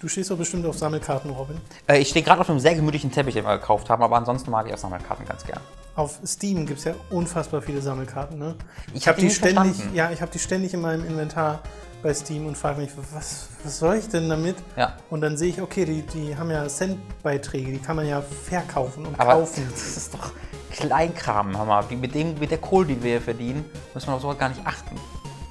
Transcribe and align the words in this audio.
Du 0.00 0.06
stehst 0.06 0.30
doch 0.30 0.38
bestimmt 0.38 0.64
auf 0.64 0.78
Sammelkarten, 0.78 1.30
Robin. 1.32 1.60
Äh, 1.88 1.98
ich 1.98 2.10
stehe 2.10 2.24
gerade 2.24 2.40
auf 2.40 2.48
einem 2.48 2.60
sehr 2.60 2.76
gemütlichen 2.76 3.10
Teppich, 3.10 3.34
den 3.34 3.44
wir 3.44 3.58
gekauft 3.58 3.90
haben, 3.90 4.00
aber 4.00 4.16
ansonsten 4.16 4.48
mag 4.50 4.68
ich 4.68 4.74
auch 4.74 4.78
Sammelkarten 4.78 5.26
ganz 5.26 5.44
gern. 5.44 5.60
Auf 5.96 6.20
Steam 6.24 6.66
gibt 6.66 6.78
es 6.78 6.84
ja 6.84 6.94
unfassbar 7.10 7.60
viele 7.60 7.82
Sammelkarten, 7.82 8.38
ne? 8.38 8.54
Ich 8.94 9.08
hab 9.08 9.16
hab 9.16 9.20
die 9.20 9.28
ständig, 9.28 9.74
ja, 9.92 10.12
ich 10.12 10.22
habe 10.22 10.30
die 10.30 10.38
ständig 10.38 10.72
in 10.72 10.82
meinem 10.82 11.04
Inventar 11.04 11.62
bei 12.00 12.14
Steam 12.14 12.46
und 12.46 12.56
frage 12.56 12.80
mich, 12.80 12.90
was, 13.12 13.48
was 13.64 13.78
soll 13.80 13.96
ich 13.96 14.08
denn 14.08 14.28
damit? 14.28 14.54
Ja. 14.76 14.94
Und 15.10 15.20
dann 15.20 15.36
sehe 15.36 15.48
ich, 15.48 15.60
okay, 15.60 15.84
die, 15.84 16.02
die 16.02 16.36
haben 16.36 16.52
ja 16.52 16.68
Centbeiträge, 16.68 17.72
die 17.72 17.78
kann 17.78 17.96
man 17.96 18.06
ja 18.06 18.22
verkaufen 18.22 19.04
und 19.04 19.18
Aber 19.18 19.32
kaufen. 19.32 19.66
das 19.72 19.96
ist 19.96 20.14
doch 20.14 20.30
Kleinkram, 20.70 21.58
Hammer. 21.58 21.84
Mit, 21.90 22.14
dem, 22.14 22.38
mit 22.38 22.52
der 22.52 22.58
Kohle, 22.58 22.86
die 22.86 23.02
wir 23.02 23.10
hier 23.10 23.20
verdienen, 23.20 23.64
müssen 23.94 24.06
wir 24.06 24.14
auf 24.14 24.22
sowas 24.22 24.38
gar 24.38 24.50
nicht 24.50 24.64
achten. 24.64 24.94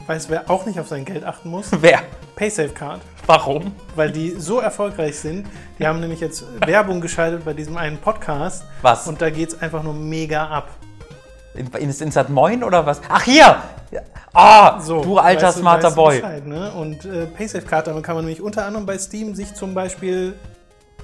Weißt 0.07 0.27
du, 0.29 0.31
wer 0.33 0.49
auch 0.49 0.65
nicht 0.65 0.79
auf 0.79 0.87
sein 0.87 1.03
Geld 1.03 1.25
achten 1.25 1.49
muss? 1.49 1.69
Wer? 1.81 2.01
PaySafeCard. 2.37 3.01
Warum? 3.25 3.75
Weil 3.95 4.11
die 4.11 4.31
so 4.39 4.59
erfolgreich 4.59 5.19
sind. 5.19 5.47
Die 5.77 5.85
haben 5.85 5.99
nämlich 5.99 6.21
jetzt 6.21 6.45
Werbung 6.65 7.01
geschaltet 7.01 7.43
bei 7.43 7.53
diesem 7.53 7.75
einen 7.75 7.97
Podcast. 7.97 8.63
Was? 8.81 9.05
Und 9.07 9.21
da 9.21 9.29
geht 9.29 9.49
es 9.49 9.61
einfach 9.61 9.83
nur 9.83 9.93
mega 9.93 10.47
ab. 10.47 10.69
In, 11.55 11.67
in, 11.67 11.89
in 11.89 12.11
Sat 12.11 12.29
Moin 12.29 12.63
oder 12.63 12.85
was? 12.85 13.01
Ach 13.09 13.23
hier! 13.23 13.57
Ah, 14.33 14.79
So, 14.79 15.01
du 15.01 15.17
alter 15.17 15.47
weißt 15.47 15.57
smarter 15.57 15.87
weißt 15.87 15.95
Boy. 15.95 16.15
Bescheid, 16.21 16.45
ne? 16.47 16.71
Und 16.71 17.03
äh, 17.05 17.25
PaySafe-Card, 17.25 17.87
damit 17.87 18.03
kann 18.03 18.15
man 18.15 18.23
nämlich 18.23 18.41
unter 18.41 18.65
anderem 18.65 18.85
bei 18.85 18.97
Steam 18.99 19.33
sich 19.33 19.53
zum 19.55 19.73
Beispiel 19.73 20.35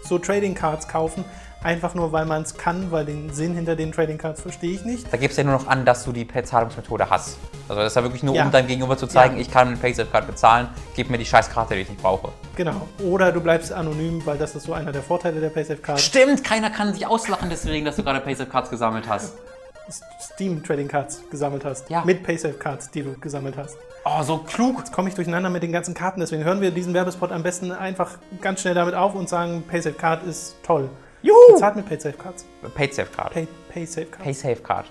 so 0.04 0.20
Trading 0.20 0.54
Cards 0.54 0.88
kaufen. 0.88 1.26
Einfach 1.64 1.96
nur, 1.96 2.12
weil 2.12 2.26
man 2.26 2.42
es 2.42 2.58
kann, 2.58 2.92
weil 2.92 3.06
den 3.06 3.34
Sinn 3.34 3.56
hinter 3.56 3.76
den 3.78 3.94
Trading 3.94 4.18
Cards 4.18 4.42
verstehe 4.42 4.74
ich 4.74 4.84
nicht. 4.84 5.12
Da 5.12 5.18
gibst 5.18 5.38
du 5.38 5.44
ja 5.44 5.48
nur 5.50 5.58
noch 5.58 5.68
an, 5.68 5.86
dass 5.86 6.04
du 6.04 6.12
die 6.12 6.28
Zahlungsmethode 6.28 7.10
hast. 7.10 7.38
Also 7.70 7.82
das 7.82 7.94
ist 7.94 7.96
ja 7.96 8.04
wirklich 8.04 8.22
nur, 8.22 8.36
Ja. 8.36 8.44
um 8.46 8.52
deinem 8.52 8.68
Gegenüber 8.68 8.98
zu 8.98 9.08
zeigen, 9.08 9.36
Ja. 9.36 9.42
ich 9.42 9.50
kann 9.50 9.72
mit 9.72 9.82
PaySafe-Card 9.82 10.28
bezahlen, 10.28 10.68
gib 10.96 11.10
mir 11.10 11.18
die 11.18 11.26
scheiß 11.26 11.50
Karte, 11.50 11.76
die 11.76 11.82
ich 11.82 11.90
nicht 11.90 12.02
brauche. 12.02 12.34
Genau. 12.58 12.88
Oder 13.02 13.32
du 13.32 13.40
bleibst 13.40 13.72
anonym, 13.72 14.26
weil 14.26 14.38
das 14.38 14.56
ist 14.56 14.64
so 14.64 14.74
einer 14.74 14.92
der 14.92 15.02
Vorteile 15.04 15.40
der 15.40 15.50
PaySafe-Card. 15.50 16.02
Stimmt, 16.02 16.44
keiner 16.44 16.70
kann 16.70 16.94
sich 16.94 17.08
auslachen 17.08 17.50
deswegen, 17.50 17.86
dass 17.86 17.96
du 17.96 18.04
gerade 18.04 18.20
PaySafe-Cards 18.20 18.70
gesammelt 18.70 19.06
hast. 19.08 19.34
Steam 20.22 20.64
Trading 20.64 20.88
Cards 20.88 21.24
gesammelt 21.30 21.66
hast. 21.66 21.90
Ja. 21.90 22.04
Mit 22.06 22.24
PaySafe-Cards, 22.24 22.92
die 22.92 23.04
du 23.04 23.18
gesammelt 23.20 23.56
hast. 23.58 23.78
Oh, 24.06 24.22
so 24.24 24.38
klug. 24.40 24.80
Jetzt 24.80 24.92
komme 24.92 25.08
ich 25.10 25.16
durcheinander 25.16 25.50
mit 25.50 25.64
den 25.64 25.72
ganzen 25.72 25.94
Karten, 25.94 26.20
deswegen 26.20 26.44
hören 26.44 26.60
wir 26.62 26.72
diesen 26.72 26.94
Werbespot 26.94 27.32
am 27.32 27.44
besten 27.44 27.72
einfach 27.72 28.12
ganz 28.42 28.62
schnell 28.62 28.74
damit 28.76 28.96
auf 28.96 29.16
und 29.16 29.30
sagen, 29.30 29.64
PaySafe-Card 29.68 30.24
ist 30.24 30.56
toll. 30.64 30.90
Juhu! 31.24 31.54
Bezahlt 31.54 31.78
mit 31.78 31.86
PaySafe-Cards. 31.88 32.46
PaySafe-Card. 32.76 33.34
Pay, 33.34 33.48
PaySafe-Cards. 33.74 34.24
PaySafe-Card. 34.26 34.86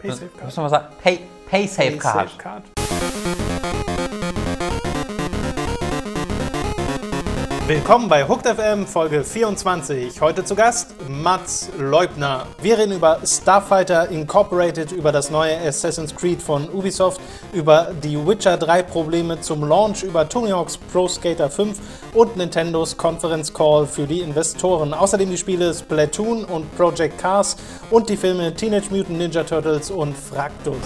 PaySafe-Card. 0.00 0.44
Muss 0.44 0.56
man 0.56 0.62
mal 0.62 0.70
sagen, 0.70 0.94
Pay, 1.02 1.20
PaySafe-Card. 1.50 2.30
PaySafe-Card. 2.38 2.64
Willkommen 7.66 8.10
bei 8.10 8.28
Hooked 8.28 8.46
FM 8.46 8.86
Folge 8.86 9.24
24. 9.24 10.20
Heute 10.20 10.44
zu 10.44 10.54
Gast 10.54 10.94
Mats 11.08 11.70
Leubner. 11.78 12.46
Wir 12.60 12.76
reden 12.76 12.92
über 12.92 13.20
Starfighter 13.24 14.10
Incorporated, 14.10 14.92
über 14.92 15.12
das 15.12 15.30
neue 15.30 15.58
Assassin's 15.66 16.14
Creed 16.14 16.42
von 16.42 16.68
Ubisoft, 16.68 17.22
über 17.54 17.92
die 18.02 18.18
Witcher 18.18 18.58
3 18.58 18.82
Probleme 18.82 19.40
zum 19.40 19.66
Launch, 19.66 20.02
über 20.02 20.28
Tony 20.28 20.50
Hawk's 20.50 20.76
Pro 20.76 21.08
Skater 21.08 21.48
5 21.48 21.78
und 22.12 22.36
Nintendos 22.36 22.98
Conference 22.98 23.50
Call 23.50 23.86
für 23.86 24.06
die 24.06 24.20
Investoren. 24.20 24.92
Außerdem 24.92 25.30
die 25.30 25.38
Spiele 25.38 25.72
Splatoon 25.72 26.44
und 26.44 26.70
Project 26.76 27.16
Cars 27.16 27.56
und 27.90 28.10
die 28.10 28.18
Filme 28.18 28.52
Teenage 28.52 28.90
Mutant 28.90 29.16
Ninja 29.16 29.42
Turtles 29.42 29.90
und 29.90 30.14
Fractus. 30.14 30.76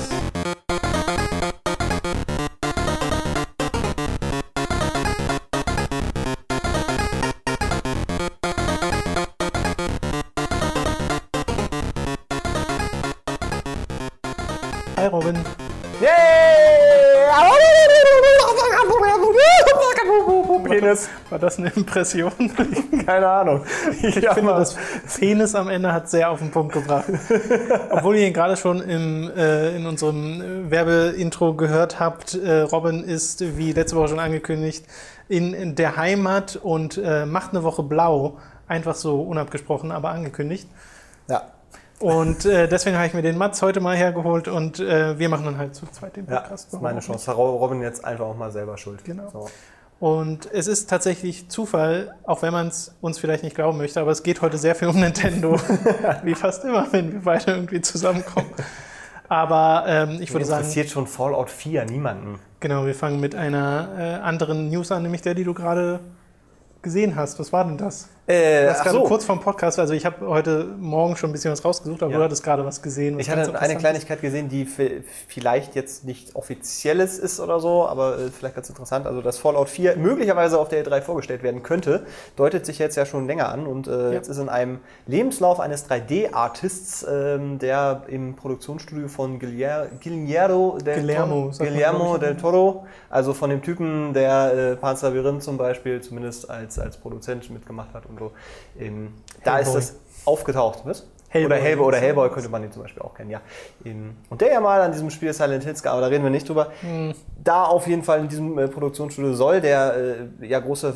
Penis. 20.80 21.08
War 21.30 21.38
das 21.38 21.58
eine 21.58 21.70
Impression? 21.70 22.32
Keine 23.06 23.28
Ahnung. 23.28 23.64
Ich 24.02 24.14
finde, 24.14 24.52
das 24.52 24.76
Penis 25.18 25.54
am 25.54 25.68
Ende 25.68 25.92
hat 25.92 26.08
sehr 26.08 26.30
auf 26.30 26.38
den 26.38 26.50
Punkt 26.50 26.72
gebracht. 26.72 27.06
Obwohl 27.90 28.16
ihr 28.16 28.26
ihn 28.28 28.32
gerade 28.32 28.56
schon 28.56 28.80
im, 28.80 29.30
äh, 29.36 29.76
in 29.76 29.86
unserem 29.86 30.40
äh, 30.40 30.70
Werbeintro 30.70 31.54
gehört 31.54 32.00
habt, 32.00 32.34
äh, 32.34 32.60
Robin 32.60 33.02
ist, 33.04 33.56
wie 33.56 33.72
letzte 33.72 33.96
Woche 33.96 34.08
schon 34.08 34.20
angekündigt, 34.20 34.86
in, 35.28 35.54
in 35.54 35.74
der 35.74 35.96
Heimat 35.96 36.56
und 36.56 36.98
äh, 36.98 37.26
macht 37.26 37.50
eine 37.50 37.62
Woche 37.62 37.82
blau. 37.82 38.38
Einfach 38.66 38.94
so 38.94 39.22
unabgesprochen, 39.22 39.92
aber 39.92 40.10
angekündigt. 40.10 40.68
Ja. 41.28 41.42
Und 42.00 42.44
äh, 42.44 42.68
deswegen 42.68 42.96
habe 42.96 43.06
ich 43.06 43.14
mir 43.14 43.22
den 43.22 43.36
Mats 43.36 43.60
heute 43.60 43.80
mal 43.80 43.96
hergeholt 43.96 44.46
und 44.46 44.78
äh, 44.78 45.18
wir 45.18 45.28
machen 45.28 45.46
dann 45.46 45.58
halt 45.58 45.74
zu 45.74 45.86
zweit 45.86 46.16
den 46.16 46.26
Ja, 46.26 46.36
Podcast. 46.36 46.66
das 46.68 46.74
ist 46.74 46.82
meine 46.82 47.00
Chance. 47.00 47.32
Robin 47.32 47.82
jetzt 47.82 48.04
einfach 48.04 48.26
auch 48.26 48.36
mal 48.36 48.52
selber 48.52 48.76
schuld. 48.76 49.04
Genau. 49.04 49.28
So. 49.30 49.48
Und 50.00 50.48
es 50.52 50.68
ist 50.68 50.88
tatsächlich 50.88 51.48
Zufall, 51.48 52.14
auch 52.24 52.42
wenn 52.42 52.52
man 52.52 52.68
es 52.68 52.94
uns 53.00 53.18
vielleicht 53.18 53.42
nicht 53.42 53.56
glauben 53.56 53.78
möchte, 53.78 54.00
aber 54.00 54.12
es 54.12 54.22
geht 54.22 54.42
heute 54.42 54.56
sehr 54.56 54.76
viel 54.76 54.88
um 54.88 55.00
Nintendo. 55.00 55.58
Wie 56.22 56.34
fast 56.34 56.64
immer, 56.64 56.86
wenn 56.92 57.12
wir 57.12 57.20
beide 57.20 57.50
irgendwie 57.52 57.80
zusammenkommen. 57.80 58.50
Aber 59.28 59.84
ähm, 59.86 60.18
ich 60.20 60.32
würde 60.32 60.46
sagen, 60.46 60.60
interessiert 60.60 60.88
schon 60.88 61.06
Fallout 61.06 61.50
4 61.50 61.84
niemanden. 61.84 62.38
genau, 62.60 62.86
wir 62.86 62.94
fangen 62.94 63.20
mit 63.20 63.34
einer 63.34 63.88
äh, 63.98 64.02
anderen 64.24 64.70
News 64.70 64.90
an, 64.92 65.02
nämlich 65.02 65.22
der, 65.22 65.34
die 65.34 65.44
du 65.44 65.52
gerade 65.52 66.00
gesehen 66.80 67.16
hast. 67.16 67.38
Was 67.38 67.52
war 67.52 67.64
denn 67.64 67.76
das? 67.76 68.08
Äh, 68.28 68.66
Das 68.66 68.82
gerade 68.82 68.98
so. 68.98 69.04
kurz 69.04 69.24
vorm 69.24 69.40
Podcast, 69.40 69.78
also 69.78 69.94
ich 69.94 70.04
habe 70.04 70.26
heute 70.26 70.64
Morgen 70.78 71.16
schon 71.16 71.30
ein 71.30 71.32
bisschen 71.32 71.50
was 71.50 71.64
rausgesucht, 71.64 72.02
aber 72.02 72.12
Ja. 72.12 72.18
du 72.18 72.24
hattest 72.24 72.42
gerade 72.44 72.62
was 72.62 72.82
gesehen. 72.82 73.16
Was 73.16 73.22
Ich 73.26 73.30
hatte 73.30 73.58
eine 73.58 73.76
Kleinigkeit 73.76 74.20
gesehen, 74.20 74.50
die 74.50 74.66
vi- 74.66 75.02
vielleicht 75.28 75.74
jetzt 75.74 76.04
nicht 76.04 76.36
offizielles 76.36 77.18
ist 77.18 77.40
oder 77.40 77.58
so, 77.58 77.86
aber 77.88 78.18
äh, 78.18 78.28
vielleicht 78.30 78.54
ganz 78.54 78.68
interessant. 78.68 79.06
Also, 79.06 79.22
dass 79.22 79.38
Fallout 79.38 79.70
4 79.70 79.96
möglicherweise 79.96 80.58
auf 80.58 80.68
der 80.68 80.84
E3 80.84 81.00
vorgestellt 81.00 81.42
werden 81.42 81.62
könnte, 81.62 82.04
deutet 82.36 82.66
sich 82.66 82.78
jetzt 82.78 82.96
ja 82.96 83.06
schon 83.06 83.26
länger 83.26 83.48
an 83.48 83.66
und 83.66 83.88
äh, 83.88 84.12
jetzt 84.12 84.28
ist 84.28 84.36
in 84.36 84.50
einem 84.50 84.80
Lebenslauf 85.06 85.58
eines 85.58 85.88
3D-Artists, 85.88 87.06
ähm, 87.10 87.58
der 87.58 88.02
im 88.08 88.36
Produktionsstudio 88.36 89.08
von 89.08 89.38
Guillermo, 89.38 89.86
Guillermo 90.02 90.78
del 90.84 90.96
Guillermo, 91.00 91.50
Toro, 91.50 91.58
Guillermo 91.70 92.14
ich, 92.16 92.20
del 92.20 92.36
Toro, 92.36 92.86
also 93.08 93.32
von 93.32 93.48
dem 93.48 93.62
Typen, 93.62 94.12
der 94.12 94.52
äh, 94.72 94.76
Panzer 94.76 95.08
Labyrinth 95.08 95.42
zum 95.42 95.56
Beispiel 95.56 96.02
zumindest 96.02 96.50
als, 96.50 96.78
als 96.78 96.98
Produzent 96.98 97.48
mitgemacht 97.48 97.94
hat 97.94 98.04
und 98.04 98.17
so. 98.18 98.32
Ähm, 98.78 99.14
da 99.44 99.58
ist 99.58 99.74
das 99.74 99.96
aufgetaucht. 100.24 100.80
Was? 100.84 101.06
Hellboy. 101.30 101.46
Oder 101.46 101.62
Hellboy, 101.62 101.86
oder 101.86 101.98
Hellboy 101.98 102.30
könnte 102.30 102.48
man 102.48 102.62
den 102.62 102.72
zum 102.72 102.82
Beispiel 102.82 103.02
auch 103.02 103.14
kennen, 103.14 103.30
ja. 103.30 103.42
Ähm, 103.84 104.16
Und 104.30 104.40
der 104.40 104.50
ja 104.50 104.60
mal 104.60 104.80
an 104.80 104.92
diesem 104.92 105.10
Spiel 105.10 105.32
Silent 105.32 105.62
Hills, 105.64 105.84
aber 105.84 106.00
da 106.00 106.06
reden 106.06 106.24
wir 106.24 106.30
nicht 106.30 106.48
drüber. 106.48 106.72
Da 107.44 107.64
auf 107.64 107.86
jeden 107.86 108.02
Fall 108.02 108.20
in 108.20 108.28
diesem 108.28 108.58
äh, 108.58 108.66
Produktionsstudio 108.66 109.34
soll 109.34 109.60
der 109.60 110.28
äh, 110.40 110.46
ja 110.46 110.58
große 110.58 110.94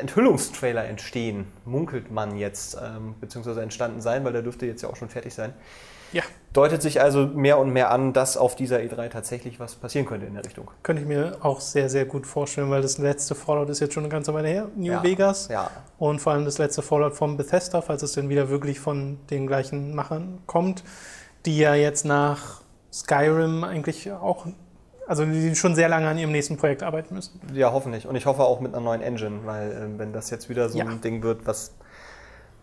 Enthüllungstrailer 0.00 0.84
entstehen, 0.84 1.46
munkelt 1.64 2.12
man 2.12 2.36
jetzt, 2.36 2.76
ähm, 2.76 3.16
beziehungsweise 3.20 3.60
entstanden 3.60 4.00
sein, 4.00 4.24
weil 4.24 4.32
der 4.32 4.42
dürfte 4.42 4.66
jetzt 4.66 4.82
ja 4.82 4.88
auch 4.88 4.96
schon 4.96 5.08
fertig 5.08 5.34
sein. 5.34 5.52
Ja, 6.12 6.22
Deutet 6.52 6.82
sich 6.82 7.00
also 7.00 7.26
mehr 7.26 7.56
und 7.58 7.70
mehr 7.72 7.90
an, 7.90 8.12
dass 8.12 8.36
auf 8.36 8.54
dieser 8.54 8.76
E3 8.80 9.08
tatsächlich 9.08 9.58
was 9.58 9.74
passieren 9.76 10.04
könnte 10.06 10.26
in 10.26 10.34
der 10.34 10.44
Richtung. 10.44 10.70
könnte 10.82 11.00
ich 11.00 11.08
mir 11.08 11.38
auch 11.40 11.60
sehr, 11.60 11.88
sehr 11.88 12.04
gut 12.04 12.26
vorstellen, 12.26 12.68
weil 12.70 12.82
das 12.82 12.98
letzte 12.98 13.34
Fallout 13.34 13.70
ist 13.70 13.80
jetzt 13.80 13.94
schon 13.94 14.02
eine 14.02 14.10
ganze 14.12 14.34
Weile 14.34 14.48
her, 14.48 14.68
New 14.76 14.92
Ja, 14.92 15.02
Vegas. 15.02 15.48
Ja. 15.48 15.70
Und 15.98 16.20
vor 16.20 16.32
allem 16.34 16.44
das 16.44 16.58
letzte 16.58 16.82
Fallout 16.82 17.14
von 17.14 17.38
Bethesda, 17.38 17.80
falls 17.80 18.02
es 18.02 18.12
denn 18.12 18.28
wieder 18.28 18.50
wirklich 18.50 18.80
von 18.80 19.18
den 19.30 19.46
gleichen 19.46 19.94
Machern 19.94 20.40
kommt, 20.46 20.84
die 21.46 21.56
ja 21.56 21.74
jetzt 21.74 22.04
nach 22.04 22.60
Skyrim 22.92 23.64
eigentlich 23.64 24.12
auch, 24.12 24.46
also 25.06 25.24
die 25.24 25.56
schon 25.56 25.74
sehr 25.74 25.88
lange 25.88 26.06
an 26.08 26.18
ihrem 26.18 26.32
nächsten 26.32 26.58
Projekt 26.58 26.82
arbeiten 26.82 27.14
müssen. 27.14 27.40
Ja, 27.54 27.72
hoffentlich. 27.72 28.06
Und 28.06 28.14
ich 28.14 28.26
hoffe 28.26 28.42
auch 28.42 28.60
mit 28.60 28.74
einer 28.74 28.84
neuen 28.84 29.00
Engine, 29.00 29.40
weil 29.46 29.72
ähm, 29.72 29.98
wenn 29.98 30.12
das 30.12 30.28
jetzt 30.28 30.50
wieder 30.50 30.68
so 30.68 30.76
Ja. 30.78 30.84
ein 30.84 31.00
Ding 31.00 31.22
wird, 31.22 31.46
was 31.46 31.72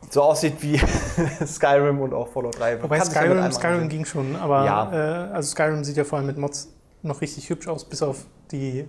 so 0.09 0.23
aussieht 0.23 0.55
wie 0.61 0.77
Skyrim 1.45 1.99
und 2.01 2.13
auch 2.13 2.27
Fallout 2.29 2.57
3. 2.59 2.81
Wobei 2.83 2.97
kann 2.97 3.05
sich 3.07 3.15
ja 3.15 3.21
mit 3.21 3.33
Skyrim, 3.35 3.51
Skyrim 3.53 3.89
ging 3.89 4.05
schon, 4.05 4.35
aber 4.35 4.65
Ja. 4.65 4.91
äh, 5.29 5.33
also 5.33 5.51
Skyrim 5.51 5.83
sieht 5.83 5.97
ja 5.97 6.03
vor 6.03 6.17
allem 6.17 6.27
mit 6.27 6.37
Mods 6.37 6.69
noch 7.01 7.21
richtig 7.21 7.49
hübsch 7.49 7.67
aus, 7.67 7.85
bis 7.85 8.01
auf 8.01 8.25
die 8.51 8.87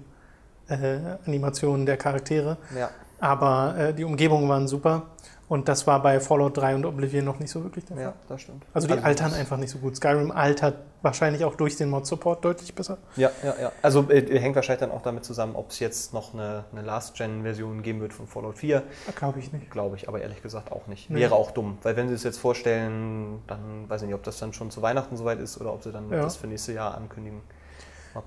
äh, 0.69 0.99
Animationen 1.27 1.85
der 1.87 1.97
Charaktere. 1.97 2.57
Ja. 2.79 2.91
Aber 3.19 3.75
äh, 3.79 3.93
die 3.95 4.05
Umgebungen 4.05 4.49
waren 4.49 4.67
super. 4.67 5.03
Und 5.50 5.69
das 5.69 5.85
war 5.88 6.00
bei 6.00 6.20
Fallout 6.20 6.56
3 6.56 6.76
und 6.76 6.87
Oblivion 6.87 7.25
noch 7.25 7.41
nicht 7.41 7.50
so 7.50 7.64
wirklich 7.64 7.85
der 7.85 7.97
Fall. 7.97 8.05
ja, 8.05 8.12
das 8.29 8.41
stimmt. 8.43 8.64
Also 8.73 8.87
die 8.87 8.94
altern 8.94 9.31
das- 9.31 9.38
einfach 9.41 9.56
nicht 9.56 9.70
so 9.70 9.79
gut. 9.79 9.97
Skyrim 9.97 10.31
altert 10.31 10.76
wahrscheinlich 11.02 11.44
auch 11.44 11.56
durch 11.56 11.76
den 11.76 11.91
Mod-Support 11.91 12.44
deutlich 12.44 12.73
besser. 12.73 12.99
Ja, 13.17 13.31
ja, 13.43 13.55
ja. 13.61 13.73
Also 13.82 14.08
äh, 14.11 14.38
hängt 14.38 14.55
wahrscheinlich 14.55 14.81
dann 14.81 14.93
auch 14.93 15.02
damit 15.02 15.25
zusammen, 15.25 15.56
ob 15.56 15.70
es 15.70 15.81
jetzt 15.81 16.14
noch 16.14 16.35
eine, 16.35 16.64
eine 16.70 16.82
Last-Gen-Version 16.82 17.82
geben 17.82 18.00
wird 18.00 18.12
von 18.12 18.29
Fallout 18.29 18.58
4. 18.58 18.85
Glaube 19.17 19.41
ich 19.41 19.52
nicht. 19.52 19.70
Glaube 19.73 19.97
ich, 19.97 20.08
aber 20.08 20.20
ehrlich 20.20 20.41
gesagt 20.41 20.70
auch 20.70 20.87
nicht. 20.87 21.11
Nee. 21.11 21.19
Wäre 21.19 21.35
auch 21.35 21.50
dumm, 21.50 21.79
weil 21.82 21.97
wenn 21.97 22.06
sie 22.08 22.14
es 22.14 22.23
jetzt 22.23 22.38
vorstellen, 22.38 23.43
dann 23.49 23.88
weiß 23.88 24.02
ich 24.02 24.06
nicht, 24.06 24.14
ob 24.14 24.23
das 24.23 24.38
dann 24.38 24.52
schon 24.52 24.70
zu 24.70 24.82
Weihnachten 24.82 25.17
soweit 25.17 25.41
ist 25.41 25.61
oder 25.61 25.73
ob 25.75 25.82
sie 25.82 25.91
dann 25.91 26.08
Ja. 26.11 26.23
das 26.23 26.37
für 26.37 26.47
nächstes 26.47 26.76
Jahr 26.76 26.94
ankündigen. 26.97 27.41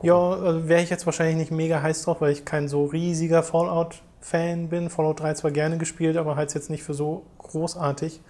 Ja, 0.01 0.15
also 0.15 0.67
wäre 0.67 0.81
ich 0.81 0.89
jetzt 0.89 1.05
wahrscheinlich 1.05 1.35
nicht 1.37 1.51
mega 1.51 1.81
heiß 1.81 2.03
drauf, 2.03 2.19
weil 2.21 2.31
ich 2.31 2.43
kein 2.45 2.67
so 2.67 2.85
riesiger 2.85 3.43
Fan 4.23 4.69
bin. 4.69 4.89
Fallout 4.89 5.19
3 5.19 5.33
zwar 5.33 5.51
gerne 5.51 5.77
gespielt, 5.77 6.17
aber 6.17 6.35
halt 6.35 6.53
jetzt 6.53 6.69
nicht 6.69 6.83
für 6.83 6.93
so 6.93 7.25
großartig. 7.39 8.21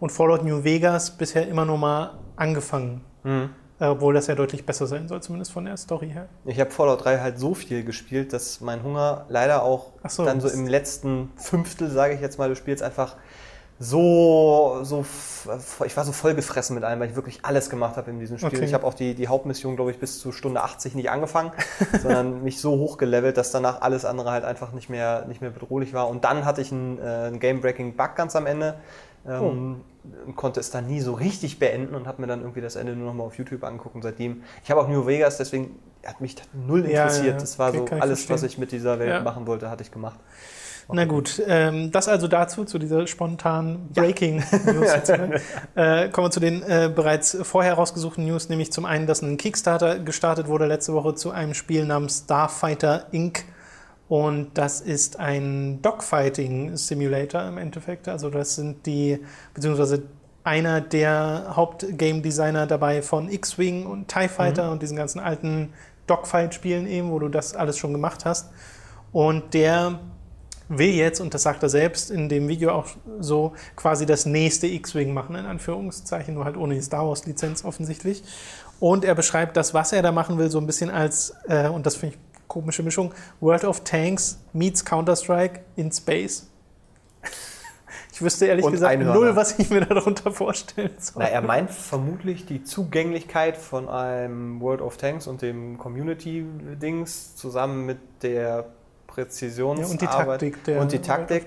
Und 0.00 0.10
Fallout 0.10 0.44
New 0.44 0.64
Vegas 0.64 1.12
bisher 1.12 1.46
immer 1.46 1.64
nur 1.64 1.78
mal 1.78 2.18
angefangen. 2.36 3.04
Mhm. 3.22 3.50
Obwohl 3.78 4.12
das 4.12 4.26
ja 4.26 4.34
deutlich 4.34 4.66
besser 4.66 4.86
sein 4.86 5.08
soll, 5.08 5.22
zumindest 5.22 5.52
von 5.52 5.64
der 5.64 5.76
Story 5.78 6.10
her. 6.10 6.28
Ich 6.44 6.60
habe 6.60 6.70
Fallout 6.70 7.04
3 7.04 7.20
halt 7.20 7.38
so 7.38 7.54
viel 7.54 7.82
gespielt, 7.82 8.32
dass 8.34 8.60
mein 8.60 8.82
Hunger 8.82 9.24
leider 9.30 9.62
auch 9.62 9.92
so, 10.06 10.24
dann 10.24 10.40
so 10.40 10.48
im 10.48 10.66
letzten 10.66 11.30
Fünftel, 11.36 11.90
sage 11.90 12.14
ich 12.14 12.20
jetzt 12.20 12.38
mal, 12.38 12.50
des 12.50 12.58
Spiels 12.58 12.82
einfach 12.82 13.16
so, 13.82 14.80
so, 14.82 15.06
ich 15.86 15.96
war 15.96 16.04
so 16.04 16.12
vollgefressen 16.12 16.74
mit 16.74 16.84
allem, 16.84 17.00
weil 17.00 17.08
ich 17.08 17.16
wirklich 17.16 17.46
alles 17.46 17.70
gemacht 17.70 17.96
habe 17.96 18.10
in 18.10 18.20
diesem 18.20 18.36
Spiel. 18.36 18.50
Okay. 18.50 18.64
Ich 18.64 18.74
habe 18.74 18.86
auch 18.86 18.92
die, 18.92 19.14
die 19.14 19.26
Hauptmission, 19.26 19.74
glaube 19.74 19.90
ich, 19.90 19.98
bis 19.98 20.20
zu 20.20 20.32
Stunde 20.32 20.62
80 20.62 20.94
nicht 20.94 21.10
angefangen, 21.10 21.52
sondern 22.02 22.44
mich 22.44 22.60
so 22.60 22.72
hochgelevelt, 22.72 23.38
dass 23.38 23.52
danach 23.52 23.80
alles 23.80 24.04
andere 24.04 24.32
halt 24.32 24.44
einfach 24.44 24.72
nicht 24.72 24.90
mehr, 24.90 25.24
nicht 25.28 25.40
mehr 25.40 25.48
bedrohlich 25.48 25.94
war. 25.94 26.10
Und 26.10 26.24
dann 26.24 26.44
hatte 26.44 26.60
ich 26.60 26.70
einen, 26.72 26.98
äh, 26.98 27.02
einen 27.02 27.40
Game-Breaking-Bug 27.40 28.16
ganz 28.16 28.36
am 28.36 28.44
Ende. 28.44 28.74
Ähm, 29.26 29.42
oh. 29.42 30.26
und 30.26 30.36
konnte 30.36 30.60
es 30.60 30.70
dann 30.70 30.86
nie 30.86 31.00
so 31.00 31.12
richtig 31.12 31.58
beenden 31.58 31.94
und 31.94 32.06
habe 32.06 32.22
mir 32.22 32.26
dann 32.26 32.40
irgendwie 32.40 32.62
das 32.62 32.76
Ende 32.76 32.94
nur 32.96 33.08
noch 33.08 33.14
mal 33.14 33.24
auf 33.24 33.36
YouTube 33.36 33.64
angeguckt 33.64 33.94
und 33.94 34.00
seitdem, 34.00 34.44
ich 34.64 34.70
habe 34.70 34.80
auch 34.80 34.88
New 34.88 35.06
Vegas, 35.06 35.36
deswegen 35.36 35.78
hat 36.06 36.22
mich 36.22 36.36
null 36.54 36.86
interessiert. 36.86 37.26
Ja, 37.26 37.32
ja. 37.32 37.38
Das 37.38 37.58
war 37.58 37.68
okay, 37.68 37.96
so 37.96 38.00
alles, 38.00 38.20
verstehen. 38.20 38.34
was 38.34 38.42
ich 38.44 38.56
mit 38.56 38.72
dieser 38.72 38.98
Welt 38.98 39.10
ja. 39.10 39.20
machen 39.20 39.46
wollte, 39.46 39.68
hatte 39.68 39.82
ich 39.82 39.90
gemacht. 39.90 40.18
Na 40.92 41.04
gut, 41.04 41.42
ähm, 41.46 41.90
das 41.90 42.08
also 42.08 42.28
dazu, 42.28 42.64
zu 42.64 42.78
dieser 42.78 43.06
spontanen 43.06 43.88
Breaking 43.92 44.36
News. 44.66 44.90
äh, 45.74 46.08
kommen 46.08 46.26
wir 46.26 46.30
zu 46.30 46.40
den 46.40 46.62
äh, 46.62 46.90
bereits 46.94 47.36
vorher 47.42 47.74
rausgesuchten 47.74 48.24
News, 48.26 48.48
nämlich 48.48 48.72
zum 48.72 48.84
einen, 48.84 49.06
dass 49.06 49.22
ein 49.22 49.36
Kickstarter 49.36 49.98
gestartet 49.98 50.48
wurde 50.48 50.66
letzte 50.66 50.92
Woche 50.94 51.14
zu 51.14 51.30
einem 51.30 51.54
Spiel 51.54 51.84
namens 51.84 52.22
Starfighter 52.24 53.06
Inc. 53.12 53.44
Und 54.08 54.58
das 54.58 54.80
ist 54.80 55.20
ein 55.20 55.82
Dogfighting 55.82 56.76
Simulator 56.76 57.42
im 57.46 57.58
Endeffekt. 57.58 58.08
Also 58.08 58.28
das 58.28 58.56
sind 58.56 58.84
die, 58.84 59.20
beziehungsweise 59.54 60.02
einer 60.42 60.80
der 60.80 61.52
Hauptgame 61.54 62.20
Designer 62.20 62.66
dabei 62.66 63.02
von 63.02 63.30
X-Wing 63.30 63.86
und 63.86 64.08
TIE 64.08 64.28
Fighter 64.28 64.66
mhm. 64.66 64.72
und 64.72 64.82
diesen 64.82 64.96
ganzen 64.96 65.20
alten 65.20 65.72
Dogfight-Spielen 66.06 66.86
eben, 66.88 67.10
wo 67.10 67.18
du 67.18 67.28
das 67.28 67.54
alles 67.54 67.78
schon 67.78 67.92
gemacht 67.92 68.24
hast. 68.24 68.50
Und 69.12 69.54
der 69.54 70.00
will 70.70 70.90
jetzt, 70.90 71.20
und 71.20 71.34
das 71.34 71.42
sagt 71.42 71.62
er 71.62 71.68
selbst 71.68 72.10
in 72.10 72.28
dem 72.28 72.48
Video 72.48 72.70
auch 72.70 72.86
so, 73.18 73.52
quasi 73.76 74.06
das 74.06 74.24
nächste 74.24 74.66
X-Wing 74.68 75.12
machen, 75.12 75.34
in 75.34 75.44
Anführungszeichen, 75.44 76.34
nur 76.34 76.44
halt 76.44 76.56
ohne 76.56 76.74
die 76.74 76.80
Star 76.80 77.06
Wars-Lizenz 77.06 77.64
offensichtlich. 77.64 78.22
Und 78.78 79.04
er 79.04 79.14
beschreibt 79.14 79.56
das, 79.56 79.74
was 79.74 79.92
er 79.92 80.02
da 80.02 80.12
machen 80.12 80.38
will, 80.38 80.50
so 80.50 80.58
ein 80.58 80.66
bisschen 80.66 80.88
als, 80.88 81.34
äh, 81.48 81.68
und 81.68 81.84
das 81.84 81.96
finde 81.96 82.14
ich 82.14 82.20
komische 82.48 82.82
Mischung, 82.82 83.12
World 83.40 83.64
of 83.64 83.84
Tanks 83.84 84.38
meets 84.52 84.84
Counter-Strike 84.84 85.60
in 85.76 85.92
Space. 85.92 86.48
Ich 88.12 88.22
wüsste 88.22 88.44
ehrlich 88.44 88.66
und 88.66 88.72
gesagt 88.72 88.92
Einhörner. 88.92 89.18
null, 89.18 89.36
was 89.36 89.58
ich 89.58 89.70
mir 89.70 89.80
darunter 89.80 90.30
vorstellen 90.30 90.92
soll. 90.98 91.22
Na, 91.22 91.30
er 91.30 91.40
meint 91.40 91.70
vermutlich 91.70 92.44
die 92.44 92.62
Zugänglichkeit 92.64 93.56
von 93.56 93.88
einem 93.88 94.60
World 94.60 94.82
of 94.82 94.98
Tanks 94.98 95.26
und 95.26 95.40
dem 95.40 95.78
Community-Dings 95.78 97.36
zusammen 97.36 97.86
mit 97.86 97.98
der 98.22 98.66
Präzisionsarbeit 99.24 99.86
ja, 99.86 99.92
und 99.92 100.00
die 100.00 100.06
Taktik. 100.06 100.64
Der 100.64 100.80
und 100.80 100.92
die 100.92 100.98
Taktik. 100.98 101.46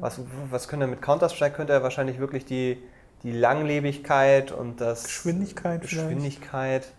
Was, 0.00 0.20
was 0.50 0.68
könnte 0.68 0.86
er 0.86 0.88
mit 0.88 1.02
Counter-Strike? 1.02 1.56
Könnte 1.56 1.72
er 1.72 1.82
wahrscheinlich 1.82 2.18
wirklich 2.18 2.44
die, 2.44 2.82
die 3.22 3.32
Langlebigkeit 3.32 4.52
und 4.52 4.80
das 4.80 5.04
Geschwindigkeit. 5.04 5.80
Geschwindigkeit. 5.82 6.92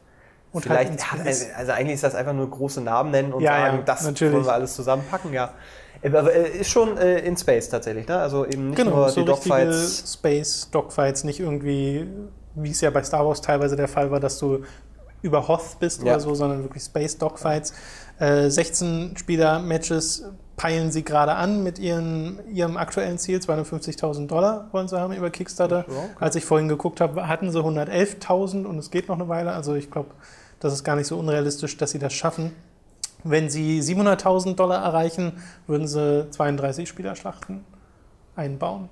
Und 0.52 0.62
vielleicht, 0.62 1.12
halt 1.12 1.26
ja, 1.26 1.56
also 1.58 1.72
eigentlich 1.72 1.96
ist 1.96 2.04
das 2.04 2.14
einfach 2.14 2.34
nur 2.34 2.48
große 2.50 2.80
Namen 2.80 3.10
nennen 3.10 3.34
und 3.34 3.42
ja, 3.42 3.58
sagen, 3.58 3.78
ja, 3.78 3.84
das 3.84 4.04
natürlich. 4.04 4.34
wollen 4.34 4.46
wir 4.46 4.54
alles 4.54 4.76
zusammenpacken, 4.76 5.34
ja. 5.34 5.54
Aber 6.04 6.32
ist 6.32 6.70
schon 6.70 6.98
äh, 6.98 7.20
in 7.20 7.36
Space 7.38 7.70
tatsächlich, 7.70 8.08
ne? 8.08 8.18
Also 8.18 8.46
eben 8.46 8.70
nicht 8.70 8.78
genau, 8.78 8.98
nur 8.98 9.10
so 9.10 9.22
die 9.22 9.26
Dogfights. 9.26 10.14
Space 10.14 10.70
Dogfights, 10.70 11.24
nicht 11.24 11.40
irgendwie, 11.40 12.08
wie 12.56 12.70
es 12.70 12.82
ja 12.82 12.92
bei 12.92 13.04
Star 13.04 13.26
Wars 13.26 13.42
teilweise 13.42 13.76
der 13.76 13.88
Fall 13.88 14.12
war, 14.12 14.20
dass 14.20 14.38
du 14.38 14.64
über 15.24 15.48
Hoth 15.48 15.80
bist 15.80 16.02
oder 16.02 16.20
so, 16.20 16.36
sondern 16.36 16.62
wirklich 16.64 16.84
Space 16.84 17.18
Dogfights. 17.18 17.74
Äh, 18.24 18.50
16 18.50 19.18
Spieler-Matches 19.18 20.24
peilen 20.56 20.92
sie 20.92 21.04
gerade 21.04 21.34
an 21.34 21.62
mit 21.62 21.78
ihren, 21.78 22.40
ihrem 22.48 22.78
aktuellen 22.78 23.18
Ziel. 23.18 23.40
250.000 23.40 24.28
Dollar 24.28 24.70
wollen 24.72 24.88
sie 24.88 24.98
haben 24.98 25.14
über 25.14 25.30
Kickstarter. 25.30 25.86
Okay. 25.88 26.08
Als 26.20 26.36
ich 26.38 26.46
vorhin 26.46 26.70
geguckt 26.70 27.02
habe, 27.02 27.28
hatten 27.28 27.52
sie 27.52 27.60
111.000 27.60 28.64
und 28.64 28.78
es 28.78 28.92
geht 28.92 29.10
noch 29.10 29.16
eine 29.16 29.28
Weile. 29.28 29.52
Also 29.52 29.76
ich 29.76 29.92
glaube, 29.92 30.12
das 30.62 30.72
ist 30.72 30.86
gar 30.86 30.96
nicht 30.96 31.08
so 31.08 31.20
unrealistisch, 31.20 31.76
dass 31.76 31.92
sie 31.92 32.00
das 32.00 32.14
schaffen. 32.14 32.56
Wenn 33.26 33.50
sie 33.50 33.82
700.000 33.82 34.56
Dollar 34.56 34.82
erreichen, 34.84 35.44
würden 35.68 35.88
sie 35.88 36.30
32 36.30 36.88
Spielerschlachten 36.88 37.66
einbauen. 38.38 38.88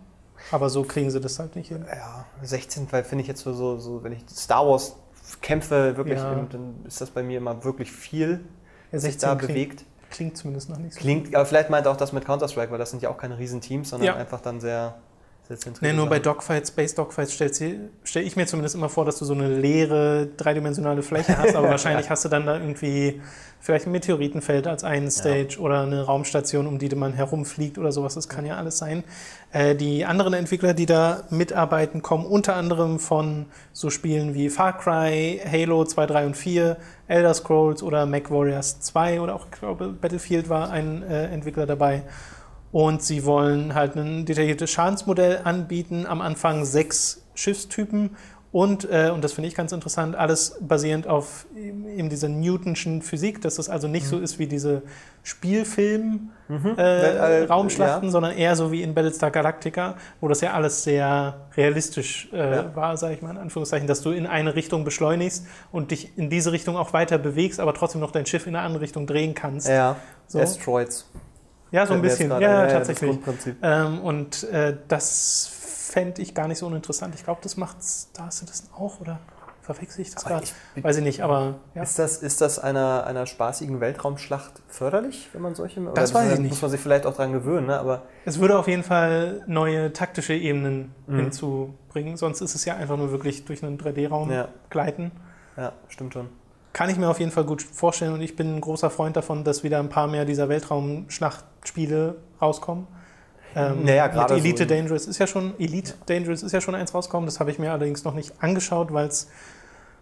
Aber 0.51 0.69
so 0.69 0.83
kriegen 0.83 1.09
sie 1.09 1.21
das 1.21 1.39
halt 1.39 1.55
nicht 1.55 1.69
hin. 1.69 1.85
Ja, 1.87 2.25
16, 2.41 2.87
weil 2.91 3.05
finde 3.05 3.21
ich 3.21 3.27
jetzt 3.29 3.43
so, 3.43 3.77
so, 3.77 4.03
wenn 4.03 4.11
ich 4.11 4.23
Star 4.29 4.67
Wars 4.67 4.97
kämpfe, 5.41 5.95
wirklich, 5.95 6.19
ja. 6.19 6.35
dann 6.49 6.83
ist 6.85 6.99
das 6.99 7.11
bei 7.11 7.23
mir 7.23 7.37
immer 7.37 7.63
wirklich 7.63 7.91
viel, 7.91 8.41
ja, 8.41 8.41
16 8.41 8.60
sich 8.99 9.17
da 9.17 9.35
klingt, 9.35 9.47
bewegt. 9.47 9.85
Klingt 10.09 10.37
zumindest 10.37 10.69
noch 10.69 10.77
nicht 10.77 10.93
so. 10.93 10.99
Klingt, 10.99 11.33
aber 11.35 11.45
vielleicht 11.45 11.69
meint 11.69 11.85
er 11.85 11.91
auch 11.91 11.97
das 11.97 12.11
mit 12.11 12.25
Counter-Strike, 12.25 12.71
weil 12.71 12.79
das 12.79 12.91
sind 12.91 13.01
ja 13.01 13.09
auch 13.09 13.17
keine 13.17 13.37
Riesenteams, 13.37 13.89
sondern 13.89 14.07
ja. 14.07 14.15
einfach 14.15 14.41
dann 14.41 14.59
sehr. 14.59 14.95
Nee, 15.81 15.93
nur 15.93 16.07
bei 16.07 16.19
Dogfights, 16.19 16.69
Space 16.69 16.95
Dogfights 16.95 17.33
stelle 17.33 17.51
stell 18.03 18.23
ich 18.23 18.35
mir 18.35 18.45
zumindest 18.45 18.75
immer 18.75 18.89
vor, 18.89 19.05
dass 19.05 19.19
du 19.19 19.25
so 19.25 19.33
eine 19.33 19.49
leere, 19.49 20.27
dreidimensionale 20.37 21.03
Fläche 21.03 21.37
hast, 21.37 21.55
aber 21.55 21.69
wahrscheinlich 21.71 22.09
hast 22.09 22.23
du 22.23 22.29
dann 22.29 22.45
da 22.45 22.57
irgendwie 22.57 23.21
vielleicht 23.59 23.85
ein 23.85 23.91
Meteoritenfeld 23.91 24.65
als 24.65 24.83
einen 24.83 25.11
Stage 25.11 25.55
ja. 25.55 25.59
oder 25.59 25.81
eine 25.81 26.03
Raumstation, 26.03 26.67
um 26.67 26.79
die 26.79 26.93
man 26.95 27.13
herumfliegt 27.13 27.77
oder 27.77 27.91
sowas. 27.91 28.15
Das 28.15 28.27
kann 28.27 28.45
ja 28.45 28.57
alles 28.57 28.77
sein. 28.77 29.03
Äh, 29.51 29.75
die 29.75 30.05
anderen 30.05 30.33
Entwickler, 30.33 30.73
die 30.73 30.85
da 30.85 31.23
mitarbeiten, 31.29 32.01
kommen 32.01 32.25
unter 32.25 32.55
anderem 32.55 32.97
von 32.99 33.45
so 33.71 33.89
Spielen 33.89 34.33
wie 34.33 34.49
Far 34.49 34.77
Cry, 34.77 35.39
Halo 35.49 35.85
2, 35.85 36.05
3 36.05 36.25
und 36.25 36.37
4, 36.37 36.77
Elder 37.07 37.33
Scrolls 37.33 37.83
oder 37.83 38.05
Mac 38.05 38.31
Warriors 38.31 38.79
2 38.79 39.21
oder 39.21 39.35
auch, 39.35 39.45
ich 39.51 39.59
glaube, 39.59 39.89
Battlefield 39.89 40.49
war 40.49 40.71
ein 40.71 41.03
äh, 41.03 41.25
Entwickler 41.25 41.65
dabei. 41.65 42.03
Und 42.71 43.03
sie 43.03 43.25
wollen 43.25 43.75
halt 43.75 43.95
ein 43.95 44.25
detailliertes 44.25 44.71
Schadensmodell 44.71 45.41
anbieten. 45.43 46.05
Am 46.05 46.21
Anfang 46.21 46.65
sechs 46.65 47.23
Schiffstypen 47.35 48.11
und, 48.51 48.89
äh, 48.91 49.11
und 49.13 49.23
das 49.23 49.31
finde 49.31 49.47
ich 49.47 49.55
ganz 49.55 49.71
interessant, 49.71 50.17
alles 50.17 50.57
basierend 50.59 51.07
auf 51.07 51.45
eben 51.55 52.09
dieser 52.09 52.27
Newtonschen 52.27 53.01
Physik, 53.01 53.41
dass 53.41 53.55
das 53.55 53.69
also 53.69 53.87
nicht 53.87 54.07
mhm. 54.07 54.09
so 54.09 54.19
ist 54.19 54.39
wie 54.39 54.47
diese 54.47 54.81
Spielfilm-Raumschlachten, 55.23 58.01
mhm. 58.01 58.03
äh, 58.03 58.07
ja. 58.07 58.11
sondern 58.11 58.35
eher 58.35 58.57
so 58.57 58.73
wie 58.73 58.81
in 58.81 58.93
Battlestar 58.93 59.31
Galactica, 59.31 59.95
wo 60.19 60.27
das 60.27 60.41
ja 60.41 60.51
alles 60.51 60.83
sehr 60.83 61.47
realistisch 61.55 62.27
äh, 62.33 62.55
ja. 62.55 62.75
war, 62.75 62.97
sage 62.97 63.13
ich 63.13 63.21
mal 63.21 63.31
in 63.31 63.37
Anführungszeichen, 63.37 63.87
dass 63.87 64.01
du 64.01 64.11
in 64.11 64.27
eine 64.27 64.53
Richtung 64.53 64.83
beschleunigst 64.83 65.47
und 65.71 65.91
dich 65.91 66.17
in 66.17 66.29
diese 66.29 66.51
Richtung 66.51 66.75
auch 66.75 66.91
weiter 66.91 67.17
bewegst, 67.17 67.61
aber 67.61 67.73
trotzdem 67.73 68.01
noch 68.01 68.11
dein 68.11 68.25
Schiff 68.25 68.47
in 68.47 68.57
eine 68.57 68.65
andere 68.65 68.83
Richtung 68.83 69.07
drehen 69.07 69.33
kannst. 69.33 69.69
Ja, 69.69 69.95
so. 70.27 70.41
Asteroids. 70.41 71.09
Ja, 71.71 71.85
so 71.85 71.93
ein 71.93 72.01
bisschen. 72.01 72.29
Ja, 72.29 72.39
ja, 72.39 72.67
tatsächlich. 72.67 73.17
Ähm, 73.61 73.99
und 74.01 74.43
äh, 74.43 74.77
das 74.87 75.49
fände 75.91 76.21
ich 76.21 76.33
gar 76.33 76.47
nicht 76.47 76.57
so 76.57 76.67
uninteressant. 76.67 77.15
Ich 77.15 77.23
glaube, 77.23 77.39
das 77.43 77.57
macht 77.57 77.83
Star 77.83 78.31
Citizen 78.31 78.69
auch, 78.73 78.99
oder? 78.99 79.19
Verwechsel 79.61 80.01
ich 80.01 80.11
das 80.11 80.25
gerade? 80.25 80.45
Weiß 80.75 80.97
ich 80.97 81.03
nicht, 81.03 81.21
aber. 81.21 81.59
Ja. 81.75 81.83
Ist 81.83 81.99
das, 81.99 82.17
ist 82.17 82.41
das 82.41 82.57
einer, 82.57 83.05
einer 83.05 83.27
spaßigen 83.27 83.79
Weltraumschlacht 83.79 84.53
förderlich, 84.67 85.29
wenn 85.33 85.41
man 85.43 85.53
solche. 85.53 85.81
Das 85.93 86.13
weiß 86.13 86.33
ich 86.33 86.39
nicht. 86.39 86.49
Muss 86.49 86.61
man 86.61 86.71
sich 86.71 86.81
vielleicht 86.81 87.05
auch 87.05 87.15
daran 87.15 87.31
gewöhnen, 87.31 87.67
ne? 87.67 87.79
aber. 87.79 88.03
Es 88.25 88.39
würde 88.39 88.57
auf 88.57 88.67
jeden 88.67 88.83
Fall 88.83 89.43
neue 89.45 89.93
taktische 89.93 90.33
Ebenen 90.33 90.95
mhm. 91.05 91.15
hinzubringen, 91.17 92.17
sonst 92.17 92.41
ist 92.41 92.55
es 92.55 92.65
ja 92.65 92.75
einfach 92.75 92.97
nur 92.97 93.11
wirklich 93.11 93.45
durch 93.45 93.63
einen 93.63 93.77
3D-Raum 93.77 94.31
ja. 94.31 94.47
gleiten. 94.71 95.11
Ja, 95.57 95.73
stimmt 95.89 96.13
schon. 96.13 96.29
Kann 96.73 96.89
ich 96.89 96.97
mir 96.97 97.09
auf 97.09 97.19
jeden 97.19 97.31
Fall 97.31 97.43
gut 97.43 97.61
vorstellen 97.61 98.13
und 98.13 98.21
ich 98.21 98.35
bin 98.35 98.55
ein 98.55 98.61
großer 98.61 98.89
Freund 98.89 99.15
davon, 99.15 99.43
dass 99.43 99.63
wieder 99.63 99.77
ein 99.79 99.89
paar 99.89 100.07
mehr 100.07 100.25
dieser 100.25 100.49
Weltraumschlachtspiele 101.61 102.15
rauskommen. 102.41 102.87
Ähm, 103.53 103.83
naja, 103.83 104.07
gerade 104.07 104.35
Elite 104.35 104.63
so 104.63 104.69
Dangerous 104.69 105.07
ist 105.07 105.17
ja 105.17 105.27
schon 105.27 105.53
Elite 105.59 105.91
ja. 105.91 105.95
Dangerous 106.05 106.41
ist 106.41 106.51
ja 106.53 106.61
schon 106.61 106.75
eins 106.75 106.93
rausgekommen. 106.93 107.25
Das 107.25 107.39
habe 107.39 107.51
ich 107.51 107.59
mir 107.59 107.71
allerdings 107.71 108.03
noch 108.03 108.13
nicht 108.13 108.33
angeschaut, 108.39 108.93
weil 108.93 109.07
es 109.07 109.29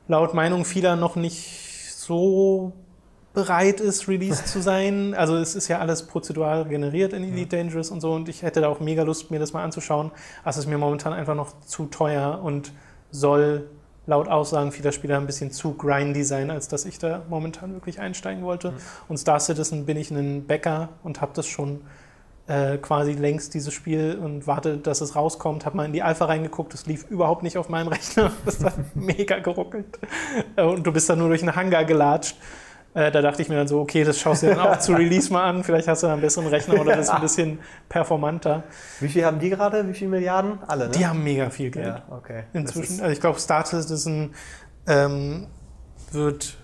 laut 0.07 0.33
Meinung 0.33 0.65
vieler 0.65 0.95
noch 0.95 1.15
nicht 1.15 1.95
so 1.95 2.73
bereit 3.33 3.79
ist, 3.79 4.07
released 4.07 4.47
zu 4.47 4.61
sein. 4.61 5.15
Also 5.15 5.35
es 5.35 5.55
ist 5.55 5.67
ja 5.67 5.79
alles 5.79 6.05
prozedural 6.05 6.65
generiert 6.65 7.13
in 7.13 7.23
Elite 7.23 7.55
ja. 7.55 7.63
Dangerous 7.63 7.89
und 7.89 8.01
so 8.01 8.13
und 8.13 8.29
ich 8.29 8.43
hätte 8.43 8.61
da 8.61 8.67
auch 8.67 8.79
mega 8.79 9.03
Lust, 9.03 9.31
mir 9.31 9.39
das 9.39 9.53
mal 9.53 9.63
anzuschauen. 9.63 10.11
Aber 10.41 10.49
es 10.49 10.57
ist 10.57 10.67
mir 10.67 10.77
momentan 10.77 11.13
einfach 11.13 11.35
noch 11.35 11.59
zu 11.61 11.87
teuer 11.87 12.39
und 12.43 12.71
soll 13.11 13.67
laut 14.09 14.27
Aussagen 14.27 14.71
vieler 14.71 14.91
Spieler 14.91 15.17
ein 15.17 15.27
bisschen 15.27 15.51
zu 15.51 15.73
grindy 15.75 16.23
sein, 16.23 16.49
als 16.49 16.67
dass 16.67 16.85
ich 16.85 16.97
da 16.97 17.21
momentan 17.29 17.73
wirklich 17.73 17.99
einsteigen 17.99 18.43
wollte. 18.43 18.71
Mhm. 18.71 18.77
Und 19.07 19.17
Star 19.17 19.39
Citizen 19.39 19.85
bin 19.85 19.97
ich 19.97 20.09
ein 20.09 20.45
Bäcker 20.45 20.89
und 21.03 21.21
habe 21.21 21.31
das 21.35 21.45
schon 21.45 21.81
äh, 22.47 22.77
quasi 22.79 23.13
längst 23.13 23.53
dieses 23.53 23.71
Spiel 23.71 24.17
und 24.21 24.47
warte, 24.47 24.77
dass 24.77 25.01
es 25.01 25.15
rauskommt. 25.15 25.67
Habe 25.67 25.77
mal 25.77 25.85
in 25.85 25.93
die 25.93 26.01
Alpha 26.01 26.25
reingeguckt, 26.25 26.73
das 26.73 26.87
lief 26.87 27.05
überhaupt 27.11 27.43
nicht 27.43 27.59
auf 27.59 27.69
meinem 27.69 27.87
Rechner. 27.93 28.31
Das 28.45 28.63
hat 28.63 28.73
mega 28.95 29.37
geruckelt. 29.37 29.99
Und 30.55 30.85
du 30.85 30.91
bist 30.91 31.07
da 31.07 31.15
nur 31.15 31.29
durch 31.29 31.43
einen 31.43 31.55
Hangar 31.55 31.85
gelatscht. 31.85 32.35
Äh, 32.93 33.11
da 33.11 33.21
dachte 33.21 33.41
ich 33.41 33.49
mir 33.49 33.55
dann 33.55 33.67
so, 33.67 33.79
okay, 33.79 34.03
das 34.03 34.19
schaust 34.19 34.41
du 34.41 34.47
dir 34.47 34.55
dann 34.55 34.67
auch 34.67 34.79
zu 34.79 34.93
Release 34.95 35.31
mal 35.31 35.43
an. 35.43 35.63
Vielleicht 35.63 35.87
hast 35.87 36.01
du 36.03 36.07
da 36.07 36.13
einen 36.13 36.21
besseren 36.21 36.47
Rechner 36.47 36.79
oder 36.81 36.95
das 36.95 37.07
ist 37.07 37.13
ein 37.13 37.21
bisschen 37.21 37.59
performanter. 37.87 38.63
Wie 38.99 39.09
viel 39.09 39.25
haben 39.25 39.39
die 39.39 39.49
gerade? 39.49 39.87
Wie 39.87 39.93
viele 39.93 40.11
Milliarden? 40.11 40.59
Alle, 40.67 40.85
ne? 40.85 40.91
Die 40.91 41.05
haben 41.05 41.23
mega 41.23 41.49
viel 41.49 41.69
Geld. 41.69 41.85
ja, 41.85 42.03
okay. 42.09 42.43
Inzwischen. 42.53 42.99
Also 43.01 43.11
ich 43.11 43.21
glaube, 43.21 43.39
Star 43.39 43.65
Citizen 43.65 44.33
ähm, 44.87 45.47
wird 46.11 46.57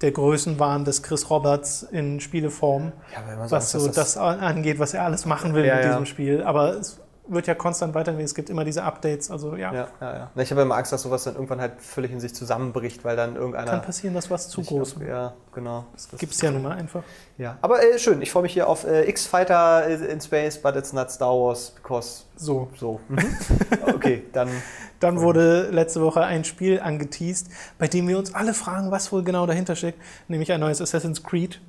der 0.00 0.12
Größenwahn 0.12 0.84
des 0.84 1.02
Chris 1.02 1.28
Roberts 1.28 1.82
in 1.82 2.20
Spieleform, 2.20 2.92
Ja, 3.12 3.50
was 3.50 3.72
so 3.72 3.84
dass 3.84 3.96
das 3.96 4.16
angeht, 4.16 4.78
was 4.78 4.94
er 4.94 5.02
alles 5.02 5.26
machen 5.26 5.54
will 5.54 5.64
Ja, 5.66 5.76
mit 5.76 5.84
diesem 5.86 6.06
Spiel. 6.06 6.42
Aber 6.44 6.74
es 6.74 7.00
wird 7.28 7.46
ja 7.46 7.54
konstant 7.54 7.94
weitergehen. 7.94 8.24
Es 8.24 8.34
gibt 8.34 8.50
immer 8.50 8.64
diese 8.64 8.82
Updates. 8.82 9.30
Also 9.30 9.56
ja, 9.56 9.72
Ja, 9.72 9.88
ja, 10.00 10.16
ja. 10.16 10.30
Ich 10.42 10.50
habe 10.50 10.62
immer 10.62 10.76
Angst, 10.76 10.92
dass 10.92 11.02
sowas 11.02 11.24
dann 11.24 11.34
irgendwann 11.34 11.60
halt 11.60 11.80
völlig 11.80 12.10
in 12.10 12.20
sich 12.20 12.34
zusammenbricht, 12.34 13.04
weil 13.04 13.16
dann 13.16 13.36
irgendeiner. 13.36 13.70
kann 13.70 13.82
passieren, 13.82 14.14
dass 14.14 14.30
was 14.30 14.48
zu 14.48 14.62
groß 14.62 15.00
wird. 15.00 15.10
Ja, 15.10 15.34
genau. 15.52 15.86
Das 15.92 16.08
Gibt 16.18 16.32
es 16.32 16.40
ja 16.40 16.50
nun 16.50 16.62
mal 16.62 16.76
einfach. 16.76 17.02
Ja. 17.36 17.58
Aber 17.60 17.82
äh, 17.82 17.98
schön, 17.98 18.22
ich 18.22 18.30
freue 18.30 18.42
mich 18.42 18.52
hier 18.52 18.68
auf 18.68 18.84
äh, 18.84 19.08
X-Fighter 19.08 19.86
in 19.86 20.20
Space, 20.20 20.60
but 20.60 20.76
it's 20.76 20.92
not 20.92 21.10
Star 21.10 21.32
Wars, 21.32 21.70
because 21.70 22.24
So. 22.36 22.68
so. 22.76 23.00
Mhm. 23.08 23.18
okay, 23.94 24.24
dann. 24.32 24.48
Dann 25.00 25.20
wurde 25.20 25.70
letzte 25.70 26.00
Woche 26.00 26.22
ein 26.22 26.42
Spiel 26.42 26.80
angeteased, 26.80 27.48
bei 27.78 27.86
dem 27.86 28.08
wir 28.08 28.18
uns 28.18 28.34
alle 28.34 28.52
fragen, 28.52 28.90
was 28.90 29.12
wohl 29.12 29.22
genau 29.22 29.46
dahinter 29.46 29.76
steckt, 29.76 30.00
nämlich 30.26 30.50
ein 30.50 30.58
neues 30.58 30.80
Assassin's 30.80 31.22
Creed, 31.22 31.60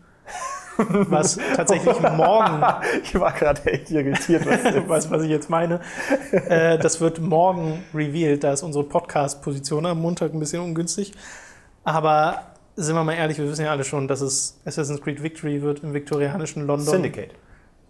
was 0.77 1.37
tatsächlich 1.55 1.99
morgen, 1.99 2.63
Ich 3.03 3.19
war 3.19 3.31
gerade 3.31 3.65
echt 3.65 3.91
irritiert. 3.91 4.45
Was 4.45 4.73
was, 4.87 5.11
was 5.11 5.23
ich 5.23 5.29
jetzt 5.29 5.49
meine, 5.49 5.81
äh, 6.31 6.77
das 6.77 7.01
wird 7.01 7.19
morgen 7.19 7.83
revealed, 7.93 8.43
da 8.43 8.53
ist 8.53 8.63
unsere 8.63 8.83
Podcast-Position 8.83 9.85
am 9.85 10.01
Montag 10.01 10.33
ein 10.33 10.39
bisschen 10.39 10.61
ungünstig, 10.61 11.13
aber 11.83 12.43
sind 12.75 12.95
wir 12.95 13.03
mal 13.03 13.13
ehrlich, 13.13 13.37
wir 13.37 13.49
wissen 13.49 13.65
ja 13.65 13.71
alle 13.71 13.83
schon, 13.83 14.07
dass 14.07 14.21
es 14.21 14.59
Assassin's 14.65 15.01
Creed 15.01 15.21
Victory 15.21 15.61
wird 15.61 15.83
im 15.83 15.93
viktorianischen 15.93 16.65
London 16.65 16.87
Syndicate. 16.87 17.31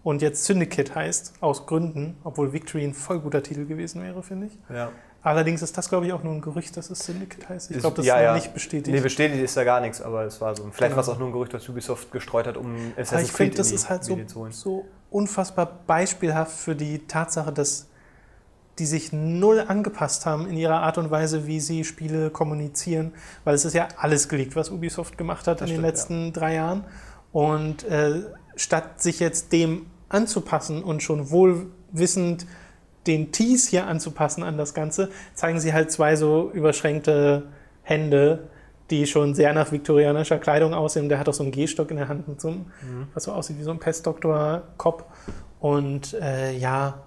und 0.02 0.20
jetzt 0.22 0.44
Syndicate 0.44 0.94
heißt, 0.94 1.34
aus 1.40 1.66
Gründen, 1.66 2.16
obwohl 2.24 2.52
Victory 2.52 2.84
ein 2.84 2.94
voll 2.94 3.20
guter 3.20 3.42
Titel 3.42 3.66
gewesen 3.66 4.02
wäre, 4.02 4.22
finde 4.22 4.48
ich. 4.48 4.58
Ja. 4.68 4.90
Allerdings 5.22 5.60
ist 5.60 5.76
das, 5.76 5.88
glaube 5.90 6.06
ich, 6.06 6.12
auch 6.14 6.22
nur 6.22 6.32
ein 6.32 6.40
Gerücht, 6.40 6.76
dass 6.76 6.88
es 6.88 7.00
Syndicate 7.00 7.46
heißt. 7.48 7.70
Ich 7.70 7.78
glaube, 7.78 7.96
das 7.96 8.06
ja, 8.06 8.16
ist 8.16 8.22
ja. 8.22 8.34
nicht 8.34 8.54
bestätigt. 8.54 8.94
Nee, 8.94 9.02
bestätigt 9.02 9.42
ist 9.42 9.54
da 9.54 9.64
gar 9.64 9.80
nichts, 9.80 10.00
aber 10.00 10.24
es 10.24 10.40
war 10.40 10.56
so. 10.56 10.62
Vielleicht 10.62 10.78
Genau. 10.78 10.96
war 10.96 11.02
es 11.02 11.08
auch 11.10 11.18
nur 11.18 11.28
ein 11.28 11.32
Gerücht, 11.32 11.52
was 11.52 11.68
Ubisoft 11.68 12.10
gestreut 12.10 12.46
hat, 12.46 12.56
um 12.56 12.74
Aber 12.74 13.02
Assassin's 13.02 13.28
ich 13.28 13.34
Creed 13.34 13.48
finde, 13.48 13.56
das 13.58 13.70
ist 13.70 13.90
halt 13.90 14.04
so, 14.04 14.18
so 14.50 14.86
unfassbar 15.10 15.80
beispielhaft 15.86 16.52
für 16.52 16.74
die 16.74 17.06
Tatsache, 17.06 17.52
dass 17.52 17.88
die 18.78 18.86
sich 18.86 19.12
null 19.12 19.60
angepasst 19.60 20.24
haben 20.24 20.48
in 20.48 20.56
ihrer 20.56 20.80
Art 20.80 20.96
und 20.96 21.10
Weise, 21.10 21.46
wie 21.46 21.60
sie 21.60 21.84
Spiele 21.84 22.30
kommunizieren, 22.30 23.12
weil 23.44 23.54
es 23.54 23.66
ist 23.66 23.74
ja 23.74 23.88
alles 23.98 24.28
geleakt, 24.30 24.56
was 24.56 24.70
Ubisoft 24.70 25.18
gemacht 25.18 25.46
hat 25.46 25.60
Das 25.60 25.68
in 25.68 25.76
den 25.76 25.80
stimmt, 25.80 25.86
letzten 25.86 26.32
drei 26.32 26.54
Jahren. 26.54 26.84
Und 27.30 27.84
äh, 27.84 28.22
statt 28.56 29.02
sich 29.02 29.20
jetzt 29.20 29.52
dem 29.52 29.86
anzupassen 30.08 30.82
und 30.82 31.02
schon 31.02 31.30
wohlwissend 31.30 32.46
den 33.06 33.32
Tease 33.32 33.70
hier 33.70 33.86
anzupassen 33.86 34.42
an 34.42 34.58
das 34.58 34.74
Ganze, 34.74 35.10
zeigen 35.34 35.60
sie 35.60 35.72
halt 35.72 35.90
zwei 35.90 36.16
so 36.16 36.50
überschränkte 36.52 37.44
Hände, 37.82 38.48
die 38.90 39.06
schon 39.06 39.34
sehr 39.34 39.52
nach 39.52 39.72
viktorianischer 39.72 40.38
Kleidung 40.38 40.74
aussehen. 40.74 41.08
Der 41.08 41.18
hat 41.18 41.28
auch 41.28 41.34
so 41.34 41.42
einen 41.42 41.52
Gehstock 41.52 41.90
in 41.90 41.96
der 41.96 42.08
Hand, 42.08 42.28
mit 42.28 42.40
so 42.40 42.48
einem, 42.48 42.66
was 43.14 43.24
so 43.24 43.32
aussieht 43.32 43.58
wie 43.58 43.62
so 43.62 43.70
ein 43.70 43.78
Pestdoktor-Kopf. 43.78 45.04
Und 45.60 46.14
äh, 46.14 46.52
ja, 46.56 47.02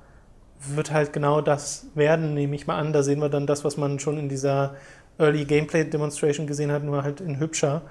wird 0.65 0.91
halt 0.91 1.13
genau 1.13 1.41
das 1.41 1.87
werden, 1.93 2.33
nehme 2.33 2.55
ich 2.55 2.67
mal 2.67 2.77
an. 2.77 2.93
Da 2.93 3.03
sehen 3.03 3.19
wir 3.19 3.29
dann 3.29 3.47
das, 3.47 3.65
was 3.65 3.77
man 3.77 3.99
schon 3.99 4.17
in 4.17 4.29
dieser 4.29 4.75
Early 5.17 5.45
Gameplay 5.45 5.83
Demonstration 5.83 6.47
gesehen 6.47 6.71
hat, 6.71 6.83
nur 6.83 7.03
halt 7.03 7.21
in 7.21 7.39
hübscher. 7.39 7.81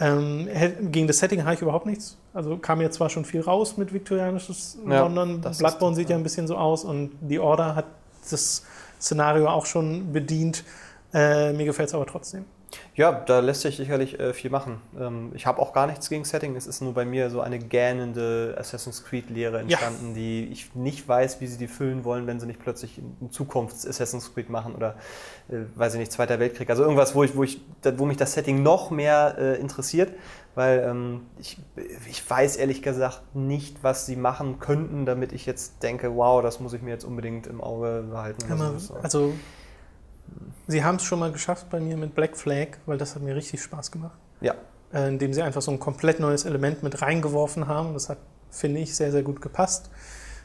Ähm, 0.00 0.48
gegen 0.92 1.06
das 1.06 1.18
Setting 1.18 1.42
habe 1.44 1.54
ich 1.54 1.62
überhaupt 1.62 1.86
nichts. 1.86 2.16
Also 2.32 2.56
kam 2.56 2.80
jetzt 2.80 2.96
zwar 2.96 3.10
schon 3.10 3.24
viel 3.24 3.40
raus 3.40 3.76
mit 3.76 3.92
viktorianisches 3.92 4.78
Ja, 4.88 5.00
London. 5.00 5.40
Bloodborne 5.40 5.96
sieht 5.96 6.08
ja 6.08 6.14
ja. 6.14 6.20
ein 6.20 6.22
bisschen 6.22 6.46
so 6.46 6.56
aus 6.56 6.84
und 6.84 7.10
The 7.26 7.40
Order 7.40 7.74
hat 7.74 7.86
das 8.30 8.64
Szenario 9.00 9.48
auch 9.48 9.66
schon 9.66 10.12
bedient. 10.12 10.64
Äh, 11.12 11.52
mir 11.52 11.64
gefällt 11.64 11.88
es 11.88 11.94
aber 11.94 12.06
trotzdem. 12.06 12.44
Ja, 12.94 13.12
da 13.12 13.40
lässt 13.40 13.62
sich 13.62 13.76
sicherlich 13.76 14.18
äh, 14.20 14.34
viel 14.34 14.50
machen. 14.50 14.80
Ähm, 14.98 15.30
ich 15.34 15.46
habe 15.46 15.60
auch 15.62 15.72
gar 15.72 15.86
nichts 15.86 16.08
gegen 16.10 16.24
Setting. 16.24 16.54
Es 16.56 16.66
ist 16.66 16.82
nur 16.82 16.92
bei 16.94 17.04
mir 17.04 17.30
so 17.30 17.40
eine 17.40 17.58
gähnende 17.58 18.56
Assassin's 18.58 19.04
Creed-Lehre 19.04 19.60
entstanden, 19.60 20.14
die 20.14 20.46
ich 20.52 20.74
nicht 20.74 21.06
weiß, 21.08 21.40
wie 21.40 21.46
sie 21.46 21.56
die 21.58 21.68
füllen 21.68 22.04
wollen, 22.04 22.26
wenn 22.26 22.40
sie 22.40 22.46
nicht 22.46 22.60
plötzlich 22.60 22.98
in 23.20 23.30
Zukunfts-Assassin's 23.30 24.34
Creed 24.34 24.50
machen 24.50 24.74
oder, 24.74 24.96
äh, 25.48 25.58
weiß 25.76 25.94
ich 25.94 26.00
nicht, 26.00 26.12
Zweiter 26.12 26.38
Weltkrieg. 26.40 26.68
Also 26.68 26.82
irgendwas, 26.82 27.14
wo, 27.14 27.22
ich, 27.24 27.34
wo, 27.36 27.42
ich, 27.44 27.60
da- 27.82 27.98
wo 27.98 28.04
mich 28.04 28.16
das 28.16 28.32
Setting 28.34 28.62
noch 28.62 28.90
mehr 28.90 29.36
äh, 29.38 29.60
interessiert, 29.60 30.12
weil 30.54 30.84
ähm, 30.86 31.20
ich, 31.38 31.58
ich 32.10 32.28
weiß 32.28 32.56
ehrlich 32.56 32.82
gesagt 32.82 33.22
nicht, 33.34 33.82
was 33.82 34.06
sie 34.06 34.16
machen 34.16 34.58
könnten, 34.58 35.06
damit 35.06 35.32
ich 35.32 35.46
jetzt 35.46 35.82
denke, 35.82 36.14
wow, 36.16 36.42
das 36.42 36.58
muss 36.60 36.72
ich 36.72 36.82
mir 36.82 36.90
jetzt 36.90 37.04
unbedingt 37.04 37.46
im 37.46 37.60
Auge 37.60 38.04
behalten. 38.10 38.46
sowas. 38.88 39.04
Also, 39.04 39.32
sie 40.66 40.84
haben 40.84 40.96
es 40.96 41.04
schon 41.04 41.18
mal 41.18 41.32
geschafft 41.32 41.68
bei 41.70 41.80
mir 41.80 41.96
mit 41.96 42.14
Black 42.14 42.36
Flag, 42.36 42.78
weil 42.86 42.98
das 42.98 43.14
hat 43.14 43.22
mir 43.22 43.34
richtig 43.34 43.62
Spaß 43.62 43.90
gemacht. 43.90 44.18
Ja, 44.40 44.54
äh, 44.92 45.08
indem 45.08 45.32
sie 45.32 45.42
einfach 45.42 45.62
so 45.62 45.70
ein 45.70 45.78
komplett 45.78 46.20
neues 46.20 46.44
Element 46.44 46.82
mit 46.82 47.02
reingeworfen 47.02 47.66
haben. 47.68 47.94
Das 47.94 48.08
hat, 48.08 48.18
finde 48.50 48.80
ich, 48.80 48.94
sehr, 48.94 49.12
sehr 49.12 49.22
gut 49.22 49.40
gepasst. 49.40 49.90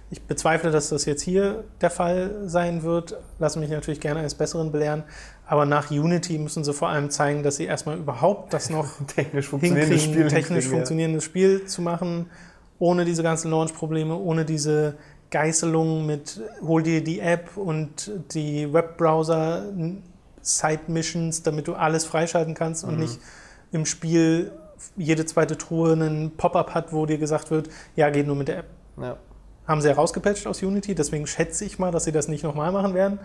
Ich 0.10 0.22
bezweifle, 0.22 0.70
dass 0.70 0.90
das 0.90 1.06
jetzt 1.06 1.22
hier 1.22 1.64
der 1.82 1.90
Fall 1.90 2.42
sein 2.46 2.84
wird. 2.84 3.18
Lassen 3.40 3.62
mich 3.62 3.70
natürlich 3.70 4.00
gerne 4.00 4.20
eines 4.20 4.36
Besseren 4.36 4.72
belehren. 4.72 5.04
Aber 5.46 5.66
nach 5.66 5.92
Unity 5.92 6.38
müssen 6.38 6.64
sie 6.64 6.74
vor 6.74 6.90
allem 6.90 7.10
zeigen, 7.10 7.42
dass 7.42 7.56
sie 7.56 7.66
erstmal 7.66 7.98
überhaupt 7.98 8.54
das 8.54 8.70
noch 8.70 8.88
technisch 9.08 9.48
funktionierendes 9.48 10.04
hinkriegen, 10.04 10.30
Spiel. 10.30 10.42
technisch 10.42 10.68
funktionierendes 10.68 11.24
Spiel 11.24 11.66
zu 11.66 11.82
machen, 11.82 12.30
ohne 12.80 13.06
diese 13.06 13.24
ganzen 13.24 13.50
Launch-Probleme, 13.50 14.16
ohne 14.16 14.46
diese 14.46 14.96
Geißelungen 15.34 16.06
mit 16.06 16.40
hol 16.62 16.84
dir 16.84 17.04
die 17.04 17.20
App 17.20 17.58
und 17.58 18.12
die 18.34 18.72
Webbrowser 18.72 19.66
Side-Missions, 20.42 21.42
damit 21.42 21.68
du 21.68 21.74
alles 21.74 22.06
freischalten 22.06 22.54
kannst 22.54 22.84
Mhm. 22.84 22.90
und 22.90 23.00
nicht 23.00 23.20
im 23.72 23.86
Spiel 23.88 24.52
jede 24.96 25.26
zweite 25.26 25.58
Truhe 25.58 25.94
einen 25.94 26.32
Pop-up 26.38 26.76
hat, 26.76 26.94
wo 26.94 27.06
dir 27.08 27.18
gesagt 27.18 27.50
wird, 27.50 27.70
ja, 27.96 28.10
geht 28.12 28.28
nur 28.28 28.36
mit 28.36 28.48
der 28.48 28.60
App. 28.60 28.66
Ja. 29.02 29.18
Haben 29.68 29.82
sie 29.82 29.88
herausgepatcht 29.88 30.46
aus 30.46 30.62
Unity, 30.62 30.94
deswegen 30.94 31.26
schätze 31.26 31.66
ich 31.66 31.80
mal, 31.80 31.90
dass 31.92 32.04
sie 32.04 32.12
das 32.12 32.28
nicht 32.28 32.44
nochmal 32.44 32.72
machen 32.72 32.94
werden. 32.94 33.20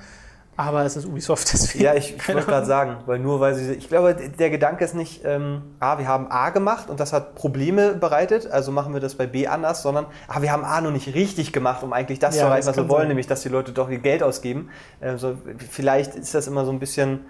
Aber 0.59 0.85
es 0.85 0.97
ist 0.97 1.07
Ubisoft, 1.07 1.51
deswegen. 1.53 1.85
Ja, 1.85 1.95
ich, 1.95 2.17
ich 2.17 2.29
wollte 2.29 2.47
gerade 2.47 2.67
sagen, 2.67 2.97
weil 3.07 3.21
nur 3.21 3.39
weil 3.39 3.55
sie, 3.55 3.73
ich 3.75 3.89
glaube, 3.89 4.15
der 4.15 4.51
Gedanke 4.51 4.85
ist 4.85 4.95
nicht, 4.95 5.23
ähm, 5.25 5.63
ah, 5.79 5.99
wir 5.99 6.09
haben 6.09 6.27
A 6.31 6.51
gemacht 6.51 6.91
und 6.91 6.99
das 6.99 7.13
hat 7.13 7.37
Probleme 7.37 7.95
bereitet, 7.95 8.51
also 8.51 8.73
machen 8.73 8.93
wir 8.93 9.01
das 9.01 9.15
bei 9.15 9.29
B 9.29 9.47
anders, 9.47 9.83
sondern, 9.83 10.07
ah, 10.27 10.43
wir 10.43 10.51
haben 10.51 10.65
A 10.65 10.81
noch 10.81 10.91
nicht 10.91 11.15
richtig 11.15 11.53
gemacht, 11.53 11.85
um 11.85 11.93
eigentlich 11.93 12.19
das 12.19 12.35
Ja, 12.35 12.41
zu 12.43 12.47
erreichen, 12.49 12.67
was 12.67 12.77
wir 12.77 12.89
wollen, 12.89 13.03
sein. 13.03 13.09
nämlich, 13.09 13.29
dass 13.29 13.43
die 13.43 13.49
Leute 13.51 13.71
doch 13.71 13.89
ihr 13.89 13.99
Geld 13.99 14.23
ausgeben. 14.25 14.69
Also, 15.01 15.39
vielleicht 15.71 16.17
ist 16.17 16.35
das 16.35 16.49
immer 16.49 16.65
so 16.65 16.73
ein 16.73 16.81
bisschen, 16.81 17.21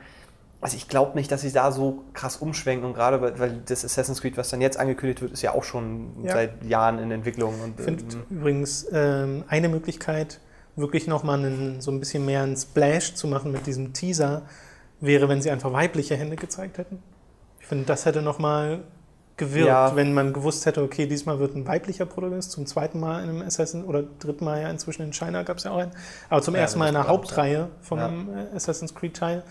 also 0.63 0.77
ich 0.79 0.89
glaube 0.89 1.15
nicht, 1.15 1.31
dass 1.31 1.43
sie 1.43 1.53
da 1.53 1.71
so 1.71 2.05
krass 2.15 2.39
umschwenken 2.39 2.87
und 2.87 2.95
gerade, 2.95 3.21
weil, 3.21 3.39
weil 3.39 3.61
das 3.67 3.85
Assassin's 3.85 4.23
Creed, 4.23 4.39
was 4.39 4.49
dann 4.49 4.63
jetzt 4.63 4.79
angekündigt 4.81 5.21
wird, 5.21 5.33
ist 5.33 5.43
ja 5.43 5.53
auch 5.53 5.65
schon 5.65 6.25
Ja. 6.25 6.33
seit 6.33 6.65
Jahren 6.65 6.99
in 6.99 7.11
Entwicklung. 7.11 7.53
Und, 7.63 7.79
Ich 7.79 7.85
finde 7.85 8.05
ähm, 8.05 8.23
übrigens 8.39 8.87
ähm, 8.91 9.45
eine 9.49 9.69
Möglichkeit, 9.69 10.41
wirklich 10.79 11.07
nochmal 11.07 11.41
so 11.81 11.91
ein 11.91 12.01
bisschen 12.01 12.25
mehr 12.25 12.43
einen 12.43 12.57
Splash 12.57 13.15
zu 13.15 13.27
machen 13.27 13.53
mit 13.53 13.67
diesem 13.67 13.93
Teaser, 13.93 14.43
wäre, 15.01 15.29
wenn 15.29 15.43
sie 15.43 15.51
einfach 15.51 15.73
weibliche 15.73 16.17
Hände 16.17 16.37
gezeigt 16.37 16.79
hätten. 16.79 17.03
Ich 17.61 17.67
finde, 17.67 17.85
das 17.85 18.05
hätte 18.07 18.23
nochmal 18.23 18.81
gewirkt, 19.37 19.69
Ja. 19.69 19.95
wenn 19.95 20.13
man 20.15 20.33
gewusst 20.33 20.67
hätte, 20.67 20.83
okay, 20.83 21.07
diesmal 21.07 21.39
wird 21.39 21.55
ein 21.55 21.67
weiblicher 21.67 22.07
Protagonist, 22.07 22.51
zum 22.51 22.67
zweiten 22.67 22.99
Mal 22.99 23.23
in 23.23 23.29
einem 23.31 23.43
Assassin 23.43 23.85
oder 23.85 24.03
dritten 24.19 24.45
Mal 24.45 24.63
ja 24.63 24.71
inzwischen 24.71 25.03
in 25.03 25.13
China 25.13 25.45
gab 25.45 25.59
es 25.59 25.65
ja 25.65 25.71
auch 25.71 25.79
einen, 25.79 25.93
aber 26.29 26.43
zum 26.43 26.55
Ja, 26.55 26.63
ersten 26.63 26.81
Mal 26.81 26.89
in 26.89 26.97
einer 26.97 27.07
Hauptreihe 27.07 27.69
von 27.81 27.99
einem 28.01 28.29
Assassin's 28.55 28.95
Creed 28.95 29.15
Teil, 29.17 29.45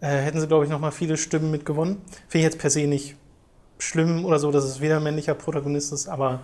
äh, 0.00 0.06
hätten 0.06 0.40
sie, 0.40 0.46
glaube 0.46 0.64
ich, 0.64 0.70
nochmal 0.70 0.92
viele 0.92 1.16
Stimmen 1.16 1.50
mit 1.50 1.64
gewonnen. 1.66 2.02
Finde 2.28 2.46
ich 2.46 2.52
jetzt 2.52 2.58
per 2.60 2.70
se 2.70 2.86
nicht 2.86 3.16
schlimm 3.78 4.24
oder 4.24 4.38
so, 4.38 4.52
dass 4.52 4.64
es 4.64 4.80
wieder 4.80 4.98
ein 4.98 5.02
männlicher 5.02 5.34
Protagonist 5.34 5.92
ist, 5.92 6.06
aber 6.08 6.40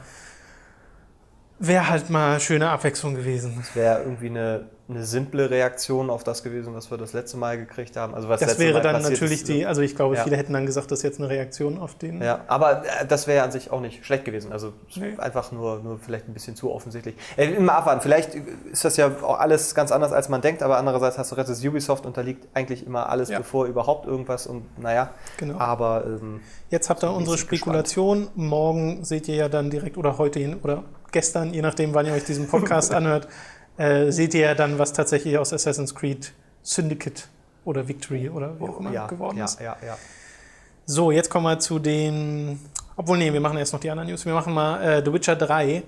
wäre 1.66 1.88
halt 1.88 2.10
mal 2.10 2.40
schöne 2.40 2.70
Abwechslung 2.70 3.14
gewesen. 3.14 3.54
Das 3.56 3.76
wäre 3.76 4.00
irgendwie 4.02 4.26
eine, 4.26 4.66
eine 4.88 5.04
simple 5.04 5.48
Reaktion 5.48 6.10
auf 6.10 6.24
das 6.24 6.42
gewesen, 6.42 6.74
was 6.74 6.90
wir 6.90 6.98
das 6.98 7.12
letzte 7.12 7.36
Mal 7.36 7.56
gekriegt 7.56 7.96
haben. 7.96 8.14
Also 8.14 8.28
was 8.28 8.40
Das 8.40 8.58
wäre 8.58 8.74
Mal 8.74 8.80
dann 8.82 9.00
natürlich 9.02 9.40
ist, 9.40 9.48
die, 9.48 9.64
also 9.64 9.80
ich 9.80 9.94
glaube, 9.94 10.16
Ja. 10.16 10.24
viele 10.24 10.36
hätten 10.36 10.52
dann 10.52 10.66
gesagt, 10.66 10.90
das 10.90 10.98
ist 10.98 11.02
jetzt 11.04 11.20
eine 11.20 11.28
Reaktion 11.28 11.78
auf 11.78 11.94
den. 11.96 12.20
Ja, 12.20 12.40
aber 12.48 12.82
äh, 12.84 13.06
das 13.06 13.28
wäre 13.28 13.38
ja 13.38 13.44
an 13.44 13.52
sich 13.52 13.70
auch 13.70 13.80
nicht 13.80 14.04
schlecht 14.04 14.24
gewesen. 14.24 14.50
Also 14.52 14.72
Nee. 14.96 15.14
einfach 15.18 15.52
nur, 15.52 15.78
nur 15.78 15.98
vielleicht 16.00 16.28
ein 16.28 16.34
bisschen 16.34 16.56
zu 16.56 16.72
offensichtlich. 16.72 17.14
Äh, 17.36 17.52
immer 17.52 17.74
abwarten. 17.74 18.00
Vielleicht 18.00 18.34
ist 18.70 18.84
das 18.84 18.96
ja 18.96 19.10
auch 19.22 19.38
alles 19.38 19.74
ganz 19.76 19.92
anders, 19.92 20.12
als 20.12 20.28
man 20.28 20.40
denkt, 20.40 20.62
aber 20.64 20.78
andererseits 20.78 21.16
hast 21.16 21.30
du 21.30 21.36
recht, 21.36 21.48
das 21.48 21.64
Ubisoft 21.64 22.04
unterliegt 22.06 22.48
eigentlich 22.54 22.84
immer 22.84 23.08
alles, 23.08 23.28
Ja. 23.28 23.38
bevor 23.38 23.66
überhaupt 23.66 24.06
irgendwas 24.06 24.48
und 24.48 24.64
naja. 24.80 25.10
Genau. 25.36 25.58
Aber 25.58 26.04
ähm, 26.06 26.40
Jetzt 26.70 26.90
habt 26.90 27.04
ihr 27.04 27.12
unsere 27.12 27.38
Spekulation. 27.38 28.28
Morgen 28.34 29.04
seht 29.04 29.28
ihr 29.28 29.36
ja 29.36 29.48
dann 29.48 29.70
direkt 29.70 29.96
oder 29.96 30.18
heute 30.18 30.40
hin 30.40 30.56
oder 30.62 30.82
gestern, 31.12 31.54
je 31.54 31.62
nachdem, 31.62 31.94
wann 31.94 32.06
ihr 32.06 32.12
euch 32.12 32.24
diesen 32.24 32.48
Podcast 32.48 32.92
anhört, 32.94 33.28
äh, 33.76 34.10
seht 34.10 34.34
ihr 34.34 34.40
ja 34.40 34.54
dann, 34.54 34.78
was 34.78 34.92
tatsächlich 34.92 35.38
aus 35.38 35.52
Assassin's 35.52 35.94
Creed 35.94 36.32
Syndicate 36.62 37.28
oder 37.64 37.86
Victory 37.88 38.28
oder 38.28 38.58
wie 38.58 38.64
auch 38.64 38.80
immer 38.80 38.92
ja, 38.92 39.06
geworden 39.06 39.38
ja, 39.38 39.44
ist. 39.44 39.60
ja, 39.60 39.76
ja. 39.84 39.96
So, 40.84 41.10
jetzt 41.12 41.30
kommen 41.30 41.46
wir 41.46 41.58
zu 41.58 41.78
den. 41.78 42.58
Obwohl, 42.96 43.16
nee, 43.18 43.32
wir 43.32 43.40
machen 43.40 43.56
erst 43.56 43.72
noch 43.72 43.80
die 43.80 43.90
anderen 43.90 44.08
News. 44.08 44.26
Wir 44.26 44.34
machen 44.34 44.52
mal 44.52 44.82
äh, 44.82 45.04
The 45.04 45.12
Witcher 45.12 45.36
3. 45.36 45.82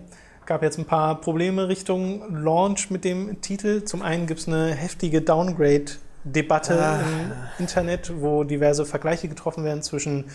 Gab 0.47 0.63
jetzt 0.63 0.79
ein 0.79 0.85
paar 0.85 1.21
Probleme 1.21 1.69
Richtung 1.69 2.43
Launch 2.43 2.91
mit 2.91 3.05
dem 3.05 3.41
Titel. 3.41 3.85
Zum 3.85 4.03
einen 4.03 4.27
gibt 4.27 4.41
es 4.41 4.49
eine 4.49 4.73
heftige 4.75 5.21
Downgrade-Debatte 5.23 6.79
Ah. 6.81 7.01
im 7.01 7.33
Internet, 7.59 8.13
wo 8.21 8.45
diverse 8.45 8.87
Vergleiche 8.87 9.29
getroffen 9.29 9.65
werden 9.65 9.83
zwischen 9.83 10.27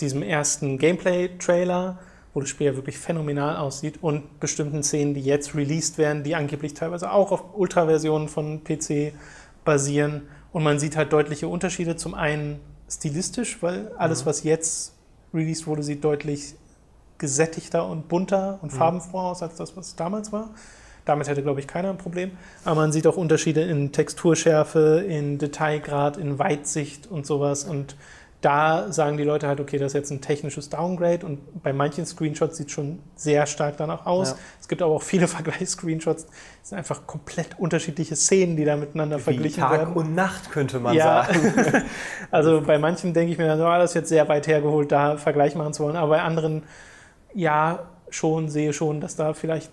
diesem 0.00 0.22
ersten 0.22 0.78
Gameplay-Trailer, 0.78 1.98
wo 2.38 2.40
das 2.42 2.50
Spiel 2.50 2.68
ja 2.68 2.76
wirklich 2.76 2.98
phänomenal 2.98 3.56
aussieht, 3.56 3.98
und 4.00 4.38
bestimmten 4.38 4.84
Szenen, 4.84 5.12
die 5.12 5.22
jetzt 5.22 5.56
released 5.56 5.98
werden, 5.98 6.22
die 6.22 6.36
angeblich 6.36 6.72
teilweise 6.72 7.10
auch 7.10 7.32
auf 7.32 7.42
Ultra-Versionen 7.54 8.28
von 8.28 8.62
PC 8.62 9.12
basieren. 9.64 10.22
Und 10.52 10.62
man 10.62 10.78
sieht 10.78 10.96
halt 10.96 11.12
deutliche 11.12 11.48
Unterschiede. 11.48 11.96
Zum 11.96 12.14
einen 12.14 12.60
stilistisch, 12.88 13.60
weil 13.60 13.90
alles, 13.98 14.24
was 14.24 14.44
jetzt 14.44 14.94
released 15.34 15.66
wurde, 15.66 15.82
sieht 15.82 16.04
deutlich 16.04 16.54
gesättigter 17.18 17.88
und 17.88 18.06
bunter 18.06 18.60
und 18.62 18.70
farbenfroher 18.70 19.24
aus 19.24 19.42
als 19.42 19.56
das, 19.56 19.76
was 19.76 19.96
damals 19.96 20.30
war. 20.30 20.50
Damit 21.06 21.26
hätte, 21.26 21.42
glaube 21.42 21.58
ich, 21.58 21.66
keiner 21.66 21.90
ein 21.90 21.98
Problem. 21.98 22.30
Aber 22.64 22.76
man 22.76 22.92
sieht 22.92 23.08
auch 23.08 23.16
Unterschiede 23.16 23.62
in 23.62 23.90
Texturschärfe, 23.90 25.04
in 25.08 25.38
Detailgrad, 25.38 26.18
in 26.18 26.38
Weitsicht 26.38 27.08
und 27.08 27.26
sowas. 27.26 27.64
Und 27.64 27.96
da 28.40 28.92
sagen 28.92 29.16
die 29.16 29.24
Leute 29.24 29.48
halt, 29.48 29.58
okay, 29.58 29.78
das 29.78 29.88
ist 29.88 29.94
jetzt 29.94 30.10
ein 30.12 30.20
technisches 30.20 30.68
Downgrade. 30.68 31.26
Und 31.26 31.62
bei 31.62 31.72
manchen 31.72 32.06
Screenshots 32.06 32.56
sieht 32.56 32.68
es 32.68 32.72
schon 32.72 33.00
sehr 33.16 33.46
stark 33.46 33.76
danach 33.78 34.06
aus. 34.06 34.30
Ja. 34.30 34.36
Es 34.60 34.68
gibt 34.68 34.80
aber 34.80 34.92
auch 34.94 35.02
viele 35.02 35.26
Vergleichs-Screenshots. 35.28 36.26
Es 36.62 36.68
sind 36.68 36.78
einfach 36.78 37.06
komplett 37.06 37.58
unterschiedliche 37.58 38.14
Szenen, 38.14 38.56
die 38.56 38.64
da 38.64 38.76
miteinander 38.76 39.18
Wie 39.18 39.22
verglichen 39.22 39.60
Tag 39.62 39.72
werden. 39.72 39.94
und 39.94 40.14
Nacht 40.14 40.52
könnte 40.52 40.78
man 40.78 40.94
Ja. 40.94 41.24
sagen. 41.24 41.82
Also 42.30 42.60
bei 42.60 42.78
manchen 42.78 43.12
denke 43.14 43.32
ich 43.32 43.38
mir 43.38 43.46
dann, 43.46 43.60
oh, 43.60 43.64
das 43.78 43.90
ist 43.90 43.94
jetzt 43.94 44.08
sehr 44.10 44.28
weit 44.28 44.46
hergeholt, 44.46 44.92
da 44.92 45.16
Vergleich 45.16 45.54
machen 45.56 45.72
zu 45.72 45.82
wollen. 45.82 45.96
Aber 45.96 46.10
bei 46.10 46.22
anderen, 46.22 46.62
ja, 47.34 47.88
schon, 48.10 48.48
sehe 48.50 48.72
schon, 48.72 49.00
dass 49.00 49.16
da 49.16 49.32
vielleicht 49.32 49.70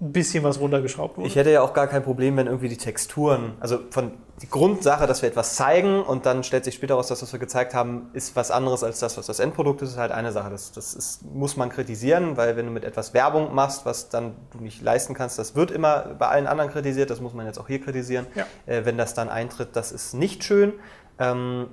ein 0.00 0.12
bisschen 0.12 0.44
was 0.44 0.60
runtergeschraubt 0.60 1.16
wurde. 1.18 1.26
Ich 1.26 1.34
hätte 1.34 1.50
ja 1.50 1.62
auch 1.62 1.74
gar 1.74 1.88
kein 1.88 2.04
Problem, 2.04 2.36
wenn 2.36 2.46
irgendwie 2.46 2.68
die 2.68 2.76
Texturen, 2.76 3.54
also 3.60 3.80
von 3.90 4.12
die 4.40 4.48
Grundsache, 4.48 5.08
dass 5.08 5.22
wir 5.22 5.28
etwas 5.28 5.56
zeigen 5.56 6.00
und 6.02 6.24
dann 6.24 6.44
stellt 6.44 6.64
sich 6.64 6.76
später 6.76 6.94
raus, 6.94 7.08
dass 7.08 7.22
was 7.22 7.32
wir 7.32 7.40
gezeigt 7.40 7.74
haben, 7.74 8.08
ist 8.12 8.36
was 8.36 8.52
anderes 8.52 8.84
als 8.84 9.00
das, 9.00 9.18
was 9.18 9.26
das 9.26 9.40
Endprodukt 9.40 9.82
ist, 9.82 9.90
ist 9.90 9.96
halt 9.96 10.12
eine 10.12 10.30
Sache. 10.30 10.50
Das, 10.50 10.70
das 10.70 10.94
ist, 10.94 11.24
muss 11.24 11.56
man 11.56 11.70
kritisieren, 11.70 12.36
weil 12.36 12.56
wenn 12.56 12.66
du 12.66 12.70
mit 12.70 12.84
etwas 12.84 13.14
Werbung 13.14 13.54
machst, 13.54 13.84
was 13.84 14.08
dann 14.08 14.36
du 14.52 14.62
nicht 14.62 14.80
leisten 14.80 15.14
kannst, 15.14 15.38
das 15.38 15.56
wird 15.56 15.72
immer 15.72 16.14
bei 16.18 16.28
allen 16.28 16.46
anderen 16.46 16.70
kritisiert, 16.70 17.10
das 17.10 17.20
muss 17.20 17.34
man 17.34 17.46
jetzt 17.46 17.58
auch 17.58 17.66
hier 17.66 17.80
kritisieren. 17.80 18.26
Ja. 18.36 18.46
Äh, 18.66 18.84
wenn 18.84 18.96
das 18.96 19.14
dann 19.14 19.28
eintritt, 19.28 19.70
das 19.72 19.90
ist 19.90 20.14
nicht 20.14 20.44
schön. 20.44 20.74
Ähm, 21.18 21.66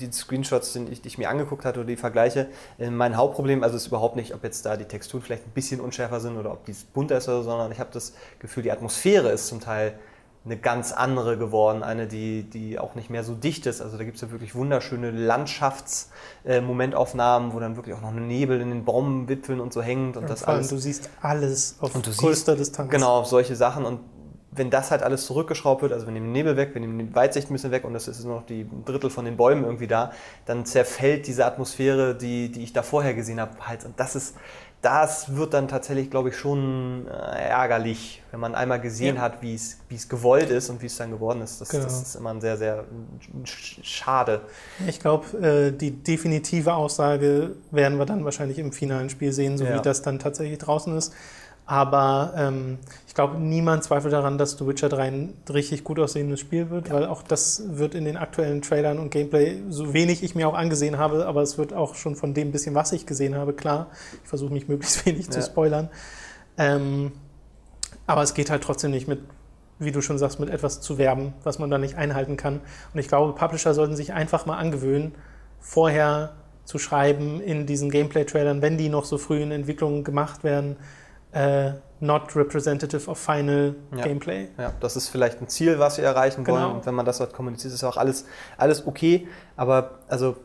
die 0.00 0.10
Screenshots, 0.10 0.72
die 0.72 0.84
ich, 0.90 1.02
die 1.02 1.08
ich 1.08 1.18
mir 1.18 1.28
angeguckt 1.28 1.64
hatte 1.64 1.80
oder 1.80 1.88
die 1.88 1.96
Vergleiche, 1.96 2.48
äh, 2.78 2.90
mein 2.90 3.16
Hauptproblem, 3.16 3.62
also 3.62 3.76
ist 3.76 3.86
überhaupt 3.86 4.16
nicht, 4.16 4.34
ob 4.34 4.42
jetzt 4.44 4.66
da 4.66 4.76
die 4.76 4.86
Texturen 4.86 5.22
vielleicht 5.22 5.46
ein 5.46 5.52
bisschen 5.52 5.80
unschärfer 5.80 6.20
sind 6.20 6.36
oder 6.36 6.52
ob 6.52 6.64
dies 6.64 6.84
bunter 6.84 7.18
ist, 7.18 7.28
oder 7.28 7.38
so, 7.38 7.50
sondern 7.50 7.72
ich 7.72 7.80
habe 7.80 7.90
das 7.92 8.14
Gefühl, 8.38 8.62
die 8.62 8.72
Atmosphäre 8.72 9.30
ist 9.30 9.48
zum 9.48 9.60
Teil 9.60 9.98
eine 10.44 10.56
ganz 10.56 10.90
andere 10.90 11.38
geworden, 11.38 11.84
eine, 11.84 12.08
die, 12.08 12.42
die 12.42 12.76
auch 12.78 12.96
nicht 12.96 13.10
mehr 13.10 13.22
so 13.22 13.34
dicht 13.34 13.64
ist. 13.66 13.80
Also 13.80 13.96
da 13.96 14.02
gibt 14.02 14.16
es 14.16 14.22
ja 14.22 14.32
wirklich 14.32 14.56
wunderschöne 14.56 15.12
Landschaftsmomentaufnahmen, 15.12 17.52
wo 17.52 17.60
dann 17.60 17.76
wirklich 17.76 17.94
auch 17.94 18.00
noch 18.00 18.08
ein 18.08 18.26
Nebel 18.26 18.60
in 18.60 18.70
den 18.70 18.84
Baumwipfeln 18.84 19.60
und 19.60 19.72
so 19.72 19.82
hängt 19.82 20.16
und 20.16 20.24
Und 20.24 20.30
das 20.30 20.40
vor 20.40 20.48
allem, 20.48 20.58
alles. 20.58 20.70
du 20.70 20.78
siehst 20.78 21.10
alles 21.20 21.76
auf 21.80 21.94
Und 21.94 22.08
du 22.08 22.10
größter 22.10 22.56
Distanz. 22.56 22.90
Genau, 22.90 23.22
solche 23.22 23.54
Sachen. 23.54 23.84
Und 23.84 24.00
wenn 24.54 24.68
das 24.70 24.90
halt 24.90 25.02
alles 25.02 25.24
zurückgeschraubt 25.26 25.80
wird, 25.82 25.92
also 25.92 26.06
wir 26.06 26.12
nehmen 26.12 26.26
den 26.26 26.32
Nebel 26.32 26.56
weg, 26.56 26.74
wir 26.74 26.80
nehmen 26.80 26.98
die 26.98 27.14
Weitsicht 27.14 27.50
ein 27.50 27.54
bisschen 27.54 27.70
weg 27.70 27.84
und 27.84 27.94
es 27.94 28.06
ist 28.06 28.22
nur 28.24 28.36
noch 28.36 28.46
die 28.46 28.60
ein 28.62 28.84
Drittel 28.84 29.08
von 29.10 29.24
den 29.24 29.36
Bäumen 29.36 29.64
irgendwie 29.64 29.86
da, 29.86 30.12
dann 30.44 30.66
zerfällt 30.66 31.26
diese 31.26 31.46
Atmosphäre, 31.46 32.14
die, 32.14 32.52
die 32.52 32.62
ich 32.62 32.72
da 32.74 32.82
vorher 32.82 33.14
gesehen 33.14 33.40
habe, 33.40 33.52
halt. 33.66 33.84
Und 33.86 33.98
das 33.98 34.14
ist, 34.14 34.34
das 34.82 35.36
wird 35.36 35.54
dann 35.54 35.68
tatsächlich, 35.68 36.10
glaube 36.10 36.30
ich, 36.30 36.36
schon 36.36 37.06
äh, 37.06 37.48
ärgerlich, 37.48 38.20
wenn 38.32 38.40
man 38.40 38.54
einmal 38.54 38.80
gesehen 38.80 39.16
Ja. 39.16 39.22
hat, 39.22 39.40
wie 39.40 39.54
es, 39.54 39.78
wie 39.88 39.94
es 39.94 40.08
gewollt 40.08 40.50
ist 40.50 40.68
und 40.70 40.82
wie 40.82 40.86
es 40.86 40.96
dann 40.96 41.10
geworden 41.12 41.40
ist. 41.40 41.60
Das, 41.60 41.68
Genau. 41.68 41.84
das 41.84 42.02
ist 42.02 42.14
immer 42.16 42.30
ein 42.30 42.40
sehr, 42.40 42.56
sehr 42.56 42.84
sch- 43.44 43.78
schade. 43.84 44.40
Ich 44.88 44.98
glaube, 45.00 45.38
äh, 45.38 45.70
die 45.72 45.92
definitive 45.92 46.74
Aussage 46.74 47.54
werden 47.70 47.96
wir 47.98 48.06
dann 48.06 48.24
wahrscheinlich 48.24 48.58
im 48.58 48.72
finalen 48.72 49.08
Spiel 49.08 49.32
sehen, 49.32 49.56
so 49.56 49.64
Ja. 49.64 49.78
wie 49.78 49.82
das 49.82 50.02
dann 50.02 50.18
tatsächlich 50.18 50.58
draußen 50.58 50.94
ist. 50.98 51.14
Aber 51.64 52.34
ähm, 52.36 52.78
ich 53.06 53.14
glaube, 53.14 53.38
niemand 53.38 53.84
zweifelt 53.84 54.12
daran, 54.12 54.36
dass 54.36 54.58
The 54.58 54.66
Witcher 54.66 54.88
3 54.88 55.02
ein 55.06 55.34
richtig 55.48 55.84
gut 55.84 55.98
aussehendes 56.00 56.40
Spiel 56.40 56.70
wird, 56.70 56.90
weil 56.90 57.06
auch 57.06 57.22
das 57.22 57.62
wird 57.78 57.94
in 57.94 58.04
den 58.04 58.16
aktuellen 58.16 58.62
Trailern 58.62 58.98
und 58.98 59.10
Gameplay, 59.10 59.62
so 59.68 59.94
wenig 59.94 60.24
ich 60.24 60.34
mir 60.34 60.48
auch 60.48 60.54
angesehen 60.54 60.98
habe, 60.98 61.24
aber 61.26 61.40
es 61.42 61.58
wird 61.58 61.72
auch 61.72 61.94
schon 61.94 62.16
von 62.16 62.34
dem 62.34 62.50
bisschen, 62.50 62.74
was 62.74 62.92
ich 62.92 63.06
gesehen 63.06 63.36
habe, 63.36 63.52
klar. 63.52 63.86
Ich 64.22 64.28
versuche 64.28 64.52
mich 64.52 64.66
möglichst 64.68 65.06
wenig 65.06 65.30
zu 65.30 65.38
Ja. 65.38 65.46
spoilern. 65.46 65.88
Ähm, 66.58 67.12
aber 68.06 68.22
es 68.22 68.34
geht 68.34 68.50
halt 68.50 68.62
trotzdem 68.64 68.90
nicht 68.90 69.06
mit, 69.06 69.20
wie 69.78 69.92
du 69.92 70.00
schon 70.02 70.18
sagst, 70.18 70.40
mit 70.40 70.50
etwas 70.50 70.80
zu 70.80 70.98
werben, 70.98 71.32
was 71.44 71.58
man 71.60 71.70
da 71.70 71.78
nicht 71.78 71.94
einhalten 71.96 72.36
kann. 72.36 72.60
Und 72.92 73.00
ich 73.00 73.08
glaube, 73.08 73.34
Publisher 73.34 73.72
sollten 73.72 73.94
sich 73.94 74.12
einfach 74.12 74.46
mal 74.46 74.58
angewöhnen, 74.58 75.14
vorher 75.60 76.32
zu 76.64 76.78
schreiben 76.78 77.40
in 77.40 77.66
diesen 77.66 77.90
Gameplay-Trailern, 77.90 78.62
wenn 78.62 78.78
die 78.78 78.88
noch 78.88 79.04
so 79.04 79.18
früh 79.18 79.40
in 79.42 79.52
Entwicklung 79.52 80.04
gemacht 80.04 80.44
werden, 80.44 80.76
äh, 81.32 81.72
not 82.00 82.34
representative 82.36 83.08
of 83.10 83.18
final 83.18 83.74
Ja. 83.96 84.02
Gameplay. 84.04 84.48
Ja, 84.58 84.72
das 84.80 84.96
ist 84.96 85.08
vielleicht 85.08 85.40
ein 85.40 85.48
Ziel, 85.48 85.78
was 85.78 85.98
wir 85.98 86.04
erreichen 86.04 86.46
wollen. 86.46 86.62
Genau. 86.62 86.74
Und 86.74 86.86
wenn 86.86 86.94
man 86.94 87.06
das 87.06 87.18
dort 87.18 87.32
kommuniziert, 87.32 87.72
ist 87.72 87.84
auch 87.84 87.96
alles, 87.96 88.26
alles 88.58 88.86
okay. 88.86 89.28
Aber 89.56 89.98
also 90.08 90.36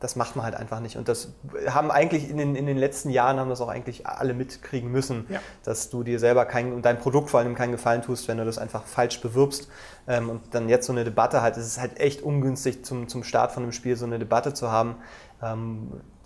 das 0.00 0.16
macht 0.16 0.36
man 0.36 0.44
halt 0.44 0.54
einfach 0.54 0.80
nicht. 0.80 0.98
Und 0.98 1.08
das 1.08 1.32
haben 1.68 1.90
eigentlich 1.90 2.28
in 2.28 2.36
den, 2.36 2.56
in 2.56 2.66
den 2.66 2.76
letzten 2.76 3.08
Jahren 3.08 3.38
haben 3.40 3.48
das 3.48 3.62
auch 3.62 3.68
eigentlich 3.68 4.06
alle 4.06 4.34
mitkriegen 4.34 4.90
müssen, 4.92 5.24
Ja. 5.30 5.40
dass 5.62 5.88
du 5.88 6.02
dir 6.02 6.18
selber 6.18 6.44
kein, 6.44 6.74
und 6.74 6.84
dein 6.84 6.98
Produkt 6.98 7.30
vor 7.30 7.40
allem 7.40 7.54
keinen 7.54 7.72
Gefallen 7.72 8.02
tust, 8.02 8.28
wenn 8.28 8.36
du 8.36 8.44
das 8.44 8.58
einfach 8.58 8.84
falsch 8.84 9.22
bewirbst. 9.22 9.68
Ähm, 10.06 10.28
und 10.28 10.42
dann 10.54 10.68
jetzt 10.68 10.86
so 10.86 10.92
eine 10.92 11.04
Debatte 11.04 11.40
halt, 11.40 11.56
es 11.56 11.66
ist 11.66 11.80
halt 11.80 11.98
echt 12.00 12.20
ungünstig 12.20 12.84
zum, 12.84 13.08
zum 13.08 13.24
Start 13.24 13.52
von 13.52 13.62
einem 13.62 13.72
Spiel 13.72 13.96
so 13.96 14.04
eine 14.04 14.18
Debatte 14.18 14.52
zu 14.52 14.70
haben. 14.70 14.96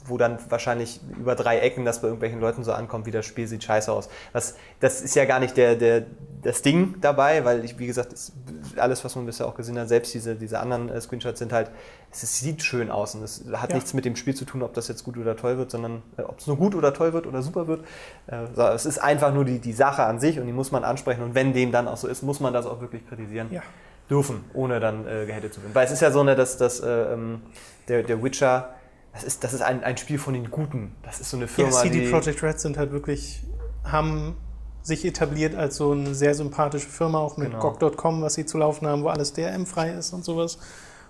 Wo 0.09 0.17
dann 0.19 0.39
wahrscheinlich 0.49 1.01
über 1.19 1.35
drei 1.35 1.59
Ecken 1.61 1.85
das 1.85 2.01
bei 2.01 2.09
irgendwelchen 2.09 2.41
Leuten 2.41 2.65
so 2.65 2.73
ankommt, 2.73 3.07
wie 3.07 3.11
das 3.11 3.27
Spiel 3.27 3.47
sieht 3.47 3.63
scheiße 3.65 3.93
aus. 3.93 4.09
Was, 4.33 4.57
das 4.81 5.01
ist 5.03 5.15
ja 5.15 5.25
gar 5.25 5.39
nicht 5.41 5.57
der, 5.57 5.77
der, 5.77 6.05
das 6.43 6.63
Ding 6.63 6.95
dabei, 7.01 7.45
weil 7.45 7.65
ich, 7.65 7.79
wie 7.79 7.87
gesagt, 7.87 8.13
das, 8.13 8.33
alles, 8.77 9.05
was 9.05 9.17
man 9.17 9.27
bisher 9.27 9.47
auch 9.47 9.55
gesehen 9.55 9.79
hat, 9.79 9.89
selbst 9.89 10.15
diese, 10.15 10.35
diese 10.37 10.61
anderen 10.61 10.89
äh, 10.89 11.01
Screenshots 11.01 11.39
sind 11.39 11.53
halt, 11.53 11.71
es, 12.11 12.23
ist- 12.23 12.39
sieht 12.41 12.63
schön 12.63 12.91
aus 12.91 13.15
und 13.15 13.23
es 13.23 13.45
hat 13.53 13.71
Ja. 13.71 13.77
nichts 13.77 13.93
mit 13.95 14.05
dem 14.05 14.17
Spiel 14.17 14.35
zu 14.35 14.45
tun, 14.45 14.63
ob 14.63 14.73
das 14.75 14.89
jetzt 14.89 15.05
gut 15.05 15.17
oder 15.19 15.37
toll 15.37 15.59
wird, 15.59 15.71
sondern 15.71 16.03
äh, 16.17 16.23
ob 16.23 16.39
es 16.39 16.47
nur 16.47 16.57
gut 16.57 16.75
oder 16.75 16.95
toll 16.95 17.13
wird 17.13 17.27
oder 17.27 17.43
super 17.43 17.67
wird. 17.67 17.85
Äh, 18.29 18.47
so, 18.55 18.63
es 18.69 18.87
ist 18.87 18.99
einfach 18.99 19.33
nur 19.35 19.45
die, 19.45 19.59
die 19.59 19.73
Sache 19.73 20.05
an 20.05 20.21
sich 20.21 20.39
und 20.41 20.47
die 20.47 20.53
muss 20.53 20.71
man 20.73 20.85
ansprechen 20.85 21.23
und 21.23 21.35
wenn 21.35 21.53
dem 21.53 21.73
dann 21.73 21.87
auch 21.89 21.97
so 21.97 22.09
ist, 22.09 22.23
muss 22.23 22.41
man 22.41 22.53
das 22.53 22.67
auch 22.67 22.81
wirklich 22.81 23.07
kritisieren 23.09 23.49
Ja. 23.51 23.63
dürfen, 24.09 24.45
ohne 24.55 24.81
dann 24.81 25.07
äh, 25.07 25.27
gehatet 25.27 25.53
zu 25.55 25.61
werden. 25.63 25.75
Weil 25.75 25.87
es 25.87 25.93
ist 25.93 26.01
ja 26.01 26.11
so, 26.11 26.23
ne, 26.25 26.35
dass, 26.37 26.57
dass 26.57 26.81
äh, 26.81 26.89
ähm, 27.13 27.43
der, 27.89 28.03
der 28.05 28.23
Witcher, 28.23 28.75
das 29.19 29.25
ist, 29.25 29.43
das 29.45 29.53
ist 29.53 29.63
ein, 29.63 29.83
ein 29.83 29.97
Spiel 29.97 30.19
von 30.19 30.35
den 30.35 30.49
Guten. 30.51 30.95
Das 31.03 31.21
ist 31.21 31.31
so 31.31 31.37
eine 31.37 31.47
Ja, 31.47 31.53
Firma, 31.53 31.73
CD 31.73 32.05
die... 32.05 32.11
Projekt 32.11 32.41
Red 32.43 32.61
sind 32.61 32.79
halt 32.79 32.93
wirklich, 32.93 33.43
haben 33.83 34.37
sich 34.83 35.05
etabliert 35.05 35.57
als 35.57 35.77
so 35.77 35.91
eine 35.91 36.15
sehr 36.15 36.35
sympathische 36.35 36.89
Firma, 36.89 37.19
auch 37.19 37.37
mit 37.37 37.51
Genau. 37.51 37.73
GOG.com, 37.73 38.23
was 38.23 38.35
sie 38.35 38.47
zu 38.47 38.59
laufen 38.59 38.87
haben, 38.87 39.03
wo 39.03 39.09
alles 39.09 39.33
DRM-frei 39.33 39.91
ist 39.91 40.13
und 40.13 40.25
sowas. 40.25 40.59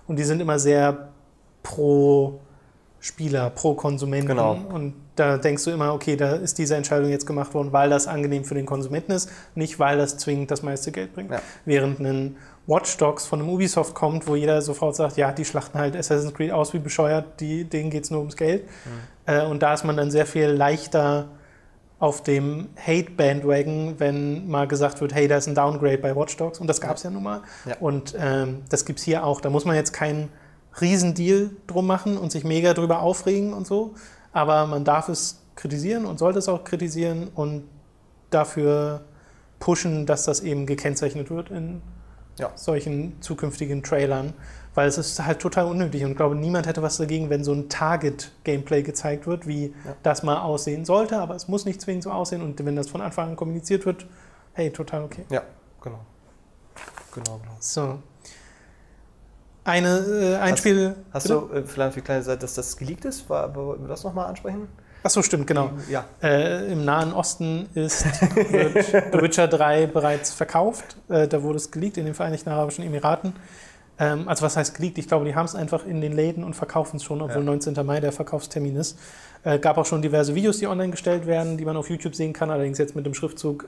Und 0.07 0.17
die 0.17 0.23
sind 0.23 0.41
immer 0.41 0.57
sehr 0.57 1.09
pro 1.61 2.39
Spieler, 2.99 3.51
pro 3.51 3.75
Konsumenten. 3.75 4.27
Genau. 4.27 4.53
Und 4.53 4.95
da 5.15 5.37
denkst 5.37 5.63
du 5.65 5.71
immer, 5.71 5.93
okay, 5.93 6.15
da 6.15 6.33
ist 6.33 6.57
diese 6.57 6.75
Entscheidung 6.75 7.11
jetzt 7.11 7.27
gemacht 7.27 7.53
worden, 7.53 7.71
weil 7.71 7.91
das 7.91 8.07
angenehm 8.07 8.43
für 8.43 8.55
den 8.55 8.65
Konsumenten 8.65 9.11
ist, 9.11 9.29
nicht 9.53 9.77
weil 9.77 9.99
das 9.99 10.17
zwingend 10.17 10.49
das 10.49 10.63
meiste 10.63 10.91
Geld 10.91 11.13
bringt. 11.13 11.31
Ja. 11.31 11.41
Während 11.63 11.99
ein 11.99 12.37
Watch 12.69 12.97
Dogs 12.97 13.25
von 13.25 13.41
einem 13.41 13.49
Ubisoft 13.49 13.95
kommt, 13.95 14.27
wo 14.27 14.35
jeder 14.35 14.61
sofort 14.61 14.95
sagt, 14.95 15.17
ja, 15.17 15.31
die 15.31 15.43
schlachten 15.43 15.79
halt 15.79 15.95
Assassin's 15.95 16.33
Creed 16.35 16.51
aus 16.51 16.73
wie 16.73 16.79
bescheuert, 16.79 17.39
die, 17.39 17.63
denen 17.63 17.89
geht 17.89 18.03
es 18.03 18.11
nur 18.11 18.19
ums 18.19 18.35
Geld. 18.35 18.69
Äh, 19.25 19.43
und 19.45 19.63
da 19.63 19.73
ist 19.73 19.83
man 19.83 19.97
dann 19.97 20.11
sehr 20.11 20.27
viel 20.27 20.45
leichter 20.45 21.29
auf 21.97 22.21
dem 22.23 22.69
Hate-Bandwagon, 22.77 23.95
wenn 23.97 24.47
mal 24.47 24.67
gesagt 24.67 25.01
wird, 25.01 25.13
hey, 25.13 25.27
da 25.27 25.37
ist 25.37 25.47
ein 25.47 25.55
Downgrade 25.55 25.97
bei 25.97 26.15
Watch 26.15 26.37
Dogs. 26.37 26.59
Und 26.59 26.67
das 26.67 26.79
gab 26.79 26.97
es 26.97 27.03
ja. 27.03 27.09
nun 27.09 27.23
mal. 27.23 27.41
Ja. 27.65 27.75
Und 27.79 28.15
ähm, 28.17 28.61
das 28.69 28.85
gibt 28.85 28.99
es 28.99 29.05
hier 29.05 29.25
auch. 29.25 29.41
Da 29.41 29.49
muss 29.49 29.65
man 29.65 29.75
jetzt 29.75 29.91
keinen 29.91 30.29
Riesendeal 30.79 31.49
drum 31.65 31.87
machen 31.87 32.17
und 32.17 32.31
sich 32.31 32.43
mega 32.43 32.73
drüber 32.73 33.01
aufregen 33.01 33.51
und 33.51 33.65
so. 33.65 33.95
Aber 34.31 34.67
man 34.67 34.85
darf 34.85 35.09
es 35.09 35.41
kritisieren 35.55 36.05
und 36.05 36.19
sollte 36.19 36.39
es 36.39 36.47
auch 36.47 36.63
kritisieren 36.63 37.29
und 37.33 37.63
dafür 38.29 39.01
pushen, 39.59 40.05
dass 40.05 40.23
das 40.23 40.39
eben 40.39 40.65
gekennzeichnet 40.65 41.31
wird 41.31 41.49
in 41.49 41.81
Ja. 42.39 42.51
solchen 42.55 43.21
zukünftigen 43.21 43.83
Trailern. 43.83 44.33
Weil 44.75 44.87
es 44.87 44.97
ist 44.97 45.25
halt 45.25 45.39
total 45.39 45.65
unnötig 45.65 46.03
und 46.05 46.11
ich 46.11 46.15
glaube, 46.17 46.35
niemand 46.35 46.67
hätte 46.67 46.81
was 46.81 46.97
dagegen, 46.97 47.29
wenn 47.29 47.43
so 47.43 47.51
ein 47.53 47.69
Target-Gameplay 47.69 48.83
gezeigt 48.83 49.25
wird, 49.27 49.47
wie 49.47 49.67
Ja. 49.85 49.95
das 50.03 50.23
mal 50.23 50.41
aussehen 50.41 50.85
sollte, 50.85 51.17
aber 51.19 51.35
es 51.35 51.47
muss 51.47 51.65
nicht 51.65 51.81
zwingend 51.81 52.03
so 52.03 52.11
aussehen 52.11 52.41
und 52.41 52.63
wenn 52.63 52.75
das 52.75 52.87
von 52.89 53.01
Anfang 53.01 53.29
an 53.29 53.35
kommuniziert 53.35 53.85
wird, 53.85 54.05
hey, 54.53 54.69
total 54.71 55.03
okay. 55.03 55.25
Ja, 55.31 55.41
genau. 55.81 55.99
Genau, 57.13 57.39
genau. 57.39 57.55
So. 57.59 57.99
Eine, 59.63 59.97
äh, 59.99 60.35
ein 60.37 60.51
Hast- 60.53 60.59
Spiel. 60.59 60.95
Hast 61.11 61.23
Bitte? 61.23 61.35
du 61.51 61.53
äh, 61.55 61.63
vielleicht 61.65 61.93
für 61.95 62.01
kleine 62.01 62.23
Seite, 62.23 62.39
dass 62.39 62.53
das 62.55 62.77
geleakt 62.77 63.05
ist? 63.05 63.29
War, 63.29 63.53
wollten 63.55 63.83
wir 63.83 63.89
das 63.89 64.03
nochmal 64.03 64.27
ansprechen? 64.27 64.67
Achso, 65.01 65.21
stimmt, 65.21 65.47
genau. 65.47 65.71
Ja. 65.89 66.05
Äh, 66.21 66.71
Im 66.71 66.83
Nahen 66.83 67.13
Osten 67.13 67.69
ist 67.73 68.05
wird 68.51 68.85
The 69.13 69.21
Witcher 69.21 69.47
3 69.47 69.87
bereits 69.87 70.33
verkauft. 70.33 70.97
Äh, 71.07 71.27
da 71.27 71.41
wurde 71.41 71.57
es 71.57 71.71
geleakt 71.71 71.97
in 71.97 72.05
den 72.05 72.13
Vereinigten 72.13 72.49
Arabischen 72.49 72.83
Emiraten. 72.83 73.33
Ähm, 73.97 74.27
also 74.27 74.43
was 74.45 74.57
heißt 74.57 74.75
geleakt? 74.75 74.97
Ich 74.97 75.07
glaube, 75.07 75.25
die 75.25 75.35
haben 75.35 75.45
es 75.45 75.55
einfach 75.55 75.85
in 75.85 76.01
den 76.01 76.13
Läden 76.13 76.43
und 76.43 76.55
verkaufen 76.55 76.97
es 76.97 77.03
schon, 77.03 77.21
obwohl 77.21 77.41
Ja. 77.41 77.45
19. 77.45 77.85
Mai 77.85 77.99
der 77.99 78.11
Verkaufstermin 78.11 78.75
ist. 78.75 78.97
Äh, 79.43 79.59
gab 79.59 79.77
auch 79.77 79.85
schon 79.85 80.01
diverse 80.01 80.35
Videos, 80.35 80.57
die 80.59 80.67
online 80.67 80.91
gestellt 80.91 81.25
werden, 81.27 81.57
die 81.57 81.65
man 81.65 81.77
auf 81.77 81.89
YouTube 81.89 82.15
sehen 82.15 82.33
kann, 82.33 82.49
allerdings 82.49 82.77
jetzt 82.77 82.95
mit 82.95 83.05
dem 83.05 83.13
Schriftzug 83.13 83.67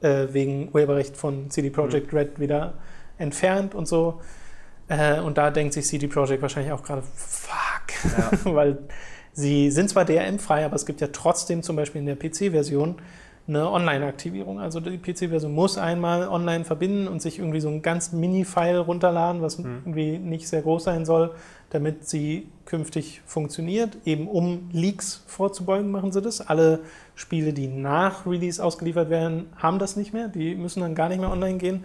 äh, 0.00 0.26
wegen 0.32 0.68
Urheberrecht 0.72 1.16
von 1.16 1.50
CD 1.50 1.70
Projekt 1.70 2.12
Red 2.12 2.40
wieder 2.40 2.74
entfernt 3.18 3.74
und 3.74 3.86
so. 3.86 4.20
Äh, 4.88 5.20
und 5.20 5.38
da 5.38 5.50
denkt 5.52 5.74
sich 5.74 5.86
CD 5.86 6.08
Projekt 6.08 6.42
wahrscheinlich 6.42 6.72
auch 6.72 6.82
gerade, 6.82 7.02
fuck, 7.02 8.44
weil 8.54 8.78
sie 9.32 9.70
sind 9.70 9.90
zwar 9.90 10.04
DRM-frei, 10.04 10.64
aber 10.64 10.76
es 10.76 10.86
gibt 10.86 11.00
ja 11.00 11.08
trotzdem 11.12 11.62
zum 11.62 11.76
Beispiel 11.76 12.00
in 12.00 12.06
der 12.06 12.16
PC-Version 12.16 12.96
eine 13.48 13.70
Online-Aktivierung. 13.70 14.60
Also 14.60 14.80
die 14.80 14.98
PC-Version 14.98 15.52
muss 15.52 15.76
einmal 15.76 16.28
online 16.28 16.64
verbinden 16.64 17.08
und 17.08 17.20
sich 17.20 17.38
irgendwie 17.38 17.60
so 17.60 17.68
ein 17.68 17.82
ganz 17.82 18.12
Mini-File 18.12 18.78
runterladen, 18.78 19.42
was 19.42 19.58
irgendwie 19.58 20.18
nicht 20.18 20.48
sehr 20.48 20.62
groß 20.62 20.84
sein 20.84 21.04
soll, 21.04 21.34
damit 21.70 22.08
sie 22.08 22.48
künftig 22.66 23.20
funktioniert. 23.26 23.96
Eben 24.04 24.28
um 24.28 24.68
Leaks 24.72 25.24
vorzubeugen, 25.26 25.90
machen 25.90 26.12
sie 26.12 26.22
das. 26.22 26.40
Alle 26.40 26.80
Spiele, 27.14 27.52
die 27.52 27.66
nach 27.66 28.26
Release 28.26 28.62
ausgeliefert 28.62 29.10
werden, 29.10 29.46
haben 29.56 29.78
das 29.78 29.96
nicht 29.96 30.12
mehr. 30.12 30.28
Die 30.28 30.54
müssen 30.54 30.80
dann 30.80 30.94
gar 30.94 31.08
nicht 31.08 31.20
mehr 31.20 31.30
online 31.30 31.58
gehen. 31.58 31.84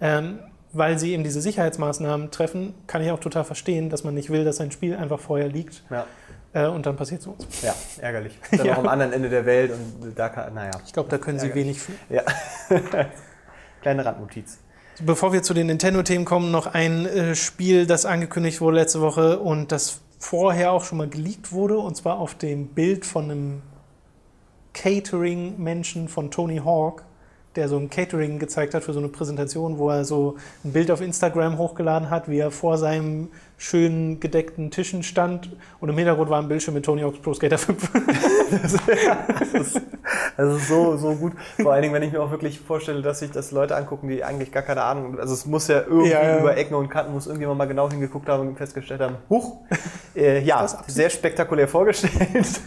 Ähm, 0.00 0.38
weil 0.74 0.98
sie 0.98 1.12
eben 1.12 1.22
diese 1.22 1.40
Sicherheitsmaßnahmen 1.40 2.32
treffen, 2.32 2.74
kann 2.86 3.00
ich 3.00 3.10
auch 3.10 3.20
total 3.20 3.44
verstehen, 3.44 3.90
dass 3.90 4.02
man 4.02 4.14
nicht 4.14 4.30
will, 4.30 4.44
dass 4.44 4.60
ein 4.60 4.72
Spiel 4.72 4.96
einfach 4.96 5.20
vorher 5.20 5.48
liegt 5.48 5.84
Ja, 5.88 6.04
äh, 6.54 6.66
und 6.66 6.86
dann 6.86 6.96
passiert 6.96 7.20
so. 7.22 7.36
ja 7.62 7.74
ärgerlich. 8.00 8.38
Dann 8.50 8.66
Ja. 8.66 8.74
auch 8.74 8.78
am 8.78 8.88
anderen 8.88 9.12
Ende 9.12 9.28
der 9.28 9.44
Welt 9.44 9.72
und 10.00 10.18
da 10.18 10.28
kann, 10.30 10.54
naja. 10.54 10.70
Ich 10.86 10.92
glaube, 10.92 11.08
da 11.10 11.18
können 11.18 11.38
sie 11.38 11.48
Ärgerlich. 11.48 11.76
wenig 11.76 11.80
für. 11.80 11.92
Ja. 12.14 12.22
Kleine 13.82 14.04
Randnotiz. 14.04 14.58
Bevor 15.02 15.32
wir 15.32 15.42
zu 15.42 15.54
den 15.54 15.66
Nintendo-Themen 15.66 16.24
kommen, 16.24 16.50
noch 16.52 16.68
ein 16.68 17.04
äh, 17.06 17.34
Spiel, 17.34 17.86
das 17.86 18.06
angekündigt 18.06 18.60
wurde 18.60 18.76
letzte 18.76 19.00
Woche 19.00 19.40
und 19.40 19.72
das 19.72 20.00
vorher 20.20 20.72
auch 20.72 20.84
schon 20.84 20.98
mal 20.98 21.08
geleakt 21.08 21.52
wurde, 21.52 21.78
und 21.78 21.96
zwar 21.96 22.18
auf 22.18 22.34
dem 22.36 22.68
Bild 22.68 23.04
von 23.04 23.24
einem 23.30 23.62
Catering-Menschen 24.72 26.08
von 26.08 26.30
Tony 26.30 26.58
Hawk, 26.64 27.04
der 27.56 27.68
so 27.68 27.76
ein 27.76 27.88
Catering 27.90 28.38
gezeigt 28.38 28.74
hat 28.74 28.82
für 28.84 28.92
so 28.92 28.98
eine 28.98 29.08
Präsentation, 29.08 29.78
wo 29.78 29.90
er 29.90 30.04
so 30.04 30.36
ein 30.64 30.72
Bild 30.72 30.90
auf 30.90 31.00
Instagram 31.00 31.58
hochgeladen 31.58 32.10
hat, 32.10 32.28
wie 32.28 32.38
er 32.38 32.50
vor 32.50 32.78
seinem 32.78 33.28
schönen 33.56 34.20
gedeckten 34.20 34.70
Tischen 34.70 35.02
stand 35.02 35.50
und 35.80 35.88
im 35.88 35.96
Hintergrund 35.96 36.30
war 36.30 36.40
ein 36.40 36.48
Bildschirm 36.48 36.74
mit 36.74 36.84
Tony 36.84 37.02
Hawk's 37.02 37.18
Pro 37.20 37.34
Skater 37.34 37.58
5. 37.58 37.90
Das 40.36 40.56
ist 40.56 40.68
so, 40.68 40.96
so 40.96 41.14
gut. 41.14 41.32
Vor 41.60 41.72
allen 41.72 41.82
Dingen, 41.82 41.94
wenn 41.94 42.02
ich 42.02 42.12
mir 42.12 42.20
auch 42.20 42.30
wirklich 42.30 42.60
vorstelle, 42.60 43.02
dass 43.02 43.20
sich 43.20 43.30
das 43.30 43.52
Leute 43.52 43.76
angucken, 43.76 44.08
die 44.08 44.24
eigentlich 44.24 44.52
gar 44.52 44.62
keine 44.62 44.82
Ahnung. 44.82 45.18
Also 45.18 45.32
es 45.32 45.46
muss 45.46 45.68
ja 45.68 45.82
irgendwie 45.82 46.10
Ja, 46.10 46.22
ja. 46.22 46.40
über 46.40 46.56
Ecken 46.56 46.74
und 46.74 46.88
Kanten, 46.88 47.12
muss 47.12 47.26
irgendjemand 47.26 47.58
mal 47.58 47.66
genau 47.66 47.88
hingeguckt 47.90 48.28
haben 48.28 48.48
und 48.48 48.56
festgestellt 48.56 49.00
haben, 49.00 49.16
huch, 49.30 49.60
äh, 50.16 50.40
ja, 50.40 50.62
das 50.62 50.76
sehr 50.88 51.10
spektakulär 51.10 51.68
vorgestellt. 51.68 52.60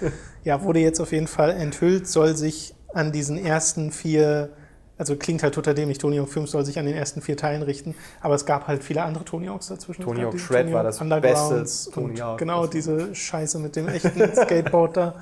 Ja, 0.44 0.64
wurde 0.64 0.80
jetzt 0.80 1.00
auf 1.00 1.12
jeden 1.12 1.28
Fall 1.28 1.52
enthüllt, 1.52 2.08
soll 2.08 2.36
sich 2.36 2.74
an 2.94 3.12
diesen 3.12 3.38
ersten 3.38 3.92
vier, 3.92 4.50
also 4.98 5.16
klingt 5.16 5.44
halt 5.44 5.54
total 5.54 5.76
dämlich, 5.76 5.98
Tony 5.98 6.18
Hawk 6.18 6.30
5 6.30 6.50
soll 6.50 6.66
sich 6.66 6.80
an 6.80 6.86
den 6.86 6.96
ersten 6.96 7.22
vier 7.22 7.38
Teilen 7.38 7.62
richten, 7.62 7.96
aber 8.22 8.36
es 8.36 8.46
gab 8.46 8.68
halt 8.68 8.84
viele 8.84 9.04
andere 9.04 9.24
Tony 9.26 9.48
Hawks 9.48 9.68
dazwischen. 9.68 10.04
Tony 10.04 10.22
Hawk 10.22 10.40
Shred 10.40 10.72
war 10.72 10.84
das 10.84 11.00
beste 11.00 11.92
Tony 11.92 12.12
und 12.14 12.22
Hawk. 12.22 12.38
Genau, 12.40 12.68
diese 12.68 13.14
Scheiße 13.14 13.60
mit 13.60 13.76
dem 13.76 13.88
echten 13.88 14.20
Skateboard 14.34 14.98
da. 14.98 15.16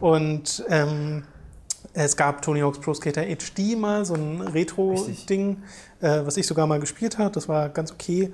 Und 0.00 0.64
ähm, 0.68 1.24
es 1.94 2.16
gab 2.16 2.42
Tony 2.42 2.60
Hawk's 2.60 2.80
Pro 2.80 2.94
Skater 2.94 3.22
HD 3.22 3.76
mal, 3.78 4.04
so 4.04 4.14
ein 4.14 4.40
Retro-Ding, 4.40 5.62
äh, 6.00 6.20
was 6.24 6.36
ich 6.36 6.46
sogar 6.46 6.66
mal 6.66 6.80
gespielt 6.80 7.18
habe. 7.18 7.30
Das 7.32 7.48
war 7.48 7.68
ganz 7.68 7.92
okay. 7.92 8.32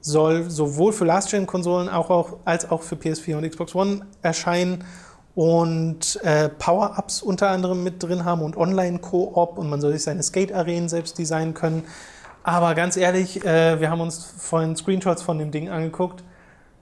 Soll 0.00 0.48
sowohl 0.48 0.92
für 0.92 1.04
Last-Gen-Konsolen 1.04 1.88
auch, 1.88 2.10
auch, 2.10 2.36
als 2.44 2.70
auch 2.70 2.82
für 2.82 2.96
PS4 2.96 3.36
und 3.36 3.48
Xbox 3.48 3.74
One 3.74 4.06
erscheinen 4.22 4.84
und 5.38 6.18
äh, 6.24 6.48
Power-Ups 6.48 7.22
unter 7.22 7.50
anderem 7.50 7.84
mit 7.84 8.02
drin 8.02 8.24
haben 8.24 8.42
und 8.42 8.56
Online-Koop 8.56 9.56
und 9.56 9.70
man 9.70 9.80
soll 9.80 9.92
sich 9.92 10.02
seine 10.02 10.20
Skate-Arenen 10.20 10.88
selbst 10.88 11.16
designen 11.16 11.54
können. 11.54 11.84
Aber 12.42 12.74
ganz 12.74 12.96
ehrlich, 12.96 13.44
äh, 13.44 13.80
wir 13.80 13.88
haben 13.88 14.00
uns 14.00 14.34
vorhin 14.36 14.74
Screenshots 14.74 15.22
von 15.22 15.38
dem 15.38 15.52
Ding 15.52 15.68
angeguckt. 15.68 16.24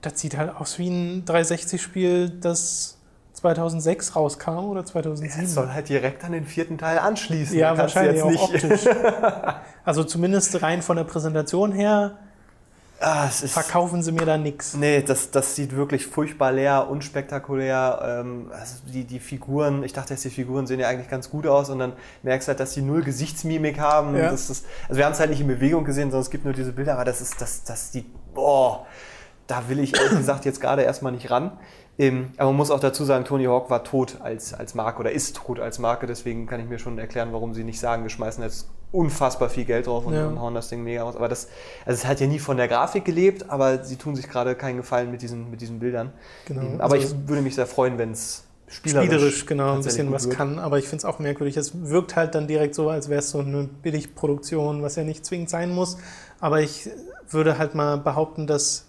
Das 0.01 0.19
sieht 0.19 0.35
halt 0.35 0.55
aus 0.55 0.79
wie 0.79 0.89
ein 0.89 1.23
360-Spiel, 1.25 2.31
das 2.31 2.97
2006 3.33 4.15
rauskam 4.15 4.65
oder 4.71 4.83
2007. 4.83 5.43
Es 5.45 5.53
soll 5.53 5.71
halt 5.71 5.87
direkt 5.87 6.23
an 6.23 6.31
den 6.31 6.47
vierten 6.47 6.79
Teil 6.79 6.97
anschließen. 6.97 7.55
ja, 7.55 7.77
wahrscheinlich 7.77 8.23
auch 8.23 8.41
optisch. 8.41 8.87
also 9.85 10.03
zumindest 10.03 10.63
rein 10.63 10.81
von 10.81 10.97
der 10.97 11.03
Präsentation 11.03 11.73
her 11.73 12.17
Ah, 12.99 13.25
es 13.27 13.43
ist, 13.43 13.53
verkaufen 13.53 14.01
sie 14.01 14.11
mir 14.11 14.25
da 14.25 14.37
nichts. 14.37 14.73
Nee, 14.75 15.03
das, 15.03 15.29
das 15.29 15.55
sieht 15.55 15.75
wirklich 15.75 16.07
furchtbar 16.07 16.51
leer, 16.51 16.89
unspektakulär. 16.89 17.99
Ähm, 18.03 18.51
also 18.51 18.75
die, 18.91 19.03
die 19.03 19.19
Figuren, 19.19 19.83
ich 19.83 19.93
dachte 19.93 20.13
jetzt, 20.13 20.25
die 20.25 20.29
Figuren 20.31 20.65
sehen 20.65 20.79
ja 20.79 20.87
eigentlich 20.87 21.09
ganz 21.09 21.29
gut 21.29 21.45
aus 21.45 21.69
und 21.69 21.77
dann 21.79 21.93
merkst 22.23 22.47
du 22.47 22.49
halt, 22.49 22.59
dass 22.59 22.73
die 22.73 22.81
null 22.81 23.03
Gesichtsmimik 23.03 23.79
haben. 23.79 24.15
Ja. 24.15 24.31
Das 24.31 24.49
ist, 24.49 24.65
also 24.87 24.97
wir 24.97 25.05
haben 25.05 25.13
es 25.13 25.19
halt 25.19 25.29
nicht 25.29 25.41
in 25.41 25.47
Bewegung 25.47 25.83
gesehen, 25.83 26.09
sondern 26.09 26.21
es 26.21 26.31
gibt 26.31 26.45
nur 26.45 26.53
diese 26.53 26.73
Bilder, 26.73 26.93
aber 26.93 27.05
das 27.05 27.21
ist, 27.21 27.39
das, 27.39 27.63
das 27.63 27.91
sieht, 27.91 28.07
boah, 28.33 28.87
da 29.45 29.69
will 29.69 29.79
ich 29.79 29.95
ehrlich 29.95 30.17
gesagt 30.17 30.45
jetzt 30.45 30.59
gerade 30.59 30.81
erstmal 30.81 31.11
nicht 31.11 31.29
ran. 31.29 31.51
Ähm, 31.99 32.31
aber 32.37 32.49
man 32.49 32.57
muss 32.57 32.71
auch 32.71 32.79
dazu 32.79 33.05
sagen, 33.05 33.25
Tony 33.25 33.45
Hawk 33.45 33.69
war 33.69 33.83
tot 33.83 34.17
als, 34.21 34.53
als 34.53 34.75
Marke 34.75 34.99
oder 34.99 35.11
ist 35.11 35.35
tot 35.35 35.59
als 35.59 35.79
Marke, 35.79 36.05
deswegen 36.05 36.47
kann 36.47 36.59
ich 36.59 36.67
mir 36.67 36.79
schon 36.79 36.97
erklären, 36.99 37.29
warum 37.31 37.53
sie 37.53 37.63
nicht 37.63 37.79
sagen, 37.79 38.03
wir 38.03 38.09
schmeißen 38.09 38.43
jetzt 38.43 38.69
unfassbar 38.91 39.49
viel 39.49 39.65
Geld 39.65 39.87
drauf 39.87 40.05
und, 40.05 40.13
Ja. 40.13 40.31
hauen 40.39 40.53
das 40.55 40.69
Ding 40.69 40.83
mega 40.83 41.03
aus. 41.03 41.15
Aber 41.15 41.27
das, 41.27 41.47
also 41.85 41.97
es 42.01 42.05
hat 42.05 42.19
ja 42.21 42.27
nie 42.27 42.39
von 42.39 42.57
der 42.57 42.67
Grafik 42.67 43.03
gelebt, 43.05 43.49
aber 43.49 43.83
sie 43.83 43.97
tun 43.97 44.15
sich 44.15 44.29
gerade 44.29 44.55
keinen 44.55 44.77
Gefallen 44.77 45.11
mit 45.11 45.21
diesen, 45.21 45.51
mit 45.51 45.61
diesen 45.61 45.79
Bildern. 45.79 46.11
Genau. 46.45 46.61
Ähm, 46.61 46.81
Aber 46.81 46.95
Also- 46.95 47.15
ich 47.15 47.27
würde 47.29 47.41
mich 47.41 47.55
sehr 47.55 47.67
freuen, 47.67 47.97
wenn 47.97 48.11
es 48.11 48.43
spielerisch, 48.69 49.07
Spielerisch, 49.09 49.45
genau, 49.45 49.73
ein 49.73 49.81
bisschen 49.81 50.11
was 50.11 50.25
wird. 50.25 50.35
kann, 50.37 50.59
aber 50.59 50.77
ich 50.79 50.85
finde 50.85 50.97
es 50.97 51.05
auch 51.05 51.19
merkwürdig. 51.19 51.55
Es 51.57 51.71
wirkt 51.89 52.15
halt 52.15 52.35
dann 52.35 52.47
direkt 52.47 52.75
so, 52.75 52.89
als 52.89 53.07
wäre 53.09 53.19
es 53.19 53.29
so 53.29 53.39
eine 53.39 53.63
Billigproduktion, 53.81 54.81
was 54.81 54.95
ja 54.95 55.03
nicht 55.03 55.25
zwingend 55.25 55.49
sein 55.49 55.69
muss. 55.73 55.97
Aber 56.39 56.61
ich 56.61 56.89
würde 57.29 57.57
halt 57.57 57.75
mal 57.75 57.97
behaupten, 57.97 58.47
dass 58.47 58.86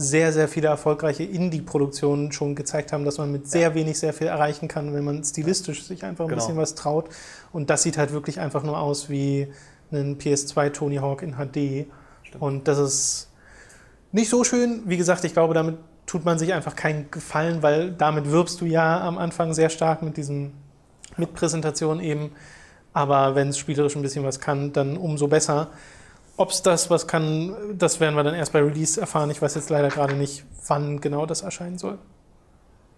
sehr, 0.00 0.32
sehr 0.32 0.48
viele 0.48 0.68
erfolgreiche 0.68 1.24
Indie-Produktionen 1.24 2.32
schon 2.32 2.54
gezeigt 2.54 2.92
haben, 2.92 3.04
dass 3.04 3.18
man 3.18 3.30
mit 3.30 3.46
sehr 3.48 3.74
wenig 3.74 3.98
sehr 3.98 4.14
viel 4.14 4.28
erreichen 4.28 4.66
kann, 4.66 4.94
wenn 4.94 5.04
man 5.04 5.22
stilistisch 5.22 5.84
sich 5.84 6.04
einfach 6.04 6.24
ein 6.24 6.28
Genau. 6.28 6.40
bisschen 6.40 6.56
was 6.56 6.74
traut. 6.74 7.10
Und 7.52 7.68
das 7.68 7.82
sieht 7.82 7.98
halt 7.98 8.12
wirklich 8.12 8.40
einfach 8.40 8.62
nur 8.62 8.78
aus 8.78 9.10
wie 9.10 9.48
ein 9.92 10.16
PS2 10.18 10.70
Tony 10.70 10.96
Hawk 10.96 11.22
in 11.22 11.34
HD. 11.34 11.86
Stimmt. 12.22 12.42
Und 12.42 12.66
das 12.68 12.78
ist 12.78 13.28
nicht 14.12 14.30
so 14.30 14.42
schön. 14.42 14.82
Wie 14.86 14.96
gesagt, 14.96 15.22
ich 15.24 15.34
glaube, 15.34 15.52
damit 15.52 15.76
tut 16.06 16.24
man 16.24 16.38
sich 16.38 16.54
einfach 16.54 16.76
keinen 16.76 17.10
Gefallen, 17.10 17.62
weil 17.62 17.92
damit 17.92 18.30
wirbst 18.30 18.60
du 18.62 18.64
ja 18.64 19.00
am 19.06 19.18
Anfang 19.18 19.52
sehr 19.52 19.68
stark 19.68 20.02
mit 20.02 20.16
diesen 20.16 20.52
mit 21.18 21.34
Präsentation 21.34 22.00
eben. 22.00 22.30
Aber 22.94 23.34
wenn 23.34 23.48
es 23.48 23.58
spielerisch 23.58 23.96
ein 23.96 24.02
bisschen 24.02 24.24
was 24.24 24.40
kann, 24.40 24.72
dann 24.72 24.96
umso 24.96 25.28
besser. 25.28 25.68
Ob 26.40 26.52
es 26.52 26.62
das 26.62 26.88
was 26.88 27.06
kann, 27.06 27.54
das 27.76 28.00
werden 28.00 28.14
wir 28.14 28.22
dann 28.22 28.34
erst 28.34 28.54
bei 28.54 28.60
Release 28.60 28.98
erfahren. 28.98 29.30
Ich 29.30 29.42
weiß 29.42 29.56
jetzt 29.56 29.68
leider 29.68 29.88
gerade 29.88 30.14
nicht, 30.14 30.46
wann 30.68 30.98
genau 30.98 31.26
das 31.26 31.42
erscheinen 31.42 31.76
soll. 31.76 31.98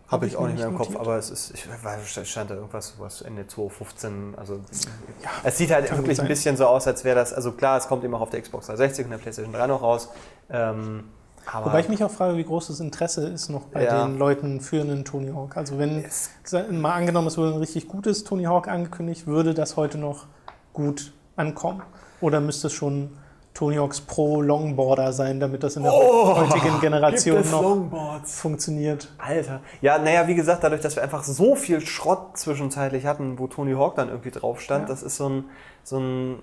Hab 0.07 0.13
Habe 0.13 0.27
ich 0.27 0.35
ich 0.35 0.39
auch 0.39 0.47
nicht 0.47 0.59
mehr 0.59 0.67
im 0.67 0.75
nicht 0.75 0.79
Kopf, 0.79 0.91
notiert. 0.91 1.01
aber 1.01 1.19
es 1.19 1.29
ist, 1.29 1.51
ich 1.53 1.67
weiß, 1.83 2.17
es 2.19 2.29
stand 2.29 2.51
da 2.51 2.55
irgendwas, 2.55 2.95
was 2.99 3.21
Ende 3.23 3.45
2015, 3.49 4.35
also 4.37 4.61
es 5.43 5.59
sieht 5.59 5.73
halt 5.73 5.91
wirklich 5.91 6.21
ein 6.21 6.29
bisschen 6.29 6.57
so 6.57 6.67
aus, 6.67 6.87
als 6.87 7.03
wäre 7.03 7.17
das, 7.17 7.33
also 7.33 7.51
klar, 7.51 7.79
es 7.79 7.89
kommt 7.89 8.05
eben 8.05 8.15
auch 8.15 8.21
auf 8.21 8.31
der 8.31 8.43
Xbox 8.43 8.67
360 8.67 9.07
und 9.07 9.11
der 9.11 9.19
PlayStation 9.19 9.53
3 9.53 9.67
noch 9.67 9.83
raus, 9.83 10.09
ähm, 10.49 11.03
aber 11.53 11.67
Wobei 11.67 11.81
ich 11.81 11.89
mich 11.89 12.05
auch 12.05 12.13
frage, 12.13 12.37
wie 12.37 12.45
groß 12.45 12.69
das 12.69 12.79
Interesse 12.79 13.27
ist 13.27 13.49
noch 13.49 13.63
bei 13.63 13.83
Ja. 13.83 14.07
den 14.07 14.19
Leuten 14.19 14.61
für 14.61 14.81
einen 14.83 15.05
Tony 15.05 15.33
Hawk. 15.33 15.57
Also 15.57 15.77
wenn 15.79 16.05
es, 16.05 16.31
mal 16.71 16.93
angenommen, 16.93 17.27
es 17.27 17.37
würde 17.37 17.55
ein 17.55 17.59
richtig 17.59 17.89
gutes 17.89 18.23
Tony 18.23 18.45
Hawk 18.45 18.69
angekündigt, 18.69 19.27
würde 19.27 19.53
das 19.53 19.75
heute 19.77 19.99
noch 19.99 20.27
gut 20.73 21.13
ankommen? 21.35 21.83
Oder 22.21 22.41
müsste 22.41 22.69
es 22.69 22.73
schon 22.75 23.11
Tony 23.55 23.77
Hawks 23.77 24.01
Pro 24.01 24.41
Longboarder 24.41 25.13
sein, 25.13 25.39
damit 25.39 25.63
das 25.63 25.77
in 25.77 25.83
der 25.83 25.93
Oh, 25.93 26.37
heutigen 26.37 26.79
Generation 26.81 27.43
noch 27.51 27.63
Longboards? 27.63 28.41
funktioniert? 28.41 29.13
Alter. 29.19 29.61
Ja, 29.83 29.99
naja, 29.99 30.27
wie 30.27 30.35
gesagt, 30.35 30.65
dadurch, 30.65 30.81
dass 30.81 30.97
wir 30.97 31.03
einfach 31.03 31.23
so 31.23 31.55
viel 31.55 31.81
Schrott 31.83 32.39
zwischenzeitlich 32.39 33.05
hatten, 33.05 33.39
wo 33.39 33.47
Tony 33.49 33.75
Hawk 33.75 33.97
dann 33.97 34.09
irgendwie 34.09 34.31
drauf 34.31 34.61
stand, 34.63 34.83
Ja. 34.85 34.89
das 34.89 35.03
ist 35.03 35.17
so 35.19 35.29
ein, 35.29 35.45
so 35.85 35.99
ein, 35.99 36.39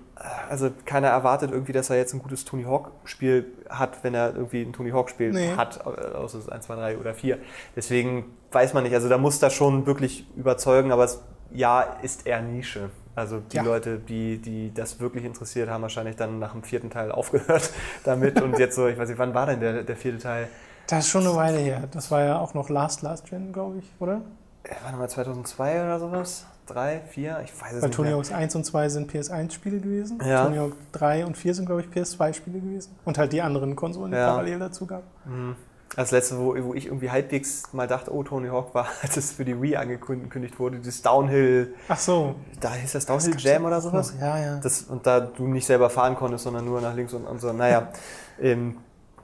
also 0.48 0.70
keiner 0.84 1.08
erwartet 1.08 1.50
irgendwie, 1.50 1.72
dass 1.72 1.90
er 1.90 1.96
jetzt 1.96 2.12
ein 2.14 2.20
gutes 2.22 2.44
Tony 2.44 2.62
Hawk-Spiel 2.64 3.46
hat, 3.68 4.04
wenn 4.04 4.14
er 4.14 4.34
irgendwie 4.36 4.62
ein 4.62 4.72
Tony 4.72 4.90
Hawk-Spiel 4.90 5.32
Nee. 5.32 5.56
hat, 5.56 5.84
außer 5.84 6.38
es 6.38 6.44
ist 6.44 6.52
1, 6.52 6.66
2, 6.66 6.74
3 6.76 6.98
oder 6.98 7.14
4. 7.14 7.38
Deswegen 7.74 8.24
weiß 8.52 8.72
man 8.72 8.84
nicht, 8.84 8.94
also 8.94 9.08
da 9.08 9.18
muss 9.18 9.40
das 9.40 9.52
schon 9.52 9.86
wirklich 9.86 10.26
überzeugen, 10.36 10.92
aber 10.92 11.04
es, 11.04 11.20
ja, 11.52 11.80
ist 12.02 12.26
eher 12.26 12.40
Nische. 12.42 12.90
Also 13.20 13.40
die 13.52 13.56
Ja. 13.56 13.62
Leute, 13.62 13.98
die, 13.98 14.38
die 14.38 14.72
das 14.74 14.98
wirklich 15.00 15.24
interessiert, 15.24 15.68
haben 15.68 15.82
wahrscheinlich 15.82 16.16
dann 16.16 16.38
nach 16.38 16.52
dem 16.52 16.62
vierten 16.62 16.90
Teil 16.90 17.12
aufgehört 17.12 17.70
damit. 18.04 18.40
Und 18.40 18.58
jetzt 18.58 18.74
so, 18.74 18.88
ich 18.88 18.98
weiß 18.98 19.08
nicht, 19.08 19.18
wann 19.18 19.34
war 19.34 19.46
denn 19.46 19.60
der, 19.60 19.82
der 19.84 19.96
vierte 19.96 20.18
Teil? 20.18 20.48
Das 20.88 21.00
ist 21.04 21.10
schon 21.10 21.24
eine 21.26 21.36
Weile 21.36 21.58
her. 21.58 21.84
Das 21.92 22.10
war 22.10 22.22
ja 22.24 22.38
auch 22.38 22.54
noch 22.54 22.68
Last 22.68 23.02
Last 23.02 23.28
Gen, 23.30 23.52
glaube 23.52 23.78
ich, 23.78 23.84
oder? 24.00 24.22
Äh, 24.64 24.70
War 24.84 24.90
nochmal 24.92 25.08
2002 25.08 25.84
oder 25.84 26.00
sowas? 26.00 26.46
Drei, 26.66 27.00
vier? 27.08 27.40
Ich 27.44 27.52
weiß 27.60 27.74
es 27.74 27.82
Weil 27.82 27.88
nicht 27.88 27.96
Tony 27.96 28.08
mehr. 28.08 28.16
Hawks 28.16 28.32
1 28.32 28.54
und 28.56 28.64
2 28.64 28.88
sind 28.88 29.12
PS1-Spiele 29.12 29.78
gewesen. 29.80 30.18
Ja. 30.24 30.44
Tony 30.44 30.56
Hawk 30.58 30.72
3 30.92 31.26
und 31.26 31.36
4 31.36 31.54
sind, 31.54 31.66
glaube 31.66 31.80
ich, 31.82 31.86
PS2-Spiele 31.88 32.60
gewesen. 32.60 32.94
Und 33.04 33.18
halt 33.18 33.32
die 33.32 33.42
anderen 33.42 33.74
Konsolen, 33.76 34.10
die 34.12 34.16
Ja. 34.18 34.30
parallel 34.30 34.58
dazu 34.60 34.86
gab. 34.86 35.02
Mhm. 35.26 35.56
Das 35.96 36.12
letzte, 36.12 36.38
wo, 36.38 36.54
wo 36.64 36.74
ich 36.74 36.86
irgendwie 36.86 37.10
halbwegs 37.10 37.64
mal 37.72 37.88
dachte, 37.88 38.14
oh, 38.14 38.22
Tony 38.22 38.48
Hawk 38.48 38.74
war, 38.74 38.86
als 39.02 39.16
es 39.16 39.32
für 39.32 39.44
die 39.44 39.60
Wii 39.60 39.76
angekündigt 39.76 40.58
wurde, 40.58 40.78
das 40.78 41.02
Downhill, 41.02 41.74
Ach 41.88 41.98
so. 41.98 42.36
da 42.60 42.74
hieß 42.74 42.92
das 42.92 43.06
Downhill 43.06 43.34
Jam 43.38 43.64
oder 43.64 43.80
sowas? 43.80 44.14
Ja, 44.20 44.38
ja. 44.38 44.56
Das, 44.58 44.82
und 44.82 45.04
da 45.06 45.20
du 45.20 45.46
nicht 45.48 45.66
selber 45.66 45.90
fahren 45.90 46.14
konntest, 46.14 46.44
sondern 46.44 46.64
nur 46.64 46.80
nach 46.80 46.94
links 46.94 47.12
und, 47.12 47.26
und 47.26 47.40
so. 47.40 47.52
Naja, 47.52 47.88
ähm, 48.40 48.76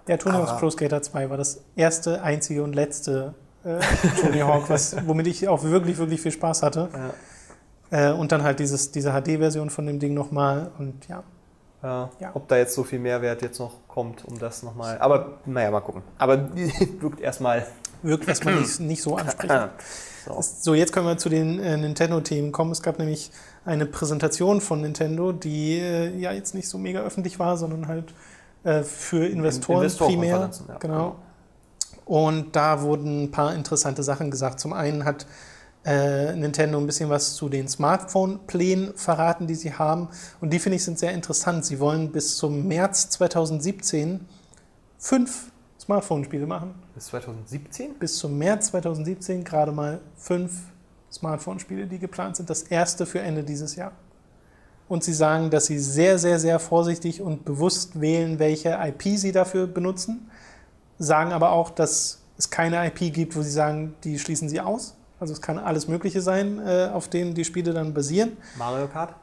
Ja, 0.08 0.16
Tony 0.16 0.36
Hawk's 0.36 0.58
Pro 0.58 0.68
Skater 0.70 1.02
2 1.02 1.30
war 1.30 1.36
das 1.36 1.60
erste, 1.76 2.22
einzige 2.22 2.64
und 2.64 2.74
letzte 2.74 3.34
äh, 3.64 3.78
Tony 4.20 4.40
Hawk, 4.40 4.68
was, 4.68 4.96
womit 5.06 5.28
ich 5.28 5.46
auch 5.48 5.62
wirklich, 5.62 5.98
wirklich 5.98 6.20
viel 6.20 6.32
Spaß 6.32 6.62
hatte. 6.62 6.88
ja, 6.92 8.10
Äh, 8.10 8.12
und 8.12 8.32
dann 8.32 8.42
halt 8.42 8.58
dieses, 8.58 8.90
diese 8.90 9.12
HD-Version 9.12 9.70
von 9.70 9.86
dem 9.86 10.00
Ding 10.00 10.14
nochmal. 10.14 10.72
Und 10.78 11.06
ja, 11.08 11.22
ja, 11.86 12.10
Ja. 12.20 12.30
ob 12.34 12.48
da 12.48 12.56
jetzt 12.56 12.74
so 12.74 12.84
viel 12.84 12.98
Mehrwert 12.98 13.42
jetzt 13.42 13.58
noch 13.58 13.72
kommt, 13.88 14.24
um 14.24 14.38
das 14.38 14.62
nochmal. 14.62 14.98
Aber 14.98 15.38
naja, 15.46 15.70
mal 15.70 15.80
gucken. 15.80 16.02
Aber 16.18 16.50
wirkt 17.00 17.20
erstmal. 17.20 17.66
wirkt 18.02 18.28
erstmal 18.28 18.56
nicht, 18.56 18.80
nicht 18.80 19.02
so 19.02 19.16
ansprechend. 19.16 19.70
So. 20.26 20.40
So, 20.40 20.74
jetzt 20.74 20.92
können 20.92 21.06
wir 21.06 21.16
zu 21.18 21.28
den 21.28 21.60
äh, 21.60 21.76
Nintendo-Themen 21.76 22.50
kommen. 22.50 22.72
Es 22.72 22.82
gab 22.82 22.98
nämlich 22.98 23.30
eine 23.64 23.86
Präsentation 23.86 24.60
von 24.60 24.80
Nintendo, 24.80 25.30
die 25.32 25.78
äh, 25.78 26.16
ja 26.18 26.32
jetzt 26.32 26.54
nicht 26.54 26.68
so 26.68 26.78
mega 26.78 27.00
öffentlich 27.00 27.38
war, 27.38 27.56
sondern 27.56 27.86
halt 27.86 28.12
äh, 28.64 28.82
für 28.82 29.24
Investoren 29.26 29.78
primär. 29.78 29.84
Investorenkonferenzen, 29.84 30.66
ja. 30.68 30.78
Genau. 30.78 31.16
Und 32.04 32.54
da 32.56 32.82
wurden 32.82 33.24
ein 33.24 33.30
paar 33.30 33.54
interessante 33.54 34.02
Sachen 34.02 34.30
gesagt. 34.30 34.58
Zum 34.60 34.72
einen 34.72 35.04
hat 35.04 35.26
äh, 35.86 36.34
Nintendo 36.34 36.78
ein 36.78 36.86
bisschen 36.86 37.08
was 37.08 37.36
zu 37.36 37.48
den 37.48 37.68
Smartphone-Plänen 37.68 38.94
verraten, 38.96 39.46
die 39.46 39.54
sie 39.54 39.72
haben. 39.72 40.08
Und 40.40 40.52
die 40.52 40.58
finde 40.58 40.76
ich 40.76 40.84
sind 40.84 40.98
sehr 40.98 41.12
interessant. 41.12 41.64
Sie 41.64 41.78
wollen 41.78 42.10
bis 42.10 42.36
zum 42.36 42.66
März 42.66 43.08
2017 43.10 44.26
fünf 44.98 45.52
Smartphone-Spiele 45.78 46.46
machen. 46.46 46.74
Bis 46.92 47.06
2017? 47.06 47.94
Bis 47.94 48.18
zum 48.18 48.36
März 48.36 48.66
2017 48.68 49.44
gerade 49.44 49.70
mal 49.70 50.00
fünf 50.16 50.52
Smartphone-Spiele, 51.12 51.86
die 51.86 52.00
geplant 52.00 52.36
sind. 52.36 52.50
Das 52.50 52.62
erste 52.62 53.06
für 53.06 53.20
Ende 53.20 53.44
dieses 53.44 53.76
Jahr. 53.76 53.92
Und 54.88 55.04
sie 55.04 55.14
sagen, 55.14 55.50
dass 55.50 55.66
sie 55.66 55.78
sehr, 55.78 56.18
sehr, 56.18 56.40
sehr 56.40 56.58
vorsichtig 56.58 57.20
und 57.20 57.44
bewusst 57.44 58.00
wählen, 58.00 58.40
welche 58.40 58.76
IP 58.82 59.16
sie 59.16 59.30
dafür 59.30 59.68
benutzen. 59.68 60.28
Sagen 60.98 61.30
aber 61.32 61.52
auch, 61.52 61.70
dass 61.70 62.22
es 62.38 62.50
keine 62.50 62.84
IP 62.88 63.14
gibt, 63.14 63.36
wo 63.36 63.42
sie 63.42 63.50
sagen, 63.50 63.94
die 64.02 64.18
schließen 64.18 64.48
sie 64.48 64.60
aus. 64.60 64.95
Also 65.18 65.32
es 65.32 65.40
kann 65.40 65.58
alles 65.58 65.88
Mögliche 65.88 66.20
sein, 66.20 66.60
äh, 66.64 66.90
auf 66.92 67.08
denen 67.08 67.34
die 67.34 67.44
Spiele 67.44 67.72
dann 67.72 67.94
basieren. 67.94 68.36
Mario 68.58 68.86
Kart? 68.86 69.14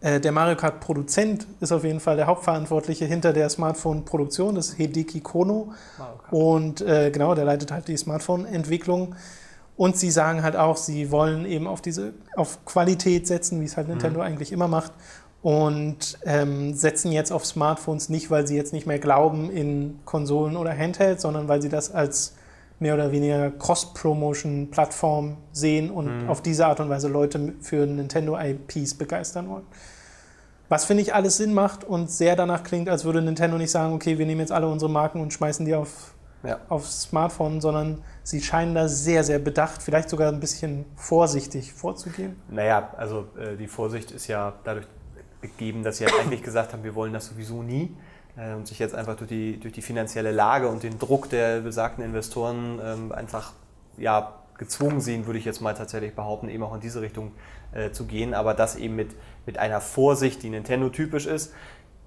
Äh, 0.00 0.20
der 0.20 0.32
Mario 0.32 0.56
Kart-Produzent 0.56 1.46
ist 1.60 1.72
auf 1.72 1.84
jeden 1.84 2.00
Fall 2.00 2.16
der 2.16 2.26
Hauptverantwortliche 2.26 3.04
hinter 3.04 3.32
der 3.32 3.48
Smartphone-Produktion. 3.48 4.54
Das 4.54 4.68
ist 4.68 4.74
Hideki 4.74 5.20
Kono. 5.20 5.72
Und 6.30 6.80
äh, 6.80 7.10
genau, 7.10 7.34
der 7.34 7.44
leitet 7.44 7.72
halt 7.72 7.88
die 7.88 7.96
Smartphone-Entwicklung. 7.96 9.14
Und 9.76 9.96
sie 9.96 10.10
sagen 10.10 10.42
halt 10.42 10.56
auch, 10.56 10.76
sie 10.76 11.10
wollen 11.12 11.46
eben 11.46 11.68
auf 11.68 11.80
diese, 11.80 12.12
auf 12.34 12.64
Qualität 12.64 13.28
setzen, 13.28 13.60
wie 13.60 13.64
es 13.64 13.76
halt 13.76 13.88
Nintendo 13.88 14.20
eigentlich 14.20 14.50
immer 14.50 14.66
macht. 14.66 14.92
Und 15.40 16.18
ähm, 16.24 16.74
setzen 16.74 17.12
jetzt 17.12 17.30
auf 17.30 17.46
Smartphones 17.46 18.08
nicht, 18.08 18.28
weil 18.28 18.44
sie 18.46 18.56
jetzt 18.56 18.72
nicht 18.72 18.88
mehr 18.88 18.98
glauben 18.98 19.50
in 19.50 20.00
Konsolen 20.04 20.56
oder 20.56 20.76
Handhelds, 20.76 21.22
sondern 21.22 21.46
weil 21.46 21.62
sie 21.62 21.68
das 21.68 21.92
als 21.92 22.34
mehr 22.80 22.94
oder 22.94 23.10
weniger 23.12 23.50
Cross-Promotion-Plattform 23.50 25.36
sehen 25.52 25.90
und 25.90 26.28
auf 26.28 26.42
diese 26.42 26.66
Art 26.66 26.80
und 26.80 26.88
Weise 26.88 27.08
Leute 27.08 27.54
für 27.60 27.86
Nintendo-IPs 27.86 28.94
begeistern 28.94 29.48
wollen. 29.48 29.64
Was 30.68 30.84
finde 30.84 31.02
ich 31.02 31.14
alles 31.14 31.38
Sinn 31.38 31.54
macht 31.54 31.84
und 31.84 32.10
sehr 32.10 32.36
danach 32.36 32.62
klingt, 32.62 32.88
als 32.88 33.04
würde 33.04 33.22
Nintendo 33.22 33.56
nicht 33.56 33.70
sagen, 33.70 33.94
okay, 33.94 34.18
wir 34.18 34.26
nehmen 34.26 34.40
jetzt 34.40 34.52
alle 34.52 34.68
unsere 34.68 34.90
Marken 34.90 35.20
und 35.20 35.32
schmeißen 35.32 35.64
die 35.64 35.74
auf 35.74 36.14
Ja. 36.44 36.58
aufs 36.68 37.02
Smartphone, 37.02 37.60
sondern 37.60 38.02
sie 38.22 38.40
scheinen 38.42 38.74
da 38.74 38.86
sehr, 38.86 39.24
sehr 39.24 39.38
bedacht, 39.38 39.82
vielleicht 39.82 40.08
sogar 40.10 40.30
ein 40.30 40.40
bisschen 40.40 40.84
vorsichtig 40.94 41.72
vorzugehen. 41.72 42.36
Naja, 42.50 42.90
also 42.96 43.26
äh, 43.40 43.56
die 43.56 43.66
Vorsicht 43.66 44.10
ist 44.12 44.28
ja 44.28 44.52
dadurch 44.62 44.86
gegeben, 45.40 45.82
dass 45.82 45.96
sie 45.98 46.04
halt 46.04 46.14
eigentlich 46.20 46.42
gesagt 46.42 46.72
haben, 46.74 46.84
wir 46.84 46.94
wollen 46.94 47.12
das 47.12 47.26
sowieso 47.26 47.62
nie. 47.62 47.92
Äh, 48.38 48.54
und 48.54 48.66
sich 48.66 48.78
jetzt 48.78 48.94
einfach 48.94 49.16
durch 49.16 49.28
die, 49.28 49.58
durch 49.58 49.74
die 49.74 49.82
finanzielle 49.82 50.32
Lage 50.32 50.68
und 50.68 50.82
den 50.82 50.98
Druck 50.98 51.28
der 51.28 51.60
besagten 51.60 52.04
Investoren 52.04 52.80
ähm, 52.82 53.12
einfach 53.12 53.52
ja, 53.96 54.34
gezwungen 54.56 55.00
sehen, 55.00 55.26
würde 55.26 55.38
ich 55.38 55.44
jetzt 55.44 55.60
mal 55.60 55.74
tatsächlich 55.74 56.14
behaupten, 56.14 56.48
eben 56.48 56.62
auch 56.62 56.74
in 56.74 56.80
diese 56.80 57.00
Richtung 57.00 57.32
äh, 57.72 57.90
zu 57.90 58.06
gehen. 58.06 58.34
Aber 58.34 58.54
das 58.54 58.76
eben 58.76 58.96
mit, 58.96 59.10
mit 59.46 59.58
einer 59.58 59.80
Vorsicht, 59.80 60.42
die 60.42 60.50
Nintendo 60.50 60.88
typisch 60.88 61.26
ist. 61.26 61.52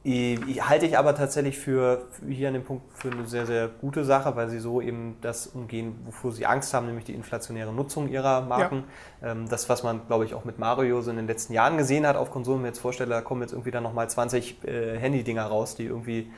Ich, 0.03 0.67
halte 0.67 0.87
ich 0.87 0.97
aber 0.97 1.13
tatsächlich 1.13 1.59
für, 1.59 2.07
hier 2.27 2.47
an 2.47 2.55
dem 2.55 2.63
Punkt 2.63 2.91
für 2.97 3.11
eine 3.11 3.27
sehr, 3.27 3.45
sehr 3.45 3.67
gute 3.67 4.03
Sache, 4.03 4.35
weil 4.35 4.49
sie 4.49 4.57
so 4.57 4.81
eben 4.81 5.17
das 5.21 5.45
umgehen, 5.45 5.95
wovor 6.05 6.31
sie 6.31 6.47
Angst 6.47 6.73
haben, 6.73 6.87
nämlich 6.87 7.05
die 7.05 7.13
inflationäre 7.13 7.71
Nutzung 7.71 8.09
ihrer 8.09 8.41
Marken. 8.41 8.85
Ähm, 9.21 9.47
das, 9.47 9.69
was 9.69 9.83
man, 9.83 10.07
glaube 10.07 10.25
ich, 10.25 10.33
auch 10.33 10.43
mit 10.43 10.57
Mario 10.57 11.01
so 11.01 11.11
in 11.11 11.17
den 11.17 11.27
letzten 11.27 11.53
Jahren 11.53 11.77
gesehen 11.77 12.07
hat 12.07 12.15
auf 12.15 12.31
Konsolen, 12.31 12.63
mir 12.63 12.69
jetzt 12.69 12.79
vorstelle, 12.79 13.11
da 13.11 13.21
kommen 13.21 13.41
jetzt 13.41 13.51
irgendwie 13.51 13.69
dann 13.69 13.83
nochmal 13.83 14.09
20 14.09 14.63
äh, 14.63 14.97
Handy-Dinger 14.97 15.45
raus, 15.45 15.75
die 15.75 15.85
irgendwie 15.85 16.31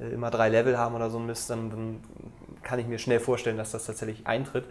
äh, 0.00 0.08
immer 0.14 0.30
drei 0.30 0.48
Level 0.48 0.78
haben 0.78 0.94
oder 0.94 1.10
so 1.10 1.18
ein 1.18 1.26
Mist, 1.26 1.50
dann, 1.50 1.68
dann 1.68 2.00
kann 2.62 2.78
ich 2.78 2.86
mir 2.86 2.98
schnell 2.98 3.20
vorstellen, 3.20 3.58
dass 3.58 3.70
das 3.70 3.84
tatsächlich 3.84 4.26
eintritt. 4.26 4.64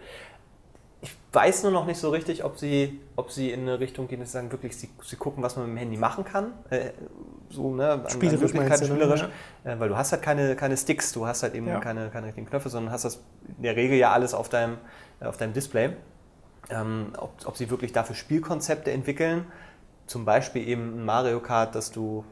Ich 1.01 1.15
weiß 1.33 1.63
nur 1.63 1.71
noch 1.71 1.85
nicht 1.85 1.99
so 1.99 2.09
richtig, 2.09 2.43
ob 2.43 2.57
sie, 2.57 2.99
ob 3.15 3.31
sie 3.31 3.51
in 3.51 3.61
eine 3.61 3.79
Richtung 3.79 4.07
gehen, 4.07 4.19
dass 4.19 4.29
sie 4.29 4.37
sagen, 4.39 4.51
wirklich, 4.51 4.75
sie, 4.75 4.89
sie 5.03 5.15
gucken, 5.17 5.43
was 5.43 5.55
man 5.55 5.67
mit 5.67 5.75
dem 5.75 5.77
Handy 5.77 5.97
machen 5.97 6.25
kann. 6.25 6.53
Äh, 6.71 6.89
so, 7.49 7.73
ne, 7.75 7.91
an- 7.91 8.09
Spielerisch 8.09 8.53
meinst 8.53 8.81
du, 8.81 8.87
ne? 8.87 8.91
spielerisch. 8.95 9.27
Äh, 9.63 9.79
weil 9.79 9.89
du 9.89 9.97
hast 9.97 10.11
halt 10.11 10.21
keine, 10.21 10.55
keine 10.55 10.77
Sticks, 10.77 11.11
du 11.11 11.25
hast 11.25 11.43
halt 11.43 11.55
eben 11.55 11.67
Ja. 11.67 11.79
keine, 11.79 12.09
keine 12.09 12.27
richtigen 12.27 12.47
Knöpfe, 12.47 12.69
sondern 12.69 12.93
hast 12.93 13.05
das 13.05 13.21
in 13.57 13.63
der 13.63 13.75
Regel 13.75 13.97
ja 13.97 14.11
alles 14.11 14.33
auf 14.33 14.49
deinem, 14.49 14.77
auf 15.21 15.37
deinem 15.37 15.53
Display. 15.53 15.91
Ähm, 16.69 17.13
ob, 17.17 17.31
ob 17.45 17.57
sie 17.57 17.69
wirklich 17.71 17.91
dafür 17.93 18.15
Spielkonzepte 18.15 18.91
entwickeln, 18.91 19.45
zum 20.05 20.25
Beispiel 20.25 20.67
eben 20.67 20.99
ein 21.01 21.05
Mario 21.05 21.39
Kart, 21.39 21.73
dass 21.75 21.91
du, 21.91 22.23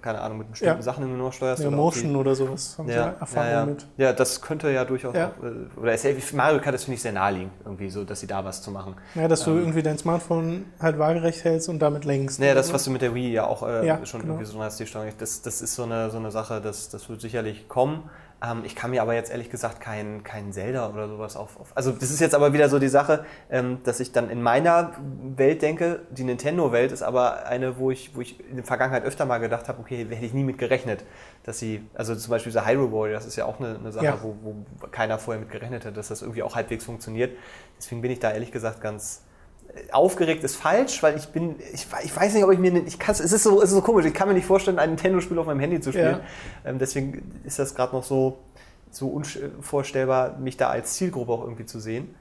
keine 0.00 0.20
Ahnung, 0.20 0.38
mit 0.38 0.50
bestimmten 0.50 0.76
Ja. 0.76 0.82
Sachen 0.82 1.02
irgendwie 1.02 1.20
nur 1.20 1.32
steuerst. 1.32 1.62
Ja, 1.62 1.68
oder 1.68 1.76
Motion 1.76 2.16
oder 2.16 2.34
sowas 2.34 2.76
haben 2.78 2.88
sie 2.88 2.94
ja 2.94 3.14
Erfahrung 3.20 3.50
ja, 3.50 3.60
ja. 3.60 3.66
mit. 3.66 3.86
Ja, 3.96 4.12
das 4.12 4.40
könnte 4.40 4.70
ja 4.70 4.84
durchaus 4.84 5.14
auch, 5.14 5.44
äh, 5.44 5.80
oder 5.80 5.94
ist 5.94 6.04
ja, 6.04 6.10
Mario 6.34 6.60
Kart, 6.60 6.74
das 6.74 6.84
finde 6.84 6.96
ich 6.96 7.02
sehr 7.02 7.12
naheliegend, 7.12 7.52
irgendwie 7.64 7.90
so, 7.90 8.04
dass 8.04 8.20
sie 8.20 8.26
da 8.26 8.44
was 8.44 8.62
zu 8.62 8.70
machen. 8.70 8.94
Ja, 9.14 9.28
dass 9.28 9.44
du 9.44 9.50
Ähm. 9.50 9.58
irgendwie 9.58 9.82
dein 9.82 9.98
Smartphone 9.98 10.66
halt 10.80 10.98
waagerecht 10.98 11.44
hältst 11.44 11.68
und 11.68 11.80
damit 11.80 12.04
lenkst. 12.04 12.40
Naja, 12.40 12.54
das, 12.54 12.72
was 12.72 12.84
du 12.84 12.90
mit 12.90 13.02
der 13.02 13.14
Wii 13.14 13.32
ja 13.32 13.46
auch 13.46 13.66
äh, 13.66 14.06
schon 14.06 14.22
genau. 14.22 14.34
irgendwie 14.34 14.50
so 14.50 14.62
hast, 14.62 14.80
die 14.80 14.86
Steuerung, 14.86 15.12
das, 15.18 15.42
das 15.42 15.62
ist 15.62 15.74
so 15.74 15.84
eine, 15.84 16.10
so 16.10 16.18
eine 16.18 16.30
Sache, 16.30 16.60
das, 16.60 16.88
das 16.88 17.08
wird 17.08 17.20
sicherlich 17.20 17.68
kommen. 17.68 18.08
Ähm, 18.42 18.62
ich 18.64 18.74
kann 18.74 18.90
mir 18.90 19.02
aber 19.02 19.14
jetzt 19.14 19.30
ehrlich 19.30 19.50
gesagt 19.50 19.80
kein, 19.80 20.22
kein 20.24 20.52
Zelda 20.52 20.88
oder 20.88 21.08
sowas 21.08 21.36
auf, 21.36 21.60
auf. 21.60 21.72
Also, 21.74 21.92
das 21.92 22.10
ist 22.10 22.20
jetzt 22.20 22.34
aber 22.34 22.52
wieder 22.52 22.68
so 22.68 22.78
die 22.78 22.88
Sache, 22.88 23.24
ähm, 23.50 23.80
dass 23.84 24.00
ich 24.00 24.12
dann 24.12 24.30
in 24.30 24.42
meiner 24.42 24.92
Welt 25.36 25.60
denke, 25.62 26.00
die 26.10 26.24
Nintendo-Welt 26.24 26.90
ist 26.92 27.02
aber 27.02 27.44
eine, 27.46 27.78
wo 27.78 27.90
ich, 27.90 28.16
wo 28.16 28.20
ich 28.22 28.40
in 28.48 28.56
der 28.56 28.64
Vergangenheit 28.64 29.04
öfter 29.04 29.26
mal 29.26 29.38
gedacht 29.38 29.68
habe, 29.68 29.80
okay, 29.80 30.06
hätte 30.08 30.24
ich 30.24 30.32
nie 30.32 30.44
mit 30.44 30.56
gerechnet, 30.58 31.04
dass 31.42 31.58
sie, 31.58 31.86
also 31.94 32.14
zum 32.14 32.30
Beispiel 32.30 32.50
dieser 32.50 32.66
Hyrule 32.66 32.90
Warrior, 32.92 33.14
das 33.14 33.26
ist 33.26 33.36
ja 33.36 33.44
auch 33.44 33.60
eine, 33.60 33.76
eine 33.78 33.92
Sache, 33.92 34.06
Ja. 34.06 34.18
wo, 34.22 34.34
wo 34.42 34.86
keiner 34.90 35.18
vorher 35.18 35.40
mit 35.40 35.50
gerechnet 35.50 35.84
hat, 35.84 35.96
dass 35.96 36.08
das 36.08 36.22
irgendwie 36.22 36.42
auch 36.42 36.54
halbwegs 36.54 36.84
funktioniert. 36.84 37.36
Deswegen 37.78 38.00
bin 38.00 38.10
ich 38.10 38.20
da 38.20 38.30
ehrlich 38.32 38.52
gesagt 38.52 38.80
ganz, 38.80 39.22
aufgeregt 39.92 40.44
ist 40.44 40.56
falsch, 40.56 41.02
weil 41.02 41.16
ich 41.16 41.28
bin, 41.28 41.56
ich, 41.72 41.86
ich 42.04 42.16
weiß 42.16 42.34
nicht, 42.34 42.44
ob 42.44 42.52
ich 42.52 42.58
mir, 42.58 42.76
ich 42.86 42.98
kann 42.98 43.12
es 43.12 43.20
ist 43.20 43.42
so, 43.42 43.58
es 43.62 43.70
ist 43.70 43.76
so 43.76 43.82
komisch, 43.82 44.04
ich 44.06 44.14
kann 44.14 44.28
mir 44.28 44.34
nicht 44.34 44.46
vorstellen, 44.46 44.78
ein 44.78 44.90
Nintendo-Spiel 44.90 45.38
auf 45.38 45.46
meinem 45.46 45.60
Handy 45.60 45.80
zu 45.80 45.92
spielen. 45.92 46.20
Ähm, 46.64 46.78
deswegen 46.78 47.40
ist 47.44 47.58
das 47.58 47.74
gerade 47.74 47.94
noch 47.94 48.04
so, 48.04 48.38
so 48.90 49.08
unvorstellbar, 49.08 50.38
mich 50.38 50.56
da 50.56 50.68
als 50.68 50.94
Zielgruppe 50.94 51.32
auch 51.32 51.42
irgendwie 51.42 51.66
zu 51.66 51.80
sehen. 51.80 52.14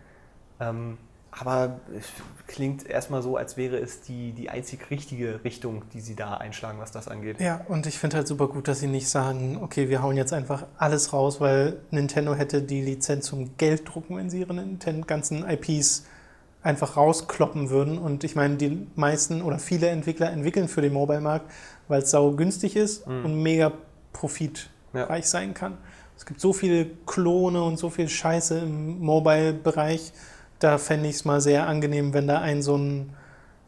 Ähm, 0.59 0.97
aber 1.31 1.79
es 1.97 2.07
klingt 2.47 2.89
erstmal 2.89 3.21
so, 3.21 3.37
als 3.37 3.55
wäre 3.55 3.77
es 3.77 4.01
die, 4.01 4.31
die 4.31 4.49
einzig 4.49 4.89
richtige 4.89 5.43
Richtung, 5.43 5.83
die 5.93 6.01
sie 6.01 6.15
da 6.15 6.33
einschlagen, 6.33 6.79
was 6.79 6.91
das 6.91 7.07
angeht. 7.07 7.39
Ja, 7.39 7.61
und 7.67 7.85
ich 7.85 7.99
finde 7.99 8.17
halt 8.17 8.27
super 8.27 8.47
gut, 8.47 8.67
dass 8.67 8.79
sie 8.79 8.87
nicht 8.87 9.07
sagen, 9.07 9.59
okay, 9.61 9.89
wir 9.89 10.01
hauen 10.01 10.17
jetzt 10.17 10.33
einfach 10.33 10.65
alles 10.77 11.13
raus, 11.13 11.39
weil 11.39 11.77
Nintendo 11.91 12.33
hätte 12.33 12.61
die 12.61 12.81
Lizenz 12.81 13.27
zum 13.27 13.55
Gelddrucken, 13.57 14.17
wenn 14.17 14.29
sie 14.29 14.41
ihre 14.41 14.55
ganzen 15.05 15.47
IPs 15.47 16.05
einfach 16.61 16.97
rauskloppen 16.97 17.69
würden. 17.69 17.97
Und 17.97 18.23
ich 18.23 18.35
meine, 18.35 18.57
die 18.57 18.85
meisten 18.95 19.41
oder 19.41 19.59
viele 19.59 19.87
Entwickler 19.87 20.31
entwickeln 20.31 20.67
für 20.67 20.81
den 20.81 20.93
Mobile-Markt, 20.93 21.49
weil 21.87 22.01
es 22.01 22.11
sau 22.11 22.31
günstig 22.31 22.75
ist 22.75 23.07
und 23.07 23.41
mega 23.41 23.71
profitreich 24.13 25.27
sein 25.27 25.53
kann. 25.53 25.77
Es 26.17 26.25
gibt 26.25 26.41
so 26.41 26.51
viele 26.51 26.85
Klone 27.05 27.63
und 27.63 27.77
so 27.77 27.89
viel 27.89 28.09
Scheiße 28.09 28.59
im 28.59 28.99
Mobile-Bereich. 28.99 30.11
Da 30.59 30.77
fände 30.77 31.07
ich 31.07 31.15
es 31.15 31.25
mal 31.25 31.39
sehr 31.39 31.67
angenehm, 31.67 32.13
wenn 32.13 32.27
da 32.27 32.39
ein 32.41 32.61
so 32.61 32.75
ein 32.77 33.13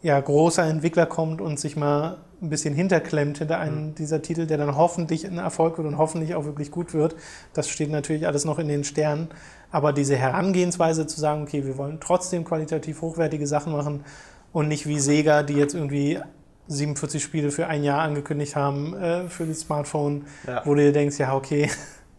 ja, 0.01 0.19
großer 0.19 0.63
Entwickler 0.65 1.05
kommt 1.05 1.41
und 1.41 1.59
sich 1.59 1.77
mal 1.77 2.17
ein 2.41 2.49
bisschen 2.49 2.73
hinterklemmt 2.73 3.37
hinter 3.37 3.59
einem 3.59 3.89
Mhm. 3.89 3.95
dieser 3.95 4.21
Titel, 4.21 4.47
der 4.47 4.57
dann 4.57 4.75
hoffentlich 4.75 5.25
ein 5.27 5.37
Erfolg 5.37 5.77
wird 5.77 5.87
und 5.87 5.97
hoffentlich 5.97 6.33
auch 6.33 6.43
wirklich 6.43 6.71
gut 6.71 6.93
wird. 6.93 7.15
Das 7.53 7.69
steht 7.69 7.91
natürlich 7.91 8.25
alles 8.25 8.45
noch 8.45 8.57
in 8.59 8.67
den 8.67 8.83
Sternen. 8.83 9.29
Aber 9.71 9.93
diese 9.93 10.15
Herangehensweise 10.15 11.07
zu 11.07 11.19
sagen, 11.19 11.43
okay, 11.43 11.65
wir 11.65 11.77
wollen 11.77 11.99
trotzdem 11.99 12.43
qualitativ 12.43 13.01
hochwertige 13.01 13.47
Sachen 13.47 13.71
machen 13.73 14.03
und 14.51 14.67
nicht 14.67 14.85
wie 14.85 14.99
Sega, 14.99 15.43
die 15.43 15.53
jetzt 15.53 15.73
irgendwie 15.73 16.19
47 16.67 17.23
Spiele 17.23 17.51
für 17.51 17.67
ein 17.67 17.83
Jahr 17.83 18.01
angekündigt 18.01 18.55
haben 18.55 18.93
äh, 18.95 19.27
für 19.29 19.45
das 19.45 19.61
Smartphone, 19.61 20.25
Ja. 20.45 20.61
wo 20.65 20.73
du 20.75 20.81
dir 20.81 20.91
denkst, 20.93 21.17
ja, 21.19 21.33
okay, 21.35 21.69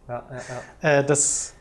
Ja, 0.07 0.23
ja, 0.29 0.41
ja. 0.81 0.99
äh, 0.99 1.05
das 1.05 1.53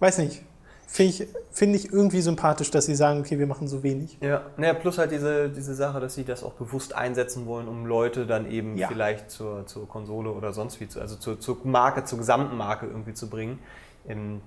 weiß 0.00 0.18
nicht. 0.18 0.42
Finde 0.86 1.10
ich, 1.10 1.26
find 1.50 1.74
ich 1.74 1.90
irgendwie 1.90 2.20
sympathisch, 2.20 2.70
dass 2.70 2.84
sie 2.84 2.94
sagen, 2.94 3.20
okay, 3.20 3.38
wir 3.38 3.46
machen 3.46 3.66
so 3.66 3.82
wenig. 3.82 4.18
Ja, 4.20 4.42
naja, 4.58 4.74
plus 4.74 4.98
halt 4.98 5.10
diese, 5.10 5.48
diese 5.48 5.74
Sache, 5.74 6.00
dass 6.00 6.14
sie 6.14 6.24
das 6.24 6.44
auch 6.44 6.52
bewusst 6.52 6.94
einsetzen 6.94 7.46
wollen, 7.46 7.66
um 7.66 7.86
Leute 7.86 8.26
dann 8.26 8.50
eben 8.50 8.76
Ja. 8.76 8.88
vielleicht 8.88 9.30
zur, 9.30 9.66
zur 9.66 9.88
Konsole 9.88 10.30
oder 10.30 10.52
sonst 10.52 10.80
wie, 10.80 10.88
zu, 10.88 11.00
also 11.00 11.16
zur, 11.16 11.40
zur 11.40 11.56
Marke, 11.64 12.04
zur 12.04 12.18
gesamten 12.18 12.58
Marke 12.58 12.86
irgendwie 12.86 13.14
zu 13.14 13.30
bringen. 13.30 13.58
Ähm, 14.06 14.42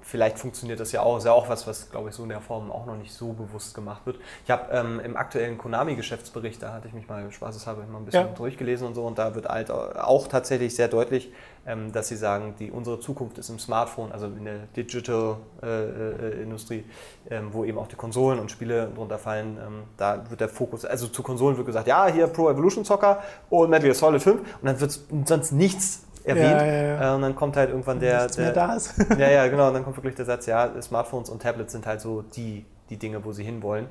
vielleicht 0.00 0.38
funktioniert 0.38 0.78
das 0.78 0.92
ja 0.92 1.02
auch. 1.02 1.18
Ist 1.18 1.24
ja 1.24 1.32
auch 1.32 1.48
was, 1.48 1.66
was, 1.66 1.90
glaube 1.90 2.10
ich, 2.10 2.14
so 2.14 2.22
in 2.22 2.28
der 2.28 2.40
Form 2.40 2.70
auch 2.70 2.86
noch 2.86 2.96
nicht 2.96 3.12
so 3.12 3.32
bewusst 3.32 3.74
gemacht 3.74 4.02
wird. 4.06 4.18
Ich 4.44 4.50
habe 4.50 4.70
ähm, 4.72 5.00
im 5.00 5.16
aktuellen 5.16 5.58
Konami-Geschäftsbericht, 5.58 6.62
da 6.62 6.72
hatte 6.74 6.88
ich 6.88 6.94
mich 6.94 7.08
mal 7.08 7.28
spaßeshalber 7.30 7.84
mal 7.86 7.98
ein 7.98 8.04
bisschen 8.04 8.26
Ja. 8.28 8.32
durchgelesen 8.32 8.86
und 8.86 8.94
so, 8.94 9.04
und 9.04 9.18
da 9.18 9.34
wird 9.34 9.48
halt 9.48 9.70
auch 9.70 10.28
tatsächlich 10.28 10.74
sehr 10.76 10.88
deutlich, 10.88 11.32
ähm, 11.66 11.90
dass 11.92 12.08
sie 12.08 12.16
sagen, 12.16 12.54
die, 12.58 12.70
unsere 12.70 13.00
Zukunft 13.00 13.38
ist 13.38 13.48
im 13.50 13.58
Smartphone, 13.58 14.12
also 14.12 14.26
in 14.26 14.44
der 14.44 14.58
Digital-Industrie, 14.76 16.84
ähm, 17.30 17.48
wo 17.52 17.64
eben 17.64 17.78
auch 17.78 17.88
die 17.88 17.96
Konsolen 17.96 18.38
und 18.38 18.50
Spiele 18.50 18.88
drunter 18.94 19.18
fallen. 19.18 19.58
Ähm, 19.58 19.82
da 19.96 20.28
wird 20.30 20.40
der 20.40 20.48
Fokus, 20.48 20.84
also 20.84 21.08
zu 21.08 21.22
Konsolen 21.22 21.56
wird 21.56 21.66
gesagt, 21.66 21.88
ja, 21.88 22.06
hier 22.06 22.26
Pro 22.28 22.48
Evolution 22.50 22.84
Soccer 22.84 23.22
und 23.50 23.70
Metal 23.70 23.84
Gear 23.84 23.94
Solid 23.94 24.22
5 24.22 24.40
und 24.40 24.46
dann 24.66 24.80
wird 24.80 24.98
sonst 25.24 25.52
nichts 25.52 26.04
erwähnt. 26.26 26.60
Ja, 26.60 26.66
ja. 26.66 27.12
Äh, 27.12 27.14
und 27.14 27.22
dann 27.22 27.34
kommt 27.34 27.56
halt 27.56 27.70
irgendwann 27.70 28.00
der, 28.00 28.26
der 28.28 28.52
da 28.52 28.74
ist. 28.74 28.94
ja, 29.18 29.30
ja, 29.30 29.46
genau. 29.48 29.68
Und 29.68 29.74
dann 29.74 29.84
kommt 29.84 29.96
wirklich 29.96 30.14
der 30.14 30.24
Satz, 30.24 30.46
ja, 30.46 30.70
Smartphones 30.80 31.30
und 31.30 31.42
Tablets 31.42 31.72
sind 31.72 31.86
halt 31.86 32.00
so 32.00 32.22
die, 32.22 32.64
die 32.90 32.96
Dinge, 32.96 33.24
wo 33.24 33.32
sie 33.32 33.44
hinwollen. 33.44 33.86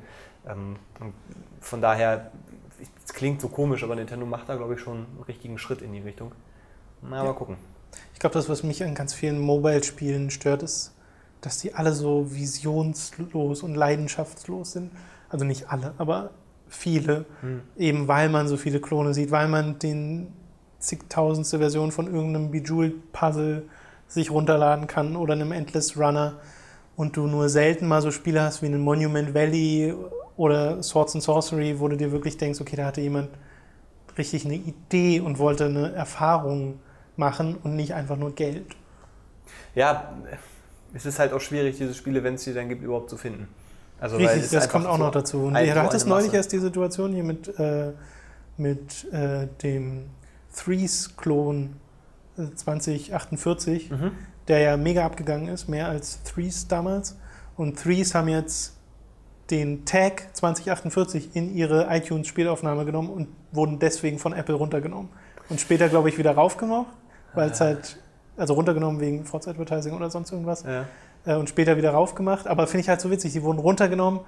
Ähm, 0.48 0.76
von 1.62 1.82
daher, 1.82 2.32
es 3.06 3.13
klingt 3.13 3.41
so 3.41 3.48
komisch, 3.48 3.84
aber 3.84 3.95
Nintendo 3.95 4.26
macht 4.26 4.50
da, 4.50 4.56
glaube 4.56 4.76
ich, 4.76 4.80
schon 4.80 4.98
einen 4.98 5.24
richtigen 5.28 5.58
Schritt 5.58 5.82
in 5.82 5.93
die 5.93 6.00
Richtung. 6.00 6.32
Na, 7.02 7.24
mal 7.24 7.34
gucken. 7.34 7.58
Ich 8.13 8.19
glaube, 8.19 8.34
das, 8.34 8.50
was 8.50 8.63
mich 8.63 8.84
an 8.84 8.95
ganz 8.95 9.13
vielen 9.13 9.39
Mobile-Spielen 9.39 10.30
stört, 10.30 10.63
ist, 10.63 10.93
dass 11.41 11.60
die 11.60 11.74
alle 11.74 11.93
so 11.93 12.32
visionslos 12.32 13.63
und 13.63 13.76
leidenschaftslos 13.76 14.74
sind. 14.74 14.91
Also 15.30 15.45
nicht 15.45 15.69
alle, 15.69 15.93
aber 15.98 16.32
viele. 16.67 17.26
Hm. 17.41 17.62
Eben 17.78 18.08
weil 18.08 18.30
man 18.30 18.48
so 18.48 18.58
viele 18.58 18.80
Klone 18.80 19.13
sieht, 19.13 19.32
weil 19.32 19.48
man 19.48 19.80
den 19.80 20.34
zigtausendste 20.88 21.60
Version 21.60 21.91
von 21.91 22.13
irgendeinem 22.13 22.52
Bejeweled-Puzzle 22.52 23.63
sich 24.08 24.32
runterladen 24.32 24.88
kann 24.88 25.15
oder 25.15 25.34
einem 25.34 25.52
Endless 25.52 25.98
Runner 25.98 26.34
und 26.95 27.17
du 27.17 27.28
nur 27.28 27.50
selten 27.50 27.88
mal 27.88 28.02
so 28.02 28.12
Spiele 28.12 28.41
hast 28.41 28.62
wie 28.62 28.67
einen 28.67 28.82
Monument 28.82 29.34
Valley 29.34 29.93
oder 30.38 30.82
Swords 30.84 31.15
and 31.15 31.24
Sorcery, 31.24 31.80
wo 31.80 31.88
du 31.88 31.98
dir 31.98 32.12
wirklich 32.12 32.38
denkst, 32.38 32.62
okay, 32.62 32.76
da 32.76 32.86
hatte 32.86 33.02
jemand 33.02 33.30
richtig 34.17 34.45
eine 34.45 34.56
Idee 34.56 35.19
und 35.19 35.39
wollte 35.39 35.65
eine 35.65 35.91
Erfahrung 35.93 36.80
machen 37.17 37.58
und 37.63 37.76
nicht 37.76 37.93
einfach 37.93 38.17
nur 38.17 38.34
Geld. 38.34 38.76
Ja, 39.74 40.13
es 40.93 41.06
ist 41.06 41.19
halt 41.19 41.34
auch 41.34 41.41
schwierig, 41.41 41.78
diese 41.78 41.93
Spiele, 41.93 42.24
wenn 42.24 42.36
es 42.36 42.43
sie 42.43 42.54
dann 42.54 42.69
gibt, 42.69 42.84
überhaupt 42.84 43.10
zu 43.10 43.17
finden. 43.17 43.48
Also, 44.00 44.17
Richtig, 44.17 44.50
das 44.52 44.69
kommt 44.69 44.86
auch 44.86 44.98
so 44.98 45.04
noch 45.04 45.12
dazu. 45.12 45.43
Und 45.43 45.54
du 45.54 45.76
hattest 45.76 46.08
neulich 46.08 46.34
erst 46.34 46.52
die 46.52 46.60
Situation 46.60 47.13
hier 47.13 47.24
mit, 47.24 47.48
äh, 47.60 47.91
mit 48.58 49.12
äh, 49.13 49.48
dem 49.63 50.10
Threes-Klon 50.56 51.76
äh, 52.38 52.54
2048, 52.56 53.91
Mhm. 53.91 54.12
der 54.48 54.60
ja 54.60 54.78
mega 54.78 55.06
abgegangen 55.06 55.48
ist, 55.48 55.68
mehr 55.68 55.88
als 55.88 56.22
Threes 56.24 56.68
damals. 56.68 57.18
Und 57.58 57.82
Threes 57.82 58.13
haben 58.15 58.28
jetzt 58.28 58.74
den 59.52 59.86
Tag 59.86 60.36
2048 60.36 61.36
in 61.36 61.56
ihre 61.56 61.88
iTunes-Spielaufnahme 61.96 62.86
genommen 62.86 63.10
und 63.10 63.28
wurden 63.52 63.80
deswegen 63.80 64.18
von 64.20 64.34
Apple 64.34 64.56
runtergenommen. 64.56 65.10
Und 65.50 65.62
später, 65.62 65.88
glaube 65.89 66.10
ich, 66.10 66.18
wieder 66.18 66.32
raufgemacht, 66.32 66.88
weil 67.36 67.52
es 67.52 67.62
halt, 67.62 67.98
also 68.38 68.56
runtergenommen 68.56 69.00
wegen 69.00 69.24
Force 69.26 69.48
Advertising 69.48 69.94
oder 69.94 70.10
sonst 70.10 70.32
irgendwas 70.32 70.63
Ja. 70.63 70.86
äh, 71.26 71.36
und 71.36 71.48
später 71.48 71.78
wieder 71.78 71.91
raufgemacht. 71.91 72.48
Aber 72.48 72.65
finde 72.65 72.82
ich 72.82 72.89
halt 72.89 73.02
so 73.02 73.12
witzig, 73.12 73.34
die 73.34 73.44
wurden 73.44 73.60
runtergenommen, 73.60 74.22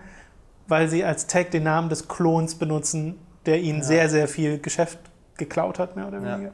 weil 0.68 0.88
sie 0.88 1.04
als 1.04 1.26
Tag 1.28 1.50
den 1.52 1.63
Namen 1.63 1.90
des 1.90 2.08
Klons 2.08 2.56
benutzen, 2.56 3.16
der 3.48 3.60
ihnen 3.60 3.80
Ja. 3.80 3.84
sehr, 3.86 4.10
sehr 4.10 4.28
viel 4.28 4.60
Geschäft 4.60 5.00
geklaut 5.38 5.80
hat, 5.80 5.95
mehr 5.95 6.08
oder 6.08 6.19
Ja. 6.19 6.36
weniger. 6.38 6.52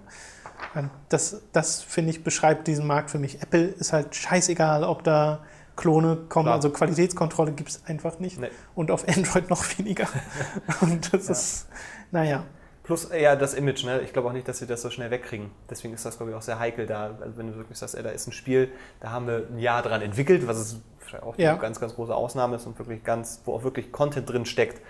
Und 0.76 0.90
das, 1.10 1.42
das 1.52 1.82
finde 1.82 2.12
ich, 2.12 2.24
beschreibt 2.24 2.68
diesen 2.68 2.88
Markt 2.88 3.12
für 3.12 3.20
mich. 3.20 3.42
Apple 3.42 3.64
ist 3.66 3.92
halt 3.94 4.16
scheißegal, 4.16 4.84
ob 4.84 5.04
da 5.04 5.40
Klone 5.76 6.16
kommen, 6.30 6.46
Klar. 6.46 6.56
also 6.56 6.70
Qualitätskontrolle 6.70 7.52
gibt 7.52 7.70
es 7.70 7.82
einfach 7.86 8.20
nicht. 8.20 8.40
Nee. 8.40 8.50
Und 8.76 8.92
auf 8.92 9.08
Android 9.08 9.50
noch 9.50 9.64
weniger. 9.78 10.08
und 10.82 11.14
das 11.14 11.26
Ja. 11.28 11.32
ist, 11.32 11.68
naja. 12.12 12.44
Plus 12.84 13.10
ja 13.18 13.36
das 13.38 13.54
Image, 13.54 13.86
ne? 13.86 14.02
Ich 14.02 14.12
glaube 14.14 14.28
auch 14.28 14.34
nicht, 14.34 14.48
dass 14.48 14.60
sie 14.60 14.68
das 14.68 14.82
so 14.82 14.90
schnell 14.90 15.10
wegkriegen. 15.10 15.50
Deswegen 15.70 15.94
ist 15.94 16.06
das, 16.06 16.18
glaube 16.18 16.32
ich, 16.32 16.38
auch 16.38 16.42
sehr 16.42 16.60
heikel 16.60 16.86
da. 16.86 17.16
Also 17.22 17.38
wenn 17.38 17.48
du 17.48 17.56
wirklich 17.56 17.78
sagst, 17.78 17.96
ey, 17.96 18.04
da 18.04 18.10
ist 18.10 18.28
ein 18.28 18.34
Spiel, 18.34 18.72
da 19.00 19.10
haben 19.12 19.26
wir 19.26 19.48
ein 19.50 19.58
Jahr 19.58 19.82
dran 19.82 20.02
entwickelt, 20.02 20.48
was 20.48 20.58
es 20.58 20.78
auch 21.22 21.38
Ja. 21.38 21.52
eine 21.52 21.60
ganz, 21.60 21.80
ganz 21.80 21.96
große 21.96 22.14
Ausnahme 22.14 22.58
ist 22.58 22.66
und 22.68 22.78
wirklich 22.78 23.04
ganz, 23.04 23.42
wo 23.46 23.54
auch 23.54 23.64
wirklich 23.64 23.92
Content 23.94 24.30
drin 24.30 24.46
steckt. 24.46 24.82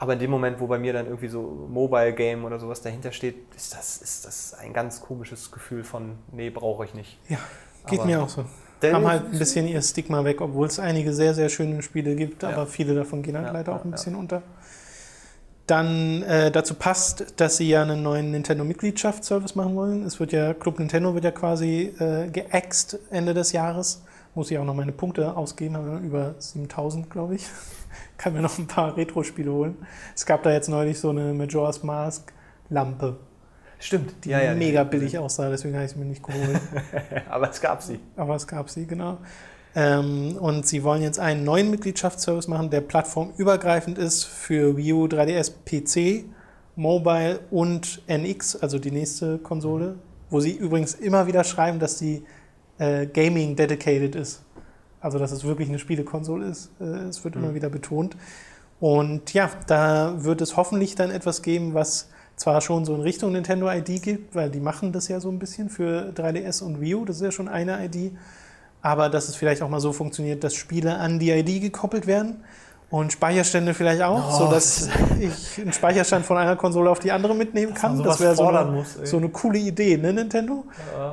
Aber 0.00 0.12
in 0.12 0.20
dem 0.20 0.30
Moment, 0.30 0.60
wo 0.60 0.66
bei 0.68 0.78
mir 0.78 0.92
dann 0.92 1.06
irgendwie 1.06 1.28
so 1.28 1.66
Mobile 1.68 2.12
Game 2.14 2.44
oder 2.44 2.58
sowas 2.60 2.80
dahinter 2.82 3.10
steht, 3.12 3.34
ist 3.56 3.74
das, 3.74 3.96
ist 4.00 4.24
das 4.24 4.54
ein 4.54 4.72
ganz 4.72 5.00
komisches 5.00 5.50
Gefühl 5.50 5.82
von, 5.82 6.12
nee, 6.32 6.50
brauche 6.50 6.84
ich 6.84 6.94
nicht. 6.94 7.18
Ja, 7.28 7.38
geht 7.88 7.98
Aber- 8.00 8.06
mir 8.08 8.22
auch 8.22 8.28
so. 8.28 8.44
Haben 8.80 9.08
halt 9.08 9.24
ein 9.32 9.36
bisschen 9.36 9.66
ihr 9.66 9.82
Stigma 9.82 10.22
weg, 10.24 10.40
obwohl 10.40 10.68
es 10.68 10.78
einige 10.78 11.12
sehr, 11.12 11.34
sehr 11.34 11.48
schöne 11.48 11.82
Spiele 11.82 12.14
gibt, 12.14 12.44
Ja. 12.44 12.50
aber 12.50 12.66
viele 12.68 12.94
davon 12.94 13.22
gehen 13.22 13.36
halt 13.36 13.48
Ja, 13.48 13.52
leider 13.52 13.74
auch 13.74 13.84
ein 13.84 13.90
bisschen 13.90 14.14
unter. 14.14 14.40
Dann 15.66 16.22
äh, 16.22 16.50
dazu 16.52 16.74
passt, 16.74 17.34
dass 17.40 17.56
sie 17.56 17.68
ja 17.68 17.82
einen 17.82 18.02
neuen 18.04 18.30
Nintendo-Mitgliedschaftsservice 18.30 19.54
machen 19.56 19.74
wollen. 19.74 20.04
Es 20.06 20.18
wird 20.20 20.30
ja, 20.32 20.54
Club 20.54 20.78
Nintendo 20.78 21.12
wird 21.12 21.24
ja 21.24 21.30
quasi 21.32 21.92
äh, 21.98 22.28
geäxt 22.30 22.98
Ende 23.10 23.34
des 23.34 23.50
Jahres. 23.52 24.02
Muss 24.36 24.50
ich 24.50 24.58
auch 24.58 24.64
noch 24.64 24.74
meine 24.74 24.92
Punkte 24.92 25.36
ausgeben, 25.36 26.02
über 26.04 26.36
7000, 26.38 27.10
glaube 27.10 27.34
ich. 27.34 27.46
Kann 28.18 28.34
mir 28.34 28.42
noch 28.42 28.58
ein 28.58 28.66
paar 28.66 28.96
Retro-Spiele 28.96 29.50
holen. 29.50 29.76
Es 30.14 30.26
gab 30.26 30.42
da 30.42 30.52
jetzt 30.52 30.68
neulich 30.68 30.98
so 30.98 31.10
eine 31.10 31.32
Majora's 31.32 31.82
Mask 31.82 32.32
Lampe, 32.68 33.16
Stimmt, 33.80 34.24
die 34.24 34.30
mega 34.56 34.82
billig 34.82 35.16
aussah, 35.18 35.50
deswegen 35.50 35.74
habe 35.74 35.84
ich 35.84 35.92
sie 35.92 35.98
mir 35.98 36.04
nicht 36.04 36.22
geholt. 36.22 36.60
Aber 37.30 37.48
es 37.48 37.60
gab 37.60 37.80
sie. 37.82 38.00
Aber 38.16 38.34
es 38.34 38.46
gab 38.46 38.68
sie, 38.68 38.86
genau. 38.86 39.18
Ähm, 39.74 40.36
und 40.40 40.66
sie 40.66 40.82
wollen 40.82 41.02
jetzt 41.02 41.20
einen 41.20 41.44
neuen 41.44 41.70
Mitgliedschaftsservice 41.70 42.48
machen, 42.48 42.70
der 42.70 42.80
plattformübergreifend 42.80 43.96
ist 43.96 44.24
für 44.24 44.76
Wii 44.76 44.92
U, 44.94 45.04
3DS, 45.04 45.52
PC, 45.64 46.24
Mobile 46.74 47.40
und 47.50 48.02
NX, 48.08 48.56
also 48.56 48.78
die 48.80 48.90
nächste 48.90 49.38
Konsole, 49.38 49.96
wo 50.30 50.40
sie 50.40 50.56
übrigens 50.56 50.94
immer 50.94 51.28
wieder 51.28 51.44
schreiben, 51.44 51.78
dass 51.78 51.98
die 51.98 52.24
äh, 52.78 53.06
Gaming 53.06 53.54
dedicated 53.54 54.16
ist. 54.16 54.42
Also 55.00 55.18
dass 55.18 55.30
es 55.32 55.44
wirklich 55.44 55.68
eine 55.68 55.78
Spielekonsole 55.78 56.46
ist. 56.46 56.70
Äh, 56.80 56.84
es 57.08 57.22
wird 57.24 57.36
immer 57.36 57.48
Mhm. 57.48 57.54
wieder 57.54 57.68
betont. 57.70 58.16
Und 58.80 59.32
ja, 59.34 59.50
da 59.66 60.14
wird 60.24 60.40
es 60.40 60.56
hoffentlich 60.56 60.94
dann 60.94 61.10
etwas 61.10 61.42
geben, 61.42 61.74
was 61.74 62.08
zwar 62.36 62.60
schon 62.60 62.84
so 62.84 62.94
in 62.94 63.00
Richtung 63.00 63.32
Nintendo 63.32 63.68
ID 63.70 64.00
geht, 64.00 64.34
weil 64.34 64.50
die 64.50 64.60
machen 64.60 64.92
das 64.92 65.08
ja 65.08 65.18
so 65.18 65.28
ein 65.30 65.40
bisschen 65.40 65.68
für 65.68 66.12
3DS 66.14 66.62
und 66.62 66.80
Wii 66.80 66.94
U, 66.94 67.04
das 67.04 67.16
ist 67.16 67.22
ja 67.22 67.32
schon 67.32 67.48
eine 67.48 67.84
ID, 67.84 68.12
aber 68.80 69.08
dass 69.08 69.28
es 69.28 69.34
vielleicht 69.34 69.60
auch 69.62 69.68
mal 69.68 69.80
so 69.80 69.92
funktioniert, 69.92 70.44
dass 70.44 70.54
Spiele 70.54 70.96
an 70.98 71.18
die 71.18 71.32
ID 71.32 71.60
gekoppelt 71.60 72.06
werden 72.06 72.36
und 72.90 73.12
Speicherstände 73.12 73.74
vielleicht 73.74 74.02
auch, 74.02 74.32
Oh, 74.32 74.38
sodass 74.44 74.88
ich 75.18 75.60
einen 75.60 75.72
Speicherstand 75.72 76.24
von 76.24 76.36
einer 76.36 76.54
Konsole 76.54 76.88
auf 76.88 77.00
die 77.00 77.10
andere 77.10 77.34
mitnehmen 77.34 77.74
kann. 77.74 78.00
Das 78.04 78.20
wäre 78.20 78.36
so, 78.36 78.46
eine- 78.46 78.70
muss, 78.70 78.96
so 79.02 79.16
eine 79.16 79.28
coole 79.30 79.58
Idee, 79.58 79.96
ne, 79.96 80.12
Nintendo? 80.12 80.64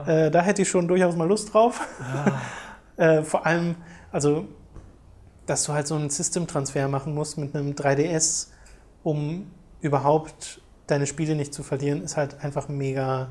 Äh, 0.06 0.30
da 0.30 0.41
hätte 0.43 0.62
ich 0.62 0.69
schon 0.69 0.88
durchaus 0.88 1.15
mal 1.15 1.28
Lust 1.28 1.52
drauf. 1.52 1.82
Äh, 2.98 3.24
vor 3.24 3.46
allem, 3.46 3.76
also, 4.12 4.48
dass 5.46 5.64
du 5.64 5.74
halt 5.74 5.88
so 5.88 5.96
einen 5.96 6.10
System-Transfer 6.10 6.88
machen 6.88 7.14
musst 7.14 7.38
mit 7.38 7.56
einem 7.56 7.72
3DS, 7.74 8.48
um 9.04 9.52
überhaupt 9.82 10.62
deine 10.88 11.06
Spiele 11.06 11.36
nicht 11.36 11.54
zu 11.54 11.64
verlieren, 11.64 12.02
ist 12.02 12.18
halt 12.18 12.43
einfach 12.43 12.68
mega 12.70 13.30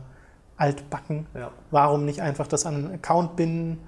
altbacken. 0.57 1.27
Ja. 1.35 1.51
Warum 1.71 2.05
nicht 2.05 2.21
einfach 2.21 2.47
das 2.47 2.67
an 2.67 2.75
einen 2.75 2.95
Account 2.95 3.37
binden, 3.37 3.81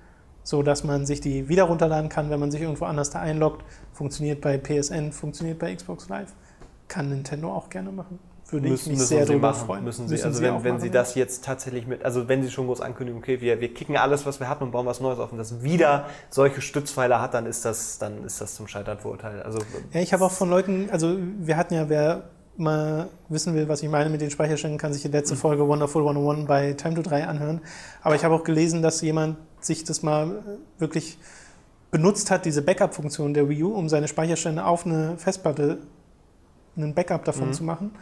so 0.43 0.63
dass 0.63 0.85
man 0.85 1.07
sich 1.07 1.21
die 1.21 1.49
wieder 1.49 1.65
runterladen 1.65 2.09
kann, 2.09 2.31
wenn 2.31 2.41
man 2.41 2.51
sich 2.51 2.63
irgendwo 2.63 2.85
anders 2.85 3.11
da 3.11 3.21
einloggt? 3.21 3.65
Funktioniert 3.93 4.41
bei 4.41 4.59
PSN, 4.59 5.13
funktioniert 5.13 5.59
bei 5.59 5.75
Xbox 5.75 6.09
Live. 6.09 6.35
Kann 6.89 7.09
Nintendo 7.09 7.53
auch 7.53 7.69
gerne 7.69 7.93
machen. 7.93 8.19
Würde 8.49 8.69
müssen, 8.69 8.83
ich 8.83 8.87
mich 8.87 8.99
müssen 8.99 9.09
sehr 9.09 9.27
sie 9.27 9.33
drüber 9.33 9.51
machen, 9.51 9.67
freuen. 9.67 9.85
Müssen 9.85 10.09
sie, 10.09 10.23
also 10.23 10.41
wenn, 10.41 10.63
wenn 10.63 10.81
sie 10.81 10.91
das 10.91 11.15
jetzt 11.15 11.45
tatsächlich 11.45 11.87
mit, 11.87 12.05
also 12.05 12.29
wenn 12.29 12.43
sie 12.43 12.51
schon 12.51 12.67
groß 12.67 12.81
ankündigen, 12.81 13.21
okay, 13.21 13.41
wir, 13.41 13.61
wir 13.61 13.75
kicken 13.75 13.97
alles, 13.97 14.25
was 14.25 14.39
wir 14.39 14.49
hatten 14.49 14.65
und 14.65 14.71
bauen 14.71 14.87
was 14.87 15.01
Neues 15.01 15.19
auf 15.19 15.33
und 15.33 15.39
das 15.39 15.63
wieder 15.63 16.07
solche 16.31 16.61
Stützpfeiler 16.61 17.21
hat, 17.21 17.35
dann 17.35 17.47
ist 17.47 17.65
das, 17.65 17.99
dann 17.99 18.25
ist 18.25 18.41
das 18.41 18.55
zum 18.55 18.69
Scheitern 18.69 18.99
verurteilt. 18.99 19.45
Also 19.45 19.59
Ja, 19.93 20.01
ich 20.01 20.13
habe 20.13 20.25
auch 20.25 20.31
von 20.31 20.49
Leuten, 20.49 20.89
also 20.91 21.17
wir 21.39 21.57
hatten 21.57 21.75
ja, 21.75 21.89
wer 21.89 22.25
mal 22.57 23.09
wissen 23.29 23.55
will, 23.55 23.69
was 23.69 23.83
ich 23.83 23.89
meine 23.89 24.11
mit 24.11 24.21
den 24.21 24.31
Speicherständen, 24.31 24.79
kann 24.79 24.93
sich 24.93 25.03
die 25.03 25.09
letzte 25.09 25.37
Folge 25.37 25.67
Wonderful 25.67 26.03
101 26.03 26.47
bei 26.47 26.73
Time 26.73 26.95
to 26.95 27.03
3 27.03 27.27
anhören. 27.27 27.61
Aber 28.03 28.15
ich 28.15 28.25
habe 28.25 28.35
auch 28.35 28.45
gelesen, 28.45 28.83
dass 28.83 29.01
jemand 29.01 29.37
sich 29.61 29.85
das 29.85 30.03
mal 30.03 30.31
äh, 30.31 30.81
wirklich 30.81 31.19
benutzt 31.91 32.31
hat, 32.31 32.45
diese 32.45 32.63
Backup-Funktion 32.63 33.35
der 33.35 33.49
Wii 33.49 33.65
U, 33.65 33.75
um 33.75 33.89
seine 33.89 34.09
Speicherstände 34.09 34.65
auf 34.65 34.87
eine 34.87 35.17
Festplatte, 35.19 35.79
einen 36.77 36.95
Backup 36.95 37.25
davon 37.25 37.53
zu 37.53 37.65
machen. 37.65 37.93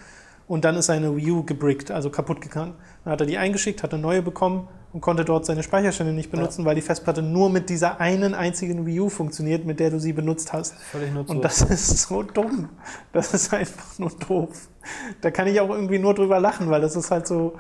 Und 0.47 0.65
dann 0.65 0.77
ist 0.77 0.87
seine 0.87 1.17
Wii 1.17 1.31
U 1.31 1.43
gebrickt, 1.43 1.91
also 1.91 2.11
kaputt 2.11 2.41
gegangen. 2.41 2.75
Dann 3.05 3.13
hat 3.13 3.21
er 3.21 3.27
die 3.27 3.39
eingeschickt, 3.39 3.83
hat 3.83 3.93
eine 3.95 4.03
neue 4.03 4.23
bekommen 4.23 4.69
und 4.93 5.01
konnte 5.01 5.25
dort 5.25 5.47
seine 5.47 5.63
Speicherstände 5.63 6.13
nicht 6.13 6.31
benutzen, 6.31 6.65
weil 6.65 6.75
die 6.75 6.83
Festplatte 6.83 7.23
nur 7.23 7.51
mit 7.51 7.71
dieser 7.71 8.01
einen 8.01 8.35
einzigen 8.35 8.87
Wii 8.87 9.01
U 9.01 9.09
funktioniert, 9.09 9.65
mit 9.65 9.81
der 9.81 9.91
du 9.91 9.99
sie 9.99 10.13
benutzt 10.13 10.53
hast. 10.53 10.75
völlig 10.75 11.13
nutzlos. 11.13 11.37
Und 11.37 11.45
das 11.45 11.63
ist 11.63 12.03
so 12.03 12.23
dumm. 12.23 12.69
Das 13.13 13.33
ist 13.33 13.53
einfach 13.53 13.99
nur 13.99 14.11
doof. 14.11 14.69
Da 15.21 15.31
kann 15.31 15.47
ich 15.47 15.61
auch 15.61 15.71
irgendwie 15.71 15.99
nur 15.99 16.15
drüber 16.15 16.39
lachen, 16.39 16.71
weil 16.71 16.81
das 16.81 16.95
ist 16.95 17.11
halt 17.11 17.27
so. 17.27 17.57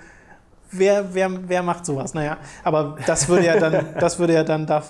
Wer, 0.77 1.14
wer, 1.14 1.31
wer 1.49 1.62
macht 1.62 1.87
sowas? 1.87 2.14
Naja, 2.14 2.37
aber 2.62 2.97
das 3.07 3.29
würde 3.29 3.47
ja 3.47 3.59
dann, 3.59 3.87
das 4.01 4.18
würde 4.18 4.35
ja 4.35 4.45
dann 4.45 4.66
da 4.66 4.83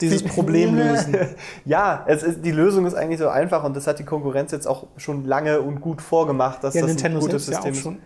dieses 0.00 0.22
Problem 0.24 0.74
lösen. 0.78 1.16
Ja, 1.64 2.04
es 2.06 2.22
ist, 2.22 2.44
die 2.44 2.52
Lösung 2.52 2.86
ist 2.86 2.94
eigentlich 2.94 3.18
so 3.18 3.28
einfach 3.28 3.64
und 3.64 3.74
das 3.76 3.86
hat 3.86 3.98
die 3.98 4.04
Konkurrenz 4.04 4.52
jetzt 4.52 4.66
auch 4.66 4.86
schon 4.96 5.24
lange 5.24 5.60
und 5.60 5.80
gut 5.80 6.00
vorgemacht, 6.02 6.62
dass 6.64 6.74
Ja, 6.74 6.82
das 6.82 6.90
Nintendo 6.90 7.18
ein 7.18 7.24
gutes 7.24 7.46
ja 7.46 7.54
System 7.54 7.74
schon. 7.74 7.94
ist. 7.94 8.02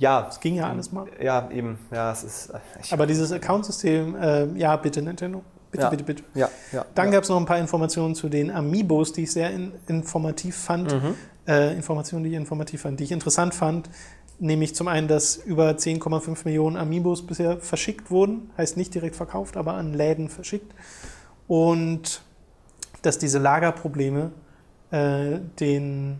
Ja, 0.00 0.22
Das 0.22 0.38
ging 0.38 0.54
ja 0.54 0.68
alles 0.70 0.92
mal. 0.92 1.06
ja, 1.20 1.48
eben. 1.50 1.76
Ja, 1.90 2.12
es 2.12 2.22
ist. 2.22 2.52
Ich, 2.80 2.92
Aber 2.92 3.04
dieses 3.06 3.32
Account-System, 3.32 4.14
äh, 4.16 4.46
ja, 4.56 4.76
bitte 4.76 5.02
Nintendo. 5.02 5.42
Bitte, 5.72 5.84
Ja. 5.84 5.90
bitte, 5.90 6.04
bitte. 6.04 6.22
ja, 6.34 6.48
ja. 6.72 6.84
Dann 6.94 7.06
ja. 7.06 7.12
gab 7.14 7.24
es 7.24 7.28
noch 7.28 7.36
ein 7.36 7.44
paar 7.46 7.58
Informationen 7.58 8.14
zu 8.14 8.28
den 8.28 8.50
Amiibos, 8.50 9.12
die 9.12 9.24
ich 9.24 9.32
sehr 9.32 9.50
in, 9.50 9.72
informativ 9.88 10.56
fand. 10.56 10.92
Mhm. 10.94 11.14
Äh, 11.48 11.74
Informationen, 11.74 12.24
die 12.24 12.30
ich 12.30 12.36
informativ 12.36 12.82
fand, 12.82 13.00
die 13.00 13.04
ich 13.04 13.12
interessant 13.12 13.54
fand. 13.54 13.90
Nämlich 14.40 14.74
zum 14.74 14.88
einen, 14.88 15.08
dass 15.08 15.36
über 15.36 15.70
10,5 15.70 16.44
Millionen 16.44 16.76
Amiibos 16.76 17.26
bisher 17.26 17.58
verschickt 17.58 18.10
wurden. 18.10 18.50
Heißt 18.56 18.76
nicht 18.76 18.94
direkt 18.94 19.16
verkauft, 19.16 19.56
aber 19.56 19.74
an 19.74 19.94
Läden 19.94 20.28
verschickt. 20.28 20.72
Und 21.48 22.22
dass 23.02 23.18
diese 23.18 23.38
Lagerprobleme 23.38 24.32
äh, 24.90 25.38
den 25.60 26.18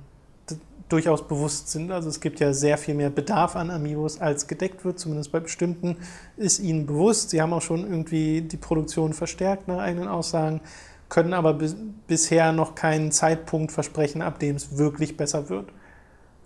durchaus 0.89 1.27
bewusst 1.27 1.69
sind. 1.69 1.91
Also 1.91 2.09
es 2.09 2.21
gibt 2.21 2.41
ja 2.41 2.53
sehr 2.53 2.79
viel 2.79 2.95
mehr 2.95 3.11
Bedarf 3.11 3.57
an 3.57 3.71
Amiibos, 3.71 4.21
als 4.21 4.47
gedeckt 4.47 4.85
wird, 4.85 4.99
zumindest 4.99 5.33
bei 5.33 5.41
bestimmten, 5.41 5.97
ist 6.37 6.61
ihnen 6.61 6.87
bewusst. 6.87 7.31
Sie 7.31 7.43
haben 7.43 7.53
auch 7.53 7.63
schon 7.63 7.81
irgendwie 7.89 8.41
die 8.43 8.57
Produktion 8.57 9.13
verstärkt 9.13 9.69
nach 9.69 9.79
eigenen 9.79 10.09
Aussagen, 10.09 10.61
können 11.09 11.33
aber 11.33 11.55
bis, 11.55 11.77
bisher 12.07 12.53
noch 12.53 12.75
keinen 12.75 13.13
Zeitpunkt 13.13 13.73
versprechen, 13.73 14.23
ab 14.23 14.39
dem 14.39 14.57
es 14.57 14.77
wirklich 14.79 15.17
besser 15.17 15.49
wird. 15.49 15.71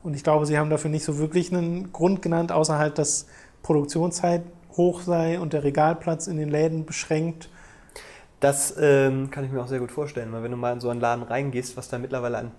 Und 0.02 0.14
ich 0.14 0.24
glaube, 0.24 0.46
sie 0.46 0.58
haben 0.58 0.70
dafür 0.70 0.90
nicht 0.90 1.04
so 1.04 1.18
wirklich 1.18 1.52
einen 1.52 1.92
Grund 1.92 2.22
genannt, 2.22 2.52
außer 2.52 2.78
halt, 2.78 2.98
dass 2.98 3.26
Produktionszeit 3.62 4.42
hoch 4.76 5.00
sei 5.02 5.38
und 5.38 5.52
der 5.52 5.64
Regalplatz 5.64 6.26
in 6.26 6.36
den 6.36 6.48
Läden 6.48 6.84
beschränkt. 6.84 7.48
Das 8.40 8.74
ähm, 8.80 9.30
kann 9.30 9.44
ich 9.44 9.52
mir 9.52 9.62
auch 9.62 9.68
sehr 9.68 9.78
gut 9.78 9.92
vorstellen, 9.92 10.32
weil 10.32 10.42
wenn 10.42 10.50
du 10.50 10.56
mal 10.56 10.72
in 10.72 10.80
so 10.80 10.88
einen 10.88 11.00
Laden 11.00 11.22
reingehst, 11.22 11.76
was 11.76 11.88
da 11.88 11.98
mittlerweile 11.98 12.38
an, 12.38 12.50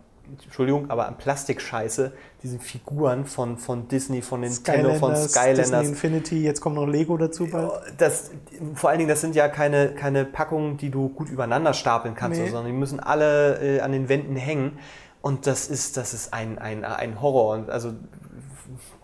Entschuldigung, 0.41 0.89
aber 0.89 1.07
an 1.07 1.17
Plastikscheiße, 1.17 2.13
diesen 2.41 2.61
Figuren 2.61 3.25
von, 3.25 3.57
von 3.57 3.89
Disney, 3.89 4.21
von 4.21 4.39
Nintendo, 4.39 4.93
von 4.93 5.11
Disney 5.11 5.27
Skylanders, 5.27 5.89
Infinity, 5.89 6.41
jetzt 6.41 6.61
kommt 6.61 6.77
noch 6.77 6.87
Lego 6.87 7.17
dazu 7.17 7.47
bald. 7.47 7.71
das, 7.97 8.31
vor 8.75 8.89
allen 8.89 8.99
Dingen, 8.99 9.09
das 9.09 9.19
sind 9.19 9.35
ja 9.35 9.49
keine, 9.49 9.89
keine 9.89 10.23
Packungen, 10.23 10.77
die 10.77 10.89
du 10.89 11.09
gut 11.09 11.29
übereinander 11.29 11.73
stapeln 11.73 12.15
kannst, 12.15 12.39
Nee. 12.39 12.47
sondern 12.47 12.67
die 12.67 12.77
müssen 12.77 13.01
alle 13.01 13.59
äh, 13.59 13.81
an 13.81 13.91
den 13.91 14.07
Wänden 14.07 14.37
hängen. 14.37 14.79
Und 15.23 15.47
das 15.47 15.67
ist, 15.69 15.95
das 15.95 16.13
ist 16.13 16.33
ein, 16.33 16.59
ein, 16.59 16.83
ein 16.83 17.21
Horror. 17.21 17.53
Und 17.55 17.69
also, 17.69 17.93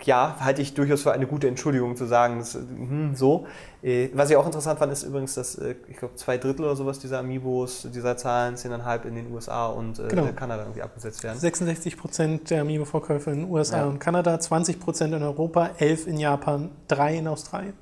ja, 0.03 0.36
halte 0.41 0.61
ich 0.61 0.74
durchaus 0.74 1.01
für 1.03 1.13
eine 1.13 1.26
gute 1.28 1.47
Entschuldigung 1.47 1.95
zu 1.95 2.05
sagen, 2.07 2.39
das, 2.39 2.55
hm, 2.55 3.15
so. 3.15 3.47
Äh, 3.82 4.09
was 4.13 4.30
ich 4.30 4.36
auch 4.36 4.45
interessant 4.45 4.80
fand, 4.80 4.91
ist 4.91 5.03
übrigens, 5.03 5.36
dass, 5.36 5.55
äh, 5.55 5.76
ich 5.88 5.95
glaube, 5.95 6.15
zwei 6.15 6.38
Drittel 6.38 6.65
oder 6.65 6.76
sowas 6.76 6.99
dieser 6.99 7.20
Amiibos, 7.20 7.88
dieser 7.93 8.17
Zahlen, 8.17 8.55
10,5 8.57 9.05
in 9.05 9.15
den 9.15 9.32
USA 9.32 9.67
und 9.67 9.97
äh, 9.99 10.09
Genau. 10.09 10.28
Kanada 10.36 10.63
irgendwie 10.63 10.82
abgesetzt 10.82 11.24
werden. 11.24 11.39
66 11.39 11.95
Prozent 11.95 12.49
der 12.49 12.61
Amiibo-Verkäufe 12.63 13.32
in 13.32 13.43
den 13.43 13.49
USA 13.49 13.78
Ja. 13.78 13.86
und 13.86 13.99
Kanada, 13.99 14.38
20 14.38 14.78
Prozent 14.78 15.13
in 15.13 15.24
Europa, 15.24 15.70
11 15.78 16.05
in 16.07 16.17
Japan, 16.17 16.70
3 16.89 17.15
in 17.20 17.28
Australien. 17.30 17.74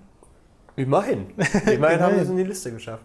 Immerhin. 0.75 1.27
Immerhin 1.65 1.99
haben 2.01 2.15
sie 2.15 2.21
es 2.21 2.29
in 2.29 2.37
die 2.37 2.43
Liste 2.43 2.71
geschafft. 2.71 3.03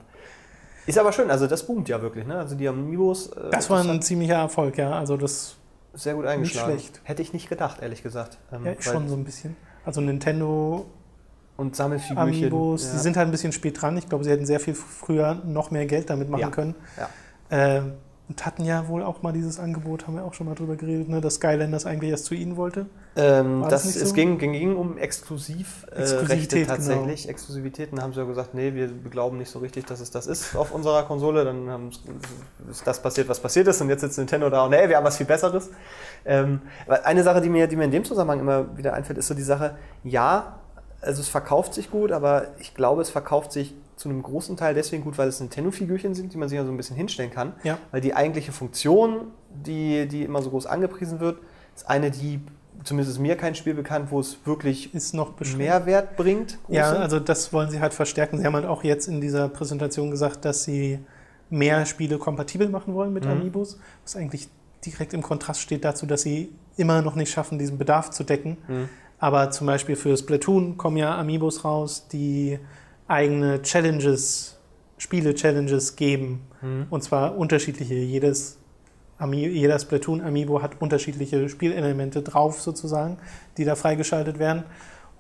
Ist 0.87 0.99
aber 0.99 1.13
schön, 1.13 1.31
also 1.31 1.47
das 1.47 1.65
boomt 1.67 1.89
ja 1.89 2.03
wirklich, 2.03 2.27
ne? 2.27 2.39
Also 2.39 2.55
die 2.57 2.69
Amiibos. 2.69 3.29
äh, 3.29 3.51
Das 3.51 3.71
war 3.71 3.81
ein 3.85 4.03
ziemlicher 4.03 4.35
Erfolg, 4.37 4.79
ja. 4.79 4.93
Also 4.93 5.17
das 5.17 5.57
sehr 5.95 6.15
gut 6.15 6.27
eingeschlagen. 6.27 6.71
schlecht. 6.73 7.01
Hätte 7.05 7.23
ich 7.23 7.33
nicht 7.33 7.49
gedacht, 7.49 7.81
ehrlich 7.83 8.03
gesagt. 8.03 8.39
Ähm, 8.53 8.65
ja, 8.67 8.73
schon 8.81 9.09
so 9.09 9.15
ein 9.15 9.25
bisschen. 9.25 9.57
Also 9.85 10.01
Nintendo 10.01 10.87
Und 11.57 11.77
Sammelfigürchen. 11.77 12.19
Amiibos, 12.19 12.85
ja. 12.87 12.93
die 12.95 12.99
sind 12.99 13.17
halt 13.17 13.29
ein 13.29 13.31
bisschen 13.31 13.53
spät 13.53 13.81
dran. 13.81 13.97
Ich 13.97 14.09
glaube, 14.09 14.25
sie 14.25 14.31
hätten 14.31 14.47
sehr 14.47 14.59
viel 14.61 14.75
früher 14.75 15.35
noch 15.45 15.71
mehr 15.71 15.87
Geld 15.87 16.09
damit 16.11 16.29
machen 16.31 16.41
Ja. 16.41 16.51
können. 16.51 16.75
Ja. 16.99 17.09
Ähm, 17.51 17.93
und 18.33 18.47
hatten 18.47 18.65
ja 18.65 18.89
wohl 18.89 19.03
auch 19.03 19.21
mal 19.23 19.33
dieses 19.33 19.61
Angebot, 19.61 20.07
haben 20.07 20.17
wir 20.17 20.25
auch 20.25 20.33
schon 20.33 20.47
mal 20.47 20.55
drüber 20.55 20.77
geredet, 20.77 21.07
ne, 21.09 21.21
dass 21.21 21.35
Skylanders 21.35 21.85
eigentlich 21.85 22.11
erst 22.11 22.25
zu 22.25 22.35
ihnen 22.35 22.57
wollte. 22.57 22.87
Ähm, 23.15 23.61
das, 23.61 23.71
das 23.71 23.85
nicht 23.85 23.97
es 23.97 24.09
so? 24.09 24.15
ging, 24.15 24.39
ging, 24.39 24.53
ging 24.53 24.75
um 24.75 24.97
Exklusivrechte 24.97 25.95
äh, 25.95 26.01
Exklusivität, 26.01 26.59
Rechte 26.61 26.67
tatsächlich. 26.67 27.29
Exklusivitäten 27.29 28.01
haben 28.01 28.15
sie 28.15 28.21
ja 28.21 28.27
gesagt, 28.27 28.55
nee, 28.55 28.73
wir 28.73 28.89
glauben 28.89 29.37
nicht 29.37 29.51
so 29.51 29.59
richtig, 29.59 29.85
dass 29.85 30.01
es 30.01 30.11
das 30.11 30.27
ist 30.27 30.57
auf 30.57 30.73
unserer 30.73 31.03
Konsole. 31.03 31.45
Dann 31.45 31.69
haben, 31.69 31.91
ist 32.71 32.87
das 32.87 33.03
passiert, 33.03 33.29
was 33.29 33.39
passiert 33.39 33.69
ist. 33.69 33.83
Und 33.83 33.91
jetzt 33.91 34.01
sitzt 34.01 34.17
Nintendo 34.17 34.49
da 34.49 34.65
und 34.65 34.71
nee, 34.71 34.89
wir 34.89 34.97
haben 34.97 35.05
was 35.05 35.19
viel 35.19 35.27
Besseres. 35.27 35.69
Ähm, 36.25 36.63
aber 36.87 37.05
eine 37.05 37.23
Sache, 37.23 37.43
die 37.43 37.51
mir, 37.51 37.67
die 37.67 37.77
mir 37.77 37.85
in 37.85 37.91
dem 37.91 38.05
Zusammenhang 38.05 38.41
immer 38.41 38.79
wieder 38.79 38.95
einfällt, 38.95 39.19
ist 39.19 39.29
so 39.29 39.35
die 39.35 39.43
Sache, 39.43 39.77
ja, 40.05 40.59
also 41.03 41.21
es 41.21 41.29
verkauft 41.29 41.75
sich 41.75 41.91
gut, 41.91 42.13
aber 42.13 42.47
ich 42.61 42.75
glaube, 42.75 43.03
es 43.03 43.11
verkauft 43.11 43.53
sich 43.53 43.75
zu 44.03 44.09
einem 44.09 44.23
großen 44.23 44.57
Teil 44.57 44.75
deswegen 44.75 45.05
gut, 45.05 45.17
weil 45.17 45.29
es 45.29 45.39
Nintendo-Figürchen 45.39 46.15
sind, 46.15 46.33
die 46.33 46.37
man 46.37 46.49
sich 46.49 46.57
ja 46.57 46.65
so 46.65 46.73
ein 46.73 46.77
bisschen 46.77 46.97
hinstellen 46.97 47.31
kann. 47.31 47.53
Ja. 47.63 47.79
Weil 47.93 48.01
die 48.01 48.15
eigentliche 48.15 48.51
Funktion, 48.51 49.29
die, 49.65 50.09
die 50.09 50.25
immer 50.25 50.43
so 50.43 50.51
groß 50.51 50.67
angepriesen 50.67 51.21
wird, 51.21 51.39
ist 51.77 51.89
eine, 51.89 52.11
die 52.11 52.41
zumindest 52.83 53.21
mir 53.21 53.37
kein 53.37 53.55
Spiel 53.55 53.75
bekannt, 53.75 54.11
wo 54.11 54.19
es 54.19 54.39
wirklich 54.45 54.93
Ist 54.93 55.15
noch. 55.15 55.35
Mehrwert 55.57 56.17
bringt. 56.17 56.59
Ja, 56.67 56.93
also 56.95 57.21
das 57.21 57.53
wollen 57.53 57.71
sie 57.71 57.79
halt 57.79 57.95
verstärken. 57.95 58.39
Sie 58.39 58.45
haben 58.45 58.55
halt 58.55 58.67
auch 58.67 58.83
jetzt 58.83 59.07
in 59.07 59.21
dieser 59.21 59.49
Präsentation 59.49 60.11
gesagt, 60.11 60.45
dass 60.45 60.65
sie 60.65 60.99
mehr 61.49 61.87
Spiele 61.87 62.19
kompatibel 62.19 62.69
machen 62.69 62.95
wollen 62.95 63.13
mit 63.13 63.25
Mhm. 63.25 63.31
Amiibos, 63.31 63.79
was 64.03 64.17
eigentlich 64.17 64.49
direkt 64.85 65.15
im 65.15 65.23
Kontrast 65.23 65.61
steht 65.61 65.85
dazu, 65.85 66.07
dass 66.07 66.23
sie 66.23 66.51
immer 66.77 67.03
noch 67.03 67.15
nicht 67.15 67.31
schaffen, 67.31 67.57
diesen 67.57 67.79
Bedarf 67.79 68.11
zu 68.11 68.25
decken. 68.25 68.57
Mhm. 68.67 68.89
Aber 69.21 69.53
zum 69.53 69.69
Beispiel 69.69 69.95
für 69.95 70.17
Splatoon 70.17 70.77
kommen 70.77 70.97
ja 70.97 71.17
Amiibos 71.17 71.65
raus, 71.65 72.09
die 72.11 72.59
eigene 73.09 73.63
Challenges, 73.63 74.59
Spiele-Challenges 74.99 75.97
geben. 75.97 76.43
Mhm. 76.61 76.87
Und 76.91 77.03
zwar 77.03 77.37
unterschiedliche. 77.37 77.95
Jedes 77.95 78.59
Ami 79.23 79.47
jeder 79.47 79.79
Splatoon-Amiibo 79.79 80.63
hat 80.63 80.81
unterschiedliche 80.81 81.49
Spielelemente 81.49 82.23
drauf 82.23 82.61
sozusagen, 82.61 83.19
die 83.57 83.65
da 83.65 83.77
freigeschaltet 83.77 84.41
werden. 84.41 84.65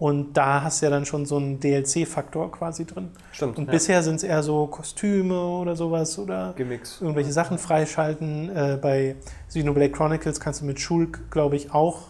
Und 0.03 0.37
da 0.37 0.65
hast 0.65 0.83
du 0.83 0.87
ja 0.87 0.91
dann 0.91 1.07
schon 1.07 1.27
so 1.27 1.37
einen 1.37 1.61
DLC-Faktor 1.61 2.51
quasi 2.51 2.85
drin. 2.85 3.11
Stimmt. 3.31 3.59
Und 3.59 3.67
ja. 3.67 3.71
bisher 3.71 4.03
sind 4.03 4.17
es 4.17 4.25
eher 4.25 4.43
so 4.43 4.67
Kostüme 4.67 5.41
oder 5.41 5.77
sowas 5.77 6.19
oder 6.19 6.55
Gimmicks. 6.57 7.01
irgendwelche 7.01 7.33
Sachen 7.33 7.59
freischalten. 7.59 8.49
Äh, 8.49 8.79
bei 8.83 9.15
Xenoblade 9.49 9.93
Chronicles 9.93 10.41
kannst 10.41 10.63
du 10.63 10.65
mit 10.65 10.81
Schulk, 10.81 11.31
glaube 11.31 11.55
ich, 11.55 11.73
auch 11.73 12.09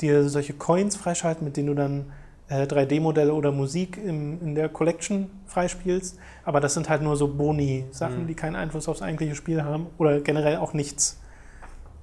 dir 0.00 0.28
solche 0.28 0.54
Coins 0.54 0.96
freischalten, 0.96 1.44
mit 1.44 1.56
denen 1.56 1.68
du 1.68 1.74
dann 1.74 2.06
äh, 2.48 2.64
3D-Modelle 2.66 3.32
oder 3.32 3.52
Musik 3.52 3.96
im, 3.96 4.40
in 4.42 4.54
der 4.54 4.68
Collection 4.68 5.30
freispielst. 5.46 6.18
Aber 6.44 6.60
das 6.60 6.74
sind 6.74 6.88
halt 6.88 7.02
nur 7.02 7.16
so 7.16 7.28
Boni-Sachen, 7.28 8.22
Mhm. 8.24 8.26
die 8.26 8.34
keinen 8.34 8.56
Einfluss 8.56 8.88
aufs 8.88 9.02
eigentliche 9.02 9.34
Spiel 9.34 9.62
haben 9.64 9.86
oder 9.98 10.20
generell 10.20 10.56
auch 10.58 10.72
nichts 10.74 11.18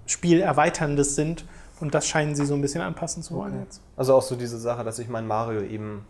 Spielerweiterndes 0.08 1.16
sind. 1.16 1.46
Und 1.80 1.96
das 1.96 2.08
scheinen 2.08 2.36
sie 2.36 2.46
so 2.46 2.54
ein 2.54 2.62
bisschen 2.62 2.82
anpassen 2.82 3.24
zu 3.24 3.34
wollen 3.36 3.54
Okay. 3.54 3.64
jetzt. 3.64 3.82
Also 3.98 4.14
auch 4.16 4.22
so 4.22 4.36
diese 4.36 4.60
Sache, 4.60 4.84
dass 4.84 5.00
ich 5.00 5.10
mein 5.10 5.26
Mario 5.26 5.62
eben 5.62 6.06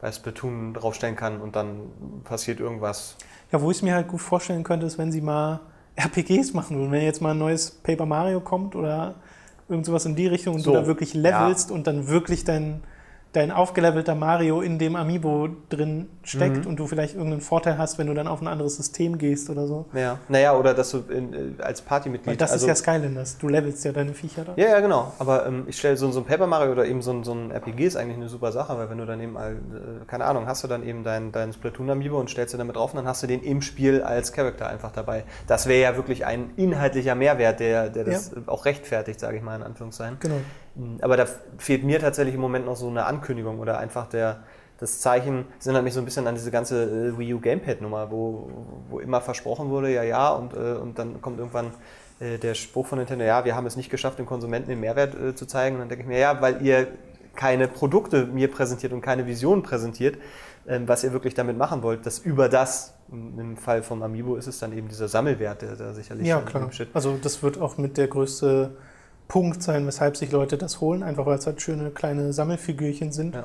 bei 0.00 0.12
Splatoon 0.12 0.74
draufstellen 0.74 1.16
kann 1.16 1.40
und 1.40 1.56
dann 1.56 1.80
passiert 2.24 2.60
irgendwas. 2.60 3.16
Ja, 3.50 3.60
wo 3.60 3.70
ich 3.70 3.78
es 3.78 3.82
mir 3.82 3.94
halt 3.94 4.08
gut 4.08 4.20
vorstellen 4.20 4.62
könnte, 4.64 4.86
ist, 4.86 4.98
wenn 4.98 5.10
sie 5.12 5.20
mal 5.20 5.60
RPGs 5.96 6.54
machen 6.54 6.78
würden. 6.78 6.90
Wenn 6.92 7.02
jetzt 7.02 7.20
mal 7.20 7.32
ein 7.32 7.38
neues 7.38 7.70
Paper 7.70 8.06
Mario 8.06 8.40
kommt 8.40 8.74
oder 8.76 9.14
irgend 9.68 9.86
sowas 9.86 10.04
in 10.06 10.14
die 10.16 10.26
Richtung 10.26 10.54
und 10.54 10.60
So, 10.60 10.72
du 10.72 10.78
da 10.80 10.86
wirklich 10.86 11.14
levelst 11.14 11.70
und 11.70 11.86
dann 11.86 12.06
wirklich 12.08 12.44
dein, 12.44 12.82
dein 13.32 13.50
aufgelevelter 13.50 14.14
Mario 14.14 14.60
in 14.60 14.78
dem 14.78 14.94
Amiibo 14.94 15.48
drin 15.70 16.10
steckt 16.22 16.64
mhm. 16.64 16.66
und 16.66 16.76
du 16.76 16.86
vielleicht 16.86 17.14
irgendeinen 17.14 17.40
Vorteil 17.40 17.78
hast, 17.78 17.98
wenn 17.98 18.06
du 18.06 18.14
dann 18.14 18.28
auf 18.28 18.42
ein 18.42 18.46
anderes 18.46 18.76
System 18.76 19.16
gehst 19.16 19.48
oder 19.48 19.66
so. 19.66 19.86
Ja, 19.94 20.18
naja, 20.28 20.54
oder 20.54 20.74
dass 20.74 20.90
du 20.90 20.98
in, 21.08 21.32
äh, 21.32 21.62
als 21.62 21.80
Partymitglied. 21.80 22.28
Weil 22.28 22.36
das 22.36 22.52
also, 22.52 22.66
ist 22.66 22.68
ja 22.68 22.74
Skylanders, 22.74 23.38
du 23.38 23.48
levelst 23.48 23.84
ja 23.84 23.92
deine 23.92 24.12
Viecher 24.12 24.44
da. 24.44 24.52
Ja, 24.56 24.68
ja, 24.68 24.80
genau. 24.80 25.12
Aber 25.18 25.46
ähm, 25.46 25.64
ich 25.66 25.78
stelle 25.78 25.96
so, 25.96 26.10
so 26.10 26.20
ein 26.20 26.26
Paper 26.26 26.46
Mario 26.46 26.72
oder 26.72 26.84
eben 26.84 27.00
so 27.00 27.10
ein, 27.10 27.24
so 27.24 27.32
ein 27.32 27.50
RPG 27.50 27.86
ist 27.86 27.96
eigentlich 27.96 28.18
eine 28.18 28.28
super 28.28 28.52
Sache, 28.52 28.76
weil 28.76 28.90
wenn 28.90 28.98
du 28.98 29.06
dann 29.06 29.20
eben, 29.20 29.36
äh, 29.36 29.54
keine 30.06 30.26
Ahnung, 30.26 30.46
hast 30.46 30.62
du 30.62 30.68
dann 30.68 30.86
eben 30.86 31.02
dein, 31.02 31.32
dein 31.32 31.54
Splatoon-Amiibo 31.54 32.20
und 32.20 32.28
stellst 32.28 32.52
du 32.52 32.58
damit 32.58 32.76
drauf 32.76 32.92
und 32.92 32.98
dann 32.98 33.06
hast 33.06 33.22
du 33.22 33.26
den 33.26 33.42
im 33.42 33.62
Spiel 33.62 34.02
als 34.02 34.32
Charakter 34.32 34.68
einfach 34.68 34.92
dabei. 34.92 35.24
Das 35.46 35.66
wäre 35.66 35.80
ja 35.80 35.96
wirklich 35.96 36.26
ein 36.26 36.50
inhaltlicher 36.56 37.14
Mehrwert, 37.14 37.60
der, 37.60 37.88
der 37.88 38.04
das 38.04 38.32
ja. 38.34 38.42
auch 38.46 38.66
rechtfertigt, 38.66 39.18
sage 39.20 39.38
ich 39.38 39.42
mal 39.42 39.56
in 39.56 39.62
Anführungszeichen. 39.62 40.18
Genau. 40.20 40.36
Hm, 40.76 40.98
aber 41.00 41.16
da 41.16 41.26
fehlt 41.58 41.84
mir 41.84 42.00
tatsächlich 42.00 42.34
im 42.34 42.40
Moment 42.40 42.66
noch 42.66 42.76
so 42.76 42.88
eine 42.88 43.04
Ankündigung 43.06 43.58
oder 43.58 43.78
einfach 43.78 44.06
der, 44.08 44.42
das 44.78 45.00
Zeichen, 45.00 45.44
das 45.58 45.66
erinnert 45.66 45.84
mich 45.84 45.94
so 45.94 46.00
ein 46.00 46.04
bisschen 46.04 46.26
an 46.26 46.34
diese 46.34 46.50
ganze 46.50 46.84
äh, 46.84 47.18
Wii 47.18 47.34
U 47.34 47.40
Gamepad-Nummer, 47.40 48.10
wo, 48.10 48.50
wo 48.90 48.98
immer 49.00 49.20
versprochen 49.20 49.70
wurde, 49.70 49.92
ja, 49.92 50.02
ja, 50.02 50.30
und, 50.30 50.54
äh, 50.54 50.74
und 50.74 50.98
dann 50.98 51.20
kommt 51.20 51.38
irgendwann 51.38 51.72
äh, 52.20 52.38
der 52.38 52.54
Spruch 52.54 52.86
von 52.86 52.98
Nintendo, 52.98 53.24
ja, 53.24 53.44
wir 53.44 53.54
haben 53.56 53.66
es 53.66 53.76
nicht 53.76 53.90
geschafft, 53.90 54.18
den 54.18 54.26
Konsumenten 54.26 54.70
den 54.70 54.80
Mehrwert 54.80 55.14
äh, 55.14 55.34
zu 55.34 55.46
zeigen. 55.46 55.76
Und 55.76 55.80
dann 55.82 55.88
denke 55.88 56.02
ich 56.02 56.08
mir, 56.08 56.18
ja, 56.18 56.40
weil 56.40 56.62
ihr 56.62 56.88
keine 57.34 57.66
Produkte 57.68 58.26
mir 58.26 58.50
präsentiert 58.50 58.92
und 58.92 59.00
keine 59.00 59.26
Vision 59.26 59.62
präsentiert, 59.62 60.18
ähm, 60.66 60.86
was 60.86 61.02
ihr 61.02 61.12
wirklich 61.12 61.34
damit 61.34 61.56
machen 61.56 61.82
wollt, 61.82 62.06
dass 62.06 62.18
über 62.18 62.48
das, 62.48 62.94
im 63.10 63.56
Fall 63.56 63.82
vom 63.82 64.02
Amiibo 64.02 64.36
ist 64.36 64.46
es 64.46 64.58
dann 64.58 64.76
eben 64.76 64.88
dieser 64.88 65.08
Sammelwert, 65.08 65.62
der 65.62 65.76
da 65.76 65.92
sicherlich 65.92 66.26
ja, 66.26 66.40
klar. 66.40 66.70
Also 66.92 67.18
das 67.20 67.42
wird 67.42 67.60
auch 67.60 67.78
mit 67.78 67.96
der 67.96 68.08
größte 68.08 68.76
Punkt 69.32 69.62
sein, 69.62 69.86
weshalb 69.86 70.18
sich 70.18 70.30
Leute 70.30 70.58
das 70.58 70.82
holen, 70.82 71.02
einfach 71.02 71.24
weil 71.24 71.38
es 71.38 71.46
halt 71.46 71.62
schöne 71.62 71.88
kleine 71.88 72.34
Sammelfigürchen 72.34 73.12
sind. 73.12 73.34
Ja. 73.34 73.44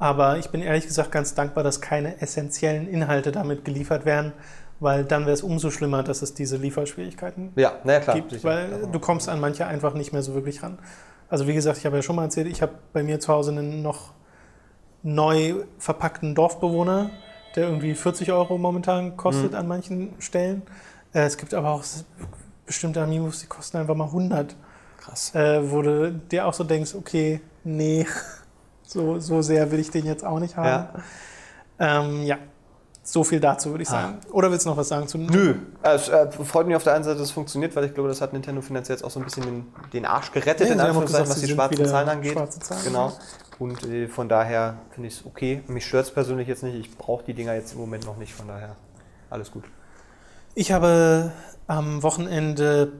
Aber 0.00 0.38
ich 0.38 0.50
bin 0.50 0.62
ehrlich 0.62 0.84
gesagt 0.84 1.12
ganz 1.12 1.36
dankbar, 1.36 1.62
dass 1.62 1.80
keine 1.80 2.20
essentiellen 2.20 2.88
Inhalte 2.88 3.30
damit 3.30 3.64
geliefert 3.64 4.04
werden, 4.04 4.32
weil 4.80 5.04
dann 5.04 5.22
wäre 5.22 5.34
es 5.34 5.44
umso 5.44 5.70
schlimmer, 5.70 6.02
dass 6.02 6.22
es 6.22 6.34
diese 6.34 6.56
Lieferschwierigkeiten 6.56 7.52
ja, 7.54 7.74
na 7.84 7.92
ja, 7.92 8.00
klar, 8.00 8.16
gibt, 8.16 8.32
sicher. 8.32 8.48
weil 8.48 8.88
du 8.90 8.98
kommst 8.98 9.28
an 9.28 9.38
manche 9.38 9.64
einfach 9.64 9.94
nicht 9.94 10.12
mehr 10.12 10.24
so 10.24 10.34
wirklich 10.34 10.60
ran. 10.64 10.80
Also 11.28 11.46
wie 11.46 11.54
gesagt, 11.54 11.78
ich 11.78 11.86
habe 11.86 11.94
ja 11.94 12.02
schon 12.02 12.16
mal 12.16 12.24
erzählt, 12.24 12.48
ich 12.48 12.60
habe 12.60 12.72
bei 12.92 13.04
mir 13.04 13.20
zu 13.20 13.32
Hause 13.32 13.52
einen 13.52 13.80
noch 13.80 14.14
neu 15.04 15.54
verpackten 15.78 16.34
Dorfbewohner, 16.34 17.10
der 17.54 17.68
irgendwie 17.68 17.94
40 17.94 18.32
Euro 18.32 18.58
momentan 18.58 19.16
kostet 19.16 19.52
mhm. 19.52 19.58
an 19.58 19.68
manchen 19.68 20.14
Stellen. 20.18 20.62
Äh, 21.14 21.26
es 21.26 21.36
gibt 21.36 21.54
aber 21.54 21.70
auch 21.70 21.84
bestimmte 22.66 23.00
Amiibos, 23.00 23.38
die 23.38 23.46
kosten 23.46 23.76
einfach 23.76 23.94
mal 23.94 24.06
100. 24.06 24.56
Krass. 25.04 25.34
Äh, 25.34 25.70
wo 25.70 25.82
du 25.82 26.12
dir 26.12 26.46
auch 26.46 26.54
so 26.54 26.64
denkst, 26.64 26.94
okay, 26.94 27.40
nee, 27.64 28.06
so, 28.82 29.18
so 29.18 29.42
sehr 29.42 29.70
will 29.70 29.80
ich 29.80 29.90
den 29.90 30.06
jetzt 30.06 30.24
auch 30.24 30.38
nicht 30.38 30.56
haben. 30.56 30.88
Ja, 31.78 32.00
ähm, 32.00 32.22
ja. 32.22 32.38
so 33.02 33.24
viel 33.24 33.40
dazu 33.40 33.70
würde 33.70 33.82
ich 33.82 33.88
ah. 33.88 33.92
sagen. 33.92 34.20
Ah. 34.24 34.32
Oder 34.32 34.50
willst 34.50 34.64
du 34.64 34.70
noch 34.70 34.76
was 34.76 34.88
sagen 34.88 35.08
zu 35.08 35.18
Nö, 35.18 35.56
es 35.82 36.08
äh, 36.08 36.30
freut 36.30 36.66
mich 36.66 36.76
auf 36.76 36.84
der 36.84 36.94
einen 36.94 37.04
Seite, 37.04 37.18
dass 37.18 37.28
es 37.28 37.32
funktioniert, 37.32 37.74
weil 37.74 37.84
ich 37.84 37.94
glaube, 37.94 38.08
das 38.08 38.20
hat 38.20 38.32
Nintendo 38.32 38.62
finanziell 38.62 38.96
jetzt 38.96 39.04
auch 39.04 39.10
so 39.10 39.18
ein 39.18 39.24
bisschen 39.24 39.44
den, 39.44 39.66
den 39.92 40.06
Arsch 40.06 40.30
gerettet, 40.30 40.68
ja, 40.68 40.74
in 40.74 40.80
Anführungszeichen, 40.80 41.28
was 41.28 41.40
die 41.40 41.48
schwarzen 41.48 41.86
Zahlen 41.86 42.08
angeht. 42.08 42.38
Zahlen 42.62 42.84
genau. 42.84 43.12
Und 43.58 43.82
äh, 43.84 44.06
von 44.06 44.28
daher 44.28 44.78
finde 44.90 45.08
ich 45.08 45.14
es 45.20 45.26
okay. 45.26 45.62
Mich 45.66 45.86
stört 45.86 46.06
es 46.06 46.12
persönlich 46.12 46.46
jetzt 46.46 46.62
nicht. 46.62 46.76
Ich 46.76 46.96
brauche 46.96 47.24
die 47.24 47.34
Dinger 47.34 47.54
jetzt 47.54 47.72
im 47.72 47.80
Moment 47.80 48.06
noch 48.06 48.16
nicht, 48.16 48.32
von 48.32 48.46
daher 48.46 48.76
alles 49.30 49.50
gut. 49.50 49.64
Ich 50.54 50.70
habe 50.70 51.32
am 51.66 52.02
Wochenende 52.02 52.92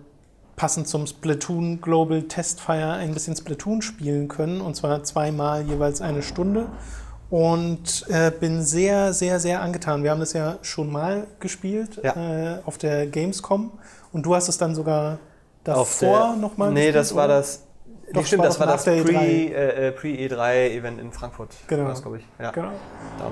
passend 0.57 0.89
zum 0.89 1.07
Splatoon 1.07 1.81
Global 1.81 2.23
Testfire 2.23 2.93
ein 2.93 3.15
bisschen 3.15 3.37
Splatoon 3.37 3.83
spielen 3.83 4.29
können 4.29 4.61
und 4.61 4.77
zwar 4.77 5.03
zweimal 5.05 5.63
jeweils 5.63 6.01
eine 6.01 6.23
Stunde 6.23 6.67
und 7.31 8.05
äh, 8.09 8.31
bin 8.31 8.63
sehr, 8.63 9.15
sehr, 9.15 9.41
sehr 9.41 9.63
angetan. 9.63 10.03
Wir 10.03 10.11
haben 10.11 10.21
das 10.21 10.35
ja 10.35 10.59
schon 10.61 10.93
mal 10.93 11.27
gespielt 11.41 11.99
ja. 12.03 12.57
äh, 12.57 12.59
auf 12.67 12.77
der 12.77 13.07
Gamescom 13.07 13.73
und 14.13 14.27
du 14.27 14.35
hast 14.35 14.49
es 14.49 14.59
dann 14.59 14.75
sogar 14.75 15.19
davor 15.65 16.37
nochmal 16.37 16.71
Nee, 16.71 16.81
gespielt, 16.81 16.97
das 16.97 17.15
war 17.15 17.29
das. 17.29 17.63
Doch, 18.13 18.27
stimmt, 18.27 18.45
das 18.45 18.61
war 18.61 18.67
das 18.67 18.85
Pre-E3-Event 18.85 19.55
äh, 19.55 19.89
äh, 19.89 19.93
Pre 19.93 20.09
in 21.03 21.13
Frankfurt. 21.13 21.57
Genau. 21.69 21.91
glaube 21.95 22.19
ich. 22.19 22.25
Ja. 22.39 22.51
genau. 22.51 22.73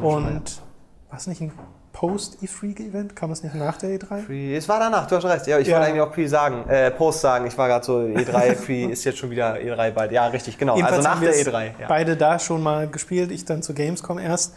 Und 0.01 0.63
war 1.11 1.19
es 1.19 1.27
nicht 1.27 1.43
ein 1.43 1.53
Post-E3-Event? 1.93 3.17
Kam 3.17 3.31
es 3.31 3.43
nicht 3.43 3.55
nach 3.55 3.77
der 3.77 3.91
E3? 3.91 4.25
Pre, 4.27 4.55
es 4.55 4.69
war 4.69 4.79
danach, 4.79 5.07
du 5.07 5.17
hast 5.17 5.25
recht. 5.25 5.47
Ja, 5.47 5.59
ich 5.59 5.69
ja. 5.69 5.75
wollte 5.75 5.89
eigentlich 5.89 6.03
auch 6.03 6.13
Pre 6.13 6.29
sagen, 6.29 6.69
äh, 6.69 6.91
Post 6.91 7.21
sagen. 7.21 7.47
Ich 7.47 7.59
war 7.59 7.69
gerade 7.69 7.85
so, 7.85 7.99
E3, 7.99 8.55
Pre 8.55 8.93
ist 8.93 9.05
jetzt 9.05 9.19
schon 9.19 9.31
wieder 9.31 9.57
E3 9.57 9.91
bald. 9.91 10.13
Ja, 10.13 10.27
richtig, 10.29 10.59
genau. 10.59 10.77
Jedenfalls 10.77 11.05
also 11.05 11.19
nach 11.19 11.21
der 11.21 11.35
E3. 11.35 11.81
Ja. 11.81 11.89
Beide 11.89 12.17
da 12.17 12.39
schon 12.39 12.63
mal 12.63 12.89
gespielt, 12.89 13.31
ich 13.31 13.45
dann 13.45 13.63
zur 13.63 13.75
Gamescom 13.75 14.19
erst. 14.19 14.55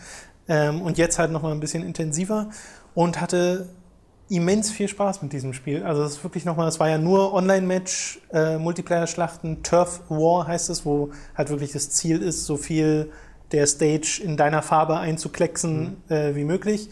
Ähm, 0.48 0.82
und 0.82 0.98
jetzt 0.98 1.20
halt 1.20 1.32
nochmal 1.32 1.54
ein 1.54 1.60
bisschen 1.60 1.84
intensiver 1.84 2.50
und 2.94 3.22
hatte 3.22 3.70
immens 4.30 4.72
viel 4.72 4.88
Spaß 4.88 5.22
mit 5.22 5.34
diesem 5.34 5.54
Spiel. 5.54 5.84
Also 5.84 6.04
es 6.04 6.14
ist 6.14 6.24
wirklich 6.24 6.46
nochmal, 6.46 6.68
es 6.68 6.80
war 6.80 6.90
ja 6.90 6.98
nur 6.98 7.34
Online-Match, 7.34 8.20
äh, 8.32 8.58
Multiplayer-Schlachten, 8.58 9.64
Turf 9.64 10.02
War 10.10 10.48
heißt 10.48 10.70
es, 10.70 10.86
wo 10.86 11.12
halt 11.36 11.50
wirklich 11.50 11.72
das 11.72 11.90
Ziel 11.92 12.22
ist, 12.22 12.46
so 12.46 12.58
viel 12.58 13.12
der 13.52 13.68
Stage 13.68 14.22
in 14.24 14.36
deiner 14.36 14.62
Farbe 14.62 14.98
einzuklecksen 14.98 16.02
mhm. 16.08 16.14
äh, 16.14 16.36
wie 16.36 16.44
möglich 16.44 16.90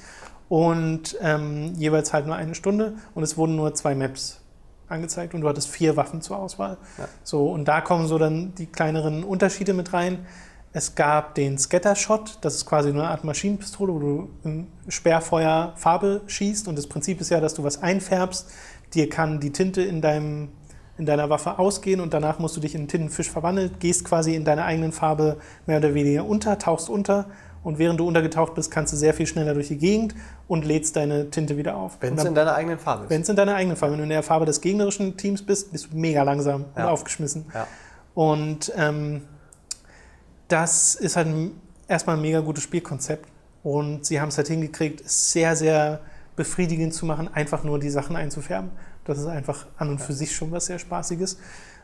und 0.52 1.16
ähm, 1.22 1.76
jeweils 1.78 2.12
halt 2.12 2.28
nur 2.28 2.36
eine 2.36 2.56
Stunde 2.56 2.95
und 3.16 3.24
es 3.24 3.38
wurden 3.38 3.56
nur 3.56 3.74
zwei 3.74 3.95
Maps 3.95 4.41
angezeigt 4.89 5.34
und 5.34 5.39
du 5.39 5.47
hattest 5.47 5.70
vier 5.70 5.95
Waffen 5.95 6.22
zur 6.22 6.38
Auswahl. 6.39 6.78
Ja. 6.97 7.08
So, 7.24 7.49
und 7.49 7.70
da 7.70 7.80
kommen 7.80 8.06
so 8.06 8.18
dann 8.18 8.54
die 8.56 8.66
kleineren 8.66 9.24
Unterschiede 9.24 9.74
mit 9.74 9.93
rein. 9.93 10.26
Es 10.74 10.95
gab 10.95 11.36
den 11.36 11.58
Scattershot, 11.58 12.39
das 12.41 12.56
ist 12.56 12.66
quasi 12.66 12.91
nur 12.91 13.04
eine 13.04 13.12
Art 13.12 13.24
Maschinenpistole, 13.24 13.93
wo 13.93 13.99
du 13.99 14.30
im 14.43 14.68
Sperrfeuer 14.89 15.72
Farbe 15.78 16.20
schießt 16.28 16.68
und 16.68 16.78
das 16.78 16.88
Prinzip 16.88 17.22
ist 17.22 17.30
ja, 17.30 17.39
dass 17.39 17.54
du 17.54 17.64
was 17.64 17.82
einfärbst, 17.82 18.52
dir 18.93 19.08
kann 19.08 19.39
die 19.39 19.54
Tinte 19.54 19.82
in 19.82 20.02
deinem 20.02 20.49
in 20.97 21.06
deiner 21.06 21.30
Waffe 21.30 21.58
ausgehen 21.60 22.02
und 22.02 22.14
danach 22.14 22.39
musst 22.39 22.58
du 22.58 22.60
dich 22.60 22.76
in 22.76 22.82
einen 22.82 22.88
Tintenfisch 22.89 23.32
verwandeln, 23.32 23.72
gehst 23.80 24.04
quasi 24.04 24.36
in 24.36 24.43
deiner 24.43 24.66
eigenen 24.66 24.91
Farbe 24.91 25.38
mehr 25.66 25.78
oder 25.78 25.93
weniger 25.93 26.26
unter, 26.26 26.60
tauchst 26.60 26.89
unter 26.89 27.28
und 27.64 27.78
während 27.78 27.99
du 27.99 28.07
untergetaucht 28.07 28.55
bist, 28.55 28.72
kannst 28.72 28.91
du 28.93 28.97
sehr 28.97 29.14
viel 29.14 29.28
schneller 29.28 29.53
durch 29.53 29.68
die 29.68 29.78
Gegend 29.78 30.16
und 30.47 30.66
lädst 30.66 30.95
deine 30.95 31.30
Tinte 31.30 31.57
wieder 31.57 31.76
auf. 31.76 31.97
Wenn 31.99 32.18
es 32.18 32.26
in 32.26 32.34
deiner 32.34 32.55
eigenen 32.55 32.80
Farbe 32.80 33.03
ist. 33.03 33.09
Wenn 33.09 33.22
es 33.22 33.30
in 33.30 33.36
deiner 33.36 33.55
eigenen 33.55 33.78
Farbe 33.78 33.93
ist. 33.93 33.99
Wenn 33.99 33.99
du 33.99 34.03
in 34.03 34.09
der 34.09 34.24
Farbe 34.24 34.45
des 34.45 34.62
gegnerischen 34.62 35.16
Teams 35.18 35.45
bist, 35.45 35.72
bist 35.72 35.91
du 35.91 35.97
mega 35.97 36.24
langsam 36.24 36.66
ja. 36.76 36.86
und 36.86 36.89
aufgeschmissen. 36.89 37.45
Ja. 37.53 37.68
Und 38.16 38.74
ähm, 38.76 39.22
das 40.47 40.95
ist 40.95 41.16
halt 41.16 41.28
erstmal 41.88 42.18
ein 42.18 42.22
mega 42.22 42.39
gutes 42.39 42.64
Spielkonzept. 42.64 43.28
Und 43.64 44.05
sie 44.05 44.20
haben 44.20 44.30
es 44.30 44.38
halt 44.38 44.47
hingekriegt, 44.47 45.07
sehr, 45.07 45.55
sehr 45.55 46.01
befriedigend 46.36 46.93
zu 46.93 47.05
machen, 47.05 47.30
einfach 47.32 47.64
nur 47.64 47.80
die 47.80 47.91
Sachen 47.91 48.16
einzufärben. 48.16 48.72
Das 49.05 49.20
ist 49.20 49.28
einfach 49.28 49.68
an 49.78 49.89
und 49.89 50.01
für 50.01 50.14
sich 50.14 50.36
schon 50.36 50.51
was 50.51 50.66
sehr 50.66 50.80
Spaßiges. 50.80 51.38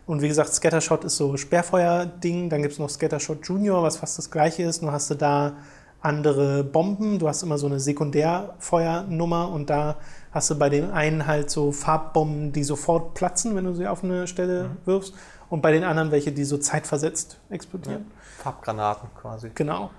Und 0.08 0.22
wie 0.22 0.30
gesagt, 0.30 0.53
Scattershot 0.53 1.03
ist 1.03 1.18
so 1.18 1.36
Sperrfeuer-Ding. 1.36 2.49
Dann 2.49 2.62
gibt 2.62 2.74
es 2.74 2.80
noch 2.80 2.89
Scattershot 2.89 3.45
Junior, 3.45 3.84
was 3.84 3.97
fast 3.97 4.18
das 4.18 4.32
gleiche 4.32 4.64
ist. 4.64 4.82
Nur 4.82 4.93
hast 4.93 5.10
du 5.10 5.16
da 5.16 5.58
andere 6.01 6.64
Bomben. 6.64 7.20
Du 7.20 7.28
hast 7.28 7.43
immer 7.43 7.58
so 7.58 7.68
eine 7.68 7.80
Sekundärfeuernummer 7.80 9.49
und 9.51 9.70
da 9.70 9.97
hast 10.32 10.49
du 10.49 10.58
bei 10.58 10.70
den 10.70 10.91
einen 10.91 11.28
halt 11.28 11.49
so 11.49 11.74
Farbbomben, 11.74 12.53
die 12.53 12.64
sofort 12.64 13.16
platzen, 13.16 13.55
wenn 13.55 13.66
du 13.66 13.74
sie 13.74 13.88
auf 13.88 14.03
eine 14.03 14.28
Stelle 14.28 14.64
mhm. 14.64 14.78
wirfst. 14.86 15.14
Und 15.49 15.62
bei 15.62 15.72
den 15.72 15.84
anderen 15.84 16.12
welche, 16.12 16.32
die 16.32 16.45
so 16.45 16.58
zeitversetzt 16.58 17.39
explodieren. 17.49 18.05
Ja, 18.10 18.43
Farbgranaten 18.43 19.10
quasi. 19.20 19.51
Genau. 19.53 19.91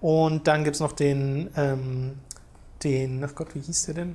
Und 0.00 0.46
dann 0.46 0.64
gibt 0.64 0.76
es 0.76 0.80
noch 0.80 0.92
den, 0.92 1.50
ähm, 1.56 2.18
den, 2.82 3.24
ach 3.24 3.34
Gott, 3.34 3.54
wie 3.54 3.60
hieß 3.60 3.86
der 3.86 3.94
denn? 3.94 4.14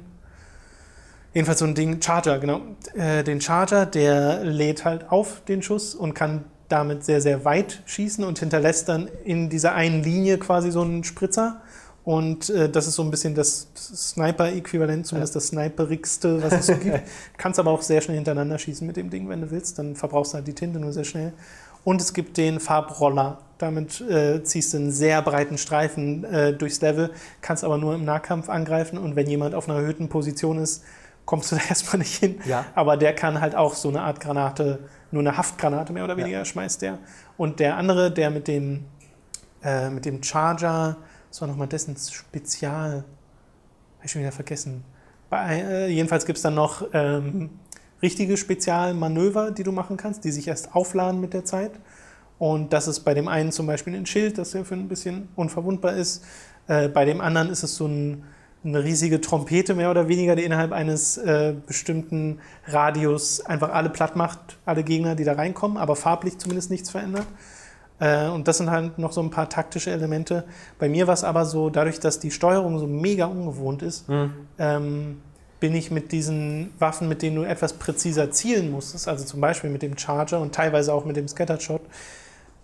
Jedenfalls 1.34 1.60
so 1.60 1.66
ein 1.66 1.76
Ding, 1.76 2.02
Charger, 2.02 2.40
genau. 2.40 2.62
Äh, 2.96 3.24
den 3.24 3.40
Charger, 3.40 3.86
der 3.86 4.44
lädt 4.44 4.86
halt 4.86 5.12
auf 5.12 5.42
den 5.48 5.62
Schuss 5.62 5.94
und 5.94 6.14
kann 6.14 6.46
damit 6.70 7.04
sehr, 7.04 7.22
sehr 7.22 7.46
weit 7.46 7.82
schießen 7.86 8.24
und 8.24 8.40
hinterlässt 8.40 8.90
dann 8.90 9.10
in 9.24 9.50
dieser 9.50 9.74
einen 9.74 10.04
Linie 10.04 10.38
quasi 10.38 10.72
so 10.72 10.82
einen 10.82 11.04
Spritzer. 11.04 11.62
Und 12.04 12.50
äh, 12.50 12.70
das 12.70 12.88
ist 12.88 12.96
so 12.96 13.04
ein 13.04 13.12
bisschen 13.12 13.36
das 13.36 13.68
Sniper-Äquivalent, 13.76 15.06
zumindest 15.06 15.36
das 15.36 15.48
Sniperigste, 15.48 16.42
was 16.42 16.54
es 16.54 16.68
so 16.68 16.76
gibt. 16.76 17.02
Kannst 17.38 17.60
aber 17.60 17.72
auch 17.72 17.82
sehr 17.82 18.02
schnell 18.02 18.16
hintereinander 18.16 18.58
schießen 18.58 18.88
mit 18.88 18.98
dem 18.98 19.10
Ding, 19.10 19.30
wenn 19.30 19.42
du 19.42 19.52
willst. 19.52 19.78
Dann 19.78 19.96
verbrauchst 19.96 20.34
du 20.34 20.38
halt 20.38 20.48
die 20.48 20.54
Tinte 20.54 20.80
nur 20.80 20.94
sehr 20.94 21.04
schnell. 21.04 21.34
Und 21.84 22.02
es 22.02 22.14
gibt 22.14 22.38
den 22.38 22.60
Farbroller. 22.60 23.40
Damit 23.58 24.02
äh, 24.02 24.44
ziehst 24.44 24.74
du 24.74 24.78
einen 24.78 24.92
sehr 24.92 25.22
breiten 25.22 25.58
Streifen 25.58 26.24
äh, 26.24 26.54
durchs 26.54 26.82
Level, 26.82 27.12
kannst 27.42 27.64
aber 27.64 27.78
nur 27.78 27.94
im 27.94 28.06
Nahkampf 28.06 28.50
angreifen. 28.50 28.98
Und 28.98 29.16
wenn 29.16 29.28
jemand 29.28 29.54
auf 29.54 29.68
einer 29.68 29.80
erhöhten 29.80 30.08
Position 30.08 30.58
ist, 30.58 30.84
kommst 31.30 31.52
du 31.52 31.58
da 31.58 31.62
erstmal 31.70 32.00
nicht 32.00 32.16
hin. 32.16 32.40
Ja. 32.46 32.66
Aber 32.74 32.98
der 32.98 33.14
kann 33.14 33.40
halt 33.40 33.54
auch 33.54 33.76
so 33.76 33.90
eine 33.90 34.02
Art 34.02 34.20
Granate, 34.20 34.80
nur 35.12 35.22
eine 35.22 35.38
Haftgranate 35.38 35.94
mehr 35.94 36.04
oder 36.04 36.18
weniger 36.18 36.40
ja. 36.40 36.46
schmeißt 36.46 36.82
der. 36.82 36.98
Und 37.38 37.60
der 37.60 37.78
andere, 37.78 38.12
der 38.12 38.32
mit 38.32 38.48
dem, 38.48 38.86
äh, 39.64 39.92
mit 39.92 40.06
dem 40.06 40.24
Charger, 40.24 40.98
das 41.30 41.40
war 41.40 41.48
nochmal 41.48 41.68
dessen 41.68 41.96
Spezial, 41.96 43.04
habe 43.98 44.06
ich 44.06 44.12
schon 44.12 44.22
wieder 44.22 44.32
vergessen. 44.32 44.84
Bei, 45.30 45.62
äh, 45.62 45.88
jedenfalls 45.90 46.26
gibt 46.26 46.38
es 46.38 46.42
dann 46.42 46.56
noch 46.56 46.84
ähm, 46.94 47.52
richtige 48.02 48.36
Spezialmanöver, 48.36 49.52
die 49.52 49.62
du 49.62 49.72
machen 49.72 49.98
kannst, 49.98 50.24
die 50.24 50.32
sich 50.32 50.48
erst 50.48 50.74
aufladen 50.74 51.22
mit 51.22 51.36
der 51.36 51.46
Zeit. 51.46 51.74
Und 52.40 52.74
das 52.74 52.88
ist 52.88 53.02
bei 53.02 53.14
dem 53.14 53.28
einen 53.28 53.52
zum 53.52 53.68
Beispiel 53.68 53.96
ein 53.96 54.08
Schild, 54.08 54.40
das 54.40 54.54
ja 54.54 54.64
für 54.64 54.74
ein 54.74 54.88
bisschen 54.88 55.30
unverwundbar 55.36 55.94
ist. 55.94 56.24
Äh, 56.68 56.88
bei 56.88 57.06
dem 57.06 57.22
anderen 57.22 57.52
ist 57.52 57.62
es 57.62 57.76
so 57.76 57.86
ein, 57.86 58.24
eine 58.64 58.84
riesige 58.84 59.22
Trompete 59.22 59.74
mehr 59.74 59.90
oder 59.90 60.08
weniger, 60.08 60.36
die 60.36 60.44
innerhalb 60.44 60.72
eines 60.72 61.18
äh, 61.18 61.54
bestimmten 61.66 62.40
Radius 62.68 63.46
einfach 63.46 63.72
alle 63.72 63.90
platt 63.90 64.16
macht, 64.16 64.58
alle 64.66 64.84
Gegner, 64.84 65.16
die 65.16 65.24
da 65.24 65.34
reinkommen, 65.34 65.78
aber 65.78 65.96
farblich 65.96 66.38
zumindest 66.38 66.70
nichts 66.70 66.90
verändert. 66.90 67.28
Äh, 68.00 68.28
und 68.28 68.48
das 68.48 68.58
sind 68.58 68.70
halt 68.70 68.98
noch 68.98 69.14
so 69.14 69.22
ein 69.22 69.30
paar 69.30 69.50
taktische 69.50 69.92
Elemente. 69.92 70.44
Bei 70.78 70.90
mir 70.90 71.08
war 71.08 71.14
es 71.14 71.24
aber 71.24 71.46
so, 71.46 71.70
dadurch, 71.70 72.00
dass 72.00 72.20
die 72.20 72.32
Steuerung 72.32 72.80
so 72.80 72.88
mega 72.88 73.26
ungewohnt 73.26 73.82
ist, 73.82 74.10
mhm. 74.10 74.34
ähm, 74.58 75.22
bin 75.60 75.76
ich 75.76 75.92
mit 75.92 76.12
diesen 76.12 76.72
Waffen, 76.80 77.08
mit 77.08 77.22
denen 77.22 77.36
du 77.36 77.44
etwas 77.44 77.74
präziser 77.74 78.32
zielen 78.32 78.72
musstest, 78.72 79.08
also 79.08 79.26
zum 79.26 79.42
Beispiel 79.42 79.70
mit 79.70 79.82
dem 79.82 79.98
Charger 79.98 80.40
und 80.40 80.56
teilweise 80.56 80.94
auch 80.94 81.06
mit 81.06 81.18
dem 81.18 81.28
Scattershot, 81.28 81.82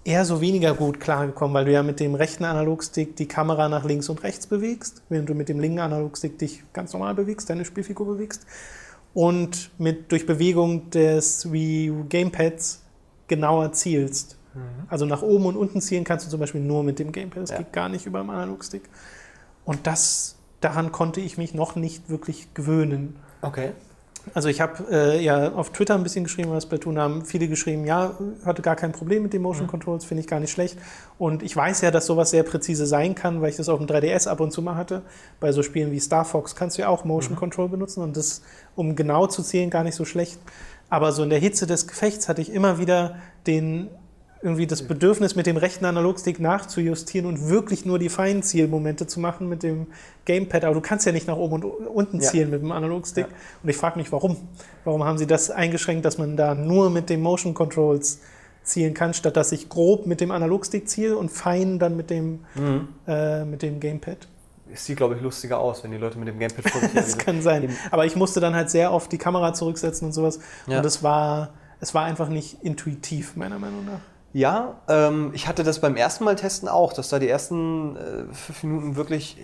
eher 0.06 0.24
so 0.24 0.40
weniger 0.40 0.74
gut 0.76 1.00
klargekommen, 1.00 1.54
weil 1.54 1.66
du 1.66 1.72
ja 1.72 1.84
mit 1.84 2.00
dem 2.00 2.16
rechten 2.16 2.46
Analogstick 2.46 3.16
die 3.16 3.28
Kamera 3.28 3.68
nach 3.68 3.84
links 3.84 4.08
und 4.08 4.24
rechts 4.24 4.48
bewegst, 4.48 5.02
während 5.10 5.28
du 5.28 5.34
mit 5.34 5.50
dem 5.50 5.60
linken 5.60 5.80
Analogstick 5.80 6.38
dich 6.38 6.64
ganz 6.72 6.94
normal 6.94 7.16
bewegst, 7.16 7.50
deine 7.50 7.66
Spielfigur 7.66 8.06
bewegst 8.06 8.46
und 9.16 9.72
mit 9.80 10.12
durch 10.12 10.26
Bewegung 10.26 10.92
des 10.92 11.52
Wii 11.52 11.90
U 11.90 12.06
Gamepads 12.08 12.84
genauer 13.28 13.72
zielst. 13.72 14.38
Mhm. 14.54 14.60
Also 14.88 15.06
nach 15.06 15.24
oben 15.24 15.48
und 15.48 15.58
unten 15.58 15.82
zielen 15.82 16.04
kannst 16.04 16.28
du 16.28 16.30
zum 16.30 16.40
Beispiel 16.40 16.62
nur 16.62 16.84
mit 16.84 17.00
dem 17.00 17.12
Gamepad, 17.12 17.44
das 17.44 17.50
ja. 17.50 17.58
geht 17.58 17.74
gar 17.74 17.90
nicht 17.90 18.06
über 18.06 18.20
dem 18.20 18.30
Analogstick. 18.30 18.84
Und 19.66 19.88
das, 19.88 20.36
daran 20.62 20.92
konnte 20.92 21.20
ich 21.20 21.40
mich 21.40 21.56
noch 21.56 21.76
nicht 21.76 22.10
wirklich 22.10 22.54
gewöhnen. 22.54 23.16
Okay. 23.42 23.72
Also 24.34 24.50
ich 24.50 24.60
habe 24.60 24.86
äh, 24.92 25.24
ja 25.24 25.54
auf 25.54 25.72
Twitter 25.72 25.96
ein 25.96 26.04
bisschen 26.04 26.24
geschrieben, 26.24 26.52
was 26.52 26.64
Splatoon 26.64 26.98
haben 26.98 27.26
viele 27.26 27.48
geschrieben, 27.48 27.86
ja, 27.86 28.18
hatte 28.44 28.62
gar 28.62 28.76
kein 28.76 28.92
Problem 28.92 29.24
mit 29.24 29.34
den 29.34 29.42
Motion 29.42 29.66
mhm. 29.66 29.70
Controls, 29.70 30.06
finde 30.06 30.22
ich 30.22 30.28
gar 30.28 30.40
nicht 30.40 30.52
schlecht. 30.52 30.78
Und 31.18 31.44
ich 31.44 31.56
weiß 31.56 31.82
ja, 31.82 31.92
dass 31.92 32.06
sowas 32.06 32.32
sehr 32.32 32.44
präzise 32.44 32.86
sein 32.86 33.16
kann, 33.16 33.42
weil 33.42 33.50
ich 33.50 33.56
das 33.56 33.70
auf 33.70 33.80
dem 33.80 33.88
3DS 33.88 34.28
ab 34.28 34.40
und 34.40 34.52
zu 34.52 34.62
mal 34.62 34.76
hatte. 34.76 35.04
Bei 35.40 35.52
so 35.52 35.64
Spielen 35.64 35.92
wie 35.92 36.00
Star 36.00 36.26
Fox 36.26 36.56
kannst 36.56 36.78
du 36.78 36.82
ja 36.82 36.90
auch 36.90 37.06
Motion 37.06 37.34
mhm. 37.34 37.40
Control 37.40 37.70
benutzen 37.70 38.02
und 38.02 38.18
das, 38.18 38.42
um 38.76 38.96
genau 38.96 39.28
zu 39.28 39.44
zählen, 39.44 39.70
gar 39.70 39.84
nicht 39.84 39.96
so 39.96 40.06
schlecht. 40.06 40.40
Aber 40.90 41.12
so 41.12 41.24
in 41.24 41.30
der 41.30 41.40
Hitze 41.40 41.68
des 41.68 41.88
Gefechts 41.88 42.28
hatte 42.30 42.42
ich 42.42 42.52
immer 42.52 42.80
wieder 42.80 43.18
den 43.48 43.90
irgendwie 44.46 44.68
das 44.68 44.84
Bedürfnis, 44.84 45.36
mit 45.36 45.48
dem 45.48 45.58
rechten 45.58 45.86
Analogstick 45.86 46.40
nachzujustieren 46.40 47.28
und 47.28 47.50
wirklich 47.50 47.84
nur 47.84 47.98
die 47.98 48.10
feinen 48.10 48.44
Zielmomente 48.44 49.08
zu 49.08 49.20
machen 49.20 49.50
mit 49.50 49.64
dem 49.64 49.88
Gamepad. 50.26 50.64
Aber 50.64 50.76
du 50.76 50.82
kannst 50.82 51.08
ja 51.08 51.12
nicht 51.12 51.28
nach 51.28 51.36
oben 51.36 51.64
und 51.64 51.66
unten 51.66 52.22
zielen 52.22 52.50
ja. 52.50 52.54
mit 52.54 52.62
dem 52.62 52.72
Analogstick. 52.72 53.26
Ja. 53.26 53.34
Und 53.64 53.70
ich 53.70 53.76
frage 53.76 53.98
mich, 53.98 54.12
warum? 54.12 54.38
Warum 54.84 55.04
haben 55.04 55.18
sie 55.18 55.26
das 55.26 55.50
eingeschränkt, 55.50 56.06
dass 56.06 56.20
man 56.20 56.38
da 56.38 56.54
nur 56.54 56.92
mit 56.92 57.10
den 57.10 57.22
Motion 57.22 57.56
Controls 57.56 58.20
zielen 58.62 58.94
kann, 58.94 59.16
statt 59.16 59.36
dass 59.36 59.52
ich 59.52 59.68
grob 59.68 60.06
mit 60.06 60.22
dem 60.22 60.30
Analogstick 60.30 60.88
ziele 60.88 61.18
und 61.18 61.30
fein 61.32 61.80
dann 61.80 61.98
mit 61.98 62.12
dem, 62.12 62.42
mhm. 62.54 62.90
äh, 63.08 63.46
mit 63.46 63.64
dem 63.64 63.80
Gamepad? 63.80 64.28
Es 64.72 64.86
sieht, 64.86 64.98
glaube 64.98 65.16
ich, 65.16 65.22
lustiger 65.22 65.58
aus, 65.58 65.84
wenn 65.84 65.90
die 65.90 65.98
Leute 65.98 66.20
mit 66.20 66.28
dem 66.28 66.38
Gamepad 66.38 66.70
vor 66.70 66.82
Das 66.94 67.18
kann 67.18 67.42
sein. 67.42 67.76
Aber 67.90 68.06
ich 68.06 68.16
musste 68.16 68.40
dann 68.40 68.54
halt 68.54 68.70
sehr 68.70 68.94
oft 68.94 69.12
die 69.12 69.18
Kamera 69.18 69.54
zurücksetzen 69.54 70.06
und 70.06 70.14
sowas. 70.14 70.40
Ja. 70.68 70.78
Und 70.78 70.86
es 70.86 71.02
war, 71.02 71.54
es 71.80 71.96
war 71.96 72.06
einfach 72.06 72.30
nicht 72.30 72.64
intuitiv, 72.64 73.36
meiner 73.36 73.58
Meinung 73.58 73.86
nach. 73.86 74.02
Ja, 74.36 74.82
ähm, 74.90 75.32
ich 75.34 75.48
hatte 75.48 75.64
das 75.64 75.80
beim 75.80 75.96
ersten 75.96 76.26
Mal 76.26 76.36
testen 76.36 76.68
auch, 76.68 76.92
dass 76.92 77.08
da 77.08 77.20
die 77.20 77.30
ersten 77.30 77.96
äh, 77.96 78.34
fünf 78.34 78.64
Minuten 78.64 78.98
wirklich, 78.98 79.38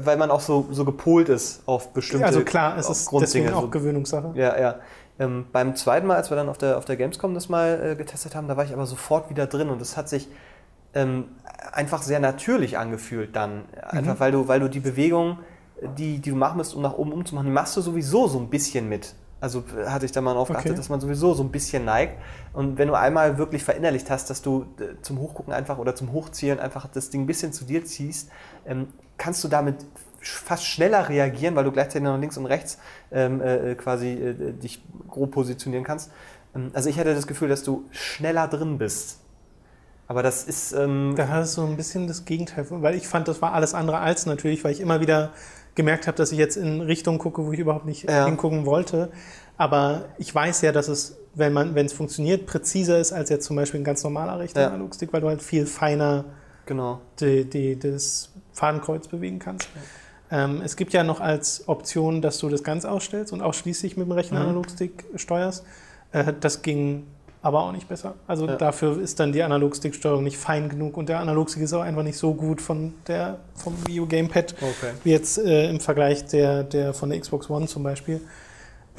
weil 0.00 0.16
man 0.16 0.30
auch 0.30 0.40
so, 0.40 0.68
so 0.70 0.86
gepolt 0.86 1.28
ist 1.28 1.60
auf 1.66 1.92
bestimmte 1.92 2.24
Also 2.24 2.40
klar, 2.44 2.78
es 2.78 2.88
ist 2.88 3.10
deswegen 3.12 3.52
auch 3.52 3.70
Gewöhnungssache. 3.70 4.32
Ja, 4.36 4.58
ja. 4.58 4.76
Ähm, 5.18 5.44
beim 5.52 5.76
zweiten 5.76 6.06
Mal, 6.06 6.16
als 6.16 6.30
wir 6.30 6.36
dann 6.38 6.48
auf 6.48 6.56
der, 6.56 6.78
auf 6.78 6.86
der 6.86 6.96
Gamescom 6.96 7.34
das 7.34 7.50
mal 7.50 7.90
äh, 7.90 7.94
getestet 7.94 8.34
haben, 8.34 8.48
da 8.48 8.56
war 8.56 8.64
ich 8.64 8.72
aber 8.72 8.86
sofort 8.86 9.28
wieder 9.28 9.46
drin 9.46 9.68
und 9.68 9.82
es 9.82 9.98
hat 9.98 10.08
sich 10.08 10.28
ähm, 10.94 11.26
einfach 11.70 12.00
sehr 12.00 12.18
natürlich 12.18 12.78
angefühlt 12.78 13.36
dann. 13.36 13.66
Einfach 13.82 14.14
mhm. 14.14 14.20
weil 14.20 14.32
du, 14.32 14.48
weil 14.48 14.60
du 14.60 14.70
die 14.70 14.80
Bewegung, 14.80 15.40
die, 15.98 16.20
die 16.20 16.30
du 16.30 16.36
machen 16.36 16.56
musst, 16.56 16.74
um 16.74 16.80
nach 16.80 16.94
oben 16.94 17.12
umzumachen, 17.12 17.48
die 17.48 17.52
machst 17.52 17.76
du 17.76 17.82
sowieso 17.82 18.28
so 18.28 18.38
ein 18.38 18.48
bisschen 18.48 18.88
mit. 18.88 19.14
Also 19.40 19.62
hatte 19.86 20.04
ich 20.04 20.12
da 20.12 20.20
mal 20.20 20.32
darauf 20.32 20.48
geachtet, 20.48 20.72
okay. 20.72 20.76
dass 20.78 20.88
man 20.88 21.00
sowieso 21.00 21.32
so 21.34 21.44
ein 21.44 21.50
bisschen 21.50 21.84
neigt. 21.84 22.20
Und 22.52 22.76
wenn 22.76 22.88
du 22.88 22.94
einmal 22.94 23.38
wirklich 23.38 23.62
verinnerlicht 23.62 24.10
hast, 24.10 24.30
dass 24.30 24.42
du 24.42 24.66
äh, 24.80 25.00
zum 25.02 25.20
Hochgucken 25.20 25.52
einfach 25.52 25.78
oder 25.78 25.94
zum 25.94 26.12
Hochzielen 26.12 26.58
einfach 26.58 26.86
das 26.88 27.10
Ding 27.10 27.22
ein 27.22 27.26
bisschen 27.26 27.52
zu 27.52 27.64
dir 27.64 27.84
ziehst, 27.84 28.30
ähm, 28.66 28.88
kannst 29.16 29.44
du 29.44 29.48
damit 29.48 29.76
fast 30.20 30.66
schneller 30.66 31.08
reagieren, 31.08 31.54
weil 31.54 31.64
du 31.64 31.70
gleichzeitig 31.70 32.02
noch 32.02 32.18
links 32.18 32.36
und 32.36 32.46
rechts 32.46 32.78
ähm, 33.12 33.40
äh, 33.40 33.76
quasi 33.76 34.08
äh, 34.08 34.52
dich 34.52 34.82
grob 35.08 35.30
positionieren 35.30 35.84
kannst. 35.84 36.10
Ähm, 36.54 36.70
also 36.72 36.88
ich 36.88 36.98
hatte 36.98 37.14
das 37.14 37.26
Gefühl, 37.26 37.48
dass 37.48 37.62
du 37.62 37.84
schneller 37.90 38.48
drin 38.48 38.78
bist. 38.78 39.20
Aber 40.08 40.22
das 40.22 40.44
ist. 40.44 40.72
Ähm 40.72 41.14
da 41.16 41.28
hat 41.28 41.44
es 41.44 41.52
so 41.52 41.64
ein 41.64 41.76
bisschen 41.76 42.08
das 42.08 42.24
Gegenteil, 42.24 42.66
weil 42.70 42.94
ich 42.94 43.06
fand, 43.06 43.28
das 43.28 43.42
war 43.42 43.52
alles 43.52 43.74
andere 43.74 43.98
als 43.98 44.24
natürlich, 44.24 44.64
weil 44.64 44.72
ich 44.72 44.80
immer 44.80 45.00
wieder 45.00 45.32
gemerkt 45.78 46.06
habe, 46.08 46.16
dass 46.16 46.32
ich 46.32 46.38
jetzt 46.38 46.56
in 46.56 46.82
Richtung 46.82 47.18
gucke, 47.18 47.46
wo 47.46 47.52
ich 47.52 47.60
überhaupt 47.60 47.86
nicht 47.86 48.02
ja. 48.02 48.26
hingucken 48.26 48.66
wollte. 48.66 49.10
Aber 49.56 50.06
ich 50.18 50.34
weiß 50.34 50.60
ja, 50.62 50.72
dass 50.72 50.88
es, 50.88 51.16
wenn 51.34 51.52
man, 51.52 51.74
wenn 51.74 51.86
es 51.86 51.92
funktioniert, 51.92 52.46
präziser 52.46 52.98
ist 52.98 53.12
als 53.12 53.30
jetzt 53.30 53.46
zum 53.46 53.56
Beispiel 53.56 53.80
ein 53.80 53.84
ganz 53.84 54.02
normaler 54.02 54.40
rechter 54.40 54.62
ja. 54.62 54.66
Analogstick, 54.68 55.12
weil 55.12 55.20
du 55.20 55.28
halt 55.28 55.40
viel 55.40 55.66
feiner 55.66 56.24
genau. 56.66 57.00
die, 57.20 57.44
die, 57.48 57.78
das 57.78 58.30
Fadenkreuz 58.52 59.08
bewegen 59.08 59.38
kannst. 59.38 59.68
Ja. 60.30 60.44
Ähm, 60.44 60.62
es 60.62 60.76
gibt 60.76 60.92
ja 60.92 61.04
noch 61.04 61.20
als 61.20 61.68
Option, 61.68 62.20
dass 62.20 62.38
du 62.38 62.48
das 62.48 62.62
ganz 62.64 62.84
ausstellst 62.84 63.32
und 63.32 63.40
ausschließlich 63.40 63.96
mit 63.96 64.06
dem 64.06 64.12
rechten 64.12 64.36
mhm. 64.36 64.62
Steuerst. 65.16 65.64
Äh, 66.12 66.34
das 66.40 66.62
ging 66.62 67.06
aber 67.40 67.62
auch 67.62 67.72
nicht 67.72 67.88
besser. 67.88 68.14
Also 68.26 68.46
ja. 68.46 68.56
dafür 68.56 69.00
ist 69.00 69.20
dann 69.20 69.32
die 69.32 69.42
Analogstick-Steuerung 69.42 70.24
nicht 70.24 70.38
fein 70.38 70.68
genug 70.68 70.96
und 70.96 71.08
der 71.08 71.20
Analogstick 71.20 71.62
ist 71.62 71.72
auch 71.72 71.82
einfach 71.82 72.02
nicht 72.02 72.18
so 72.18 72.34
gut 72.34 72.60
von 72.60 72.94
der, 73.06 73.38
vom 73.54 73.74
Wii 73.86 74.00
U 74.00 74.06
Gamepad 74.06 74.54
okay. 74.60 74.92
wie 75.04 75.10
jetzt 75.10 75.38
äh, 75.38 75.70
im 75.70 75.80
Vergleich 75.80 76.26
der, 76.26 76.64
der 76.64 76.94
von 76.94 77.10
der 77.10 77.20
Xbox 77.20 77.48
One 77.48 77.66
zum 77.66 77.82
Beispiel. 77.82 78.20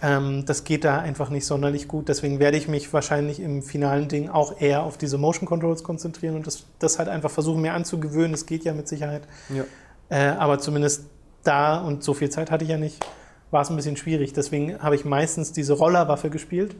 Ähm, 0.02 0.46
das 0.46 0.64
geht 0.64 0.86
da 0.86 1.00
einfach 1.00 1.30
nicht 1.30 1.46
sonderlich 1.46 1.90
gut. 1.90 2.08
Deswegen 2.08 2.40
werde 2.40 2.58
ich 2.58 2.70
mich 2.70 2.94
wahrscheinlich 2.94 3.42
im 3.42 3.62
finalen 3.62 4.08
Ding 4.08 4.30
auch 4.30 4.62
eher 4.62 4.84
auf 4.84 4.98
diese 4.98 5.18
Motion 5.18 5.46
Controls 5.46 5.84
konzentrieren 5.84 6.36
und 6.36 6.48
das, 6.48 6.64
das 6.80 7.00
halt 7.00 7.10
einfach 7.10 7.30
versuchen, 7.30 7.62
mir 7.62 7.74
anzugewöhnen. 7.74 8.32
Das 8.32 8.46
geht 8.46 8.64
ja 8.64 8.74
mit 8.74 8.88
Sicherheit. 8.88 9.24
Ja. 9.50 9.66
Äh, 10.10 10.38
aber 10.38 10.60
zumindest 10.60 11.04
da, 11.44 11.80
und 11.80 12.04
so 12.04 12.14
viel 12.14 12.30
Zeit 12.30 12.52
hatte 12.52 12.64
ich 12.64 12.70
ja 12.70 12.78
nicht, 12.78 13.06
war 13.52 13.62
es 13.62 13.70
ein 13.70 13.76
bisschen 13.76 13.98
schwierig. 13.98 14.32
Deswegen 14.32 14.82
habe 14.82 14.96
ich 14.96 15.04
meistens 15.04 15.52
diese 15.52 15.74
Rollerwaffe 15.74 16.30
gespielt 16.30 16.76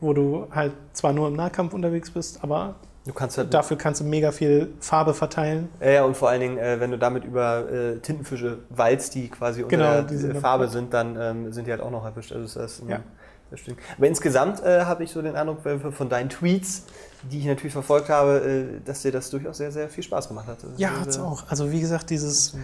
wo 0.00 0.12
du 0.12 0.46
halt 0.50 0.72
zwar 0.92 1.12
nur 1.12 1.28
im 1.28 1.34
Nahkampf 1.34 1.74
unterwegs 1.74 2.10
bist, 2.10 2.42
aber 2.42 2.76
kannst 3.12 3.36
halt 3.36 3.52
dafür 3.52 3.76
kannst 3.76 4.00
du 4.00 4.04
mega 4.04 4.32
viel 4.32 4.72
Farbe 4.80 5.12
verteilen. 5.12 5.68
Ja, 5.80 6.04
und 6.04 6.16
vor 6.16 6.30
allen 6.30 6.40
Dingen, 6.40 6.58
äh, 6.58 6.80
wenn 6.80 6.90
du 6.90 6.98
damit 6.98 7.24
über 7.24 7.70
äh, 7.70 7.98
Tintenfische 7.98 8.58
walzt, 8.70 9.14
die 9.14 9.28
quasi 9.28 9.62
unter 9.62 9.76
genau, 9.76 10.02
der 10.02 10.18
sind 10.18 10.38
Farbe 10.38 10.68
sind, 10.68 10.94
dann 10.94 11.16
ähm, 11.20 11.52
sind 11.52 11.66
die 11.66 11.70
halt 11.70 11.82
auch 11.82 11.90
noch 11.90 12.04
erwischt. 12.04 12.32
Also 12.32 12.58
das, 12.58 12.82
ja. 12.88 13.00
das 13.50 13.60
stimmt. 13.60 13.78
Aber 13.96 14.06
insgesamt 14.06 14.62
äh, 14.62 14.84
habe 14.84 15.04
ich 15.04 15.10
so 15.10 15.20
den 15.20 15.36
Eindruck 15.36 15.58
von 15.92 16.08
deinen 16.08 16.30
Tweets, 16.30 16.84
die 17.30 17.40
ich 17.40 17.46
natürlich 17.46 17.74
verfolgt 17.74 18.08
habe, 18.08 18.38
äh, 18.38 18.80
dass 18.84 19.02
dir 19.02 19.12
das 19.12 19.28
durchaus 19.28 19.58
sehr, 19.58 19.70
sehr 19.70 19.90
viel 19.90 20.04
Spaß 20.04 20.28
gemacht 20.28 20.46
hat. 20.46 20.58
ja, 20.78 21.00
hat 21.00 21.08
es 21.08 21.18
auch. 21.18 21.44
Also 21.48 21.70
wie 21.70 21.80
gesagt, 21.80 22.08
dieses, 22.08 22.54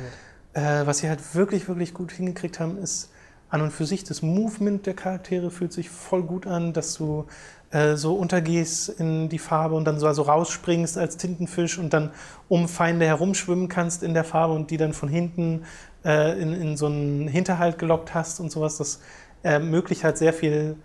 äh, 0.55 0.87
was 0.87 0.99
sie 0.99 1.09
halt 1.11 1.35
wirklich, 1.35 1.69
wirklich 1.69 1.93
gut 1.93 2.13
hingekriegt 2.13 2.61
haben, 2.61 2.79
ist 2.79 3.11
an 3.51 3.63
und 3.63 3.73
für 3.73 3.85
sich, 3.85 4.05
das 4.05 4.23
Movement 4.23 4.87
der 4.87 4.95
Charaktere 4.95 5.51
fühlt 5.51 5.73
sich 5.73 5.91
voll 5.91 6.23
gut 6.23 6.47
an, 6.47 6.73
dass 6.73 6.95
du 6.95 7.27
äh, 7.71 7.97
so 7.97 8.15
untergehst 8.15 8.89
in 8.89 9.29
die 9.29 9.39
Farbe 9.39 9.75
und 9.75 9.85
dann 9.85 9.99
so 9.99 10.07
also 10.07 10.23
rausspringst 10.23 10.99
als 10.99 11.17
Tintenfisch 11.17 11.79
und 11.79 11.93
dann 11.93 12.11
um 12.49 12.69
Feinde 12.69 13.07
herumschwimmen 13.07 13.69
kannst 13.69 14.03
in 14.03 14.15
der 14.15 14.25
Farbe 14.25 14.55
und 14.55 14.71
die 14.71 14.77
dann 14.77 14.93
von 14.93 15.09
hinten 15.09 15.65
äh, 16.05 16.41
in, 16.41 16.53
in 16.53 16.77
so 16.77 16.87
einen 16.87 17.29
Hinterhalt 17.29 17.79
gelockt 17.79 18.15
hast 18.15 18.41
und 18.41 18.51
sowas. 18.51 18.79
Das 18.79 19.01
ermöglicht 19.43 20.05
halt 20.05 20.19
sehr 20.19 20.33
viel 20.33 20.77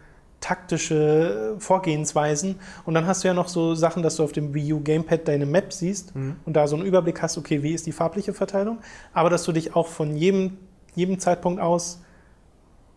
taktische 0.41 1.55
Vorgehensweisen. 1.57 2.59
Und 2.86 2.93
dann 2.93 3.07
hast 3.07 3.24
du 3.24 3.30
ja 3.30 3.34
noch 3.34 3.47
so 3.47 3.74
Sachen, 3.74 4.03
dass 4.03 4.18
du 4.18 4.24
auf 4.24 4.32
dem 4.32 4.53
Wii 4.53 4.74
U 4.74 4.80
Gamepad 4.82 5.28
deine 5.28 5.47
Map 5.47 5.74
siehst 5.74 6.16
mhm. 6.16 6.36
und 6.45 6.53
da 6.53 6.68
so 6.68 6.76
einen 6.76 6.86
Überblick 6.86 7.22
hast, 7.22 7.38
okay, 7.38 7.63
wie 7.63 7.74
ist 7.74 7.88
die 7.88 7.91
farbliche 7.91 8.34
Verteilung, 8.34 8.80
aber 9.13 9.32
dass 9.32 9.43
du 9.43 9.51
dich 9.51 9.76
auch 9.76 9.88
von 9.88 10.16
jedem, 10.16 10.57
jedem 10.93 11.20
Zeitpunkt 11.20 11.59
aus 11.59 12.01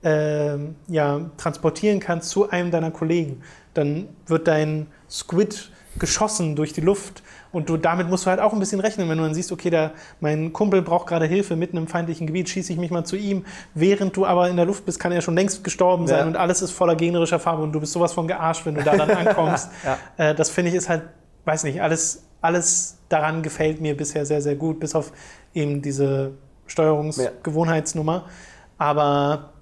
äh, 0.02 0.56
ja, 0.88 1.30
transportieren 1.36 2.00
kannst 2.00 2.30
zu 2.30 2.50
einem 2.50 2.70
deiner 2.70 2.90
Kollegen. 2.90 3.42
Dann 3.74 4.08
wird 4.26 4.48
dein 4.48 4.86
Squid 5.08 5.70
geschossen 5.98 6.54
durch 6.56 6.72
die 6.72 6.80
Luft 6.80 7.22
und 7.50 7.68
du 7.68 7.76
damit 7.76 8.08
musst 8.08 8.26
du 8.26 8.30
halt 8.30 8.40
auch 8.40 8.52
ein 8.52 8.58
bisschen 8.58 8.80
rechnen, 8.80 9.08
wenn 9.08 9.18
du 9.18 9.24
dann 9.24 9.34
siehst, 9.34 9.50
okay, 9.52 9.70
da, 9.70 9.92
mein 10.20 10.52
Kumpel 10.52 10.82
braucht 10.82 11.06
gerade 11.06 11.26
Hilfe 11.26 11.56
mitten 11.56 11.76
im 11.76 11.88
feindlichen 11.88 12.26
Gebiet, 12.26 12.48
schieße 12.48 12.72
ich 12.72 12.78
mich 12.78 12.90
mal 12.90 13.04
zu 13.04 13.16
ihm. 13.16 13.44
Während 13.74 14.16
du 14.16 14.26
aber 14.26 14.48
in 14.48 14.56
der 14.56 14.66
Luft 14.66 14.84
bist, 14.84 15.00
kann 15.00 15.12
er 15.12 15.22
schon 15.22 15.34
längst 15.34 15.64
gestorben 15.64 16.06
sein 16.06 16.20
ja. 16.20 16.26
und 16.26 16.36
alles 16.36 16.62
ist 16.62 16.72
voller 16.72 16.94
gegnerischer 16.94 17.40
Farbe 17.40 17.62
und 17.62 17.72
du 17.72 17.80
bist 17.80 17.92
sowas 17.92 18.12
von 18.12 18.28
gearscht, 18.28 18.66
wenn 18.66 18.74
du 18.74 18.82
da 18.82 18.96
dann 18.96 19.10
ankommst. 19.26 19.70
ja. 19.84 19.98
äh, 20.18 20.34
das 20.34 20.50
finde 20.50 20.70
ich 20.70 20.76
ist 20.76 20.88
halt, 20.88 21.02
weiß 21.44 21.64
nicht, 21.64 21.80
alles, 21.80 22.24
alles 22.40 22.98
daran 23.08 23.42
gefällt 23.42 23.80
mir 23.80 23.96
bisher 23.96 24.26
sehr, 24.26 24.42
sehr 24.42 24.54
gut, 24.54 24.78
bis 24.80 24.94
auf 24.94 25.12
eben 25.54 25.80
diese 25.82 26.32
Steuerungsgewohnheitsnummer. 26.66 28.24
Ja. 28.26 28.30
Aber 28.78 29.52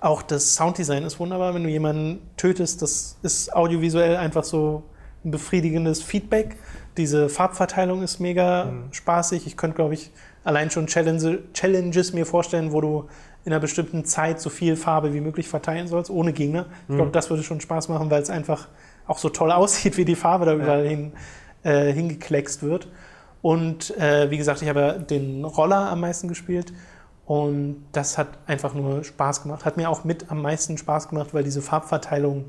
auch 0.00 0.22
das 0.22 0.54
Sounddesign 0.54 1.02
ist 1.04 1.18
wunderbar. 1.18 1.54
Wenn 1.54 1.64
du 1.64 1.68
jemanden 1.70 2.20
tötest, 2.36 2.82
das 2.82 3.16
ist 3.22 3.54
audiovisuell 3.54 4.16
einfach 4.16 4.44
so 4.44 4.82
ein 5.24 5.30
befriedigendes 5.30 6.02
Feedback. 6.02 6.56
diese 6.96 7.28
Farbverteilung 7.28 8.02
ist 8.02 8.18
mega 8.18 8.64
Mhm. 8.64 8.92
spaßig. 8.92 9.46
Ich 9.46 9.56
könnte, 9.56 9.76
glaube 9.76 9.94
ich, 9.94 10.10
allein 10.42 10.68
schon 10.72 10.88
Challenge, 10.88 11.38
Challenges 11.54 12.12
mir 12.12 12.26
vorstellen, 12.26 12.72
wo 12.72 12.80
du 12.80 13.04
in 13.44 13.52
einer 13.52 13.60
bestimmten 13.60 14.04
Zeit 14.04 14.40
so 14.40 14.50
viel 14.50 14.74
Farbe 14.74 15.14
wie 15.14 15.20
möglich 15.20 15.46
verteilen 15.48 15.86
sollst, 15.86 16.10
ohne 16.10 16.32
Gegner. 16.32 16.66
Ich 16.82 16.88
Mhm. 16.88 16.96
glaube, 16.96 17.10
das 17.12 17.30
würde 17.30 17.44
schon 17.44 17.60
Spaß 17.60 17.88
machen, 17.88 18.10
weil 18.10 18.20
es 18.20 18.30
einfach 18.30 18.66
auch 19.06 19.18
so 19.18 19.28
toll 19.28 19.52
aussieht, 19.52 19.96
wie 19.96 20.04
die 20.04 20.16
Farbe 20.16 20.44
da 20.46 20.54
überall 20.54 20.88
hin, 20.88 21.12
äh, 21.62 21.92
hingekleckst 21.92 22.64
wird. 22.64 22.88
Und 23.42 23.96
äh, 23.98 24.28
wie 24.32 24.36
gesagt, 24.38 24.60
ich 24.62 24.68
habe 24.68 24.80
ja 24.80 24.92
den 24.94 25.44
Roller 25.44 25.90
am 25.90 26.00
meisten 26.00 26.26
gespielt 26.26 26.72
und 27.28 27.84
das 27.92 28.16
hat 28.16 28.28
einfach 28.46 28.72
nur 28.72 29.04
Spaß 29.04 29.42
gemacht. 29.42 29.66
Hat 29.66 29.76
mir 29.76 29.90
auch 29.90 30.02
mit 30.02 30.30
am 30.30 30.40
meisten 30.40 30.78
Spaß 30.78 31.10
gemacht, 31.10 31.34
weil 31.34 31.44
diese 31.44 31.60
Farbverteilung 31.60 32.46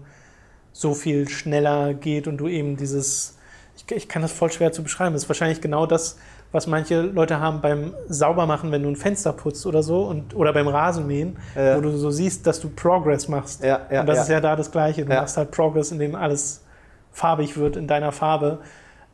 so 0.72 0.94
viel 0.94 1.28
schneller 1.28 1.94
geht 1.94 2.30
und 2.30 2.38
du 2.38 2.48
eben 2.48 2.78
dieses, 2.78 3.38
ich, 3.76 3.92
ich 3.94 4.08
kann 4.08 4.22
das 4.22 4.32
voll 4.32 4.50
schwer 4.54 4.72
zu 4.72 4.82
beschreiben, 4.82 5.12
das 5.12 5.24
ist 5.24 5.30
wahrscheinlich 5.30 5.60
genau 5.60 5.86
das, 5.86 6.18
was 6.54 6.66
manche 6.66 7.02
Leute 7.02 7.42
haben 7.42 7.60
beim 7.60 7.94
Saubermachen, 8.08 8.72
wenn 8.72 8.84
du 8.84 8.88
ein 8.88 8.96
Fenster 8.96 9.34
putzt 9.34 9.66
oder 9.66 9.84
so 9.84 10.04
und, 10.06 10.34
oder 10.34 10.54
beim 10.54 10.70
Rasenmähen, 10.70 11.36
Ja. 11.58 11.76
wo 11.76 11.82
du 11.82 11.92
so 11.98 12.10
siehst, 12.10 12.48
dass 12.48 12.62
du 12.62 12.70
Progress 12.70 13.28
machst. 13.28 13.62
Ja, 13.62 13.82
ja, 13.92 14.00
und 14.00 14.08
das 14.08 14.22
ist 14.22 14.30
ja 14.30 14.40
da 14.40 14.56
das 14.56 14.72
Gleiche. 14.72 15.04
Du 15.04 15.14
machst 15.14 15.36
halt 15.36 15.52
Progress, 15.52 15.92
indem 15.92 16.16
alles 16.16 16.64
farbig 17.12 17.58
wird 17.58 17.76
in 17.76 17.86
deiner 17.86 18.14
Farbe. 18.14 18.60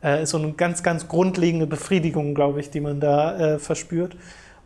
Äh, 0.00 0.22
ist 0.22 0.30
so 0.30 0.38
eine 0.38 0.52
ganz, 0.52 0.84
ganz 0.84 1.08
grundlegende 1.08 1.66
Befriedigung, 1.66 2.36
glaube 2.36 2.60
ich, 2.60 2.70
die 2.70 2.80
man 2.80 3.00
da 3.00 3.36
äh, 3.36 3.58
verspürt. 3.58 4.16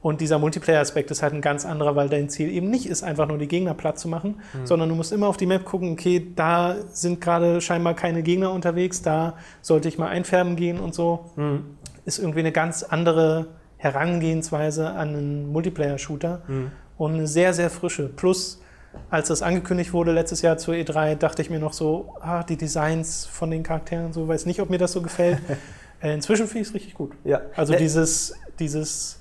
Und 0.03 0.23
dieser 0.23 0.39
Multiplayer-Aspekt 0.39 1.11
ist 1.11 1.23
halt 1.23 1.35
ein 1.35 1.43
ganz 1.43 1.67
anderer, 1.67 1.95
weil 1.95 2.09
dein 2.09 2.31
Ziel 2.31 2.51
eben 2.51 2.71
nicht 2.71 2.87
ist, 2.87 3.03
einfach 3.03 3.29
nur 3.29 3.37
die 3.37 3.49
Gegner 3.49 3.75
platt 3.75 3.99
zu 3.99 4.09
machen, 4.09 4.37
Mhm. 4.55 4.67
sondern 4.67 4.89
du 4.89 4.95
musst 4.95 5.13
immer 5.13 5.29
auf 5.29 5.37
die 5.37 5.45
Map 5.47 5.65
gucken, 5.67 5.93
okay, 5.93 6.33
da 6.35 6.77
sind 6.93 7.21
gerade 7.21 7.61
scheinbar 7.61 7.93
keine 7.95 8.23
Gegner 8.23 8.51
unterwegs, 8.53 9.03
da 9.03 9.35
sollte 9.61 9.89
ich 9.89 9.99
mal 9.99 10.09
einfärben 10.09 10.57
gehen 10.57 10.81
und 10.81 10.95
so. 10.95 11.27
Mhm. 11.37 11.65
Ist 12.07 12.19
irgendwie 12.19 12.41
eine 12.41 12.51
ganz 12.53 12.83
andere 12.83 13.49
Herangehensweise 13.77 14.91
an 14.91 15.09
einen 15.11 15.53
Multiplayer-Shooter 15.53 16.43
Mhm. 16.49 16.71
und 16.97 17.15
eine 17.15 17.27
sehr, 17.27 17.53
sehr 17.53 17.69
frische. 17.71 18.09
Plus, 18.09 18.61
als 19.11 19.29
das 19.29 19.43
angekündigt 19.43 19.93
wurde 19.93 20.13
letztes 20.13 20.41
Jahr 20.43 20.57
zur 20.57 20.75
E3, 20.75 21.15
dachte 21.15 21.43
ich 21.43 21.51
mir 21.51 21.59
noch 21.59 21.73
so, 21.75 22.15
ah, 22.21 22.43
die 22.43 22.57
Designs 22.57 23.27
von 23.27 23.51
den 23.51 23.63
Charakteren, 23.63 24.13
so 24.15 24.27
weiß 24.27 24.47
nicht, 24.47 24.61
ob 24.61 24.71
mir 24.71 24.79
das 24.79 24.93
so 24.93 25.03
gefällt. 25.03 25.39
äh, 26.01 26.15
inzwischen 26.15 26.47
finde 26.47 26.63
ich 26.63 26.69
es 26.69 26.75
richtig 26.75 26.95
gut. 26.95 27.13
Ja. 27.25 27.43
Also 27.55 27.73
Ne- 27.75 27.79
dieses, 27.79 28.35
dieses, 28.59 29.20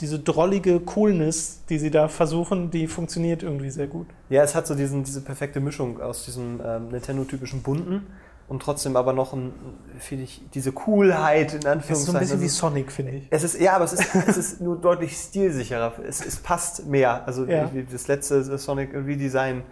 diese 0.00 0.18
drollige 0.18 0.80
Coolness, 0.80 1.62
die 1.68 1.78
sie 1.78 1.90
da 1.90 2.08
versuchen, 2.08 2.70
die 2.70 2.86
funktioniert 2.86 3.42
irgendwie 3.42 3.70
sehr 3.70 3.86
gut. 3.86 4.06
Ja, 4.28 4.42
es 4.42 4.54
hat 4.54 4.66
so 4.66 4.74
diesen, 4.74 5.04
diese 5.04 5.20
perfekte 5.22 5.60
Mischung 5.60 6.00
aus 6.00 6.24
diesem 6.24 6.60
ähm, 6.64 6.88
Nintendo-typischen 6.88 7.62
Bunten 7.62 8.06
und 8.48 8.62
trotzdem 8.62 8.94
aber 8.96 9.12
noch, 9.12 9.32
ein, 9.32 9.52
finde 9.98 10.24
ich, 10.24 10.42
diese 10.54 10.70
Coolheit 10.72 11.54
in 11.54 11.60
Das 11.60 11.60
ist 11.60 11.62
so 11.62 11.68
ein 11.68 11.72
Anführungszeichen. 11.78 12.20
bisschen 12.20 12.40
wie 12.42 12.44
ist- 12.46 12.56
Sonic, 12.58 12.92
finde 12.92 13.12
ich. 13.12 13.26
es 13.30 13.42
ist, 13.42 13.60
ja, 13.60 13.74
aber 13.74 13.84
es 13.86 13.94
ist, 13.94 14.14
es 14.28 14.36
ist 14.36 14.60
nur 14.60 14.76
deutlich 14.76 15.16
stilsicherer. 15.16 15.94
Es, 16.06 16.24
es 16.24 16.36
passt 16.36 16.86
mehr. 16.86 17.26
Also 17.26 17.44
Ja. 17.46 17.70
das 17.90 18.06
letzte 18.06 18.42
Sonic 18.58 18.94
Redesign, 18.94 19.62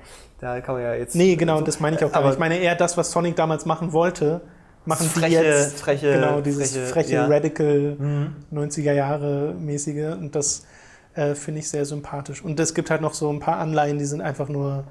da 0.40 0.60
kann 0.60 0.74
man 0.76 0.82
ja 0.84 0.94
jetzt. 0.94 1.14
Nee, 1.14 1.36
genau, 1.36 1.58
so- 1.58 1.64
das 1.64 1.80
meine 1.80 1.96
ich 1.96 2.04
auch. 2.04 2.12
Aber 2.14 2.24
Aber 2.24 2.32
ich 2.32 2.38
meine 2.38 2.56
eher 2.58 2.74
das, 2.74 2.96
was 2.96 3.10
Sonic 3.12 3.36
damals 3.36 3.64
machen 3.66 3.92
wollte, 3.92 4.40
machen 4.84 5.10
die 5.14 5.20
freche, 5.20 5.44
jetzt. 5.44 5.80
freche, 5.80 6.12
genau, 6.12 6.40
dieses 6.40 6.72
freche, 6.72 6.86
freche, 6.86 7.14
ja. 7.14 7.26
Radical 7.26 7.96
Mhm. 7.98 8.34
90er 8.52 8.92
Jahre 8.92 9.54
mäßige. 9.58 10.12
Und 10.12 10.34
das 10.34 10.66
äh, 11.14 11.34
finde 11.34 11.60
ich 11.60 11.68
sehr 11.68 11.84
sympathisch. 11.84 12.42
Und 12.42 12.58
es 12.60 12.74
gibt 12.74 12.90
halt 12.90 13.00
noch 13.00 13.14
so 13.14 13.30
ein 13.30 13.40
paar 13.40 13.58
Anleihen, 13.58 13.98
die 13.98 14.04
sind 14.04 14.20
einfach 14.20 14.48
nur 14.48 14.84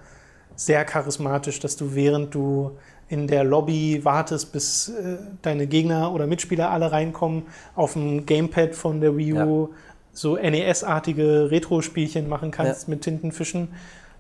sehr 0.55 0.85
charismatisch, 0.85 1.59
dass 1.59 1.75
du 1.75 1.95
während 1.95 2.33
du 2.33 2.77
in 3.09 3.27
der 3.27 3.43
Lobby 3.43 4.03
wartest, 4.03 4.51
bis 4.51 4.89
äh, 4.89 5.17
deine 5.41 5.67
Gegner 5.67 6.13
oder 6.13 6.25
Mitspieler 6.27 6.71
alle 6.71 6.91
reinkommen, 6.91 7.43
auf 7.75 7.93
dem 7.93 8.25
Gamepad 8.25 8.75
von 8.75 9.01
der 9.01 9.17
Wii 9.17 9.33
U 9.33 9.69
so 10.13 10.35
NES-artige 10.37 11.49
Retro-Spielchen 11.51 12.29
machen 12.29 12.51
kannst 12.51 12.87
mit 12.87 13.01
Tintenfischen. 13.01 13.69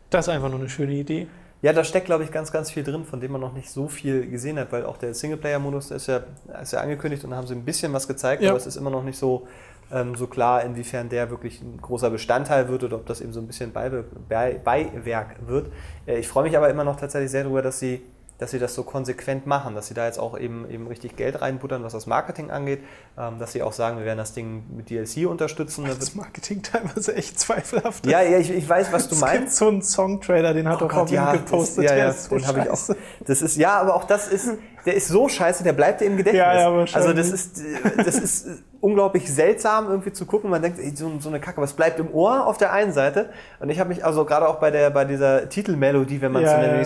Das 0.09 0.27
ist 0.27 0.33
einfach 0.33 0.49
nur 0.49 0.59
eine 0.59 0.69
schöne 0.69 0.93
Idee. 0.93 1.27
Ja, 1.63 1.71
da 1.71 1.85
steckt, 1.85 2.07
glaube 2.07 2.25
ich, 2.25 2.31
ganz, 2.31 2.51
ganz 2.51 2.69
viel 2.69 2.83
drin, 2.83 3.05
von 3.05 3.21
dem 3.21 3.31
man 3.31 3.39
noch 3.39 3.53
nicht 3.53 3.71
so 3.71 3.87
viel 3.87 4.29
gesehen 4.29 4.59
hat, 4.59 4.73
weil 4.73 4.85
auch 4.85 4.97
der 4.97 5.13
Singleplayer-Modus, 5.13 5.91
ist 5.91 6.07
ja, 6.07 6.19
ist 6.61 6.73
ja 6.73 6.81
angekündigt 6.81 7.23
und 7.23 7.31
da 7.31 7.37
haben 7.37 7.47
sie 7.47 7.55
ein 7.55 7.63
bisschen 7.63 7.93
was 7.93 8.05
gezeigt, 8.05 8.43
Ja. 8.43 8.49
aber 8.49 8.57
es 8.57 8.67
ist 8.67 8.75
immer 8.75 8.89
noch 8.89 9.03
nicht 9.03 9.17
so, 9.17 9.47
ähm, 9.89 10.13
so 10.15 10.27
klar, 10.27 10.61
inwiefern 10.63 11.07
der 11.07 11.29
wirklich 11.29 11.61
ein 11.61 11.79
großer 11.81 12.09
Bestandteil 12.09 12.67
wird 12.67 12.83
oder 12.83 12.97
ob 12.97 13.05
das 13.05 13.21
eben 13.21 13.31
so 13.31 13.39
ein 13.39 13.47
bisschen 13.47 13.71
Beiwe 13.71 14.03
Bei 14.27 14.59
Beiwerk 14.61 15.37
wird. 15.47 15.71
Äh, 16.05 16.19
ich 16.19 16.27
freue 16.27 16.43
mich 16.43 16.57
aber 16.57 16.69
immer 16.69 16.83
noch 16.83 16.97
tatsächlich 16.97 17.31
sehr 17.31 17.43
darüber, 17.43 17.61
dass 17.61 17.79
sie 17.79 18.01
dass 18.43 18.51
sie 18.51 18.59
das 18.59 18.75
so 18.75 18.83
konsequent 18.83 19.47
machen, 19.47 19.73
dass 19.73 19.87
sie 19.87 19.93
da 19.93 20.05
jetzt 20.05 20.19
auch 20.19 20.37
eben, 20.37 20.69
eben 20.69 20.87
richtig 20.87 21.15
Geld 21.15 21.41
reinbuttern, 21.41 21.81
was 21.83 21.93
das 21.93 22.07
Marketing 22.07 22.51
angeht, 22.51 22.81
ähm, 23.17 23.39
dass 23.39 23.53
sie 23.53 23.63
auch 23.63 23.71
sagen, 23.71 23.97
wir 23.99 24.05
werden 24.05 24.17
das 24.17 24.33
Ding 24.33 24.63
mit 24.75 24.89
DLC 24.89 25.25
unterstützen. 25.29 25.87
Wird- 25.87 26.01
Das 26.01 26.13
Marketing 26.13 26.61
teilweise 26.61 27.15
echt 27.15 27.39
zweifelhaft. 27.39 28.05
Ja, 28.05 28.21
ja, 28.21 28.37
ich, 28.39 28.51
ich 28.51 28.67
weiß, 28.67 28.91
was 28.91 29.07
du 29.07 29.15
es 29.15 29.21
meinst. 29.21 29.39
gibt 29.39 29.51
so 29.53 29.67
einen 29.69 29.81
Song-Trailer, 29.81 30.53
den 30.53 30.67
hat 30.67 30.81
Oh 30.81 30.85
auch 30.87 30.93
Robin 30.93 31.13
ja, 31.15 31.31
gepostet. 31.31 31.85
das, 31.85 31.91
ja, 31.91 31.97
ja, 31.97 32.09
ist 32.09 32.25
so 32.25 32.35
den 32.35 32.45
habe 32.47 32.59
ich 32.59 32.69
auch. 32.69 32.79
Das 33.25 33.41
ist 33.41 33.55
ja, 33.55 33.79
aber 33.79 33.95
auch 33.95 34.03
das 34.03 34.27
ist, 34.27 34.49
der 34.85 34.95
ist 34.95 35.07
so 35.07 35.29
scheiße, 35.29 35.63
der 35.63 35.73
bleibt 35.73 36.01
dir 36.01 36.05
im 36.05 36.17
Gedächtnis. 36.17 36.39
Ja, 36.39 36.59
ja, 36.59 36.73
wahrscheinlich. 36.73 36.95
also 36.95 37.13
das 37.13 37.31
ist, 37.31 37.61
das 37.97 38.15
ist 38.15 38.47
unglaublich 38.81 39.33
seltsam 39.33 39.87
irgendwie 39.87 40.11
zu 40.11 40.25
gucken. 40.25 40.49
Man 40.49 40.61
denkt, 40.61 40.79
ey, 40.79 40.93
so, 40.95 41.11
so 41.19 41.29
eine 41.29 41.39
Kacke, 41.39 41.61
was 41.61 41.73
bleibt 41.73 41.99
im 41.99 42.13
Ohr 42.13 42.45
auf 42.45 42.57
der 42.57 42.73
einen 42.73 42.91
Seite? 42.91 43.29
Und 43.59 43.69
ich 43.69 43.79
habe 43.79 43.89
mich 43.89 44.03
also 44.03 44.25
gerade 44.25 44.47
auch 44.47 44.59
bei 44.59 44.71
der 44.71 44.89
bei 44.89 45.05
dieser 45.05 45.47
Titelmelodie, 45.47 46.21
wenn 46.21 46.33
man 46.33 46.43
Ja, 46.43 46.49
so 46.49 46.57
nennt, 46.57 46.73
ja. 46.73 46.79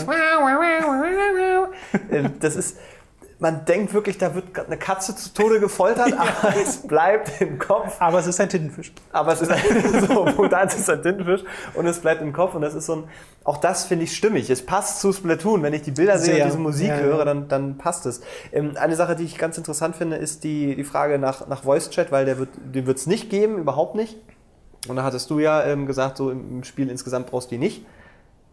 äh, 2.11 2.29
das 2.39 2.55
ist 2.55 2.77
man 3.39 3.65
denkt 3.65 3.93
wirklich, 3.93 4.17
da 4.17 4.33
wird 4.33 4.57
eine 4.59 4.77
Katze 4.77 5.15
zu 5.15 5.33
Tode 5.33 5.59
gefoltert, 5.59 6.13
aber 6.17 6.55
es 6.55 6.88
bleibt 6.88 7.39
im 7.39 7.59
Kopf. 7.59 7.95
Aber 7.99 8.19
es 8.19 8.27
ist 8.27 8.39
ein 8.39 8.49
Tintenfisch. 8.49 8.91
Aber 9.11 9.33
es 9.33 9.41
ist 9.41 9.51
ein, 9.51 9.61
so, 10.07 10.25
Punkt 10.25 10.53
ist 10.53 10.89
ein 10.89 11.01
Tintenfisch 11.03 11.43
und 11.75 11.85
es 11.85 11.99
bleibt 11.99 12.21
im 12.21 12.33
Kopf 12.33 12.55
und 12.55 12.61
das 12.61 12.73
ist 12.73 12.88
so 12.88 12.95
ein, 12.95 13.03
auch 13.43 13.57
das 13.57 13.85
finde 13.85 14.05
ich 14.05 14.15
stimmig. 14.15 14.49
Es 14.49 14.65
passt 14.65 14.99
zu 14.99 15.13
Splatoon. 15.13 15.61
Wenn 15.61 15.73
ich 15.73 15.83
die 15.83 15.91
Bilder 15.91 16.17
sehe 16.17 16.35
Sehr. 16.35 16.43
und 16.43 16.51
diese 16.51 16.61
Musik 16.61 16.89
Ja, 16.89 16.97
ja. 16.97 17.03
höre, 17.03 17.25
dann, 17.25 17.47
dann 17.47 17.77
passt 17.77 18.05
es. 18.05 18.21
Ähm, 18.51 18.73
eine 18.75 18.95
Sache, 18.95 19.15
die 19.15 19.23
ich 19.23 19.38
ganz 19.38 19.57
interessant 19.57 19.95
finde, 19.95 20.17
ist 20.17 20.43
die, 20.43 20.75
die 20.75 20.83
Frage 20.83 21.19
nach, 21.19 21.47
nach 21.47 21.63
Voice 21.63 21.89
Chat, 21.91 22.11
weil 22.11 22.25
der 22.25 22.39
wird, 22.39 22.49
den 22.55 22.88
wird 22.88 22.97
es 22.97 23.07
nicht 23.07 23.29
geben, 23.29 23.57
überhaupt 23.57 23.95
nicht. 23.95 24.17
Und 24.88 24.95
da 24.95 25.03
hattest 25.03 25.29
du 25.29 25.39
ja 25.39 25.63
ähm, 25.63 25.85
gesagt, 25.85 26.17
so 26.17 26.31
im, 26.31 26.57
im 26.57 26.63
Spiel 26.63 26.89
insgesamt 26.89 27.27
brauchst 27.27 27.51
du 27.51 27.55
die 27.55 27.59
nicht. 27.59 27.85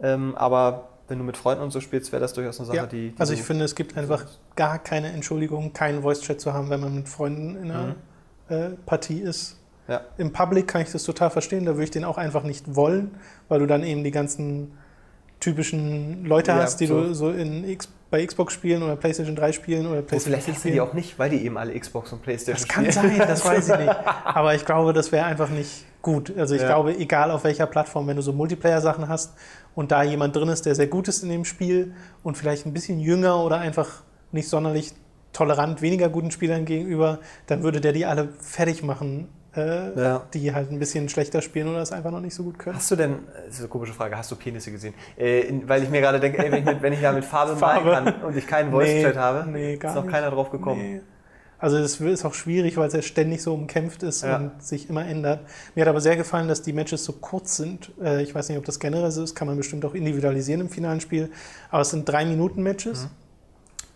Ähm, 0.03 0.35
aber 0.37 0.89
wenn 1.09 1.19
du 1.19 1.25
mit 1.25 1.37
Freunden 1.37 1.63
und 1.63 1.71
so 1.71 1.81
spielst, 1.81 2.13
wäre 2.13 2.21
das 2.21 2.33
durchaus 2.33 2.59
eine 2.59 2.67
Sache, 2.67 2.77
Ja. 2.79 2.87
die, 2.87 3.11
die 3.11 3.21
Also 3.21 3.33
ich 3.35 3.43
finde, 3.43 3.65
es 3.65 3.75
gibt 3.75 3.97
einfach 3.97 4.25
gar 4.57 4.79
keine 4.79 5.09
Entschuldigung, 5.13 5.73
keinen 5.73 6.03
Voice-Chat 6.03 6.41
zu 6.41 6.53
haben, 6.55 6.71
wenn 6.71 6.81
man 6.81 6.95
mit 6.95 7.09
Freunden 7.09 7.57
in 7.57 7.71
einer 7.71 7.95
äh, 8.49 8.71
Partie 8.87 9.21
ist. 9.21 9.59
Ja. 9.87 10.01
Im 10.17 10.33
Public 10.33 10.67
kann 10.69 10.81
ich 10.81 10.91
das 10.93 11.03
total 11.03 11.29
verstehen, 11.31 11.67
da 11.67 11.73
würde 11.73 11.85
ich 11.85 11.91
den 11.91 12.05
auch 12.05 12.17
einfach 12.17 12.43
nicht 12.43 12.75
wollen, 12.75 13.11
weil 13.49 13.61
du 13.61 13.67
dann 13.67 13.83
eben 13.83 14.03
die 14.03 14.11
ganzen 14.11 14.73
typischen 15.41 16.25
Leute 16.25 16.53
Ja, 16.53 16.59
hast, 16.59 16.81
die 16.81 16.87
so. 16.87 17.01
du 17.03 17.15
so 17.15 17.31
in 17.31 17.69
X 17.69 17.89
bei 18.11 18.25
Xbox 18.25 18.55
spielen 18.55 18.83
oder 18.83 18.95
PlayStation 18.97 19.35
3 19.35 19.53
spielen 19.53 19.87
oder 19.87 19.99
Oh, 19.99 20.03
PlayStation 20.03 20.23
vielleicht 20.41 20.45
4 20.45 20.55
hast 20.55 20.65
du 20.65 20.71
die 20.71 20.81
auch 20.81 20.93
nicht, 20.95 21.19
weil 21.19 21.31
die 21.31 21.45
eben 21.45 21.59
alle 21.59 21.79
Xbox 21.79 22.13
und 22.13 22.23
Playstation 22.23 22.67
Das 22.67 22.69
kann 22.69 22.91
spielen. 22.91 23.19
sein, 23.19 23.29
das 23.29 23.45
weiß 23.45 23.69
ich 23.71 23.77
nicht. 23.79 23.89
Aber 24.25 24.55
ich 24.55 24.65
glaube, 24.65 24.93
das 24.93 25.11
wäre 25.11 25.25
einfach 25.27 25.49
nicht 25.51 25.85
gut. 26.01 26.33
Also 26.37 26.55
ich 26.55 26.61
Ja. 26.63 26.69
glaube, 26.69 26.97
egal 26.97 27.31
auf 27.33 27.43
welcher 27.45 27.67
Plattform, 27.67 28.07
wenn 28.07 28.15
du 28.17 28.23
so 28.23 28.33
Multiplayer-Sachen 28.33 29.09
hast 29.09 29.35
und 29.75 29.91
da 29.93 30.03
jemand 30.03 30.35
drin 30.37 30.49
ist, 30.49 30.67
der 30.67 30.75
sehr 30.75 30.87
gut 30.87 31.09
ist 31.09 31.23
in 31.23 31.29
dem 31.29 31.45
Spiel 31.45 31.95
und 32.23 32.37
vielleicht 32.39 32.67
ein 32.67 32.73
bisschen 32.73 33.01
jünger 33.01 33.43
oder 33.45 33.59
einfach 33.59 34.03
nicht 34.33 34.49
sonderlich 34.49 34.93
tolerant 35.33 35.83
weniger 35.83 36.09
guten 36.09 36.31
Spielern 36.31 36.65
gegenüber, 36.65 37.19
dann 37.47 37.63
würde 37.63 37.81
der 37.81 37.93
die 37.93 38.07
alle 38.07 38.29
fertig 38.41 38.83
machen, 38.85 39.29
äh, 39.57 40.01
Ja. 40.01 40.23
die 40.33 40.55
halt 40.55 40.71
ein 40.71 40.79
bisschen 40.79 41.09
schlechter 41.09 41.43
spielen 41.43 41.69
oder 41.69 41.81
es 41.83 41.91
einfach 41.93 42.11
noch 42.13 42.21
nicht 42.21 42.35
so 42.35 42.45
gut 42.45 42.59
können. 42.59 42.77
Hast 42.77 42.91
du 42.91 42.97
denn, 42.97 43.17
das 43.47 43.55
ist 43.55 43.61
eine 43.61 43.69
komische 43.69 43.93
Frage, 43.95 44.17
hast 44.17 44.31
du 44.31 44.37
Penisse 44.37 44.71
gesehen? 44.71 44.95
Äh, 45.19 45.41
in, 45.41 45.69
weil 45.69 45.83
ich 45.83 45.91
mir 45.91 46.01
gerade 46.01 46.21
denke, 46.21 46.39
ey, 46.39 46.53
wenn, 46.53 46.61
ich 46.61 46.65
mit, 46.65 46.83
wenn 46.83 46.93
ich 46.93 47.01
da 47.01 47.11
mit 47.13 47.25
Farbe, 47.25 47.57
Farbe. 47.57 47.91
malen 47.91 48.05
kann 48.15 48.23
und 48.23 48.37
ich 48.37 48.47
keinen 48.47 48.71
Voice-Chat 48.71 49.15
Nee, 49.15 49.21
habe, 49.21 49.51
nee, 49.51 49.75
ist 49.75 49.83
noch 49.85 50.03
nicht. 50.05 50.13
keiner 50.13 50.31
drauf 50.31 50.51
gekommen. 50.51 50.81
Nee. 50.81 51.01
Also 51.65 51.79
es 51.79 51.99
ist 51.99 52.25
auch 52.27 52.35
schwierig, 52.35 52.77
weil 52.77 52.89
es 52.89 52.93
ja 52.95 53.01
ständig 53.01 53.43
so 53.43 53.55
umkämpft 53.55 54.03
ist 54.03 54.23
Ja. 54.23 54.37
und 54.37 54.63
sich 54.63 54.91
immer 54.91 55.07
ändert. 55.07 55.41
Mir 55.75 55.81
hat 55.83 55.89
aber 55.89 56.03
sehr 56.03 56.15
gefallen, 56.17 56.47
dass 56.47 56.61
die 56.61 56.75
Matches 56.75 57.05
so 57.05 57.13
kurz 57.15 57.57
sind. 57.57 57.91
Äh, 58.03 58.23
Ich 58.23 58.35
weiß 58.35 58.51
nicht, 58.51 58.59
ob 58.59 58.67
das 58.67 58.79
generell 58.79 59.11
so 59.11 59.23
ist, 59.23 59.35
kann 59.35 59.49
man 59.49 59.57
bestimmt 59.57 59.85
auch 59.87 59.95
individualisieren 59.95 60.61
im 60.61 60.69
finalen 60.69 61.01
Spiel. 61.01 61.31
Aber 61.71 61.81
es 61.81 61.89
sind 61.91 62.07
drei 62.07 62.27
Minuten 62.27 62.63
Matches. 62.63 63.09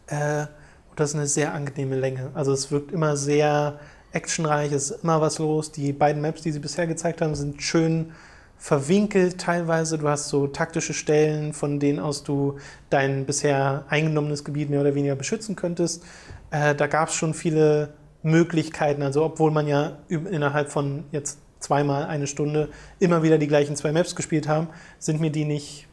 Äh, 0.06 0.46
Und 0.90 0.98
das 0.98 1.10
ist 1.10 1.16
eine 1.16 1.26
sehr 1.26 1.52
angenehme 1.52 1.96
Länge. 1.96 2.30
Also 2.32 2.52
es 2.52 2.70
wirkt 2.72 2.90
immer 2.90 3.16
sehr 3.18 3.78
actionreich, 4.12 4.72
es 4.72 4.90
ist 4.90 5.04
immer 5.04 5.20
was 5.20 5.38
los. 5.38 5.70
Die 5.70 5.92
beiden 5.92 6.22
Maps, 6.22 6.40
die 6.40 6.50
sie 6.52 6.60
bisher 6.60 6.86
gezeigt 6.86 7.20
haben, 7.20 7.34
sind 7.34 7.62
schön 7.62 8.12
verwinkelt 8.56 9.38
teilweise. 9.38 9.98
Du 9.98 10.08
hast 10.08 10.28
so 10.30 10.46
taktische 10.48 10.92
Stellen, 10.94 11.52
von 11.52 11.78
denen 11.78 12.00
aus 12.00 12.24
du 12.24 12.56
dein 12.90 13.24
bisher 13.26 13.84
eingenommenes 13.88 14.42
Gebiet 14.44 14.70
mehr 14.70 14.80
oder 14.80 14.94
weniger 14.94 15.14
beschützen 15.14 15.54
könntest. 15.54 16.02
Äh, 16.50 16.74
da 16.74 16.86
gab 16.86 17.08
es 17.08 17.14
schon 17.14 17.34
viele 17.34 17.94
Möglichkeiten. 18.22 19.02
Also 19.02 19.24
obwohl 19.24 19.50
man 19.50 19.66
ja 19.66 19.98
innerhalb 20.08 20.70
von 20.70 21.04
jetzt 21.12 21.38
zweimal 21.60 22.04
eine 22.06 22.26
Stunde 22.26 22.68
immer 22.98 23.22
wieder 23.22 23.38
die 23.38 23.48
gleichen 23.48 23.76
zwei 23.76 23.92
Maps 23.92 24.14
gespielt 24.14 24.48
haben, 24.48 24.68
sind 24.98 25.20
mir 25.20 25.30
die 25.30 25.44
nicht 25.44 25.86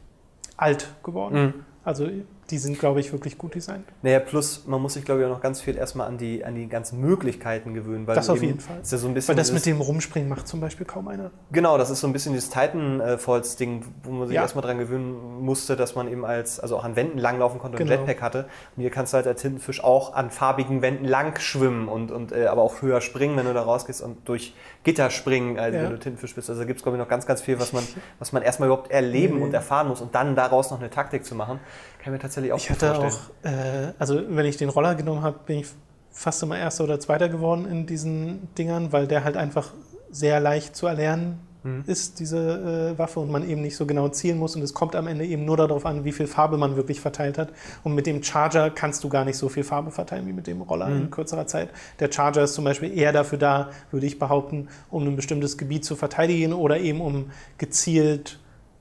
alt 0.56 0.88
geworden. 1.02 1.42
Mhm. 1.42 1.54
Also 1.84 2.08
die 2.50 2.58
sind, 2.58 2.78
glaube 2.78 3.00
ich, 3.00 3.12
wirklich 3.12 3.38
gut 3.38 3.54
designt. 3.54 3.84
Naja, 4.02 4.20
plus 4.20 4.66
man 4.66 4.80
muss 4.80 4.94
sich, 4.94 5.04
glaube 5.04 5.20
ich, 5.20 5.26
auch 5.26 5.30
noch 5.30 5.40
ganz 5.40 5.60
viel 5.60 5.76
erstmal 5.76 6.06
an 6.06 6.16
die, 6.16 6.44
an 6.44 6.54
die 6.54 6.68
ganzen 6.68 7.00
Möglichkeiten 7.00 7.74
gewöhnen. 7.74 8.06
Weil 8.06 8.14
Das 8.14 8.30
auf 8.30 8.36
eben- 8.38 8.46
jeden 8.46 8.60
Fall. 8.60 8.78
Ist 8.80 8.92
ja 8.92 8.98
so 8.98 9.08
ein 9.08 9.14
bisschen 9.14 9.28
Weil 9.30 9.36
das 9.36 9.52
mit 9.52 9.66
dem 9.66 9.80
Rumspringen 9.80 10.28
macht 10.28 10.46
zum 10.46 10.60
Beispiel 10.60 10.86
kaum 10.86 11.08
einer. 11.08 11.30
Genau, 11.50 11.76
das 11.78 11.90
ist 11.90 12.00
so 12.00 12.06
ein 12.06 12.12
bisschen 12.12 12.32
dieses 12.34 12.50
Titanfalls-Ding, 12.50 13.84
wo 14.04 14.10
man 14.12 14.28
sich 14.28 14.34
Ja. 14.36 14.42
erstmal 14.42 14.62
dran 14.64 14.78
gewöhnen 14.78 15.40
musste, 15.44 15.76
dass 15.76 15.94
man 15.94 16.08
eben 16.08 16.24
als, 16.24 16.60
also 16.60 16.76
auch 16.76 16.84
an 16.84 16.96
Wänden 16.96 17.18
langlaufen 17.18 17.58
konnte 17.58 17.78
und 17.78 17.84
Genau. 17.88 18.00
Jetpack 18.00 18.22
hatte. 18.22 18.38
Und 18.76 18.80
hier 18.82 18.90
kannst 18.90 19.12
du 19.12 19.16
halt 19.16 19.26
als 19.26 19.42
Tintenfisch 19.42 19.82
auch 19.82 20.14
an 20.14 20.30
farbigen 20.30 20.82
Wänden 20.82 21.04
lang 21.04 21.38
schwimmen 21.40 21.88
und, 21.88 22.10
und 22.10 22.32
äh, 22.32 22.46
aber 22.46 22.62
auch 22.62 22.82
höher 22.82 23.00
springen, 23.00 23.36
wenn 23.36 23.46
du 23.46 23.54
da 23.54 23.62
rausgehst 23.62 24.02
und 24.02 24.28
durch 24.28 24.54
Gitter 24.86 25.10
springen, 25.10 25.58
also 25.58 25.76
Ja. 25.76 25.84
wenn 25.84 25.90
du 25.90 25.98
Tintenfisch 25.98 26.34
bist. 26.34 26.48
Also 26.48 26.64
gibt 26.64 26.78
es, 26.78 26.82
glaube 26.84 26.96
ich, 26.96 27.02
noch 27.02 27.08
ganz, 27.08 27.26
ganz 27.26 27.42
viel, 27.42 27.58
was 27.60 27.72
man, 27.74 27.82
was 28.20 28.32
man 28.32 28.42
erstmal 28.42 28.68
überhaupt 28.68 28.90
erleben 28.90 29.36
Mhm. 29.36 29.42
und 29.42 29.52
erfahren 29.52 29.88
muss 29.88 30.00
und 30.00 30.14
dann 30.14 30.34
daraus 30.36 30.70
noch 30.70 30.78
eine 30.80 30.88
Taktik 30.88 31.24
zu 31.24 31.34
machen. 31.34 31.58
Kann 31.98 32.14
ich 32.14 32.18
mir 32.18 32.18
tatsächlich 32.20 32.52
auch 32.52 32.58
Ich 32.58 32.68
gut 32.68 32.80
hatte 32.82 32.94
vorstellen. 32.94 33.24
auch, 33.44 33.88
äh, 33.88 33.92
also 33.98 34.22
wenn 34.28 34.46
ich 34.46 34.56
den 34.56 34.68
Roller 34.70 34.94
genommen 34.94 35.22
habe, 35.22 35.40
bin 35.44 35.58
ich 35.58 35.66
fast 36.12 36.42
immer 36.42 36.56
Erster 36.58 36.84
oder 36.84 36.98
Zweiter 37.00 37.28
geworden 37.28 37.66
in 37.70 37.84
diesen 37.86 38.48
Dingern, 38.54 38.92
weil 38.92 39.06
der 39.06 39.24
halt 39.24 39.36
einfach 39.36 39.72
sehr 40.10 40.40
leicht 40.40 40.74
zu 40.76 40.86
erlernen 40.86 41.40
Mhm. 41.66 41.84
ist, 41.86 42.20
diese 42.20 42.94
äh, 42.94 42.98
Waffe, 42.98 43.20
und 43.20 43.30
man 43.30 43.48
eben 43.48 43.60
nicht 43.62 43.76
so 43.76 43.86
genau 43.86 44.08
zielen 44.08 44.38
muss. 44.38 44.54
Und 44.56 44.62
es 44.62 44.72
kommt 44.72 44.94
am 44.96 45.06
Ende 45.06 45.24
eben 45.26 45.44
nur 45.44 45.56
darauf 45.56 45.84
an, 45.84 46.04
wie 46.04 46.12
viel 46.12 46.26
Farbe 46.26 46.56
man 46.56 46.76
wirklich 46.76 47.00
verteilt 47.00 47.38
hat. 47.38 47.48
Und 47.84 47.94
mit 47.94 48.06
dem 48.06 48.22
Charger 48.22 48.70
kannst 48.70 49.02
du 49.04 49.08
gar 49.08 49.24
nicht 49.24 49.36
so 49.36 49.48
viel 49.48 49.64
Farbe 49.64 49.90
verteilen 49.90 50.26
wie 50.26 50.32
mit 50.32 50.46
dem 50.46 50.62
Roller 50.62 50.88
Mhm. 50.88 50.96
in 51.02 51.10
kürzerer 51.10 51.46
Zeit. 51.46 51.70
Der 52.00 52.10
Charger 52.12 52.44
ist 52.44 52.54
zum 52.54 52.64
Beispiel 52.64 52.96
eher 52.96 53.12
dafür 53.12 53.38
da, 53.38 53.70
würde 53.90 54.06
ich 54.06 54.18
behaupten, 54.18 54.68
um 54.90 55.06
ein 55.06 55.16
bestimmtes 55.16 55.58
Gebiet 55.58 55.84
zu 55.84 55.96
verteidigen 55.96 56.52
oder 56.52 56.78
eben 56.78 57.00
um 57.00 57.26
gezielt 57.58 58.38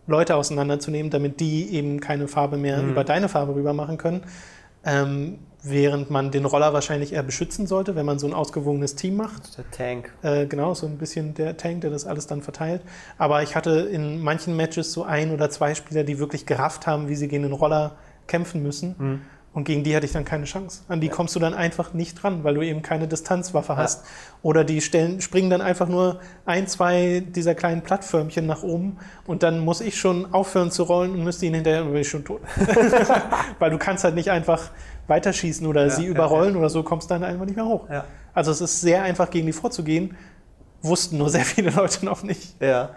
Leute 0.07 0.35
auseinanderzunehmen, 0.35 1.09
damit 1.09 1.39
die 1.39 1.73
eben 1.73 1.99
keine 1.99 2.27
Farbe 2.27 2.57
mehr 2.57 2.81
Mhm. 2.83 2.91
über 2.91 3.03
deine 3.03 3.27
Farbe 3.29 3.55
rüber 3.55 3.73
machen 3.73 3.97
können. 3.97 4.21
Ähm, 4.85 5.39
während 5.67 6.09
man 6.09 6.31
den 6.31 6.45
Roller 6.45 6.73
wahrscheinlich 6.73 7.13
eher 7.13 7.23
beschützen 7.23 7.67
sollte, 7.67 7.95
wenn 7.95 8.05
man 8.05 8.19
so 8.19 8.27
ein 8.27 8.33
ausgewogenes 8.33 8.95
Team 8.95 9.17
macht. 9.17 9.57
Der 9.57 9.69
Tank. 9.71 10.13
Äh, 10.21 10.45
genau, 10.45 10.73
so 10.73 10.85
ein 10.85 10.97
bisschen 10.97 11.33
der 11.33 11.57
Tank, 11.57 11.81
der 11.81 11.89
das 11.89 12.05
alles 12.05 12.27
dann 12.27 12.41
verteilt. 12.41 12.81
Aber 13.17 13.43
ich 13.43 13.55
hatte 13.55 13.71
in 13.71 14.21
manchen 14.21 14.55
Matches 14.55 14.93
so 14.93 15.03
ein 15.03 15.31
oder 15.31 15.49
zwei 15.49 15.75
Spieler, 15.75 16.03
die 16.03 16.19
wirklich 16.19 16.45
gerafft 16.45 16.87
haben, 16.87 17.09
wie 17.09 17.15
sie 17.15 17.27
gegen 17.27 17.43
den 17.43 17.53
Roller 17.53 17.95
kämpfen 18.27 18.63
müssen. 18.63 18.95
Mhm. 18.97 19.21
Und 19.55 19.63
gegen 19.63 19.85
die 19.85 19.95
hatte 19.95 20.05
ich 20.05 20.11
dann 20.11 20.25
keine 20.25 20.43
Chance. 20.43 20.81
An 20.89 20.99
die 20.99 21.07
kommst 21.07 21.33
du 21.33 21.39
dann 21.39 21.53
einfach 21.53 21.93
nicht 21.93 22.21
ran, 22.25 22.43
weil 22.43 22.55
du 22.55 22.61
eben 22.61 22.81
keine 22.81 23.07
Distanzwaffe 23.07 23.77
hast. 23.77 24.03
Oder 24.41 24.65
die 24.65 24.81
stellen, 24.81 25.21
springen 25.21 25.49
dann 25.49 25.61
einfach 25.61 25.87
nur 25.87 26.19
ein, 26.45 26.67
zwei 26.67 27.23
dieser 27.25 27.55
kleinen 27.55 27.81
Plattförmchen 27.81 28.45
nach 28.45 28.63
oben 28.63 28.97
und 29.25 29.43
dann 29.43 29.61
muss 29.61 29.79
ich 29.79 29.97
schon 29.97 30.33
aufhören 30.33 30.71
zu 30.71 30.83
rollen 30.83 31.13
und 31.13 31.23
müsste 31.23 31.45
ihn 31.45 31.53
hinterher, 31.53 31.83
dann 31.83 31.93
bin 31.93 32.01
ich 32.01 32.09
schon 32.09 32.25
tot. 32.25 32.41
weil 33.59 33.71
du 33.71 33.77
kannst 33.77 34.03
halt 34.03 34.15
nicht 34.15 34.29
einfach 34.29 34.71
weiterschießen 35.07 35.65
oder 35.65 35.89
sie 35.89 36.03
ja, 36.03 36.09
überrollen 36.09 36.57
oder 36.57 36.69
so, 36.69 36.83
kommst 36.83 37.09
dann 37.09 37.23
einfach 37.23 37.45
nicht 37.45 37.55
mehr 37.55 37.65
hoch. 37.65 37.89
Ja. 37.89 38.03
Also 38.33 38.51
es 38.51 38.59
ist 38.59 38.81
sehr 38.81 39.03
einfach, 39.03 39.29
gegen 39.29 39.45
die 39.45 39.53
vorzugehen. 39.53 40.17
Wussten 40.81 41.17
nur 41.17 41.29
sehr 41.29 41.45
viele 41.45 41.69
Leute 41.69 42.03
noch 42.05 42.23
nicht. 42.23 42.61
Ja. 42.61 42.89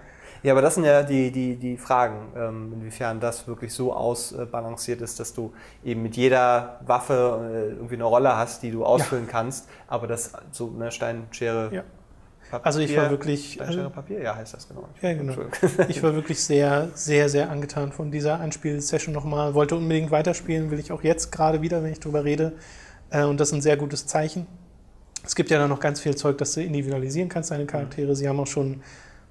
Ja, 0.42 0.52
aber 0.52 0.62
das 0.62 0.76
sind 0.76 0.84
ja 0.84 1.02
die, 1.02 1.30
die, 1.30 1.56
die 1.56 1.76
Fragen, 1.76 2.32
ähm, 2.36 2.72
inwiefern 2.74 3.20
das 3.20 3.46
wirklich 3.48 3.72
so 3.72 3.92
ausbalanciert 3.92 5.00
ist, 5.00 5.18
dass 5.20 5.34
du 5.34 5.52
eben 5.84 6.02
mit 6.02 6.16
jeder 6.16 6.80
Waffe 6.86 7.40
äh, 7.52 7.72
irgendwie 7.74 7.94
eine 7.94 8.04
Rolle 8.04 8.36
hast, 8.36 8.62
die 8.62 8.70
du 8.70 8.84
ausfüllen 8.84 9.26
kannst, 9.26 9.68
aber 9.88 10.06
das 10.06 10.32
so 10.52 10.72
eine 10.74 10.90
Stein, 10.92 11.26
Schere, 11.32 11.70
Ja. 11.74 11.82
Papier. 12.50 12.66
Also 12.66 12.80
ich 12.80 12.96
war 12.96 13.10
wirklich, 13.10 13.52
Stein, 13.54 13.72
Schere, 13.72 13.90
Papier, 13.90 14.22
ja, 14.22 14.34
heißt 14.34 14.54
das 14.54 14.66
genau. 14.68 14.88
Ja, 15.02 15.12
genau. 15.12 15.34
Ich 15.88 16.02
war 16.02 16.14
wirklich 16.14 16.42
sehr, 16.42 16.88
sehr, 16.94 17.28
sehr 17.28 17.50
angetan 17.50 17.92
von 17.92 18.10
dieser 18.10 18.40
Anspielsession 18.40 19.12
nochmal. 19.14 19.52
Wollte 19.52 19.76
unbedingt 19.76 20.10
weiterspielen, 20.10 20.70
will 20.70 20.78
ich 20.78 20.90
auch 20.90 21.02
jetzt 21.02 21.30
gerade 21.30 21.60
wieder, 21.60 21.82
wenn 21.82 21.92
ich 21.92 22.00
drüber 22.00 22.24
rede. 22.24 22.52
Äh, 23.10 23.24
Und 23.24 23.38
das 23.38 23.48
ist 23.48 23.54
ein 23.54 23.60
sehr 23.60 23.76
gutes 23.76 24.06
Zeichen. 24.06 24.46
Es 25.26 25.34
gibt 25.34 25.50
ja 25.50 25.58
dann 25.58 25.68
noch 25.68 25.80
ganz 25.80 26.00
viel 26.00 26.16
Zeug, 26.16 26.38
das 26.38 26.52
du 26.54 26.62
individualisieren 26.62 27.28
kannst, 27.28 27.50
deine 27.50 27.66
Charaktere. 27.66 28.16
Sie 28.16 28.26
haben 28.26 28.40
auch 28.40 28.46
schon 28.46 28.80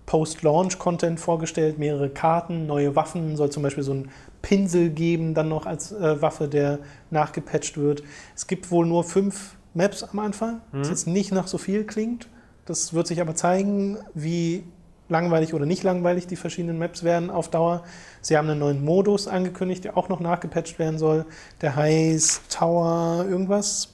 Post-Launch-Content 0.07 1.19
vorgestellt, 1.19 1.77
mehrere 1.77 2.09
Karten, 2.09 2.65
neue 2.65 2.95
Waffen, 2.95 3.35
soll 3.35 3.51
zum 3.51 3.61
Beispiel 3.61 3.83
so 3.83 3.93
ein 3.93 4.09
Pinsel 4.41 4.89
geben, 4.89 5.33
dann 5.35 5.49
noch 5.49 5.65
als 5.67 5.91
äh, 5.91 6.21
Waffe, 6.21 6.47
der 6.47 6.79
nachgepatcht 7.11 7.77
wird. 7.77 8.01
Es 8.35 8.47
gibt 8.47 8.71
wohl 8.71 8.87
nur 8.87 9.03
fünf 9.03 9.57
Maps 9.73 10.03
am 10.03 10.19
Anfang, 10.19 10.61
was 10.71 10.89
jetzt 10.89 11.07
nicht 11.07 11.31
nach 11.31 11.47
so 11.47 11.57
viel 11.59 11.83
klingt. 11.83 12.27
Das 12.65 12.93
wird 12.93 13.05
sich 13.05 13.21
aber 13.21 13.35
zeigen, 13.35 13.97
wie 14.13 14.63
langweilig 15.09 15.53
oder 15.53 15.65
nicht 15.65 15.83
langweilig 15.83 16.25
die 16.25 16.35
verschiedenen 16.35 16.79
Maps 16.79 17.03
werden 17.03 17.29
auf 17.29 17.49
Dauer. 17.49 17.83
Sie 18.21 18.37
haben 18.37 18.49
einen 18.49 18.59
neuen 18.59 18.83
Modus 18.83 19.27
angekündigt, 19.27 19.83
der 19.83 19.97
auch 19.97 20.09
noch 20.09 20.19
nachgepatcht 20.19 20.79
werden 20.79 20.97
soll. 20.97 21.25
Der 21.61 21.75
heißt 21.75 22.49
Tower 22.49 23.25
irgendwas, 23.29 23.93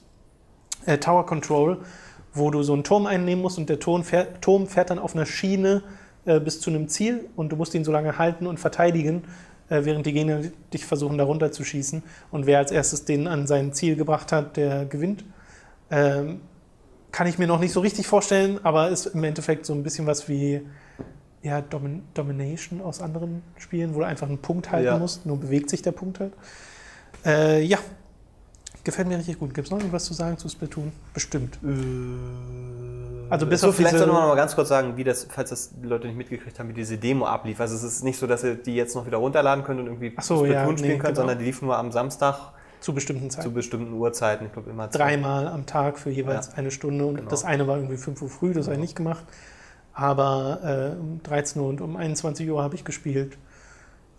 äh, 0.86 0.98
Tower 0.98 1.26
Control, 1.26 1.78
wo 2.32 2.50
du 2.50 2.62
so 2.62 2.72
einen 2.72 2.84
Turm 2.84 3.06
einnehmen 3.06 3.42
musst 3.42 3.58
und 3.58 3.68
der 3.68 3.80
Turm 3.80 4.04
fährt, 4.04 4.42
Turm 4.42 4.66
fährt 4.66 4.90
dann 4.90 4.98
auf 4.98 5.14
einer 5.14 5.26
Schiene 5.26 5.82
äh, 6.26 6.40
bis 6.40 6.60
zu 6.60 6.70
einem 6.70 6.88
Ziel 6.88 7.28
und 7.36 7.50
du 7.50 7.56
musst 7.56 7.74
ihn 7.74 7.84
so 7.84 7.92
lange 7.92 8.18
halten 8.18 8.46
und 8.46 8.58
verteidigen, 8.58 9.24
äh, 9.68 9.84
während 9.84 10.06
die 10.06 10.12
Gegner 10.12 10.40
dich 10.72 10.84
versuchen, 10.84 11.18
da 11.18 11.24
runter 11.24 11.52
zu 11.52 11.64
schießen. 11.64 12.02
Und 12.30 12.46
wer 12.46 12.58
als 12.58 12.70
erstes 12.70 13.04
den 13.04 13.26
an 13.26 13.46
sein 13.46 13.72
Ziel 13.72 13.96
gebracht 13.96 14.32
hat, 14.32 14.56
der 14.56 14.84
gewinnt. 14.84 15.24
Ähm, 15.90 16.40
kann 17.12 17.26
ich 17.28 17.38
mir 17.38 17.46
noch 17.46 17.60
nicht 17.60 17.72
so 17.72 17.80
richtig 17.80 18.08
vorstellen, 18.08 18.58
aber 18.64 18.88
ist 18.88 19.06
im 19.06 19.22
Endeffekt 19.22 19.66
so 19.66 19.72
ein 19.72 19.84
bisschen 19.84 20.06
was 20.06 20.28
wie 20.28 20.62
ja, 21.42 21.60
Domin 21.60 22.02
Domination 22.14 22.80
aus 22.80 23.00
anderen 23.00 23.42
Spielen, 23.56 23.94
wo 23.94 24.00
du 24.00 24.06
einfach 24.06 24.26
einen 24.26 24.38
Punkt 24.38 24.72
halten 24.72 24.86
Ja. 24.86 24.98
musst, 24.98 25.24
nur 25.26 25.38
bewegt 25.38 25.70
sich 25.70 25.82
der 25.82 25.92
Punkt 25.92 26.18
halt. 26.18 26.32
Äh, 27.24 27.62
ja, 27.62 27.78
gefällt 28.84 29.08
mir 29.08 29.18
richtig 29.18 29.38
gut. 29.38 29.54
Gibt 29.54 29.66
es 29.66 29.70
noch 29.70 29.78
irgendwas 29.78 30.04
zu 30.04 30.14
sagen 30.14 30.38
zu 30.38 30.48
Splatoon? 30.48 30.92
Bestimmt. 31.12 31.58
Also 33.30 33.46
bis 33.46 33.62
so, 33.62 33.68
auf 33.68 33.76
vielleicht 33.76 33.96
sollte 33.96 34.12
man 34.12 34.22
noch 34.22 34.28
mal 34.28 34.36
ganz 34.36 34.54
kurz 34.54 34.68
sagen, 34.68 34.96
wie 34.96 35.04
das, 35.04 35.26
falls 35.30 35.50
das 35.50 35.70
die 35.82 35.86
Leute 35.88 36.06
nicht 36.06 36.16
mitgekriegt 36.16 36.58
haben, 36.58 36.68
wie 36.68 36.74
diese 36.74 36.98
Demo 36.98 37.24
ablief. 37.26 37.58
Also 37.60 37.74
es 37.74 37.82
ist 37.82 38.04
nicht 38.04 38.18
so, 38.18 38.26
dass 38.26 38.44
ihr 38.44 38.54
die 38.54 38.74
jetzt 38.76 38.94
noch 38.94 39.06
wieder 39.06 39.16
runterladen 39.16 39.64
könnt 39.64 39.80
und 39.80 39.86
irgendwie 39.86 40.14
so, 40.20 40.44
ja, 40.44 40.62
spielen 40.62 40.74
nee, 40.76 40.88
könnt, 40.98 41.02
genau. 41.02 41.14
sondern 41.14 41.38
die 41.38 41.44
lief 41.46 41.62
nur 41.62 41.76
am 41.76 41.90
Samstag 41.90 42.52
Zu 42.80 42.92
bestimmten 42.94 43.30
zu 43.30 43.38
Zeiten. 43.38 43.54
bestimmten 43.54 43.92
Uhrzeiten. 43.94 44.46
Ich 44.46 44.52
glaube 44.52 44.70
immer 44.70 44.90
zwei. 44.90 44.98
Dreimal 44.98 45.48
am 45.48 45.64
Tag 45.66 45.98
für 45.98 46.10
jeweils 46.10 46.48
Ja. 46.48 46.52
eine 46.56 46.70
Stunde. 46.70 47.06
Und 47.06 47.16
Genau. 47.16 47.30
das 47.30 47.44
eine 47.44 47.66
war 47.66 47.76
irgendwie 47.76 47.96
5 47.96 48.20
Uhr 48.22 48.28
früh, 48.28 48.52
das 48.52 48.66
habe 48.66 48.74
ich 48.76 48.80
nicht 48.82 48.96
gemacht. 48.96 49.24
Aber 49.94 50.92
äh, 50.94 51.00
um 51.00 51.22
13 51.22 51.62
Uhr 51.62 51.68
und 51.68 51.80
um 51.80 51.96
21 51.96 52.48
Uhr 52.50 52.62
habe 52.62 52.74
ich 52.74 52.84
gespielt. 52.84 53.38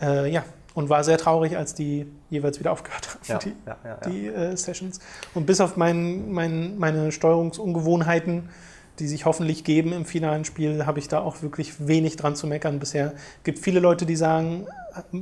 Äh, 0.01 0.31
ja, 0.31 0.43
und 0.75 0.89
war 0.89 1.03
sehr 1.03 1.17
traurig, 1.17 1.57
als 1.57 1.73
die 1.73 2.05
jeweils 2.29 2.59
wieder 2.59 2.71
aufgehört 2.71 3.09
haben, 3.09 3.19
Ja, 3.25 3.37
die, 3.39 3.53
ja, 3.65 3.77
ja, 3.83 3.95
die 4.09 4.27
äh, 4.27 4.55
Sessions. 4.55 4.99
Und 5.33 5.45
bis 5.47 5.61
auf 5.61 5.77
mein, 5.77 6.31
mein, 6.31 6.77
meine 6.77 7.11
Steuerungsungewohnheiten, 7.11 8.49
die 8.99 9.07
sich 9.07 9.25
hoffentlich 9.25 9.63
geben 9.63 9.91
im 9.93 10.05
finalen 10.05 10.45
Spiel, 10.45 10.85
habe 10.85 10.99
ich 10.99 11.07
da 11.07 11.19
auch 11.19 11.41
wirklich 11.41 11.87
wenig 11.87 12.17
dran 12.17 12.35
zu 12.35 12.45
meckern 12.45 12.79
bisher. 12.79 13.13
Es 13.37 13.43
gibt 13.43 13.59
viele 13.59 13.79
Leute, 13.79 14.05
die 14.05 14.15
sagen, 14.15 14.67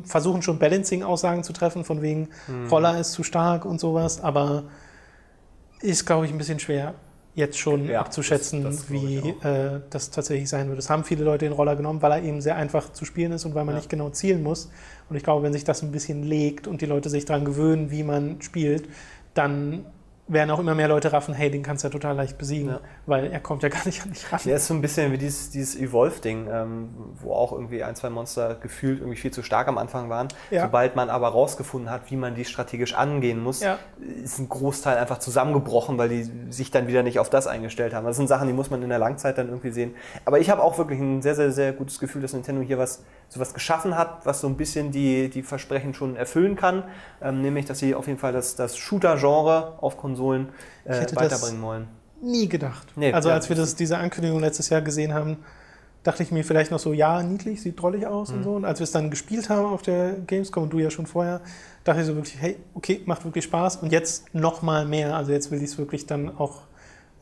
versuchen 0.03 0.41
schon 0.41 0.59
Balancing-Aussagen 0.59 1.43
zu 1.43 1.53
treffen, 1.53 1.85
von 1.85 2.01
wegen 2.01 2.29
Mhm. 2.47 2.67
Roller 2.69 2.99
ist 2.99 3.13
zu 3.13 3.23
stark 3.23 3.65
und 3.65 3.79
sowas, 3.79 4.21
aber 4.21 4.63
ist, 5.81 6.05
glaube 6.05 6.25
ich, 6.25 6.31
ein 6.31 6.37
bisschen 6.37 6.59
schwer, 6.59 6.95
jetzt 7.35 7.57
schon 7.57 7.87
Ja, 7.89 7.99
abzuschätzen, 8.01 8.63
das- 8.63 8.77
das 8.81 8.91
wie 8.91 9.17
äh, 9.43 9.81
das 9.89 10.11
tatsächlich 10.11 10.47
sein 10.49 10.69
wird. 10.69 10.77
Es 10.77 10.89
haben 10.89 11.03
viele 11.03 11.23
Leute 11.23 11.45
den 11.45 11.53
Roller 11.53 11.75
genommen, 11.75 12.01
weil 12.01 12.11
er 12.11 12.21
eben 12.23 12.41
sehr 12.41 12.55
einfach 12.55 12.93
zu 12.93 13.05
spielen 13.05 13.31
ist 13.31 13.45
und 13.45 13.55
weil 13.55 13.65
man 13.65 13.73
Ja. 13.75 13.79
nicht 13.79 13.89
genau 13.89 14.09
zielen 14.09 14.43
muss. 14.43 14.69
Und 15.09 15.15
ich 15.15 15.23
glaube, 15.23 15.41
wenn 15.43 15.53
sich 15.53 15.63
das 15.63 15.81
ein 15.81 15.91
bisschen 15.91 16.23
legt 16.23 16.67
und 16.67 16.81
die 16.81 16.85
Leute 16.85 17.09
sich 17.09 17.25
daran 17.25 17.43
gewöhnen, 17.45 17.89
wie 17.91 18.03
man 18.03 18.41
spielt, 18.41 18.87
dann 19.33 19.83
werden 20.25 20.51
auch 20.51 20.59
immer 20.59 20.73
mehr 20.73 20.87
Leute 20.87 21.11
raffen, 21.11 21.33
hey, 21.33 21.51
den 21.51 21.63
kannst 21.63 21.83
du 21.83 21.89
ja 21.89 21.91
total 21.91 22.15
leicht 22.15 22.37
besiegen, 22.37 22.69
Ja. 22.69 22.79
weil 23.05 23.29
er 23.29 23.41
kommt 23.41 23.61
ja 23.61 23.67
gar 23.67 23.85
nicht 23.85 24.01
an 24.03 24.11
dich 24.13 24.31
ran. 24.31 24.39
Ja, 24.45 24.55
ist 24.55 24.67
so 24.67 24.73
ein 24.73 24.81
bisschen 24.81 25.11
wie 25.11 25.17
dieses, 25.17 25.49
dieses 25.49 25.75
Evolve-Ding, 25.75 26.47
ähm, 26.49 26.89
wo 27.21 27.33
auch 27.33 27.51
irgendwie 27.51 27.83
ein, 27.83 27.93
zwei 27.97 28.09
Monster 28.09 28.55
gefühlt 28.55 28.99
irgendwie 28.99 29.17
viel 29.17 29.31
zu 29.31 29.43
stark 29.43 29.67
am 29.67 29.77
Anfang 29.77 30.09
waren. 30.09 30.29
Ja. 30.49 30.61
Sobald 30.61 30.95
man 30.95 31.09
aber 31.09 31.27
rausgefunden 31.27 31.91
hat, 31.91 32.09
wie 32.09 32.15
man 32.15 32.35
die 32.35 32.45
strategisch 32.45 32.93
angehen 32.93 33.43
muss, 33.43 33.59
Ja. 33.61 33.79
ist 34.23 34.39
ein 34.39 34.47
Großteil 34.47 34.97
einfach 34.97 35.17
zusammengebrochen, 35.19 35.97
weil 35.97 36.07
die 36.07 36.29
sich 36.51 36.71
dann 36.71 36.87
wieder 36.87 37.03
nicht 37.03 37.19
auf 37.19 37.29
das 37.29 37.45
eingestellt 37.45 37.93
haben. 37.93 38.05
Das 38.05 38.15
sind 38.15 38.27
Sachen, 38.29 38.47
die 38.47 38.53
muss 38.53 38.69
man 38.69 38.81
in 38.81 38.89
der 38.89 38.99
Langzeit 38.99 39.37
dann 39.37 39.49
irgendwie 39.49 39.71
sehen. 39.71 39.93
Aber 40.23 40.39
ich 40.39 40.49
habe 40.49 40.63
auch 40.63 40.77
wirklich 40.77 40.99
ein 41.01 41.21
sehr, 41.21 41.35
sehr, 41.35 41.51
sehr 41.51 41.73
gutes 41.73 41.99
Gefühl, 41.99 42.21
dass 42.21 42.31
Nintendo 42.31 42.61
hier 42.61 42.77
was, 42.77 43.03
so 43.27 43.41
was 43.41 43.53
geschaffen 43.53 43.97
hat, 43.97 44.25
was 44.25 44.39
so 44.39 44.47
ein 44.47 44.55
bisschen 44.55 44.91
die, 44.91 45.29
die 45.29 45.43
Versprechen 45.43 45.93
schon 45.93 46.15
erfüllen 46.15 46.55
kann. 46.55 46.83
Ähm, 47.21 47.41
nämlich, 47.41 47.65
dass 47.65 47.79
sie 47.79 47.93
auf 47.93 48.07
jeden 48.07 48.19
Fall 48.19 48.31
das, 48.31 48.55
das 48.55 48.77
Shooter-Genre 48.77 49.79
auf 49.81 49.97
Konsolen 50.13 50.49
äh, 50.85 51.05
weiterbringen 51.15 51.61
wollen. 51.61 51.87
Nie 52.21 52.47
gedacht. 52.47 52.87
Nee, 52.95 53.11
also 53.13 53.29
ja. 53.29 53.35
als 53.35 53.49
wir 53.49 53.55
das, 53.55 53.75
diese 53.75 53.97
Ankündigung 53.97 54.39
letztes 54.39 54.69
Jahr 54.69 54.81
gesehen 54.81 55.13
haben, 55.13 55.37
dachte 56.03 56.23
ich 56.23 56.31
mir 56.31 56.43
vielleicht 56.43 56.71
noch 56.71 56.79
so, 56.79 56.93
ja, 56.93 57.21
niedlich, 57.23 57.61
sieht 57.61 57.81
drollig 57.81 58.05
aus 58.05 58.29
Mhm. 58.29 58.37
und 58.37 58.43
so. 58.43 58.55
Und 58.55 58.65
als 58.65 58.79
wir 58.79 58.83
es 58.83 58.91
dann 58.91 59.09
gespielt 59.09 59.49
haben 59.49 59.65
auf 59.65 59.81
der 59.81 60.13
Gamescom 60.27 60.63
und 60.63 60.69
du 60.73 60.79
ja 60.79 60.89
schon 60.89 61.05
vorher, 61.05 61.41
dachte 61.83 62.01
ich 62.01 62.07
so 62.07 62.15
wirklich, 62.15 62.39
hey, 62.39 62.57
okay, 62.75 63.01
macht 63.05 63.25
wirklich 63.25 63.43
Spaß. 63.45 63.77
Und 63.77 63.91
jetzt 63.91 64.33
noch 64.33 64.61
mal 64.61 64.85
mehr. 64.85 65.15
Also 65.15 65.31
jetzt 65.31 65.51
will 65.51 65.57
ich 65.59 65.71
es 65.71 65.77
wirklich 65.77 66.05
dann 66.05 66.37
auch 66.37 66.61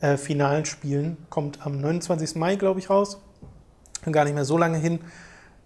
äh, 0.00 0.16
final 0.16 0.66
spielen. 0.66 1.16
Kommt 1.30 1.64
am 1.66 1.80
29. 1.80 2.36
Mai, 2.36 2.56
glaube 2.56 2.78
ich, 2.80 2.90
raus. 2.90 3.20
Gar 4.10 4.24
nicht 4.24 4.34
mehr 4.34 4.44
so 4.44 4.58
lange 4.58 4.78
hin. 4.78 5.00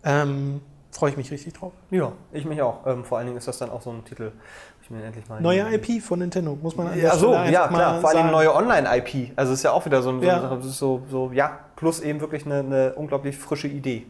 Ähm, 0.05 0.61
Freue 0.93 1.11
ich 1.11 1.17
mich 1.19 1.31
richtig 1.31 1.53
drauf. 1.53 1.73
Ja, 1.91 2.13
ich 2.33 2.47
mich 2.47 2.63
auch. 2.63 2.87
Ähm, 2.87 3.05
vor 3.05 3.19
allen 3.19 3.27
Dingen 3.27 3.37
ist 3.37 3.49
das 3.49 3.59
dann 3.59 3.69
auch 3.69 3.83
so 3.83 3.91
ein 3.91 4.03
Titel, 4.07 4.33
Ich 4.87 4.91
mir 4.93 5.03
endlich 5.03 5.29
mal 5.29 5.41
Neue 5.41 5.75
IP 5.75 6.01
von 6.01 6.21
Nintendo, 6.21 6.57
muss 6.63 6.77
man 6.77 6.97
Ja, 6.97 7.17
so, 7.17 7.33
ja, 7.35 7.67
klar. 7.67 8.01
Vor 8.01 8.11
allem 8.11 8.31
neue 8.31 8.55
Online-IP. 8.55 9.33
Also 9.35 9.53
ist 9.53 9.65
ja 9.65 9.73
auch 9.73 9.85
wieder 9.85 10.01
so 10.01 10.11
ein, 10.11 10.21
so, 10.21 10.27
Ja. 10.27 10.35
eine 10.39 10.43
Sache. 10.49 10.63
So, 10.63 11.03
so, 11.11 11.31
ja, 11.35 11.59
plus 11.75 11.99
eben 11.99 12.21
wirklich 12.21 12.47
eine, 12.47 12.61
eine 12.61 12.93
unglaublich 12.95 13.37
frische 13.37 13.67
Idee. 13.67 14.07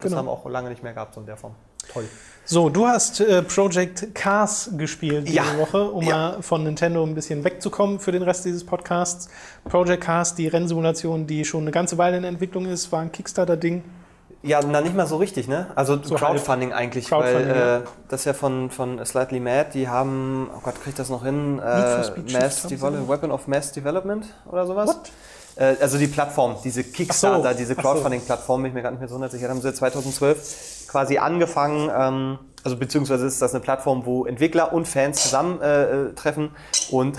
Das 0.00 0.08
Genau. 0.10 0.16
haben 0.18 0.26
wir 0.26 0.32
auch 0.32 0.44
lange 0.50 0.68
nicht 0.68 0.82
mehr 0.82 0.94
gehabt, 0.94 1.14
so 1.14 1.20
in 1.20 1.26
der 1.26 1.36
Form. 1.36 1.54
Toll. 1.92 2.06
So, 2.44 2.68
du 2.70 2.88
hast 2.88 3.20
äh, 3.20 3.42
Project 3.42 4.16
Cars 4.16 4.70
gespielt 4.76 5.28
diese 5.28 5.36
Ja. 5.36 5.58
Woche, 5.58 5.88
um 5.92 6.02
Ja. 6.02 6.16
mal 6.16 6.42
von 6.42 6.64
Nintendo 6.64 7.04
ein 7.04 7.14
bisschen 7.14 7.44
wegzukommen 7.44 8.00
für 8.00 8.10
den 8.10 8.22
Rest 8.22 8.44
dieses 8.46 8.66
Podcasts. 8.66 9.28
Project 9.64 10.02
Cars, 10.02 10.34
die 10.34 10.48
Rennsimulation, 10.48 11.28
die 11.28 11.44
schon 11.44 11.60
eine 11.62 11.70
ganze 11.70 11.98
Weile 11.98 12.16
in 12.16 12.24
Entwicklung 12.24 12.66
ist, 12.66 12.90
war 12.90 13.00
ein 13.00 13.12
Kickstarter-Ding. 13.12 13.84
Ja, 14.42 14.60
na 14.60 14.80
nicht 14.80 14.94
mal 14.94 15.06
so 15.06 15.16
richtig, 15.16 15.48
ne? 15.48 15.66
Also 15.74 15.98
So 16.02 16.14
Crowdfunding 16.14 16.72
eigentlich, 16.72 17.08
Crowdfunding, 17.08 17.48
weil 17.48 17.56
ja. 17.56 17.76
äh, 17.78 17.82
das 18.08 18.20
ist 18.20 18.24
ja 18.26 18.32
von, 18.32 18.70
von 18.70 19.04
Slightly 19.04 19.40
Mad, 19.40 19.70
die 19.74 19.88
haben, 19.88 20.50
oh 20.54 20.60
Gott, 20.62 20.80
kriegt 20.82 20.98
das 20.98 21.08
noch 21.08 21.24
hin? 21.24 21.58
Äh, 21.58 22.32
Mass 22.32 22.62
Develop 22.62 23.08
Weapon 23.08 23.30
of 23.30 23.48
Mass 23.48 23.72
Development 23.72 24.26
oder 24.46 24.66
sowas? 24.66 24.88
What? 24.88 25.10
Äh, 25.56 25.76
also 25.80 25.98
die 25.98 26.06
Plattform, 26.06 26.56
diese 26.62 26.84
Kickstarter, 26.84 27.52
so, 27.52 27.58
diese. 27.58 27.74
Crowdfunding-Plattform, 27.74 28.62
bin 28.62 28.70
ich 28.70 28.74
mir 28.74 28.82
gar 28.82 28.90
nicht 28.90 29.00
mehr 29.00 29.08
so 29.08 29.14
hundertsicher, 29.16 29.48
haben 29.48 29.60
sie 29.60 29.72
2012 29.72 30.86
quasi 30.88 31.18
angefangen, 31.18 31.90
ähm, 31.96 32.38
also 32.62 32.76
beziehungsweise 32.76 33.26
ist 33.26 33.40
das 33.40 33.54
eine 33.54 33.60
Plattform, 33.60 34.06
wo 34.06 34.26
Entwickler 34.26 34.72
und 34.72 34.86
Fans 34.86 35.22
zusammen 35.22 35.60
äh, 35.60 35.84
äh, 35.84 36.14
treffen 36.14 36.50
und 36.90 37.18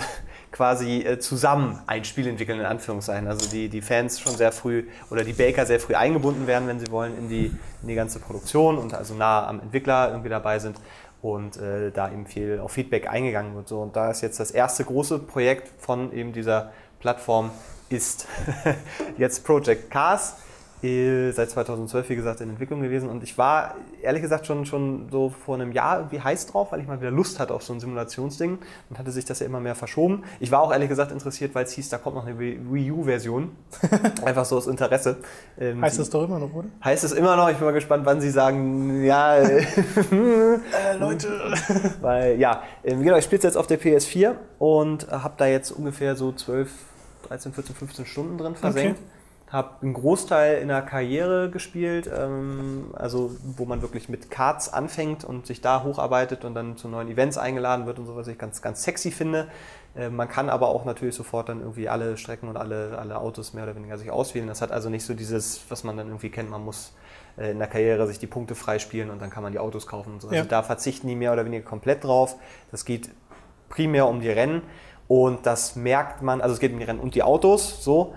quasi 0.52 1.00
äh, 1.02 1.18
zusammen 1.18 1.80
ein 1.86 2.04
Spiel 2.04 2.26
entwickeln, 2.26 2.60
in 2.60 2.66
Anführungszeichen. 2.66 3.28
Also 3.28 3.48
die, 3.50 3.68
die 3.68 3.82
Fans 3.82 4.20
schon 4.20 4.34
sehr 4.34 4.52
früh 4.52 4.84
oder 5.10 5.24
die 5.24 5.32
Baker 5.32 5.66
sehr 5.66 5.80
früh 5.80 5.94
eingebunden 5.94 6.46
werden, 6.46 6.68
wenn 6.68 6.80
sie 6.80 6.90
wollen, 6.90 7.16
in 7.18 7.28
die, 7.28 7.46
in 7.82 7.88
die 7.88 7.94
ganze 7.94 8.18
Produktion 8.18 8.78
und 8.78 8.94
also 8.94 9.14
nah 9.14 9.46
am 9.46 9.60
Entwickler 9.60 10.08
irgendwie 10.08 10.30
dabei 10.30 10.58
sind 10.58 10.76
und 11.22 11.56
äh, 11.56 11.90
da 11.90 12.10
eben 12.10 12.26
viel 12.26 12.60
auf 12.60 12.72
Feedback 12.72 13.08
eingegangen 13.08 13.54
wird. 13.54 13.68
So. 13.68 13.80
Und 13.80 13.96
da 13.96 14.10
ist 14.10 14.22
jetzt 14.22 14.40
das 14.40 14.50
erste 14.50 14.84
große 14.84 15.18
Projekt 15.18 15.68
von 15.80 16.12
eben 16.12 16.32
dieser 16.32 16.72
Plattform 17.00 17.50
ist 17.88 18.26
jetzt 19.18 19.44
Project 19.44 19.90
Cars. 19.90 20.36
Seit 20.80 21.50
2012, 21.50 22.08
wie 22.08 22.14
gesagt, 22.14 22.40
in 22.40 22.50
Entwicklung 22.50 22.80
gewesen. 22.82 23.08
Und 23.08 23.24
ich 23.24 23.36
war 23.36 23.74
ehrlich 24.00 24.22
gesagt 24.22 24.46
schon, 24.46 24.64
schon 24.64 25.08
so 25.10 25.28
vor 25.30 25.56
einem 25.56 25.72
Jahr 25.72 25.98
irgendwie 25.98 26.20
heiß 26.20 26.46
drauf, 26.46 26.70
weil 26.70 26.80
ich 26.80 26.86
mal 26.86 27.00
wieder 27.00 27.10
Lust 27.10 27.40
hatte 27.40 27.52
auf 27.52 27.64
so 27.64 27.72
ein 27.72 27.80
Simulationsding 27.80 28.58
und 28.88 28.98
hatte 28.98 29.10
sich 29.10 29.24
das 29.24 29.40
ja 29.40 29.46
immer 29.46 29.58
mehr 29.58 29.74
verschoben. 29.74 30.22
Ich 30.38 30.52
war 30.52 30.60
auch 30.60 30.72
ehrlich 30.72 30.88
gesagt 30.88 31.10
interessiert, 31.10 31.54
weil 31.56 31.64
es 31.64 31.72
hieß, 31.72 31.88
da 31.88 31.98
kommt 31.98 32.14
noch 32.14 32.26
eine 32.26 32.38
Wii 32.38 32.92
U-Version. 32.92 33.50
Einfach 34.24 34.44
so 34.44 34.56
aus 34.56 34.68
Interesse. 34.68 35.16
Ähm, 35.58 35.82
Heißt 35.82 35.98
das 35.98 36.10
doch 36.10 36.24
immer 36.24 36.38
noch, 36.38 36.52
oder? 36.54 36.68
heißt 36.84 37.02
es 37.02 37.12
immer 37.12 37.34
noch. 37.36 37.48
Ich 37.50 37.56
bin 37.56 37.66
mal 37.66 37.72
gespannt, 37.72 38.06
wann 38.06 38.20
sie 38.20 38.30
sagen, 38.30 39.02
ja, 39.04 39.36
äh, 39.38 39.64
Äh, 40.08 40.96
Leute. 40.98 41.28
weil, 42.00 42.38
ja, 42.38 42.62
ähm, 42.84 43.02
genau, 43.02 43.16
ich 43.16 43.24
spiele 43.24 43.42
jetzt 43.42 43.56
auf 43.56 43.66
der 43.66 43.80
PS4 43.80 44.34
und 44.58 45.10
habe 45.10 45.34
da 45.36 45.46
jetzt 45.46 45.72
ungefähr 45.72 46.14
so 46.14 46.32
12, 46.32 46.70
13, 47.28 47.52
14, 47.52 47.74
15 47.74 48.06
Stunden 48.06 48.38
drin 48.38 48.54
versenkt. 48.54 49.00
Habe 49.50 49.70
einen 49.80 49.94
Großteil 49.94 50.58
in 50.58 50.68
der 50.68 50.82
Karriere 50.82 51.50
gespielt, 51.50 52.08
ähm, 52.14 52.90
also 52.92 53.30
wo 53.56 53.64
man 53.64 53.80
wirklich 53.80 54.08
mit 54.10 54.30
Cards 54.30 54.70
anfängt 54.72 55.24
und 55.24 55.46
sich 55.46 55.60
da 55.62 55.82
hocharbeitet 55.84 56.44
und 56.44 56.54
dann 56.54 56.76
zu 56.76 56.86
neuen 56.88 57.08
Events 57.08 57.38
eingeladen 57.38 57.86
wird 57.86 57.98
und 57.98 58.04
so, 58.06 58.14
was 58.14 58.28
ich 58.28 58.36
ganz, 58.36 58.60
ganz 58.60 58.82
sexy 58.82 59.10
finde. 59.10 59.48
Äh, 59.96 60.10
man 60.10 60.28
kann 60.28 60.50
aber 60.50 60.68
auch 60.68 60.84
natürlich 60.84 61.14
sofort 61.14 61.48
dann 61.48 61.60
irgendwie 61.60 61.88
alle 61.88 62.18
Strecken 62.18 62.48
und 62.48 62.58
alle, 62.58 62.98
alle 62.98 63.18
Autos 63.18 63.54
mehr 63.54 63.64
oder 63.64 63.74
weniger 63.74 63.96
sich 63.96 64.10
auswählen. 64.10 64.46
Das 64.48 64.60
hat 64.60 64.70
also 64.70 64.90
nicht 64.90 65.04
so 65.04 65.14
dieses, 65.14 65.62
was 65.70 65.82
man 65.82 65.96
dann 65.96 66.08
irgendwie 66.08 66.28
kennt, 66.30 66.50
man 66.50 66.62
muss 66.62 66.92
äh, 67.38 67.52
in 67.52 67.58
der 67.58 67.68
Karriere 67.68 68.06
sich 68.06 68.18
die 68.18 68.26
Punkte 68.26 68.54
freispielen 68.54 69.08
und 69.08 69.22
dann 69.22 69.30
kann 69.30 69.42
man 69.42 69.52
die 69.52 69.58
Autos 69.58 69.86
kaufen 69.86 70.12
und 70.14 70.20
so. 70.20 70.28
Also 70.28 70.40
Ja. 70.40 70.44
da 70.46 70.62
verzichten 70.62 71.06
die 71.08 71.16
mehr 71.16 71.32
oder 71.32 71.46
weniger 71.46 71.64
komplett 71.64 72.04
drauf. 72.04 72.36
Das 72.70 72.84
geht 72.84 73.08
primär 73.70 74.06
um 74.08 74.20
die 74.20 74.28
Rennen 74.30 74.60
und 75.08 75.46
das 75.46 75.74
merkt 75.74 76.20
man, 76.20 76.42
also 76.42 76.52
es 76.52 76.60
geht 76.60 76.72
um 76.72 76.78
die 76.78 76.84
Rennen 76.84 77.00
und 77.00 77.14
die 77.14 77.22
Autos, 77.22 77.82
so. 77.82 78.14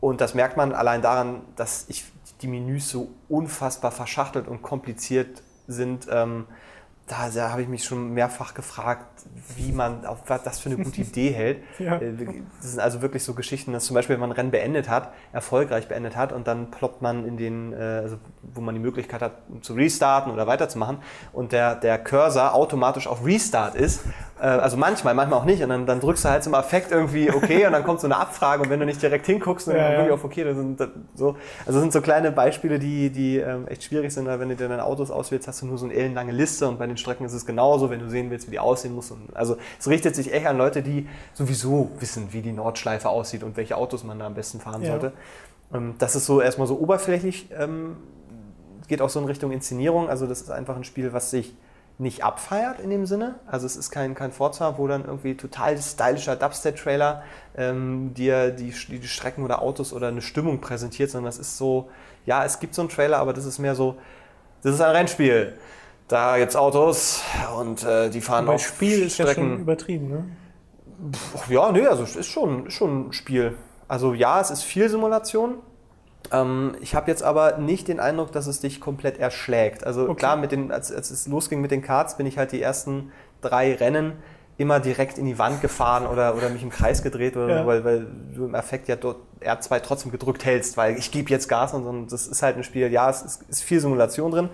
Und 0.00 0.20
das 0.20 0.34
merkt 0.34 0.56
man 0.56 0.72
allein 0.72 1.02
daran, 1.02 1.42
dass 1.56 1.86
ich 1.88 2.04
die 2.40 2.46
Menüs 2.46 2.88
so 2.88 3.10
unfassbar 3.28 3.90
verschachtelt 3.90 4.46
und 4.46 4.62
kompliziert 4.62 5.42
sind. 5.66 6.06
Ähm, 6.10 6.46
da, 7.06 7.30
da 7.30 7.50
habe 7.50 7.62
ich 7.62 7.68
mich 7.68 7.84
schon 7.84 8.12
mehrfach 8.14 8.54
gefragt, 8.54 9.17
wie 9.56 9.72
man 9.72 10.04
auf 10.06 10.18
was 10.26 10.42
das 10.42 10.58
für 10.60 10.70
eine 10.70 10.82
gute 10.82 11.00
Idee 11.02 11.30
hält. 11.30 11.58
Ja. 11.78 11.96
Äh, 11.96 12.12
Das 12.60 12.70
sind 12.72 12.80
also 12.80 13.02
wirklich 13.02 13.24
so 13.24 13.34
Geschichten, 13.34 13.72
dass 13.72 13.84
zum 13.84 13.94
Beispiel, 13.94 14.14
wenn 14.14 14.20
man 14.20 14.30
ein 14.30 14.36
Rennen 14.36 14.50
beendet 14.50 14.88
hat, 14.88 15.12
erfolgreich 15.32 15.88
beendet 15.88 16.16
hat 16.16 16.32
und 16.32 16.46
dann 16.46 16.70
ploppt 16.70 17.02
man 17.02 17.26
in 17.26 17.36
den, 17.36 17.72
äh, 17.72 17.76
also 17.76 18.16
wo 18.42 18.60
man 18.60 18.74
die 18.74 18.80
Möglichkeit 18.80 19.22
hat 19.22 19.32
zu 19.62 19.74
restarten 19.74 20.32
oder 20.32 20.46
weiterzumachen 20.46 20.98
und 21.32 21.52
der, 21.52 21.74
der 21.74 21.98
Cursor 21.98 22.54
automatisch 22.54 23.06
auf 23.06 23.24
Restart 23.24 23.74
ist. 23.74 24.04
Äh, 24.40 24.46
Also 24.46 24.76
manchmal, 24.76 25.14
manchmal 25.14 25.40
auch 25.40 25.44
nicht. 25.44 25.62
Und 25.62 25.70
dann, 25.70 25.86
dann 25.86 26.00
drückst 26.00 26.24
du 26.24 26.28
halt 26.28 26.44
zum 26.44 26.54
Affekt 26.54 26.92
irgendwie 26.92 27.30
okay 27.30 27.66
und 27.66 27.72
dann 27.72 27.82
kommt 27.84 28.00
so 28.00 28.06
eine 28.06 28.16
Abfrage 28.18 28.62
und 28.62 28.70
wenn 28.70 28.78
du 28.80 28.86
nicht 28.86 29.02
direkt 29.02 29.26
hinguckst, 29.26 29.66
dann 29.68 29.76
Ja, 29.76 30.06
ja. 30.06 30.12
auf 30.14 30.22
okay, 30.24 30.44
das 30.44 30.56
sind 30.56 30.78
so. 31.14 31.36
Also 31.66 31.72
das 31.72 31.80
sind 31.80 31.92
so 31.92 32.00
kleine 32.00 32.30
Beispiele, 32.30 32.78
die, 32.78 33.10
die 33.10 33.38
ähm, 33.38 33.66
echt 33.66 33.82
schwierig 33.84 34.12
sind, 34.12 34.26
weil 34.26 34.38
wenn 34.40 34.48
du 34.48 34.56
dir 34.56 34.68
deine 34.68 34.84
Autos 34.84 35.10
auswählst, 35.10 35.48
hast 35.48 35.62
du 35.62 35.66
nur 35.66 35.78
so 35.78 35.86
eine 35.86 35.94
ellenlange 35.94 36.32
Liste 36.32 36.68
und 36.68 36.78
bei 36.78 36.86
den 36.86 36.96
Strecken 36.96 37.24
ist 37.24 37.32
es 37.32 37.46
genauso, 37.46 37.90
wenn 37.90 37.98
du 38.00 38.08
sehen 38.08 38.30
willst, 38.30 38.46
wie 38.46 38.52
die 38.52 38.58
aussehen 38.60 38.94
muss. 38.94 39.08
Und 39.26 39.36
also 39.36 39.56
es 39.78 39.88
richtet 39.88 40.14
sich 40.14 40.32
echt 40.32 40.46
an 40.46 40.56
Leute, 40.58 40.82
die 40.82 41.08
sowieso 41.34 41.90
wissen, 41.98 42.32
wie 42.32 42.42
die 42.42 42.52
Nordschleife 42.52 43.08
aussieht 43.08 43.42
und 43.42 43.56
welche 43.56 43.76
Autos 43.76 44.04
man 44.04 44.18
da 44.18 44.26
am 44.26 44.34
besten 44.34 44.60
fahren 44.60 44.82
Ja. 44.82 44.90
sollte. 44.92 45.12
Ähm, 45.74 45.94
das 45.98 46.16
ist 46.16 46.26
so 46.26 46.40
erstmal 46.40 46.66
so 46.66 46.78
oberflächlich, 46.78 47.48
ähm, 47.58 47.96
geht 48.88 49.02
auch 49.02 49.10
so 49.10 49.20
in 49.20 49.26
Richtung 49.26 49.52
Inszenierung. 49.52 50.08
Also 50.08 50.26
das 50.26 50.40
ist 50.40 50.50
einfach 50.50 50.76
ein 50.76 50.84
Spiel, 50.84 51.12
was 51.12 51.30
sich 51.30 51.54
nicht 52.00 52.22
abfeiert 52.22 52.78
in 52.80 52.90
dem 52.90 53.06
Sinne. 53.06 53.34
Also 53.46 53.66
es 53.66 53.76
ist 53.76 53.90
kein, 53.90 54.14
kein 54.14 54.30
Forza, 54.30 54.78
wo 54.78 54.86
dann 54.86 55.04
irgendwie 55.04 55.34
total 55.36 55.76
stylischer 55.78 56.36
Dubstep-Trailer 56.36 57.22
ähm, 57.56 58.14
dir 58.14 58.50
die, 58.50 58.70
die 58.70 59.02
Strecken 59.08 59.44
oder 59.44 59.60
Autos 59.60 59.92
oder 59.92 60.08
eine 60.08 60.22
Stimmung 60.22 60.60
präsentiert, 60.60 61.10
sondern 61.10 61.26
das 61.26 61.38
ist 61.38 61.58
so, 61.58 61.90
ja, 62.24 62.44
es 62.44 62.60
gibt 62.60 62.74
so 62.74 62.82
einen 62.82 62.88
Trailer, 62.88 63.18
aber 63.18 63.32
das 63.32 63.44
ist 63.44 63.58
mehr 63.58 63.74
so, 63.74 63.96
das 64.62 64.74
ist 64.76 64.80
ein 64.80 64.94
Rennspiel. 64.94 65.54
Da 66.08 66.38
gibt's 66.38 66.56
Autos 66.56 67.22
und 67.58 67.84
äh, 67.84 68.08
die 68.08 68.20
fahren 68.20 68.48
auf 68.48 68.66
Spiel 68.66 69.02
ist 69.02 69.18
ja 69.18 69.26
schon 69.32 69.60
übertrieben, 69.60 70.08
ne? 70.08 70.24
Ach 71.36 71.48
Ja, 71.48 71.70
nee, 71.70 71.86
also 71.86 72.02
es 72.02 72.16
ist 72.16 72.26
schon, 72.28 72.70
schon 72.70 73.08
ein 73.08 73.12
Spiel. 73.12 73.56
Also 73.88 74.14
ja, 74.14 74.40
es 74.40 74.50
ist 74.50 74.62
viel 74.62 74.88
Simulation. 74.88 75.56
Ähm, 76.32 76.74
ich 76.80 76.94
habe 76.94 77.10
jetzt 77.10 77.22
aber 77.22 77.58
nicht 77.58 77.88
den 77.88 78.00
Eindruck, 78.00 78.32
dass 78.32 78.46
es 78.46 78.60
dich 78.60 78.80
komplett 78.80 79.18
erschlägt. 79.18 79.84
Also 79.86 80.02
Okay. 80.04 80.14
klar, 80.16 80.36
mit 80.36 80.50
den, 80.50 80.72
als, 80.72 80.90
als 80.90 81.10
es 81.10 81.26
losging 81.28 81.60
mit 81.60 81.70
den 81.70 81.82
Karts, 81.82 82.16
bin 82.16 82.26
ich 82.26 82.38
halt 82.38 82.52
die 82.52 82.60
ersten 82.62 83.12
drei 83.40 83.74
Rennen 83.74 84.14
immer 84.56 84.80
direkt 84.80 85.18
in 85.18 85.26
die 85.26 85.38
Wand 85.38 85.60
gefahren 85.62 86.06
oder, 86.06 86.34
oder 86.34 86.48
mich 86.48 86.62
im 86.64 86.70
Kreis 86.70 87.02
gedreht, 87.02 87.36
oder, 87.36 87.48
Ja. 87.48 87.60
so, 87.62 87.66
weil, 87.68 87.84
weil 87.84 88.06
du 88.34 88.44
im 88.46 88.54
Effekt 88.54 88.88
ja 88.88 88.96
dort 88.96 89.18
R2 89.40 89.80
trotzdem 89.80 90.10
gedrückt 90.10 90.44
hältst, 90.44 90.76
weil 90.76 90.98
ich 90.98 91.12
gebe 91.12 91.30
jetzt 91.30 91.48
Gas 91.48 91.74
und 91.74 91.84
so. 91.84 91.90
Und 91.90 92.10
das 92.12 92.26
ist 92.26 92.42
halt 92.42 92.56
ein 92.56 92.64
Spiel, 92.64 92.90
ja, 92.90 93.08
es 93.08 93.22
ist, 93.22 93.42
ist 93.48 93.62
viel 93.62 93.78
Simulation 93.78 94.32
drin. 94.32 94.48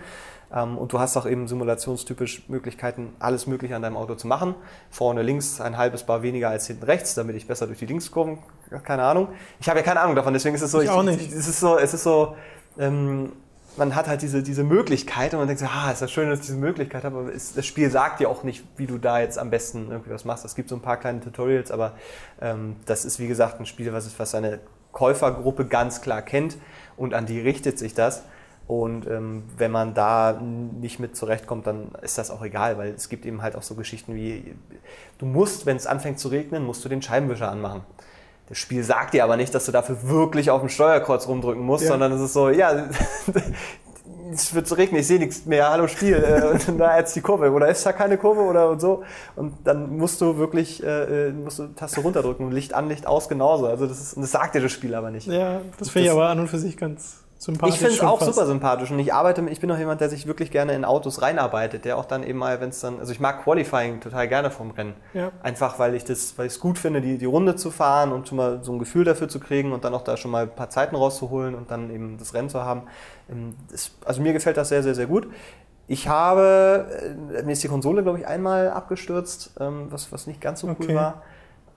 Ähm, 0.52 0.78
und 0.78 0.92
du 0.92 0.98
hast 0.98 1.16
auch 1.16 1.26
eben 1.26 1.48
simulationstypisch 1.48 2.48
Möglichkeiten, 2.48 3.14
alles 3.18 3.46
Mögliche 3.46 3.76
an 3.76 3.82
deinem 3.82 3.96
Auto 3.96 4.14
zu 4.14 4.26
machen. 4.26 4.54
Vorne 4.90 5.22
links 5.22 5.60
ein 5.60 5.76
halbes 5.76 6.04
Bar 6.04 6.22
weniger 6.22 6.50
als 6.50 6.66
hinten 6.66 6.84
rechts, 6.84 7.14
damit 7.14 7.36
ich 7.36 7.46
besser 7.46 7.66
durch 7.66 7.78
die 7.78 7.86
Linkskurven, 7.86 8.38
keine 8.82 9.04
Ahnung. 9.04 9.28
Ich 9.60 9.68
habe 9.68 9.78
ja 9.80 9.84
keine 9.84 10.00
Ahnung 10.00 10.16
davon, 10.16 10.32
deswegen 10.32 10.54
ist 10.54 10.62
es 10.62 10.70
so, 10.70 10.80
Ich 10.80 10.90
auch 10.90 11.02
nicht. 11.02 11.32
es 11.32 11.48
ist 11.48 11.60
so, 11.60 11.78
es 11.78 11.94
ist 11.94 12.02
so, 12.02 12.34
ähm, 12.78 13.32
man 13.76 13.94
hat 13.94 14.06
halt 14.06 14.22
diese, 14.22 14.42
diese 14.42 14.64
Möglichkeit 14.64 15.32
und 15.32 15.40
man 15.40 15.48
denkt 15.48 15.60
so, 15.60 15.66
ah, 15.66 15.90
ist 15.90 16.02
das 16.02 16.12
schön, 16.12 16.30
dass 16.30 16.40
ich 16.40 16.46
diese 16.46 16.58
Möglichkeit 16.58 17.04
habe, 17.04 17.18
aber 17.18 17.34
es, 17.34 17.54
das 17.54 17.66
Spiel 17.66 17.90
sagt 17.90 18.20
dir 18.20 18.28
auch 18.28 18.44
nicht, 18.44 18.64
wie 18.76 18.86
du 18.86 18.98
da 18.98 19.20
jetzt 19.20 19.38
am 19.38 19.50
besten 19.50 19.90
irgendwie 19.90 20.10
was 20.10 20.24
machst. 20.24 20.44
Es 20.44 20.54
gibt 20.54 20.68
so 20.68 20.76
ein 20.76 20.82
paar 20.82 20.96
kleine 20.96 21.20
Tutorials, 21.20 21.70
aber 21.70 21.92
ähm, 22.40 22.76
das 22.86 23.04
ist 23.04 23.18
wie 23.18 23.26
gesagt 23.26 23.58
ein 23.60 23.66
Spiel, 23.66 23.92
was, 23.92 24.18
was 24.18 24.30
seine 24.30 24.60
Käufergruppe 24.92 25.66
ganz 25.66 26.00
klar 26.00 26.22
kennt 26.22 26.56
und 26.96 27.14
an 27.14 27.26
die 27.26 27.40
richtet 27.40 27.78
sich 27.78 27.94
das. 27.94 28.22
Und 28.66 29.06
ähm, 29.06 29.42
wenn 29.58 29.70
man 29.70 29.92
da 29.92 30.40
nicht 30.40 30.98
mit 30.98 31.16
zurechtkommt, 31.16 31.66
dann 31.66 31.88
ist 32.00 32.16
das 32.16 32.30
auch 32.30 32.42
egal, 32.42 32.78
weil 32.78 32.92
es 32.94 33.10
gibt 33.10 33.26
eben 33.26 33.42
halt 33.42 33.56
auch 33.56 33.62
so 33.62 33.74
Geschichten 33.74 34.14
wie, 34.14 34.54
du 35.18 35.26
musst, 35.26 35.66
wenn 35.66 35.76
es 35.76 35.86
anfängt 35.86 36.18
zu 36.18 36.28
regnen, 36.28 36.64
musst 36.64 36.82
du 36.84 36.88
den 36.88 37.02
Scheibenwischer 37.02 37.50
anmachen. 37.50 37.82
Das 38.48 38.58
Spiel 38.58 38.82
sagt 38.82 39.14
dir 39.14 39.24
aber 39.24 39.36
nicht, 39.36 39.54
dass 39.54 39.66
du 39.66 39.72
dafür 39.72 40.08
wirklich 40.08 40.50
auf 40.50 40.60
dem 40.60 40.68
Steuerkreuz 40.70 41.28
rumdrücken 41.28 41.62
musst, 41.62 41.84
Ja. 41.84 41.90
sondern 41.90 42.12
es 42.12 42.20
ist 42.20 42.32
so, 42.32 42.48
ja, 42.48 42.88
es 44.32 44.54
wird 44.54 44.66
zu 44.66 44.74
regnen, 44.74 45.00
ich 45.00 45.06
sehe 45.06 45.18
nichts 45.18 45.44
mehr, 45.46 45.70
hallo 45.70 45.86
Spiel, 45.86 46.14
äh, 46.16 46.58
da 46.78 46.98
jetzt 46.98 47.14
die 47.16 47.20
Kurve 47.20 47.50
oder 47.50 47.68
ist 47.68 47.84
da 47.84 47.92
keine 47.92 48.18
Kurve 48.18 48.40
oder 48.42 48.70
und 48.70 48.80
so 48.80 49.02
und 49.36 49.54
dann 49.64 49.96
musst 49.96 50.20
du 50.20 50.36
wirklich, 50.36 50.82
äh, 50.82 51.28
äh, 51.28 51.32
musst 51.32 51.58
du 51.58 51.68
Taste 51.68 52.00
runterdrücken 52.00 52.46
und 52.46 52.52
Licht 52.52 52.74
an, 52.74 52.88
Licht 52.88 53.06
aus 53.06 53.28
genauso, 53.28 53.66
also 53.66 53.86
das 53.86 54.00
ist, 54.00 54.14
und 54.14 54.22
das 54.22 54.32
sagt 54.32 54.54
dir 54.54 54.60
das 54.60 54.72
Spiel 54.72 54.94
aber 54.94 55.10
nicht. 55.10 55.26
Ja, 55.26 55.60
das 55.78 55.90
finde 55.90 56.06
ich 56.06 56.12
aber 56.12 56.28
an 56.28 56.40
und 56.40 56.48
für 56.48 56.58
sich 56.58 56.76
ganz 56.76 57.23
sympathisch. 57.38 57.74
Ich 57.74 57.80
finde 57.80 57.94
es 57.94 58.00
auch 58.00 58.18
fast. 58.18 58.34
super 58.34 58.46
sympathisch 58.46 58.90
und 58.90 58.98
ich 58.98 59.12
arbeite, 59.12 59.44
ich 59.50 59.60
bin 59.60 59.70
auch 59.70 59.78
jemand, 59.78 60.00
der 60.00 60.08
sich 60.08 60.26
wirklich 60.26 60.50
gerne 60.50 60.74
in 60.74 60.84
Autos 60.84 61.20
reinarbeitet, 61.20 61.84
der 61.84 61.98
auch 61.98 62.04
dann 62.04 62.22
eben 62.22 62.38
mal, 62.38 62.60
wenn 62.60 62.70
es 62.70 62.80
dann, 62.80 62.98
also 63.00 63.12
ich 63.12 63.20
mag 63.20 63.44
Qualifying 63.44 64.00
total 64.00 64.28
gerne 64.28 64.50
vom 64.50 64.70
Rennen. 64.70 64.94
Ja. 65.12 65.30
Einfach 65.42 65.78
weil 65.78 65.94
ich 65.94 66.04
das, 66.04 66.38
weil 66.38 66.46
ich 66.46 66.54
es 66.54 66.60
gut 66.60 66.78
finde, 66.78 67.00
die, 67.00 67.18
die 67.18 67.26
Runde 67.26 67.56
zu 67.56 67.70
fahren 67.70 68.12
und 68.12 68.28
schon 68.28 68.38
mal 68.38 68.60
so 68.62 68.72
ein 68.72 68.78
Gefühl 68.78 69.04
dafür 69.04 69.28
zu 69.28 69.40
kriegen 69.40 69.72
und 69.72 69.84
dann 69.84 69.94
auch 69.94 70.02
da 70.02 70.16
schon 70.16 70.30
mal 70.30 70.44
ein 70.44 70.54
paar 70.54 70.70
Zeiten 70.70 70.96
rauszuholen 70.96 71.54
und 71.54 71.70
dann 71.70 71.90
eben 71.90 72.16
das 72.18 72.34
Rennen 72.34 72.48
zu 72.48 72.62
haben. 72.62 72.82
Ähm, 73.30 73.54
Das, 73.70 73.90
also 74.04 74.22
mir 74.22 74.32
gefällt 74.32 74.56
das 74.56 74.68
sehr, 74.70 74.82
sehr, 74.82 74.94
sehr 74.94 75.06
gut. 75.06 75.28
Ich 75.86 76.08
habe, 76.08 76.86
äh, 77.36 77.42
mir 77.42 77.52
ist 77.52 77.62
die 77.62 77.68
Konsole, 77.68 78.02
glaube 78.02 78.18
ich, 78.18 78.26
einmal 78.26 78.70
abgestürzt, 78.70 79.50
ähm, 79.60 79.88
was, 79.90 80.10
was 80.12 80.26
nicht 80.26 80.40
ganz 80.40 80.60
so 80.60 80.66
cool 80.68 80.76
Okay. 80.80 80.94
war. 80.94 81.22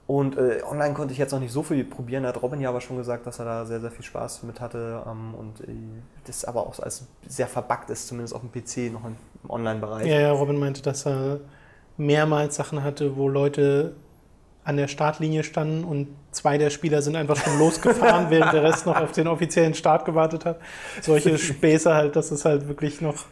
Und 0.08 0.38
äh, 0.38 0.62
online 0.68 0.94
konnte 0.94 1.12
ich 1.12 1.18
jetzt 1.18 1.32
noch 1.32 1.38
nicht 1.38 1.52
so 1.52 1.62
viel 1.62 1.84
probieren. 1.84 2.22
Da 2.22 2.30
hat 2.30 2.42
Robin 2.42 2.60
ja 2.60 2.70
aber 2.70 2.80
schon 2.80 2.96
gesagt, 2.96 3.26
dass 3.26 3.38
er 3.40 3.44
da 3.44 3.66
sehr, 3.66 3.78
sehr 3.78 3.90
viel 3.90 4.04
Spaß 4.06 4.42
mit 4.44 4.58
hatte. 4.58 5.02
Ähm, 5.06 5.34
und 5.34 5.60
äh, 5.60 5.72
das 6.26 6.46
aber 6.46 6.62
auch 6.66 6.80
als 6.80 7.06
sehr 7.26 7.46
verbuggt 7.46 7.90
ist, 7.90 8.08
zumindest 8.08 8.34
auf 8.34 8.40
dem 8.40 8.50
PC, 8.50 8.90
noch 8.90 9.04
im, 9.04 9.16
im 9.44 9.50
Online-Bereich. 9.50 10.06
Ja, 10.06 10.18
ja, 10.18 10.32
Robin 10.32 10.58
meinte, 10.58 10.80
dass 10.80 11.06
er 11.06 11.40
mehrmals 11.98 12.56
Sachen 12.56 12.82
hatte, 12.82 13.16
wo 13.18 13.28
Leute 13.28 13.96
an 14.64 14.78
der 14.78 14.88
Startlinie 14.88 15.44
standen 15.44 15.84
und 15.84 16.08
zwei 16.30 16.56
der 16.56 16.70
Spieler 16.70 17.02
sind 17.02 17.14
einfach 17.16 17.36
schon 17.36 17.58
losgefahren, 17.58 18.26
während 18.30 18.54
der 18.54 18.62
Rest 18.62 18.86
noch 18.86 18.96
auf 18.98 19.12
den 19.12 19.26
offiziellen 19.28 19.74
Start 19.74 20.06
gewartet 20.06 20.46
hat. 20.46 20.58
Solche 21.02 21.36
Späße 21.36 21.92
halt, 21.94 22.16
dass 22.16 22.30
es 22.30 22.46
halt 22.46 22.66
wirklich 22.66 23.02
noch 23.02 23.26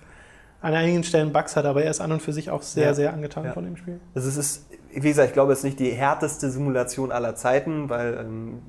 an 0.61 0.75
einigen 0.75 1.05
Stellen 1.05 1.33
Bugs 1.33 1.55
hat, 1.57 1.65
aber 1.65 1.85
er 1.85 1.91
ist 1.91 2.01
an 2.01 2.13
und 2.13 2.21
für 2.23 2.33
sich 2.35 2.51
auch 2.51 2.63
sehr, 2.63 2.87
Ja. 2.87 2.95
sehr 2.95 3.13
angetan 3.13 3.45
Ja. 3.45 3.53
von 3.53 3.65
dem 3.65 3.77
Spiel. 3.77 4.01
Also 4.15 4.29
es 4.29 4.37
ist, 4.37 4.67
wie 5.03 5.09
gesagt, 5.09 5.29
ich 5.29 5.35
glaube, 5.35 5.53
es 5.53 5.59
ist 5.59 5.65
nicht 5.65 5.81
die 5.81 5.91
härteste 5.91 6.51
Simulation 6.51 7.13
aller 7.13 7.35
Zeiten, 7.35 7.89
weil 7.89 8.19
ähm, 8.19 8.63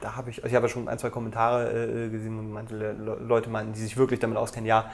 da 0.00 0.16
habe 0.16 0.30
ich, 0.30 0.44
ich 0.44 0.54
habe 0.54 0.66
ja 0.66 0.68
schon 0.68 0.88
ein, 0.88 0.98
zwei 0.98 1.10
Kommentare 1.10 1.70
äh, 1.70 2.08
gesehen 2.10 2.38
und 2.38 2.52
manche 2.52 2.76
Le 2.76 2.92
Leute 2.92 3.48
meinten, 3.48 3.72
die 3.72 3.80
sich 3.80 3.96
wirklich 3.96 4.20
damit 4.20 4.36
auskennen, 4.36 4.66
ja, 4.66 4.90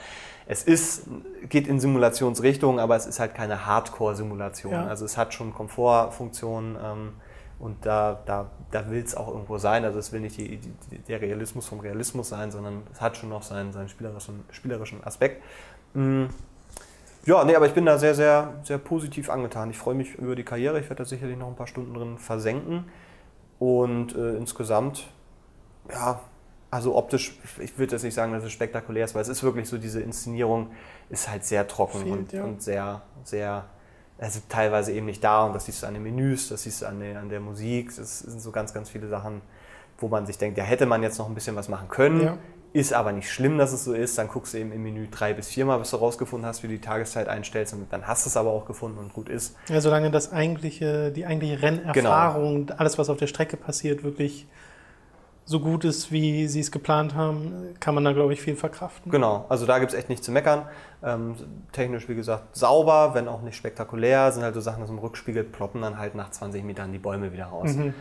es 0.46 0.62
ist, 0.62 1.06
geht 1.48 1.68
in 1.68 1.80
Simulationsrichtung, 1.80 2.80
aber 2.80 2.96
es 2.96 3.06
ist 3.06 3.20
halt 3.20 3.34
keine 3.34 3.66
Hardcore-Simulation. 3.66 4.72
Ja. 4.72 4.86
Also 4.86 5.04
es 5.04 5.16
hat 5.16 5.34
schon 5.34 5.52
Komfortfunktionen 5.54 6.76
ähm, 6.82 7.12
und 7.58 7.84
da, 7.86 8.20
da, 8.26 8.50
da 8.70 8.90
will 8.90 9.02
es 9.02 9.16
auch 9.16 9.28
irgendwo 9.28 9.58
sein. 9.58 9.84
Also 9.84 9.98
es 9.98 10.12
will 10.12 10.20
nicht 10.20 10.38
die, 10.38 10.58
die, 10.58 10.98
der 10.98 11.20
Realismus 11.20 11.66
vom 11.66 11.80
Realismus 11.80 12.30
sein, 12.30 12.50
sondern 12.50 12.82
es 12.92 13.00
hat 13.00 13.16
schon 13.16 13.28
noch 13.28 13.42
seinen, 13.42 13.72
seinen 13.72 13.88
spielerischen, 13.88 14.44
spielerischen 14.50 15.04
Aspekt. 15.04 15.42
Mm. 15.94 16.26
Ja, 17.26 17.44
nee, 17.44 17.54
aber 17.54 17.66
ich 17.66 17.74
bin 17.74 17.84
da 17.84 17.98
sehr, 17.98 18.14
sehr, 18.14 18.54
sehr 18.62 18.78
positiv 18.78 19.28
angetan. 19.28 19.70
Ich 19.70 19.78
freue 19.78 19.94
mich 19.94 20.14
über 20.14 20.34
die 20.34 20.44
Karriere. 20.44 20.78
Ich 20.80 20.86
werde 20.86 21.02
da 21.02 21.04
sicherlich 21.04 21.36
noch 21.36 21.48
ein 21.48 21.56
paar 21.56 21.66
Stunden 21.66 21.92
drin 21.94 22.18
versenken. 22.18 22.86
Und 23.58 24.14
äh, 24.14 24.36
insgesamt, 24.36 25.06
ja, 25.90 26.20
also 26.70 26.96
optisch, 26.96 27.38
ich 27.58 27.78
würde 27.78 27.92
jetzt 27.92 28.04
nicht 28.04 28.14
sagen, 28.14 28.32
dass 28.32 28.44
es 28.44 28.52
spektakulär 28.52 29.04
ist, 29.04 29.14
weil 29.14 29.22
es 29.22 29.28
ist 29.28 29.42
wirklich 29.42 29.68
so, 29.68 29.76
diese 29.76 30.00
Inszenierung 30.00 30.70
ist 31.10 31.28
halt 31.28 31.44
sehr 31.44 31.66
trocken 31.68 32.00
Fehlt, 32.00 32.12
und, 32.12 32.32
ja. 32.32 32.44
und 32.44 32.62
sehr, 32.62 33.02
sehr, 33.24 33.64
also 34.18 34.40
teilweise 34.48 34.92
eben 34.92 35.06
nicht 35.06 35.22
da. 35.22 35.44
Und 35.44 35.54
das 35.54 35.66
siehst 35.66 35.82
du 35.82 35.86
an 35.88 35.94
den 35.94 36.02
Menüs, 36.02 36.48
das 36.48 36.62
siehst 36.62 36.82
du 36.82 36.86
an 36.86 37.00
der, 37.00 37.20
an 37.20 37.28
der 37.28 37.40
Musik. 37.40 37.94
Das 37.94 38.20
sind 38.20 38.40
so 38.40 38.50
ganz, 38.50 38.72
ganz 38.72 38.88
viele 38.88 39.08
Sachen, 39.08 39.42
wo 39.98 40.08
man 40.08 40.24
sich 40.24 40.38
denkt, 40.38 40.56
ja, 40.56 40.64
hätte 40.64 40.86
man 40.86 41.02
jetzt 41.02 41.18
noch 41.18 41.28
ein 41.28 41.34
bisschen 41.34 41.56
was 41.56 41.68
machen 41.68 41.88
können. 41.88 42.22
Ja. 42.22 42.38
Ist 42.72 42.92
aber 42.92 43.10
nicht 43.12 43.30
schlimm, 43.30 43.58
dass 43.58 43.72
es 43.72 43.84
so 43.84 43.92
ist. 43.92 44.16
Dann 44.16 44.28
guckst 44.28 44.54
du 44.54 44.58
eben 44.58 44.70
im 44.70 44.82
Menü 44.82 45.08
drei 45.10 45.32
bis 45.32 45.48
viermal, 45.48 45.78
bis 45.80 45.90
du 45.90 45.96
rausgefunden 45.96 46.46
hast, 46.46 46.62
wie 46.62 46.68
du 46.68 46.74
die 46.74 46.80
Tageszeit 46.80 47.26
einstellst. 47.26 47.72
Und 47.74 47.92
dann 47.92 48.06
hast 48.06 48.24
du 48.24 48.28
es 48.28 48.36
aber 48.36 48.50
auch 48.50 48.64
gefunden 48.64 48.98
und 48.98 49.12
gut 49.12 49.28
ist. 49.28 49.56
Ja, 49.68 49.80
solange 49.80 50.10
das 50.10 50.32
eigentliche, 50.32 51.10
die 51.10 51.26
eigentliche 51.26 51.62
Rennerfahrung, 51.62 52.70
alles, 52.76 52.96
was 52.96 53.10
auf 53.10 53.16
der 53.16 53.26
Strecke 53.26 53.56
passiert, 53.56 54.04
wirklich 54.04 54.46
so 55.50 55.58
gut 55.58 55.84
ist, 55.84 56.12
wie 56.12 56.46
sie 56.46 56.60
es 56.60 56.70
geplant 56.70 57.16
haben, 57.16 57.74
kann 57.80 57.92
man 57.96 58.04
da, 58.04 58.12
glaube 58.12 58.32
ich, 58.32 58.40
viel 58.40 58.54
verkraften. 58.54 59.10
Genau, 59.10 59.46
also 59.48 59.66
da 59.66 59.80
gibt 59.80 59.90
es 59.92 59.98
echt 59.98 60.08
nichts 60.08 60.24
zu 60.24 60.30
meckern. 60.30 60.62
Ähm, 61.02 61.34
technisch, 61.72 62.08
wie 62.08 62.14
gesagt, 62.14 62.56
sauber, 62.56 63.14
wenn 63.14 63.26
auch 63.26 63.42
nicht 63.42 63.56
spektakulär. 63.56 64.30
Sind 64.30 64.44
halt 64.44 64.54
so 64.54 64.60
Sachen, 64.60 64.80
dass 64.80 64.90
im 64.90 64.98
Rückspiegel 64.98 65.42
ploppen 65.42 65.82
dann 65.82 65.98
halt 65.98 66.14
nach 66.14 66.30
20 66.30 66.62
Metern 66.62 66.92
die 66.92 67.00
Bäume 67.00 67.32
wieder 67.32 67.46
raus. 67.46 67.74
Mhm. 67.74 67.94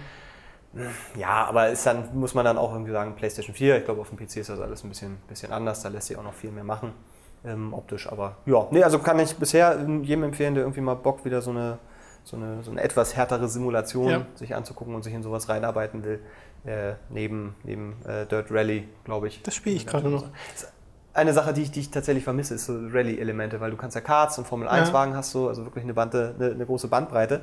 Ja, 1.17 1.45
aber 1.45 1.69
ist 1.69 1.85
dann, 1.85 2.09
muss 2.13 2.33
man 2.33 2.45
dann 2.45 2.57
auch 2.57 2.71
irgendwie 2.71 2.91
sagen, 2.91 3.15
PlayStation 3.15 3.55
4. 3.55 3.77
Ich 3.79 3.85
glaube, 3.85 4.01
auf 4.01 4.09
dem 4.09 4.17
PC 4.17 4.37
ist 4.37 4.49
das 4.49 4.59
alles 4.59 4.83
ein 4.83 4.89
bisschen, 4.89 5.17
bisschen 5.27 5.51
anders. 5.51 5.81
Da 5.81 5.89
lässt 5.89 6.07
sich 6.07 6.17
auch 6.17 6.23
noch 6.23 6.33
viel 6.33 6.51
mehr 6.51 6.63
machen, 6.63 6.93
ähm, 7.43 7.73
optisch. 7.73 8.11
Aber 8.11 8.37
ja, 8.45 8.67
nee, 8.71 8.83
also 8.83 8.99
kann 8.99 9.19
ich 9.19 9.35
bisher 9.35 9.77
jedem 10.03 10.23
empfehlen, 10.23 10.53
der 10.53 10.63
irgendwie 10.63 10.81
mal 10.81 10.95
Bock 10.95 11.25
wieder 11.25 11.41
so 11.41 11.51
eine, 11.51 11.79
so 12.23 12.37
eine, 12.37 12.61
so 12.63 12.71
eine 12.71 12.81
etwas 12.81 13.15
härtere 13.15 13.47
Simulation 13.47 14.09
Ja. 14.09 14.25
sich 14.35 14.53
anzugucken 14.55 14.93
und 14.93 15.03
sich 15.03 15.13
in 15.13 15.23
sowas 15.23 15.49
reinarbeiten 15.49 16.03
will. 16.03 16.19
Äh, 16.65 16.95
neben 17.09 17.55
neben 17.63 17.95
äh, 18.05 18.25
Dirt 18.25 18.51
Rally, 18.51 18.87
glaube 19.05 19.29
ich. 19.29 19.41
Das 19.43 19.55
spiele 19.55 19.75
ich 19.77 19.87
gerade 19.87 20.09
noch. 20.09 20.25
Eine 21.11 21.33
Sache, 21.33 21.53
die 21.53 21.63
ich, 21.63 21.71
die 21.71 21.79
ich 21.79 21.89
tatsächlich 21.89 22.23
vermisse, 22.23 22.53
ist 22.53 22.65
so 22.67 22.73
Rallye-Elemente, 22.73 23.59
weil 23.59 23.71
du 23.71 23.77
kannst 23.77 23.95
ja 23.95 24.01
Karts 24.01 24.37
und 24.37 24.45
Formel-1-Wagen 24.47 25.15
hast 25.15 25.33
du, 25.33 25.47
also 25.47 25.65
wirklich 25.65 25.83
eine, 25.83 25.93
Bande, 25.95 26.35
eine, 26.39 26.51
eine 26.51 26.65
große 26.65 26.87
Bandbreite. 26.87 27.41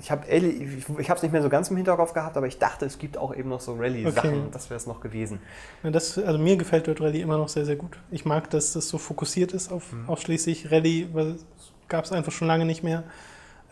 Ich 0.00 0.10
habe 0.10 0.26
hab's 0.26 1.22
nicht 1.22 1.32
mehr 1.32 1.42
so 1.42 1.50
ganz 1.50 1.70
im 1.70 1.76
Hinterkopf 1.76 2.14
gehabt, 2.14 2.36
aber 2.38 2.46
ich 2.46 2.58
dachte, 2.58 2.86
es 2.86 2.98
gibt 2.98 3.18
auch 3.18 3.34
eben 3.34 3.50
noch 3.50 3.60
so 3.60 3.74
Rallye-Sachen. 3.74 4.30
Okay. 4.30 4.48
Das 4.50 4.70
wäre 4.70 4.78
es 4.78 4.86
noch 4.86 5.00
gewesen. 5.00 5.40
Ja, 5.82 5.90
das, 5.90 6.16
also 6.18 6.38
mir 6.38 6.56
gefällt 6.56 6.86
Dirt 6.86 7.00
Rally 7.02 7.20
immer 7.20 7.36
noch 7.36 7.50
sehr, 7.50 7.66
sehr 7.66 7.76
gut. 7.76 7.98
Ich 8.10 8.24
mag, 8.24 8.48
dass 8.50 8.72
das 8.72 8.88
so 8.88 8.96
fokussiert 8.98 9.52
ist 9.52 9.70
auf 9.70 9.92
Mhm. 9.92 10.08
ausschließlich 10.08 10.70
Rallye, 10.72 11.08
weil 11.12 11.32
es 11.32 11.44
gab 11.88 12.04
es 12.06 12.12
einfach 12.12 12.32
schon 12.32 12.48
lange 12.48 12.64
nicht 12.64 12.82
mehr. 12.82 13.02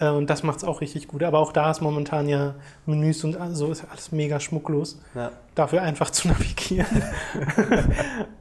Äh, 0.01 0.09
Und 0.09 0.28
das 0.28 0.42
macht 0.42 0.59
es 0.59 0.64
auch 0.64 0.80
richtig 0.80 1.07
gut. 1.07 1.22
Aber 1.22 1.38
auch 1.38 1.53
da 1.53 1.70
ist 1.70 1.80
momentan 1.80 2.28
ja 2.28 2.55
Menüs 2.86 3.22
und 3.22 3.36
so 3.53 3.70
ist 3.70 3.84
alles 3.90 4.11
mega 4.12 4.40
schmucklos. 4.40 4.98
Ja. 5.14 5.30
Dafür 5.55 5.82
einfach 5.82 6.11
zu 6.11 6.28
navigieren. 6.28 7.03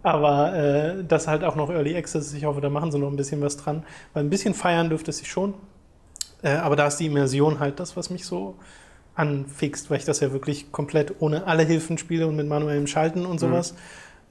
Aber 0.03 0.53
äh, 0.55 1.03
das 1.03 1.28
halt 1.28 1.43
auch 1.43 1.55
noch 1.55 1.70
Early 1.70 1.95
Access. 1.95 2.34
Ich 2.34 2.45
hoffe, 2.45 2.62
da 2.62 2.70
machen 2.70 2.91
sie 2.91 2.99
noch 2.99 3.10
ein 3.10 3.16
bisschen 3.18 3.41
was 3.41 3.57
dran. 3.57 3.84
Weil 4.14 4.24
ein 4.24 4.30
bisschen 4.30 4.53
feiern 4.53 4.89
dürfte 4.89 5.12
es 5.12 5.18
sich 5.20 5.30
schon. 5.30 5.53
Äh, 6.41 6.53
aber 6.55 6.76
da 6.76 6.88
ist 6.88 6.97
die 6.97 7.07
Immersion 7.07 7.60
halt 7.60 7.80
das, 7.80 7.97
was 7.97 8.10
mich 8.10 8.26
so 8.26 8.55
anfixt, 9.16 9.89
weil 9.89 9.97
ich 9.97 10.05
das 10.05 10.22
ja 10.22 10.32
wirklich 10.32 10.72
komplett 10.72 11.16
ohne 11.20 11.45
alle 11.45 11.64
Hilfen 11.64 11.97
spiele 11.97 12.26
und 12.28 12.38
mit 12.38 12.47
manuellem 12.47 12.88
Schalten 12.88 13.26
und 13.26 13.39
sowas. 13.39 13.76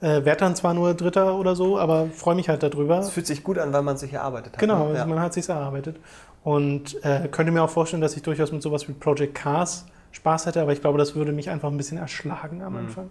Äh, 0.01 0.25
werd 0.25 0.41
dann 0.41 0.55
zwar 0.55 0.73
nur 0.73 0.93
Dritter 0.93 1.35
oder 1.35 1.55
so, 1.55 1.77
aber 1.77 2.07
freue 2.07 2.33
mich 2.33 2.49
halt 2.49 2.63
darüber. 2.63 2.99
Es 2.99 3.09
fühlt 3.09 3.27
sich 3.27 3.43
gut 3.43 3.59
an, 3.59 3.71
weil 3.73 3.83
man 3.83 3.97
sich 3.97 4.13
erarbeitet 4.13 4.53
hat. 4.53 4.59
Genau, 4.59 4.87
ne? 4.87 4.95
also 4.95 5.09
man 5.09 5.19
hat 5.19 5.33
sich 5.33 5.47
erarbeitet. 5.47 5.97
Und 6.43 7.03
äh, 7.03 7.27
könnte 7.29 7.51
mir 7.51 7.63
auch 7.63 7.69
vorstellen, 7.69 8.01
dass 8.01 8.15
ich 8.15 8.21
durchaus 8.23 8.51
mit 8.51 8.61
sowas 8.61 8.87
wie 8.87 8.93
Project 8.93 9.35
Cars 9.35 9.85
Spaß 10.11 10.45
hätte, 10.47 10.61
aber 10.61 10.73
ich 10.73 10.81
glaube, 10.81 10.97
das 10.97 11.13
würde 11.15 11.31
mich 11.31 11.49
einfach 11.49 11.69
ein 11.69 11.77
bisschen 11.77 11.97
erschlagen 11.97 12.61
am 12.63 12.75
Anfang. 12.77 13.09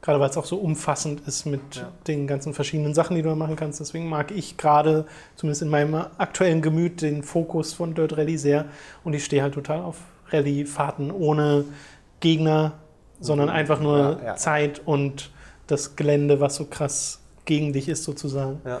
Gerade 0.00 0.20
weil 0.20 0.30
es 0.30 0.36
auch 0.36 0.44
so 0.46 0.56
umfassend 0.56 1.20
ist 1.26 1.44
mit 1.44 1.60
Ja. 1.76 1.88
den 2.06 2.26
ganzen 2.28 2.54
verschiedenen 2.54 2.94
Sachen, 2.94 3.16
die 3.16 3.22
du 3.22 3.28
da 3.28 3.34
machen 3.34 3.56
kannst. 3.56 3.80
Deswegen 3.80 4.08
mag 4.08 4.30
ich 4.30 4.56
gerade, 4.56 5.06
zumindest 5.34 5.62
in 5.62 5.68
meinem 5.68 5.94
aktuellen 6.18 6.62
Gemüt, 6.62 7.02
den 7.02 7.22
Fokus 7.24 7.74
von 7.74 7.94
Dirt 7.94 8.16
Rally 8.16 8.38
sehr. 8.38 8.66
Und 9.04 9.12
ich 9.14 9.24
stehe 9.24 9.42
halt 9.42 9.54
total 9.54 9.80
auf 9.80 9.96
Rallye-Fahrten 10.30 11.10
ohne 11.10 11.64
Gegner, 12.20 12.74
sondern 13.20 13.48
einfach 13.50 13.80
nur 13.80 13.98
Ja, 14.20 14.24
ja. 14.24 14.36
Zeit 14.36 14.80
und 14.86 15.30
das 15.66 15.96
Gelände, 15.96 16.40
was 16.40 16.54
so 16.54 16.64
krass 16.66 17.20
gegen 17.44 17.72
dich 17.72 17.88
ist, 17.88 18.04
sozusagen. 18.04 18.60
Ja. 18.64 18.80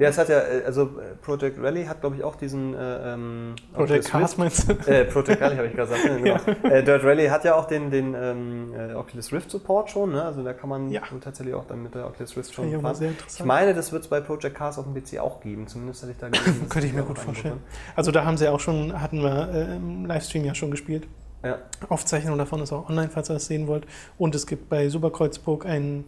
Ja, 0.00 0.08
es 0.08 0.18
hat 0.18 0.28
ja, 0.30 0.38
äh, 0.40 0.62
also 0.64 0.82
äh, 0.84 1.14
Project 1.22 1.62
Rally 1.62 1.84
hat, 1.84 2.00
glaube 2.00 2.16
ich, 2.16 2.24
auch 2.24 2.34
diesen 2.34 2.74
äh, 2.74 3.12
ähm, 3.14 3.54
Project 3.74 4.06
Cars 4.08 4.36
meinst 4.38 4.68
du? 4.68 4.72
Äh, 4.90 5.04
Project 5.04 5.40
Rally 5.42 5.56
habe 5.56 5.66
ich 5.68 5.74
gerade 5.76 5.90
gesagt. 5.92 6.20
ne, 6.22 6.22
Genau. 6.22 6.58
Äh, 6.74 6.82
Dirt 6.82 7.04
Rally 7.04 7.26
hat 7.28 7.44
ja 7.44 7.54
auch 7.54 7.66
den, 7.66 7.90
den 7.90 8.14
ähm, 8.18 8.72
äh, 8.74 8.94
Oculus 8.94 9.30
Rift 9.32 9.50
Support 9.50 9.90
schon, 9.90 10.12
ne? 10.12 10.24
also 10.24 10.42
da 10.42 10.52
kann 10.54 10.70
man 10.70 10.90
Ja. 10.90 11.02
tatsächlich 11.20 11.54
auch 11.54 11.66
dann 11.66 11.82
mit 11.82 11.94
der 11.94 12.06
Oculus 12.06 12.36
Rift 12.36 12.54
schon 12.54 12.66
ich 12.68 12.72
mal 12.74 12.80
fahren. 12.80 12.94
sehr 12.96 13.10
Ich 13.10 13.18
interessant. 13.18 13.46
meine, 13.46 13.74
das 13.74 13.92
wird 13.92 14.02
es 14.02 14.08
bei 14.08 14.20
Project 14.20 14.56
Cars 14.56 14.78
auf 14.78 14.86
dem 14.90 14.94
PC 14.94 15.18
auch 15.20 15.40
geben, 15.40 15.66
zumindest 15.66 16.02
hatte 16.02 16.12
ich 16.12 16.18
da 16.18 16.28
gelesen. 16.30 16.66
Könnte 16.70 16.86
ich 16.88 16.94
mir 16.94 17.02
gut 17.02 17.18
vorstellen. 17.18 17.60
Also 17.94 18.10
da 18.10 18.24
haben 18.24 18.38
sie 18.38 18.48
auch 18.48 18.60
schon, 18.60 18.98
hatten 19.00 19.20
wir 19.22 19.50
äh, 19.52 19.76
im 19.76 20.06
Livestream 20.06 20.44
ja 20.46 20.54
schon 20.54 20.70
gespielt. 20.70 21.06
werden. 21.42 21.60
Aufzeichnung 21.90 22.38
davon 22.38 22.62
ist 22.62 22.72
auch 22.72 22.88
online, 22.88 23.10
falls 23.12 23.28
ihr 23.30 23.34
das 23.34 23.46
sehen 23.46 23.66
wollt. 23.66 23.86
Und 24.16 24.34
es 24.34 24.46
gibt 24.46 24.68
bei 24.70 24.88
Superkreuzburg 24.88 25.66
ein 25.66 26.04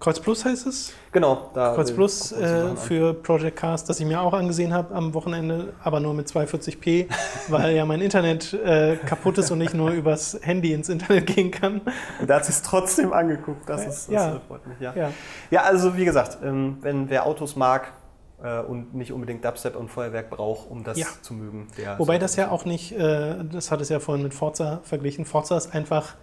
Kreuz 0.00 0.20
Plus 0.20 0.44
heißt 0.44 0.66
es. 0.68 0.92
Genau. 1.10 1.50
Da, 1.54 1.74
Kreuz 1.74 1.90
Plus 1.90 2.30
äh, 2.30 2.76
für 2.76 3.14
Project 3.14 3.56
Cast, 3.56 3.88
das 3.88 3.98
ich 3.98 4.06
mir 4.06 4.20
auch 4.20 4.32
angesehen 4.32 4.72
habe 4.72 4.94
am 4.94 5.12
Wochenende, 5.12 5.72
aber 5.82 5.98
nur 5.98 6.14
mit 6.14 6.28
240p, 6.28 7.08
weil 7.48 7.74
ja 7.74 7.84
mein 7.84 8.00
Internet 8.00 8.52
äh, 8.52 8.96
kaputt 8.96 9.38
ist 9.38 9.50
und 9.50 9.60
ich 9.60 9.74
nur 9.74 9.90
übers 9.90 10.38
Handy 10.42 10.72
ins 10.72 10.88
Internet 10.88 11.26
gehen 11.26 11.50
kann. 11.50 11.80
Und 12.20 12.30
da 12.30 12.36
hat 12.36 12.48
es 12.48 12.62
trotzdem 12.62 13.12
angeguckt. 13.12 13.68
Das, 13.68 13.80
ist, 13.86 14.06
das 14.06 14.14
Ja. 14.14 14.36
äh, 14.36 14.40
freut 14.46 14.66
mich, 14.68 14.78
ja. 14.78 14.94
Ja. 14.94 15.10
Ja, 15.50 15.62
also 15.62 15.96
wie 15.96 16.04
gesagt, 16.04 16.38
ähm, 16.44 16.78
wenn 16.80 17.10
wer 17.10 17.26
Autos 17.26 17.56
mag 17.56 17.92
äh, 18.40 18.60
und 18.60 18.94
nicht 18.94 19.12
unbedingt 19.12 19.44
Dubstep 19.44 19.74
und 19.74 19.88
Feuerwerk 19.90 20.30
braucht, 20.30 20.70
um 20.70 20.84
das 20.84 20.96
Ja. 20.96 21.06
zu 21.22 21.34
mögen, 21.34 21.66
der 21.76 21.98
Wobei 21.98 22.18
das 22.18 22.36
ja 22.36 22.52
auch 22.52 22.64
nicht, 22.64 22.92
äh, 22.92 23.34
das 23.50 23.72
hat 23.72 23.80
es 23.80 23.88
ja 23.88 23.98
vorhin 23.98 24.22
mit 24.22 24.32
Forza 24.32 24.78
verglichen. 24.84 25.24
Forza 25.24 25.56
ist 25.56 25.74
einfach, 25.74 26.14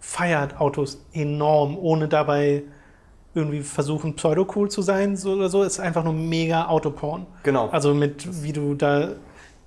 feiert 0.00 0.60
Autos 0.60 1.04
enorm, 1.12 1.78
ohne 1.78 2.08
dabei 2.08 2.64
irgendwie 3.34 3.60
versuchen, 3.60 4.14
pseudo-cool 4.14 4.70
zu 4.70 4.82
sein 4.82 5.16
so 5.16 5.32
oder 5.32 5.48
so. 5.48 5.62
Ist 5.62 5.80
einfach 5.80 6.04
nur 6.04 6.12
mega 6.12 6.66
Autoporn. 6.66 7.26
Genau. 7.42 7.68
Also 7.70 7.94
mit, 7.94 8.42
wie 8.44 8.52
du 8.52 8.74
da, 8.74 9.08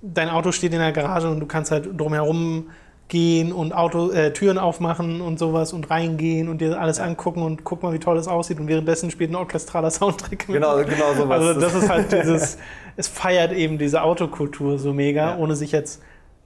dein 0.02 0.28
Auto 0.28 0.52
steht 0.52 0.72
in 0.72 0.78
der 0.78 0.92
Garage 0.92 1.28
und 1.28 1.40
du 1.40 1.46
kannst 1.46 1.70
halt 1.70 1.88
drumherum 1.98 2.70
gehen 3.08 3.52
und 3.52 3.72
Auto, 3.72 4.10
äh, 4.10 4.32
Türen 4.32 4.58
aufmachen 4.58 5.20
und 5.20 5.38
sowas 5.38 5.72
und 5.72 5.90
reingehen 5.90 6.48
und 6.48 6.60
dir 6.60 6.80
alles 6.80 6.98
angucken 6.98 7.42
und 7.42 7.62
guck 7.62 7.82
mal, 7.84 7.92
wie 7.92 8.00
toll 8.00 8.16
das 8.16 8.26
aussieht 8.26 8.58
und 8.58 8.66
währenddessen 8.66 9.12
spielt 9.12 9.30
ein 9.30 9.36
orchestraler 9.36 9.90
Soundtrack. 9.92 10.48
mit. 10.48 10.56
Genau, 10.56 10.76
genau 10.78 11.14
sowas. 11.14 11.40
Also 11.40 11.60
das 11.60 11.74
ist 11.74 11.88
halt 11.88 12.10
dieses, 12.24 12.58
es 12.96 13.06
feiert 13.06 13.52
eben 13.52 13.78
diese 13.78 14.02
Autokultur 14.02 14.78
so 14.78 14.92
mega, 14.92 15.30
Ja. 15.30 15.36
ohne 15.36 15.54
sich 15.54 15.70
jetzt 15.72 16.02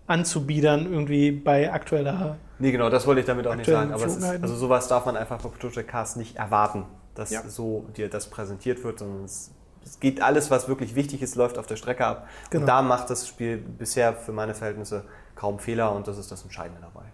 anzubiedern 0.06 0.86
irgendwie 0.90 1.30
bei 1.30 1.72
aktueller. 1.72 2.36
Nee, 2.59 2.72
genau, 2.72 2.90
das 2.90 3.06
wollte 3.06 3.20
ich 3.20 3.26
damit 3.26 3.47
auch 3.47 3.55
nicht 3.55 3.70
sagen. 3.70 3.92
Aber 3.92 4.05
ist, 4.05 4.22
also 4.22 4.55
sowas 4.55 4.86
darf 4.88 5.06
man 5.06 5.16
einfach 5.16 5.38
bei 5.40 5.48
Project 5.48 5.88
Cast 5.88 6.16
nicht 6.18 6.36
erwarten, 6.36 6.84
dass 7.15 7.31
Ja. 7.31 7.43
so 7.49 7.87
dir 7.97 8.09
das 8.09 8.28
präsentiert 8.28 8.82
wird, 8.85 8.99
sondern 9.01 9.24
es 9.24 9.51
es 9.82 9.99
geht 9.99 10.20
alles, 10.20 10.51
was 10.51 10.69
wirklich 10.69 10.95
wichtig 10.95 11.23
ist, 11.23 11.37
läuft 11.37 11.57
auf 11.57 11.66
der 11.66 11.77
Strecke 11.77 12.05
ab. 12.07 12.28
Genau. 12.51 12.61
Und 12.62 12.66
da 12.66 12.82
macht 12.82 13.09
das 13.09 13.27
Spiel 13.27 13.57
bisher 13.57 14.12
für 14.12 14.31
meine 14.31 14.55
Verhältnisse 14.55 15.05
kaum 15.35 15.59
Fehler 15.59 15.93
und 15.93 16.07
das 16.07 16.19
ist 16.19 16.31
das 16.31 16.43
Entscheidende 16.43 16.82
dabei. 16.82 17.07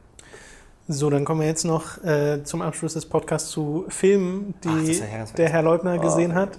So, 0.89 1.09
dann 1.09 1.25
kommen 1.25 1.41
wir 1.43 1.47
jetzt 1.47 1.63
noch 1.65 2.03
äh, 2.05 2.43
zum 2.43 2.63
Abschluss 2.63 2.95
des 2.95 3.07
Podcasts 3.07 3.51
zu 3.51 3.85
Filmen, 3.89 4.55
die 4.65 4.69
Ach, 5.05 5.19
ja 5.19 5.25
der 5.37 5.49
Herr 5.49 5.63
Leubner 5.63 5.95
Oh. 5.97 6.01
gesehen 6.01 6.35
hat. 6.35 6.59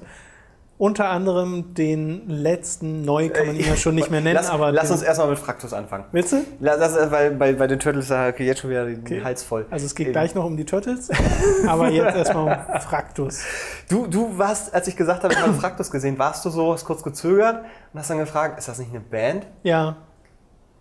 Unter 0.79 1.09
anderem 1.09 1.73
den 1.73 2.29
letzten, 2.29 3.03
neu 3.03 3.29
kann 3.29 3.47
man 3.47 3.55
ihn 3.55 3.65
ja 3.65 3.75
schon 3.75 3.95
nicht 3.95 4.11
mehr 4.11 4.21
nennen, 4.21 4.35
lass, 4.35 4.51
aber 4.51 4.71
lass 4.71 4.91
uns 4.91 5.01
erstmal 5.01 5.27
mit 5.29 5.39
Fraktus 5.39 5.73
anfangen. 5.73 6.05
Willst 6.11 6.33
du? 6.33 6.37
Lass, 6.59 7.11
weil 7.11 7.31
bei, 7.31 7.53
bei 7.53 7.65
den 7.65 7.79
Turtles 7.79 8.09
da 8.09 8.27
okay, 8.27 8.45
jetzt 8.45 8.59
schon 8.59 8.69
wieder 8.69 8.85
den 8.85 8.99
Okay. 9.01 9.23
Hals 9.23 9.41
voll. 9.41 9.65
Also 9.71 9.87
es 9.87 9.95
geht 9.95 10.07
Ähm, 10.07 10.13
gleich 10.13 10.35
noch 10.35 10.45
um 10.45 10.55
die 10.55 10.65
Turtles, 10.65 11.09
aber 11.67 11.89
jetzt 11.89 12.15
erstmal 12.15 12.43
um 12.75 12.81
Fraktus. 12.81 13.41
Du, 13.89 14.05
du 14.05 14.37
warst, 14.37 14.71
als 14.75 14.87
ich 14.87 14.95
gesagt 14.95 15.23
habe, 15.23 15.33
ich 15.33 15.39
habe 15.41 15.53
Fraktus 15.53 15.89
gesehen, 15.89 16.19
warst 16.19 16.45
du 16.45 16.51
so, 16.51 16.71
hast 16.73 16.85
kurz 16.85 17.01
gezögert 17.01 17.63
und 17.93 17.99
hast 17.99 18.11
dann 18.11 18.19
gefragt, 18.19 18.59
ist 18.59 18.67
das 18.67 18.77
nicht 18.77 18.91
eine 18.91 18.99
Band? 18.99 19.47
Ja, 19.63 19.97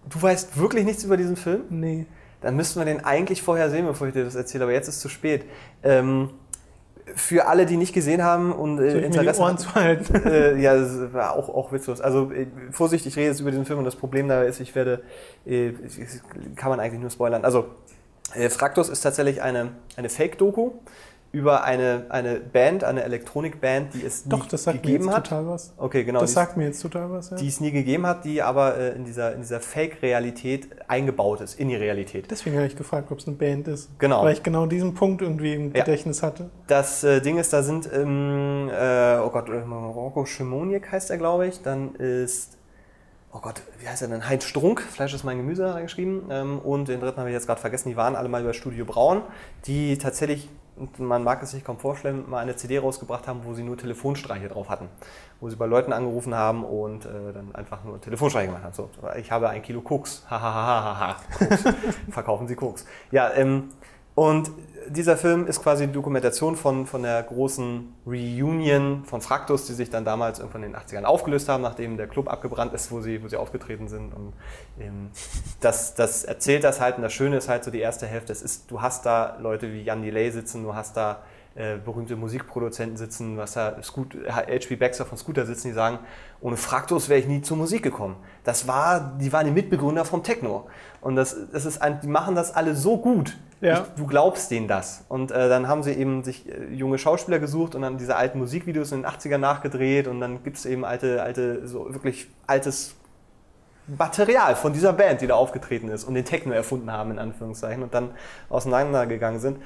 Du 0.09 0.21
weißt 0.23 0.59
wirklich 0.59 0.85
nichts 0.85 1.05
über 1.05 1.17
diesen 1.17 1.37
Film? 1.37 1.63
nee. 1.71 2.07
Dann 2.43 2.55
müssten 2.55 2.79
wir 2.79 2.85
den 2.85 3.03
eigentlich 3.05 3.43
vorher 3.43 3.71
sehen, 3.71 3.87
bevor 3.87 4.07
ich 4.09 4.13
dir 4.13 4.23
das 4.25 4.35
erzähle, 4.35 4.65
aber 4.65 4.73
jetzt 4.73 4.87
ist 4.89 5.01
zu 5.01 5.09
spät. 5.09 5.47
Ähm, 5.83 6.31
für 7.15 7.47
alle, 7.47 7.67
die 7.67 7.77
nicht 7.77 7.93
gesehen 7.93 8.23
haben 8.23 8.53
und 8.53 8.81
äh, 8.81 9.11
zu 9.11 9.75
halten? 9.75 10.15
äh, 10.25 10.57
ja, 10.61 10.77
das 10.77 11.13
war 11.13 11.35
auch, 11.35 11.49
auch 11.49 11.73
witzlos. 11.73 12.01
Also 12.01 12.33
äh, 12.33 12.47
Vorsicht, 12.71 13.07
ich 13.07 13.17
rede 13.17 13.29
jetzt 13.29 13.41
über 13.41 13.51
diesen 13.51 13.65
Film 13.65 13.79
und 13.79 13.85
das 13.85 13.97
Problem 13.97 14.29
da 14.29 14.43
ist, 14.43 14.61
ich 14.61 14.75
werde, 14.75 15.03
äh, 15.45 15.73
kann 16.57 16.71
man 16.71 16.81
eigentlich 16.81 17.01
nur 17.01 17.11
spoilern. 17.11 17.45
Also 17.45 17.67
äh, 18.35 18.51
Fraktus 18.51 18.89
ist 18.89 19.01
tatsächlich 19.03 19.41
eine, 19.43 19.73
eine 19.97 20.09
Fake-Doku 20.09 20.73
über 21.33 21.65
eine, 21.65 22.07
eine 22.09 22.37
Band, 22.37 22.83
eine 22.83 23.03
Elektronikband, 23.03 23.95
die 23.95 24.05
es 24.05 24.25
Doch, 24.25 24.45
nie 24.45 24.49
das 24.51 24.65
sagt 24.65 24.77
mir 24.77 24.83
gegeben 24.83 25.05
jetzt 25.05 25.17
hat. 25.17 25.25
total 25.29 25.47
was. 25.49 25.75
Okay, 25.77 26.05
genau. 26.05 26.21
Das 26.21 26.33
sagt 26.33 26.57
mir 26.57 26.65
jetzt 26.65 26.81
total 26.81 27.11
was, 27.11 27.31
ja. 27.31 27.37
die 27.37 27.49
es 27.49 27.61
nie 27.61 27.73
gegeben 27.73 28.07
hat, 28.07 28.25
die 28.25 28.41
aber 28.43 28.77
äh, 28.79 28.93
in 28.95 29.05
dieser, 29.05 29.35
in 29.35 29.41
dieser 29.43 29.61
Fake-Realität 29.61 30.69
eingebaut 30.89 31.41
ist, 31.41 31.59
in 31.61 31.69
die 31.69 31.77
Realität. 31.77 32.31
Deswegen 32.31 32.57
habe 32.57 32.67
ich 32.67 32.77
gefragt, 32.77 33.11
ob 33.13 33.19
es 33.19 33.27
eine 33.27 33.37
Band 33.37 33.69
ist. 33.69 33.91
Genau. 33.99 34.23
Weil 34.25 34.33
ich 34.33 34.43
genau 34.43 34.67
diesen 34.67 34.95
Punkt 34.95 35.21
irgendwie 35.21 35.55
im 35.55 35.75
Ja. 35.75 35.85
Gedächtnis 35.85 36.23
hatte. 36.23 36.49
Das 36.69 37.05
äh, 37.05 37.21
Ding 37.21 37.39
ist, 37.39 37.53
da 37.53 37.63
sind, 37.63 37.89
ähm, 37.93 38.71
äh, 38.71 39.19
oh 39.19 39.31
Gott, 39.31 39.49
äh, 39.49 39.59
Rocco 39.59 40.25
Schimoniak 40.25 40.91
heißt 40.91 41.11
er, 41.11 41.19
glaube 41.19 41.47
ich. 41.49 41.61
Dann 41.63 41.95
ist, 41.97 42.57
oh 43.33 43.41
Gott, 43.41 43.61
wie 43.81 43.89
heißt 43.89 44.01
er 44.03 44.09
denn? 44.09 44.27
Heinz 44.29 44.45
Strunk, 44.45 44.81
Fleisch 44.81 45.13
ist 45.13 45.25
mein 45.25 45.37
Gemüse, 45.37 45.69
hat 45.69 45.77
er 45.77 45.83
geschrieben. 45.83 46.29
Ähm, 46.31 46.59
und 46.61 46.89
den 46.89 47.01
dritten 47.01 47.19
habe 47.19 47.29
ich 47.29 47.35
jetzt 47.35 47.47
gerade 47.47 47.61
vergessen, 47.61 47.91
die 47.91 47.97
waren 47.97 48.17
alle 48.17 48.29
mal 48.29 48.41
über 48.43 48.55
Studio 48.55 48.85
Braun, 48.87 49.21
die 49.67 49.99
tatsächlich, 49.99 50.49
und 50.77 50.99
man 50.99 51.25
mag 51.25 51.43
es 51.43 51.53
sich 51.53 51.65
kaum 51.65 51.79
vorstellen, 51.79 52.29
mal 52.29 52.39
eine 52.39 52.57
CD 52.57 52.79
rausgebracht 52.79 53.27
haben, 53.27 53.41
wo 53.45 53.55
sie 53.55 53.63
nur 53.63 53.77
Telefonstreiche 53.77 54.49
drauf 54.49 54.69
hatten. 54.69 54.89
Wo 55.41 55.49
sie 55.49 55.57
bei 55.57 55.67
Leuten 55.67 55.93
angerufen 55.93 56.35
haben 56.35 56.65
und 56.65 57.07
äh, 57.07 57.33
dann 57.33 57.55
einfach 57.55 57.83
nur 57.85 58.01
Telefonstreiche 58.01 58.49
gemacht 58.49 58.65
haben. 58.65 58.75
So, 58.75 58.91
ich 59.19 59.31
habe 59.31 59.49
ein 59.49 59.63
Kilo 59.63 59.81
Koks. 59.81 60.25
Hahaha. 60.29 61.17
Koks. 61.39 61.65
Verkaufen 62.11 62.47
Sie 62.47 62.57
Koks. 62.57 62.87
Ja, 63.11 63.33
ähm, 63.35 63.71
und 64.15 64.51
dieser 64.89 65.17
Film 65.17 65.47
ist 65.47 65.63
quasi 65.63 65.87
die 65.87 65.93
Dokumentation 65.93 66.57
von, 66.57 66.87
von 66.87 67.03
der 67.03 67.23
großen 67.23 67.93
Reunion 68.07 69.05
von 69.05 69.21
Fraktus, 69.21 69.67
die 69.67 69.73
sich 69.73 69.91
dann 69.91 70.05
damals 70.05 70.39
irgendwann 70.39 70.63
in 70.63 70.73
den 70.73 70.81
80ern 70.81 71.05
aufgelöst 71.05 71.49
haben, 71.49 71.63
nachdem 71.63 71.97
der 71.97 72.07
Club 72.07 72.29
abgebrannt 72.29 72.73
ist, 72.73 72.91
wo 72.91 73.01
sie, 73.01 73.23
wo 73.23 73.29
sie 73.29 73.37
aufgetreten 73.37 73.89
sind. 73.89 74.13
Und 74.15 74.33
ähm, 74.79 75.11
das, 75.61 75.95
das 75.95 76.25
erzählt 76.25 76.65
das 76.65 76.81
halt. 76.81 76.97
Und 76.97 77.03
das 77.03 77.13
Schöne 77.13 77.37
ist 77.37 77.49
halt 77.49 77.65
so 77.65 77.71
die 77.71 77.81
erste 77.81 78.07
Hälfte. 78.07 78.33
Es 78.33 78.43
ist, 78.43 78.71
du 78.71 78.81
hast 78.81 79.07
da 79.07 79.37
Leute 79.41 79.73
wie 79.73 79.83
Jan 79.83 80.03
Delay 80.03 80.31
sitzen, 80.31 80.63
du 80.63 80.75
hast 80.75 80.97
da 80.97 81.23
äh, 81.57 81.79
berühmte 81.79 82.17
Musikproduzenten 82.17 82.97
sitzen, 82.97 83.39
was 83.39 83.55
da 83.55 83.83
Scoot, 83.83 84.15
H.P. 84.29 84.77
Baxter 84.77 85.07
von 85.07 85.17
Scooter 85.17 85.47
sitzen, 85.47 85.69
die 85.69 85.73
sagen, 85.73 85.99
ohne 86.41 86.57
Fraktus 86.57 87.09
wäre 87.09 87.19
ich 87.19 87.27
nie 87.27 87.41
zur 87.41 87.57
Musik 87.57 87.83
gekommen. 87.83 88.17
Das 88.45 88.69
war, 88.69 89.17
die 89.19 89.33
waren 89.33 89.47
die 89.47 89.53
Mitbegründer 89.53 90.05
vom 90.05 90.23
Techno. 90.23 90.69
Und 91.01 91.17
das, 91.17 91.35
das 91.53 91.65
ist 91.65 91.81
ein, 91.81 92.01
die 92.03 92.09
machen 92.09 92.35
das 92.35 92.55
alle 92.55 92.75
so 92.75 92.99
gut. 92.99 93.39
Ja. 93.63 93.81
Ich, 93.81 93.89
du 93.97 94.07
glaubst 94.07 94.51
denen 94.51 94.69
das. 94.69 95.07
Und 95.09 95.31
äh, 95.31 95.49
dann 95.49 95.67
haben 95.67 95.83
sie 95.83 95.93
eben 95.93 96.23
sich 96.25 96.47
äh, 96.47 96.75
junge 96.75 96.99
Schauspieler 96.99 97.39
gesucht 97.39 97.75
und 97.75 97.83
dann 97.83 97.97
diese 97.97 98.17
alten 98.17 98.39
Musikvideos 98.39 98.93
in 98.93 99.03
den 99.03 99.11
80ern 99.11 99.39
nachgedreht 99.39 100.09
und 100.09 100.21
dann 100.21 100.43
gibt 100.43 100.59
es 100.59 100.67
eben 100.67 100.85
alte, 100.85 101.23
alte, 101.23 101.67
so 101.67 101.93
wirklich 101.95 102.29
altes 102.47 102.97
Material 103.87 104.57
von 104.57 104.73
dieser 104.73 104.93
Band, 104.93 105.21
die 105.23 105.27
da 105.27 105.37
aufgetreten 105.37 105.89
ist 105.89 106.05
und 106.05 106.15
den 106.15 106.25
Techno 106.25 106.53
erfunden 106.53 106.91
haben, 106.91 107.13
in 107.13 107.19
Anführungszeichen, 107.19 107.83
und 107.83 107.95
dann 107.95 108.11
auseinandergegangen 108.51 109.41
sind. 109.41 109.59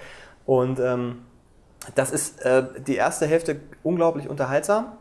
Und 0.47 0.79
ähm, 0.79 1.23
das 1.95 2.11
ist 2.11 2.43
äh, 2.43 2.65
die 2.87 2.97
erste 2.97 3.27
Hälfte 3.27 3.61
unglaublich 3.83 4.29
unterhaltsam. 4.29 4.93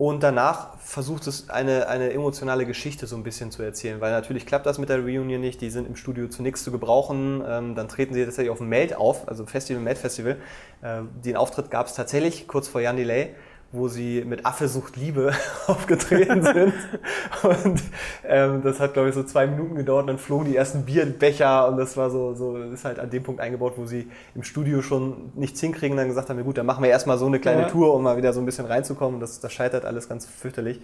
Und 0.00 0.22
danach 0.22 0.78
versucht 0.78 1.26
es 1.26 1.50
eine, 1.50 1.86
eine 1.88 2.10
emotionale 2.14 2.64
Geschichte 2.64 3.06
so 3.06 3.16
ein 3.16 3.22
bisschen 3.22 3.50
zu 3.50 3.62
erzählen, 3.62 4.00
weil 4.00 4.12
natürlich 4.12 4.46
klappt 4.46 4.64
das 4.64 4.78
mit 4.78 4.88
der 4.88 5.00
Reunion 5.00 5.42
nicht. 5.42 5.60
Die 5.60 5.68
sind 5.68 5.86
im 5.86 5.94
Studio 5.94 6.26
zu 6.28 6.42
nichts 6.42 6.64
zu 6.64 6.72
gebrauchen. 6.72 7.44
Ähm, 7.46 7.74
dann 7.74 7.86
treten 7.86 8.14
sie 8.14 8.24
tatsächlich 8.24 8.50
auf 8.50 8.58
dem 8.58 8.70
Meld 8.70 8.96
auf, 8.96 9.28
also 9.28 9.44
Festival, 9.44 9.82
Meld 9.82 9.98
Festival. 9.98 10.38
Äh, 10.80 11.02
den 11.22 11.36
Auftritt 11.36 11.70
gab 11.70 11.86
es 11.86 11.92
tatsächlich 11.92 12.48
kurz 12.48 12.66
vor 12.66 12.80
Jan 12.80 12.96
Delay, 12.96 13.34
wo 13.72 13.86
sie 13.86 14.24
mit 14.26 14.44
Affe 14.46 14.66
sucht 14.66 14.96
Liebe 14.96 15.32
aufgetreten 15.66 16.42
sind. 16.42 16.74
Und 17.42 17.82
ähm, 18.24 18.62
das 18.62 18.80
hat, 18.80 18.94
glaube 18.94 19.10
ich, 19.10 19.14
so 19.14 19.22
zwei 19.22 19.46
Minuten 19.46 19.76
gedauert. 19.76 20.08
Dann 20.08 20.18
flogen 20.18 20.46
die 20.46 20.56
ersten 20.56 20.84
Bierbecher 20.84 21.68
und 21.68 21.76
das 21.76 21.96
war 21.96 22.10
so, 22.10 22.34
so 22.34 22.56
ist 22.56 22.84
halt 22.84 22.98
an 22.98 23.10
dem 23.10 23.22
Punkt 23.22 23.40
eingebaut, 23.40 23.74
wo 23.76 23.86
sie 23.86 24.08
im 24.34 24.42
Studio 24.42 24.82
schon 24.82 25.32
nichts 25.36 25.60
hinkriegen. 25.60 25.96
Dann 25.96 26.08
gesagt 26.08 26.28
haben, 26.30 26.38
ja 26.38 26.44
gut, 26.44 26.58
dann 26.58 26.66
machen 26.66 26.82
wir 26.82 26.90
erstmal 26.90 27.18
so 27.18 27.26
eine 27.26 27.38
kleine 27.38 27.62
Ja. 27.62 27.68
Tour, 27.68 27.94
um 27.94 28.02
mal 28.02 28.16
wieder 28.16 28.32
so 28.32 28.40
ein 28.40 28.46
bisschen 28.46 28.66
reinzukommen. 28.66 29.20
Das, 29.20 29.38
das 29.38 29.52
scheitert 29.52 29.84
alles 29.84 30.08
ganz 30.08 30.26
fürchterlich. 30.26 30.80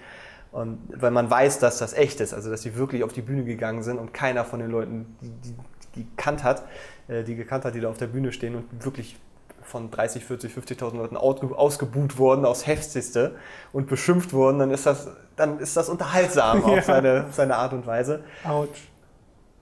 Und 0.53 0.79
weil 0.95 1.11
man 1.11 1.29
weiß, 1.29 1.59
dass 1.59 1.79
das 1.79 1.93
echt 1.93 2.21
ist, 2.21 2.33
also 2.33 2.51
dass 2.51 2.63
sie 2.63 2.77
wirklich 2.77 3.03
auf 3.03 3.13
die 3.13 3.21
Bühne 3.21 3.45
gegangen 3.45 3.83
sind 3.83 3.99
und 3.99 4.15
keiner 4.15 4.45
von 4.45 4.61
den 4.61 4.71
Leuten, 4.71 5.17
die, 5.21 5.31
die, 5.31 5.55
die 5.97 6.05
gekannt 6.05 6.45
hat, 6.45 6.65
äh, 7.09 7.25
die 7.25 7.35
gekannt 7.35 7.65
hat, 7.65 7.75
die 7.75 7.81
da 7.81 7.91
auf 7.91 7.99
der 7.99 8.07
Bühne 8.07 8.31
stehen 8.33 8.55
und 8.55 8.85
wirklich 8.85 9.17
von 9.67 9.91
30, 9.91 10.25
40, 10.25 10.53
50.000 10.53 10.97
Leuten 10.97 11.17
ausge- 11.17 11.53
ausgebuht 11.55 12.19
worden 12.19 12.45
aufs 12.45 12.67
Heftigste 12.67 13.35
und 13.73 13.87
beschimpft 13.89 14.33
worden, 14.33 14.59
dann 14.61 14.71
ist 14.71 14.87
das, 14.87 15.09
dann 15.37 15.59
ist 15.59 15.77
das 15.77 15.89
unterhaltsam 15.89 16.61
Ja. 16.67 16.79
auf 16.79 16.85
seine, 16.85 17.27
seine 17.33 17.57
Art 17.57 17.73
und 17.73 17.87
Weise. 17.87 18.21
Autsch. 18.45 18.89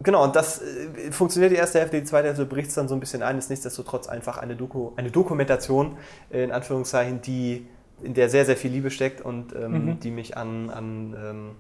Genau, 0.03 0.25
und 0.25 0.37
das 0.37 0.61
äh, 0.61 1.11
funktioniert 1.13 1.53
die 1.53 1.57
erste 1.57 1.79
Hälfte, 1.81 1.99
die 1.99 2.05
zweite 2.05 2.27
Hälfte 2.29 2.45
bricht 2.45 2.69
es 2.69 2.75
dann 2.75 2.89
so 2.89 2.95
ein 2.95 3.01
bisschen 3.01 3.23
ein, 3.23 3.39
ist 3.39 3.49
nichtsdestotrotz 3.49 4.07
einfach 4.09 4.39
eine, 4.39 4.55
Doku, 4.57 4.91
eine 4.97 5.11
Dokumentation, 5.11 5.97
äh, 6.31 6.45
in 6.45 6.53
Anführungszeichen, 6.53 7.23
die, 7.23 7.67
in 8.03 8.13
der 8.13 8.29
sehr, 8.29 8.45
sehr 8.45 8.57
viel 8.57 8.71
Liebe 8.73 8.91
steckt 8.91 9.21
und 9.23 9.55
ähm, 9.55 9.87
Mhm. 9.87 10.01
die 10.01 10.11
mich 10.11 10.37
an, 10.37 10.69
an 10.69 11.17
ähm, 11.19 11.51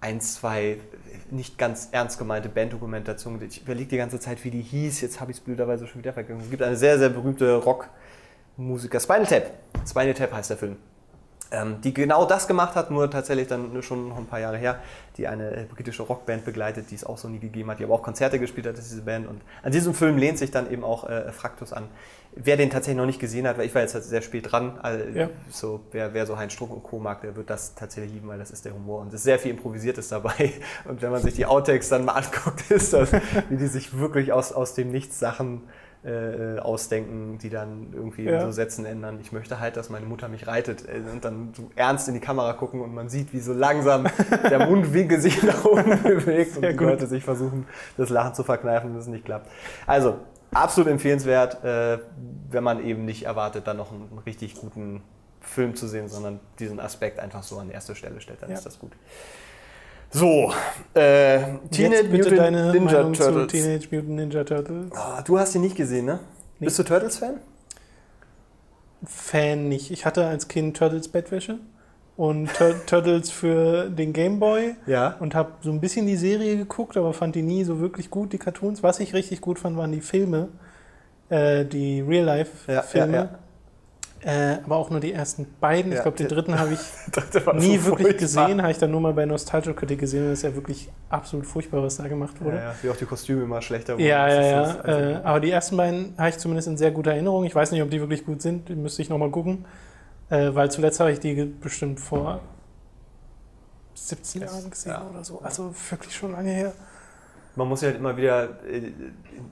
ein, 0.00 0.20
zwei 0.20 0.78
nicht 1.30 1.58
ganz 1.58 1.88
ernst 1.92 2.18
gemeinte 2.18 2.48
Banddokumentationen, 2.48 3.42
ich 3.42 3.62
überlege 3.62 3.90
die 3.90 3.96
ganze 3.96 4.20
Zeit, 4.20 4.42
wie 4.44 4.50
die 4.50 4.62
hieß, 4.62 5.00
jetzt 5.00 5.20
habe 5.20 5.30
ich 5.30 5.38
es 5.38 5.42
blöderweise 5.42 5.86
schon 5.86 6.00
wieder 6.00 6.12
vergessen. 6.12 6.40
Es 6.42 6.50
gibt 6.50 6.62
eine 6.62 6.76
sehr, 6.76 6.98
sehr 6.98 7.10
berühmte 7.10 7.56
Rockmusiker, 7.56 9.00
Spinal 9.00 9.26
Tap, 9.26 9.50
Spinal 9.86 10.14
Tap 10.14 10.32
heißt 10.32 10.50
der 10.50 10.56
Film 10.56 10.76
ähm, 11.50 11.80
die 11.82 11.94
genau 11.94 12.24
das 12.24 12.46
gemacht 12.46 12.74
hat, 12.74 12.90
nur 12.90 13.10
tatsächlich 13.10 13.48
dann 13.48 13.82
schon 13.82 14.08
noch 14.10 14.18
ein 14.18 14.26
paar 14.26 14.40
Jahre 14.40 14.58
her, 14.58 14.80
die 15.16 15.26
eine 15.26 15.50
äh, 15.50 15.64
britische 15.64 16.02
Rockband 16.02 16.44
begleitet, 16.44 16.90
die 16.90 16.94
es 16.94 17.04
auch 17.04 17.18
so 17.18 17.28
nie 17.28 17.38
gegeben 17.38 17.70
hat, 17.70 17.78
die 17.78 17.84
aber 17.84 17.94
auch 17.94 18.02
Konzerte 18.02 18.38
gespielt 18.38 18.66
hat, 18.66 18.76
diese 18.76 19.02
Band. 19.02 19.26
Und 19.26 19.40
an 19.62 19.72
diesem 19.72 19.94
Film 19.94 20.18
lehnt 20.18 20.38
sich 20.38 20.50
dann 20.50 20.70
eben 20.70 20.84
auch 20.84 21.08
äh, 21.08 21.32
Fraktus 21.32 21.72
an. 21.72 21.88
Wer 22.36 22.56
den 22.56 22.70
tatsächlich 22.70 22.98
noch 22.98 23.06
nicht 23.06 23.18
gesehen 23.18 23.48
hat, 23.48 23.58
weil 23.58 23.66
ich 23.66 23.74
war 23.74 23.82
jetzt 23.82 23.94
halt 23.94 24.04
sehr 24.04 24.20
spät 24.22 24.52
dran, 24.52 24.78
also, 24.82 25.04
Ja. 25.12 25.28
so, 25.50 25.80
wer, 25.90 26.12
wer 26.14 26.26
so 26.26 26.36
Heinz 26.36 26.52
Strunk 26.52 26.72
und 26.72 26.82
Co. 26.82 26.98
mag, 26.98 27.22
der 27.22 27.34
wird 27.34 27.50
das 27.50 27.74
tatsächlich 27.74 28.12
lieben, 28.12 28.28
weil 28.28 28.38
das 28.38 28.50
ist 28.50 28.64
der 28.64 28.74
Humor. 28.74 29.00
Und 29.00 29.08
es 29.08 29.14
ist 29.14 29.22
sehr 29.24 29.38
viel 29.38 29.50
Improvisiertes 29.52 30.08
dabei. 30.08 30.52
Und 30.84 31.02
wenn 31.02 31.10
man 31.10 31.22
sich 31.22 31.34
die 31.34 31.46
Outtakes 31.46 31.88
dann 31.88 32.04
mal 32.04 32.12
anguckt, 32.12 32.70
ist 32.70 32.92
das, 32.92 33.12
wie 33.48 33.56
die 33.56 33.66
sich 33.66 33.98
wirklich 33.98 34.32
aus, 34.32 34.52
aus 34.52 34.74
dem 34.74 34.90
Nichts 34.90 35.18
Sachen 35.18 35.62
äh, 36.04 36.58
ausdenken, 36.60 37.38
die 37.38 37.50
dann 37.50 37.88
irgendwie 37.92 38.24
Ja. 38.24 38.40
so 38.42 38.52
Sätzen 38.52 38.84
ändern. 38.84 39.18
Ich 39.20 39.32
möchte 39.32 39.58
halt, 39.58 39.76
dass 39.76 39.90
meine 39.90 40.06
Mutter 40.06 40.28
mich 40.28 40.46
reitet 40.46 40.84
äh, 40.88 41.00
und 41.12 41.24
dann 41.24 41.52
so 41.56 41.70
ernst 41.74 42.06
in 42.08 42.14
die 42.14 42.20
Kamera 42.20 42.52
gucken 42.52 42.80
und 42.80 42.94
man 42.94 43.08
sieht, 43.08 43.32
wie 43.32 43.40
so 43.40 43.52
langsam 43.52 44.06
der 44.50 44.66
Mundwinkel 44.66 45.20
sich 45.20 45.42
nach 45.42 45.64
oben 45.64 46.02
bewegt 46.02 46.56
und 46.56 46.60
Sehr 46.62 46.70
die 46.72 46.76
gut. 46.76 46.86
Leute 46.88 47.06
sich 47.06 47.24
versuchen, 47.24 47.66
das 47.96 48.10
Lachen 48.10 48.34
zu 48.34 48.44
verkneifen 48.44 48.92
und 48.92 48.96
es 48.98 49.06
nicht 49.08 49.24
klappt. 49.24 49.50
Also, 49.86 50.18
absolut 50.52 50.88
empfehlenswert, 50.90 51.62
äh, 51.64 51.98
wenn 52.50 52.62
man 52.64 52.84
eben 52.84 53.04
nicht 53.04 53.24
erwartet, 53.24 53.66
dann 53.66 53.76
noch 53.76 53.90
einen 53.92 54.18
richtig 54.24 54.54
guten 54.54 55.02
Film 55.40 55.74
zu 55.74 55.86
sehen, 55.88 56.08
sondern 56.08 56.40
diesen 56.58 56.78
Aspekt 56.80 57.18
einfach 57.20 57.42
so 57.42 57.58
an 57.58 57.70
erste 57.70 57.94
Stelle 57.94 58.20
stellt, 58.20 58.42
dann 58.42 58.50
Ja. 58.50 58.56
ist 58.56 58.66
das 58.66 58.78
gut. 58.78 58.92
So, 60.10 60.52
äh, 60.94 61.40
Teenage 61.70 62.08
Mutant 62.08 62.38
deine 62.38 62.72
Ninja 62.72 62.98
Meinung 62.98 63.14
zu 63.14 63.22
Turtles. 63.24 63.52
Teenage 63.52 63.88
Mutant 63.90 64.16
Ninja 64.16 64.44
Turtles. 64.44 64.90
Ah, 64.94 65.22
du 65.22 65.38
hast 65.38 65.54
ihn 65.54 65.60
nicht 65.60 65.76
gesehen, 65.76 66.06
ne? 66.06 66.20
Nee. 66.58 66.64
Bist 66.66 66.78
du 66.78 66.82
Turtles-Fan? 66.82 67.34
Fan 69.04 69.68
nicht. 69.68 69.90
Ich 69.90 70.06
hatte 70.06 70.26
als 70.26 70.48
Kind 70.48 70.76
Turtles 70.76 71.08
Bettwäsche 71.08 71.58
und 72.16 72.52
Tur 72.54 72.74
Turtles 72.86 73.30
für 73.30 73.90
den 73.90 74.12
Game 74.12 74.40
Boy 74.40 74.74
Ja. 74.86 75.14
und 75.20 75.34
habe 75.34 75.52
so 75.62 75.70
ein 75.70 75.80
bisschen 75.80 76.06
die 76.06 76.16
Serie 76.16 76.56
geguckt, 76.56 76.96
aber 76.96 77.12
fand 77.12 77.34
die 77.36 77.42
nie 77.42 77.62
so 77.64 77.78
wirklich 77.80 78.10
gut, 78.10 78.32
die 78.32 78.38
Cartoons. 78.38 78.82
Was 78.82 78.98
ich 79.00 79.14
richtig 79.14 79.40
gut 79.40 79.58
fand, 79.58 79.76
waren 79.76 79.92
die 79.92 80.00
Filme, 80.00 80.48
äh, 81.28 81.64
die 81.64 82.00
Real-Life-Filme. 82.00 83.12
ja, 83.16 83.22
ja. 83.24 83.38
Äh, 84.20 84.56
aber 84.64 84.76
auch 84.76 84.90
nur 84.90 84.98
die 85.00 85.12
ersten 85.12 85.46
beiden. 85.60 85.92
Ja, 85.92 85.98
ich 85.98 86.02
glaube, 86.02 86.16
den 86.16 86.26
dritten 86.28 86.58
habe 86.58 86.72
ich 86.74 86.80
nie 87.54 87.78
so 87.78 87.86
wirklich 87.86 88.08
furchtbar. 88.08 88.12
gesehen. 88.46 88.62
Habe 88.62 88.72
ich 88.72 88.78
dann 88.78 88.90
nur 88.90 89.00
mal 89.00 89.12
bei 89.12 89.24
Nostalgia 89.26 89.72
Critic 89.72 90.00
gesehen. 90.00 90.24
Das 90.28 90.38
ist 90.38 90.42
ja 90.42 90.54
wirklich 90.54 90.90
absolut 91.08 91.46
furchtbar, 91.46 91.82
was 91.84 91.98
da 91.98 92.08
gemacht 92.08 92.40
wurde. 92.40 92.56
Ja, 92.56 92.62
ja, 92.64 92.74
wie 92.82 92.90
auch 92.90 92.96
die 92.96 93.04
Kostüme 93.04 93.44
immer 93.44 93.62
schlechter 93.62 93.94
wurden. 93.94 94.04
Ja, 94.04 94.28
ja, 94.28 94.42
ja. 94.42 94.62
also- 94.62 94.78
Äh, 94.88 95.14
aber 95.22 95.40
die 95.40 95.50
ersten 95.50 95.76
beiden 95.76 96.14
habe 96.18 96.30
ich 96.30 96.38
zumindest 96.38 96.66
in 96.68 96.76
sehr 96.76 96.90
guter 96.90 97.12
Erinnerung. 97.12 97.44
Ich 97.44 97.54
weiß 97.54 97.70
nicht, 97.70 97.80
ob 97.82 97.90
die 97.90 98.00
wirklich 98.00 98.26
gut 98.26 98.42
sind. 98.42 98.68
Die 98.68 98.74
müsste 98.74 99.02
ich 99.02 99.08
nochmal 99.08 99.30
gucken. 99.30 99.64
Äh, 100.30 100.54
weil 100.54 100.70
zuletzt 100.70 100.98
habe 101.00 101.12
ich 101.12 101.20
die 101.20 101.34
bestimmt 101.44 102.00
vor 102.00 102.40
17 103.94 104.40
Das- 104.42 104.52
Jahren 104.52 104.70
gesehen 104.70 104.96
oder 105.10 105.24
so. 105.24 105.40
Also 105.42 105.72
wirklich 105.90 106.14
schon 106.14 106.32
lange 106.32 106.50
her. 106.50 106.72
Man 107.58 107.68
muss 107.68 107.80
ja 107.82 107.88
halt 107.88 107.98
immer 107.98 108.16
wieder 108.16 108.60
äh, 108.66 108.92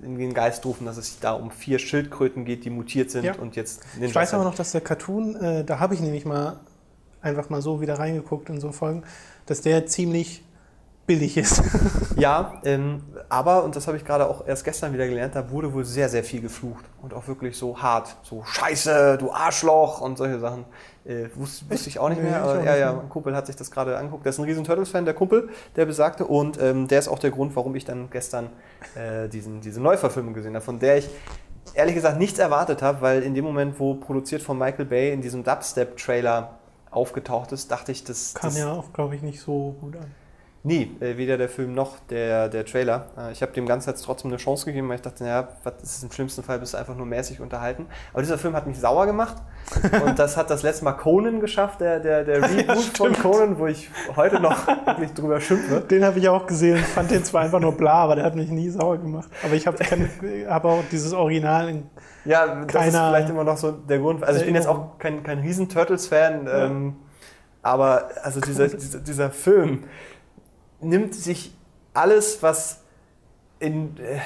in 0.03 0.19
den 0.19 0.33
Geist 0.33 0.65
rufen, 0.65 0.87
dass 0.87 0.97
es 0.97 1.19
da 1.21 1.33
um 1.33 1.51
vier 1.51 1.79
Schildkröten 1.79 2.45
geht, 2.45 2.65
die 2.65 2.71
mutiert 2.71 3.11
sind 3.11 3.25
Ja. 3.25 3.35
und 3.35 3.57
jetzt 3.57 3.83
Ich 4.01 4.15
weiß 4.15 4.33
aber 4.35 4.45
noch, 4.45 4.55
dass 4.55 4.73
der 4.73 4.81
Cartoon, 4.81 5.37
äh, 5.37 5.65
da 5.65 5.81
habe 5.81 5.95
ich 5.95 6.01
nämlich 6.01 6.25
mal 6.25 6.61
einfach 7.21 7.51
mal 7.51 7.61
so 7.61 7.81
wieder 7.81 7.99
reingeguckt 7.99 8.49
in 8.49 8.61
so 8.61 8.71
Folgen, 8.73 9.03
dass 9.47 9.61
der 9.61 9.87
ziemlich 9.87 10.45
billig 11.07 11.37
ist. 11.37 11.63
Ja, 12.17 12.63
ähm, 12.65 13.03
aber, 13.29 13.63
und 13.63 13.77
das 13.77 13.87
habe 13.87 13.99
ich 13.99 14.05
gerade 14.07 14.27
auch 14.27 14.47
erst 14.47 14.65
gestern 14.65 14.95
wieder 14.95 15.07
gelernt, 15.07 15.35
da 15.35 15.51
wurde 15.51 15.75
wohl 15.75 15.85
sehr, 15.85 16.09
sehr 16.09 16.25
viel 16.25 16.41
geflucht 16.41 16.83
und 17.03 17.13
auch 17.13 17.29
wirklich 17.29 17.59
so 17.59 17.77
hart. 17.77 18.17
So 18.23 18.43
Scheiße, 18.43 19.19
du 19.19 19.31
Arschloch 19.31 20.01
und 20.01 20.17
solche 20.17 20.39
Sachen. 20.39 20.65
Äh, 21.05 21.29
wusste, 21.35 21.71
wusste 21.71 21.91
ich 21.91 21.99
auch 21.99 22.09
nicht 22.09 22.23
mehr, 22.23 22.43
aber 22.43 22.65
ja, 22.65 22.75
ja, 22.75 22.93
mein 22.95 23.11
Kumpel 23.11 23.37
hat 23.37 23.47
sich 23.47 23.57
das 23.57 23.71
gerade 23.71 23.99
angeguckt. 23.99 24.25
Der 24.25 24.31
ist 24.31 24.39
ein 24.39 24.45
riesen 24.45 24.65
Turtles-Fan, 24.65 25.05
der 25.05 25.13
Kumpel, 25.13 25.51
der 25.77 25.85
besagte. 25.85 26.25
Und 26.25 26.59
ähm, 26.59 26.89
der 26.89 27.01
ist 27.01 27.09
auch 27.09 27.19
der 27.19 27.31
Grund, 27.31 27.55
warum 27.55 27.77
ich 27.77 27.85
dann 27.85 28.09
gestern 28.11 28.49
äh, 28.95 29.29
diesen, 29.29 29.61
diese 29.61 29.83
Neuverfilmung 29.83 30.33
gesehen 30.33 30.55
habe, 30.55 30.65
von 30.65 30.79
der 30.79 30.97
ich 30.97 31.11
ehrlich 31.75 31.95
gesagt 31.95 32.19
nichts 32.19 32.39
erwartet 32.39 32.81
habe, 32.81 33.03
weil 33.03 33.23
in 33.23 33.35
dem 33.35 33.45
Moment, 33.45 33.79
wo 33.79 33.95
produziert 33.95 34.41
von 34.41 34.57
Michael 34.57 34.87
Bay 34.87 35.13
in 35.13 35.21
diesem 35.21 35.45
Dubstep-Trailer 35.45 36.59
aufgetaucht 36.91 37.53
ist, 37.53 37.71
dachte 37.71 37.93
ich, 37.93 38.05
das, 38.05 38.33
Kam 38.33 38.51
das 38.51 38.59
ja 38.59 38.73
auch, 38.73 38.93
glaube 38.95 39.15
ich, 39.15 39.23
nicht 39.23 39.41
so 39.41 39.77
gut 39.81 39.97
an. 39.97 40.07
Nee, 40.67 40.91
äh, 40.99 41.17
weder 41.17 41.39
der 41.39 41.49
Film 41.49 41.75
noch 41.75 42.01
der, 42.11 42.49
der 42.49 42.65
Trailer. 42.65 43.07
Äh, 43.17 43.31
ich 43.31 43.41
habe 43.41 43.53
dem 43.53 43.67
Ganzen 43.67 43.91
jetzt 43.91 44.05
trotzdem 44.05 44.33
eine 44.33 44.39
Chance 44.39 44.67
gegeben, 44.67 44.89
weil 44.89 44.97
ich 44.97 45.03
dachte, 45.03 45.23
naja, 45.23 45.47
was 45.63 45.75
ist 45.81 46.03
im 46.03 46.11
schlimmsten 46.11 46.43
Fall, 46.43 46.59
bist 46.59 46.75
du 46.75 46.79
einfach 46.79 46.97
nur 46.97 47.07
mäßig 47.07 47.41
unterhalten. 47.41 47.87
Aber 48.13 48.21
dieser 48.21 48.37
Film 48.37 48.57
hat 48.57 48.67
mich 48.67 48.81
sauer 48.81 49.07
gemacht 49.07 49.37
und 50.05 50.19
das 50.19 50.37
hat 50.37 50.51
das 50.51 50.65
letzte 50.65 50.85
Mal 50.85 50.95
Conan 50.95 51.39
geschafft, 51.39 51.81
der, 51.81 52.01
der, 52.01 52.25
der 52.25 52.43
Reboot 52.51 52.97
von 52.97 53.13
Conan, 53.13 53.61
wo 53.61 53.69
ich 53.69 53.89
heute 54.17 54.41
noch 54.41 54.67
wirklich 54.67 55.15
drüber 55.15 55.41
schimpfe. 55.41 55.83
Den 55.83 56.05
habe 56.05 56.19
ich 56.19 56.29
auch 56.29 56.49
gesehen, 56.49 56.79
fand 56.79 57.13
den 57.13 57.23
zwar 57.23 57.43
einfach 57.43 57.61
nur 57.61 57.77
bla, 57.77 58.03
aber 58.03 58.17
der 58.17 58.25
hat 58.25 58.35
mich 58.35 58.51
nie 58.51 58.69
sauer 58.69 58.99
gemacht. 58.99 59.29
Aber 59.45 59.55
ich 59.55 59.69
habe 59.69 59.79
hab 60.49 60.65
auch 60.65 60.83
dieses 60.91 61.13
Original 61.13 61.69
in 61.69 61.85
Ja, 62.25 62.65
das 62.65 62.89
ist 62.89 62.97
vielleicht 62.97 63.31
immer 63.31 63.45
noch 63.45 63.57
so 63.57 63.71
der 63.71 64.01
Grund. 64.01 64.25
Also 64.25 64.41
ich 64.41 64.47
bin 64.47 64.57
jetzt 64.57 64.67
auch 64.67 64.99
kein, 64.99 65.23
kein 65.23 65.39
riesen 65.39 65.69
Turtles-Fan, 65.69 66.49
ähm, 66.53 66.97
aber 67.63 68.09
also 68.25 68.41
dieser, 68.41 68.67
dieser, 68.67 68.99
dieser 68.99 69.31
Film 69.31 69.85
nimmt 70.87 71.15
sich 71.15 71.53
alles, 71.95 72.43
was 72.43 72.83
in 73.59 73.97
äh, 73.99 74.21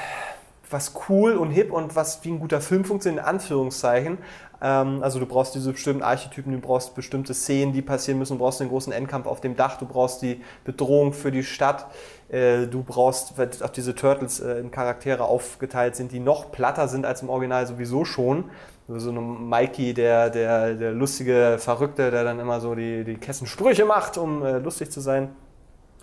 was 0.71 0.93
cool 1.09 1.33
und 1.33 1.51
hip 1.51 1.73
und 1.73 1.97
was 1.97 2.25
wie 2.25 2.31
ein 2.31 2.41
guter 2.41 2.61
Film 2.61 2.85
funktioniert, 2.85 3.23
in 3.23 3.29
Anführungszeichen. 3.29 4.19
Ähm, 4.63 5.03
also 5.03 5.19
du 5.19 5.27
brauchst 5.27 5.55
diese 5.55 5.73
bestimmten 5.73 6.03
Archetypen, 6.03 6.53
du 6.53 6.61
brauchst 6.61 6.95
bestimmte 6.95 7.35
Szenen, 7.35 7.73
die 7.73 7.83
passieren 7.83 8.19
müssen, 8.19 8.35
du 8.35 8.45
brauchst 8.45 8.61
den 8.61 8.69
großen 8.69 8.93
Endkampf 8.93 9.27
auf 9.27 9.41
dem 9.41 9.57
Dach, 9.57 9.79
du 9.79 9.87
brauchst 9.87 10.23
die 10.23 10.41
Bedrohung 10.65 11.13
für 11.13 11.33
die 11.33 11.43
Stadt, 11.43 11.87
äh, 12.29 12.67
du 12.67 12.83
brauchst, 12.83 13.37
weil 13.39 13.51
auch 13.63 13.71
diese 13.71 13.95
Turtles 13.95 14.41
äh, 14.41 14.59
in 14.59 14.71
Charaktere 14.71 15.25
aufgeteilt 15.25 15.97
sind, 15.97 16.13
die 16.13 16.21
noch 16.21 16.53
platter 16.53 16.89
sind 16.89 17.07
als 17.07 17.23
im 17.23 17.31
Original 17.31 17.67
sowieso 17.67 18.05
schon. 18.05 18.45
So 18.89 19.13
ein 19.13 19.49
Mikey, 19.49 19.95
der, 19.95 20.31
der, 20.31 20.75
der 20.75 20.91
lustige 20.91 21.59
Verrückte, 21.61 22.11
der 22.11 22.25
dann 22.25 22.41
immer 22.41 22.61
so 22.61 22.75
die, 22.75 23.05
die 23.05 23.15
Kessensprüche 23.15 23.85
macht, 23.85 24.19
um 24.19 24.45
äh, 24.45 24.59
lustig 24.59 24.91
zu 24.91 25.01
sein. 25.01 25.29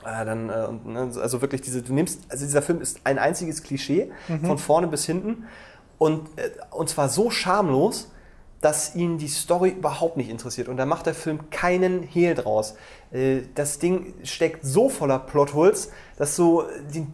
Äh, 0.08 0.26
dann, 0.26 0.50
äh, 0.50 0.66
und, 0.68 0.86
ne, 0.86 1.12
also 1.22 1.42
wirklich 1.42 1.62
diese, 1.62 1.82
du 1.82 1.94
nimmst, 1.94 2.22
also 2.30 2.46
dieser 2.46 2.62
Film 2.62 2.82
ist 2.82 3.02
ein 3.04 3.20
einziges 3.20 3.62
Klischee, 3.62 4.12
von 4.46 4.58
vorne 4.58 4.88
bis 4.88 5.06
hinten. 5.06 5.46
Und, 5.98 6.30
äh, 6.38 6.50
und 6.72 6.88
zwar 6.90 7.10
so 7.10 7.30
schamlos, 7.30 8.12
dass 8.62 8.96
ihn 8.96 9.18
die 9.18 9.28
Story 9.28 9.70
überhaupt 9.70 10.18
nicht 10.18 10.30
interessiert. 10.30 10.68
Und 10.70 10.78
da 10.78 10.86
macht 10.86 11.06
der 11.06 11.14
Film 11.14 11.50
keinen 11.50 12.04
Hehl 12.04 12.36
draus. 12.36 12.76
Äh, 13.12 13.42
das 13.56 13.80
Ding 13.80 14.14
steckt 14.24 14.66
so 14.66 14.90
voller 14.90 15.20
Plotholes, 15.20 15.92
dass 16.18 16.36
du 16.36 16.64
die, 16.94 17.06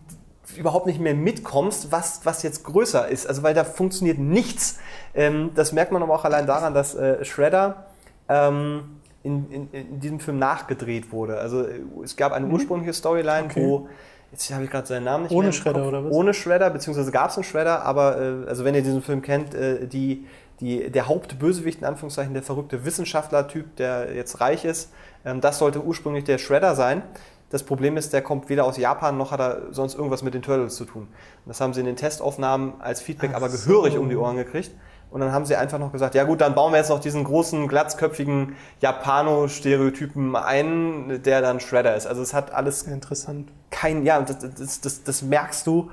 überhaupt 0.56 0.86
nicht 0.86 1.00
mehr 1.00 1.16
mitkommst, 1.16 1.92
was, 1.92 2.22
was 2.26 2.44
jetzt 2.44 2.64
größer 2.64 3.08
ist. 3.08 3.26
Also 3.26 3.42
weil 3.42 3.54
da 3.56 3.64
funktioniert 3.64 4.20
nichts. 4.20 4.78
Ähm, 5.16 5.52
das 5.56 5.72
merkt 5.72 5.92
man 5.92 6.04
aber 6.04 6.14
auch 6.14 6.26
allein 6.26 6.46
daran, 6.46 6.74
dass 6.74 6.94
äh, 6.94 7.26
Shredder 7.26 7.88
ähm, 8.30 9.02
in, 9.24 9.50
in, 9.52 9.70
in 9.72 10.00
diesem 10.00 10.20
Film 10.20 10.38
nachgedreht 10.38 11.12
wurde. 11.12 11.38
Also 11.40 11.64
äh, 11.64 11.80
es 12.04 12.16
gab 12.16 12.32
eine 12.34 12.48
ursprüngliche 12.48 12.94
Storyline, 12.94 13.44
Mhm. 13.44 13.50
Okay. 13.52 13.66
wo 13.66 13.88
Jetzt 14.32 14.52
habe 14.52 14.64
ich 14.64 14.72
gerade 14.72 14.88
seinen 14.88 15.04
Namen 15.04 15.24
nicht 15.26 15.32
Ohne 15.32 15.42
mehr. 15.42 15.48
im 15.50 15.54
Shredder, 15.54 15.88
oder 15.88 16.06
was? 16.06 16.12
Ohne 16.12 16.34
Shredder, 16.34 16.70
beziehungsweise 16.72 17.12
gab 17.12 17.30
es 17.30 17.36
einen 17.38 17.44
Shredder, 17.44 17.84
aber 17.86 18.20
äh, 18.20 18.48
also 18.48 18.66
wenn 18.66 18.74
ihr 18.74 18.82
diesen 18.82 19.04
Film 19.04 19.22
kennt, 19.22 19.54
äh, 19.54 19.86
die, 19.88 20.26
die, 20.60 20.90
der 20.90 21.08
Hauptbösewicht, 21.08 21.82
in 21.82 21.86
Anführungszeichen, 21.86 22.34
der 22.34 22.42
verrückte 22.42 22.84
Wissenschaftler-Typ, 22.84 23.76
der 23.76 24.16
jetzt 24.16 24.42
reich 24.42 24.66
ist, 24.66 24.92
ähm, 25.24 25.40
das 25.40 25.60
sollte 25.60 25.84
ursprünglich 25.84 26.24
der 26.24 26.40
Shredder 26.40 26.74
sein. 26.74 27.04
Das 27.52 27.62
Problem 27.62 27.96
ist, 27.96 28.12
der 28.12 28.24
kommt 28.24 28.50
weder 28.50 28.66
aus 28.66 28.78
Japan 28.78 29.16
noch 29.20 29.30
hat 29.30 29.40
er 29.40 29.62
sonst 29.70 29.94
irgendwas 29.94 30.24
mit 30.24 30.34
den 30.34 30.42
Turtles 30.42 30.76
zu 30.76 30.86
tun. 30.86 31.08
Das 31.46 31.62
haben 31.62 31.74
sie 31.76 31.82
in 31.82 31.86
den 31.86 31.96
Testaufnahmen 31.96 32.74
als 32.82 33.02
Feedback 33.02 33.30
Ach 33.34 33.38
aber 33.38 33.50
so. 33.50 33.68
gehörig 33.70 34.00
um 34.00 34.10
die 34.10 34.16
Ohren 34.16 34.36
gekriegt. 34.38 34.72
Und 35.14 35.20
dann 35.20 35.32
haben 35.32 35.46
sie 35.46 35.56
einfach 35.56 35.78
noch 35.78 35.92
gesagt, 35.92 36.16
ja 36.16 36.24
gut, 36.24 36.42
dann 36.42 36.56
bauen 36.56 36.74
wir 36.74 36.80
jetzt 36.80 36.90
noch 36.90 37.00
diesen 37.00 37.24
großen, 37.24 37.68
glatzköpfigen 37.68 38.56
Japano-Stereotypen 38.80 40.36
ein, 40.36 41.22
der 41.22 41.42
dann 41.42 41.60
Shredder 41.60 41.96
ist. 41.96 42.08
Also 42.08 42.24
es 42.24 42.34
hat 42.34 42.52
alles 42.52 42.82
interessant. 42.82 43.52
kein, 43.70 44.04
ja, 44.04 44.20
das, 44.20 44.40
das, 44.40 44.82
das, 44.82 45.04
das 45.04 45.22
merkst 45.22 45.68
du 45.68 45.92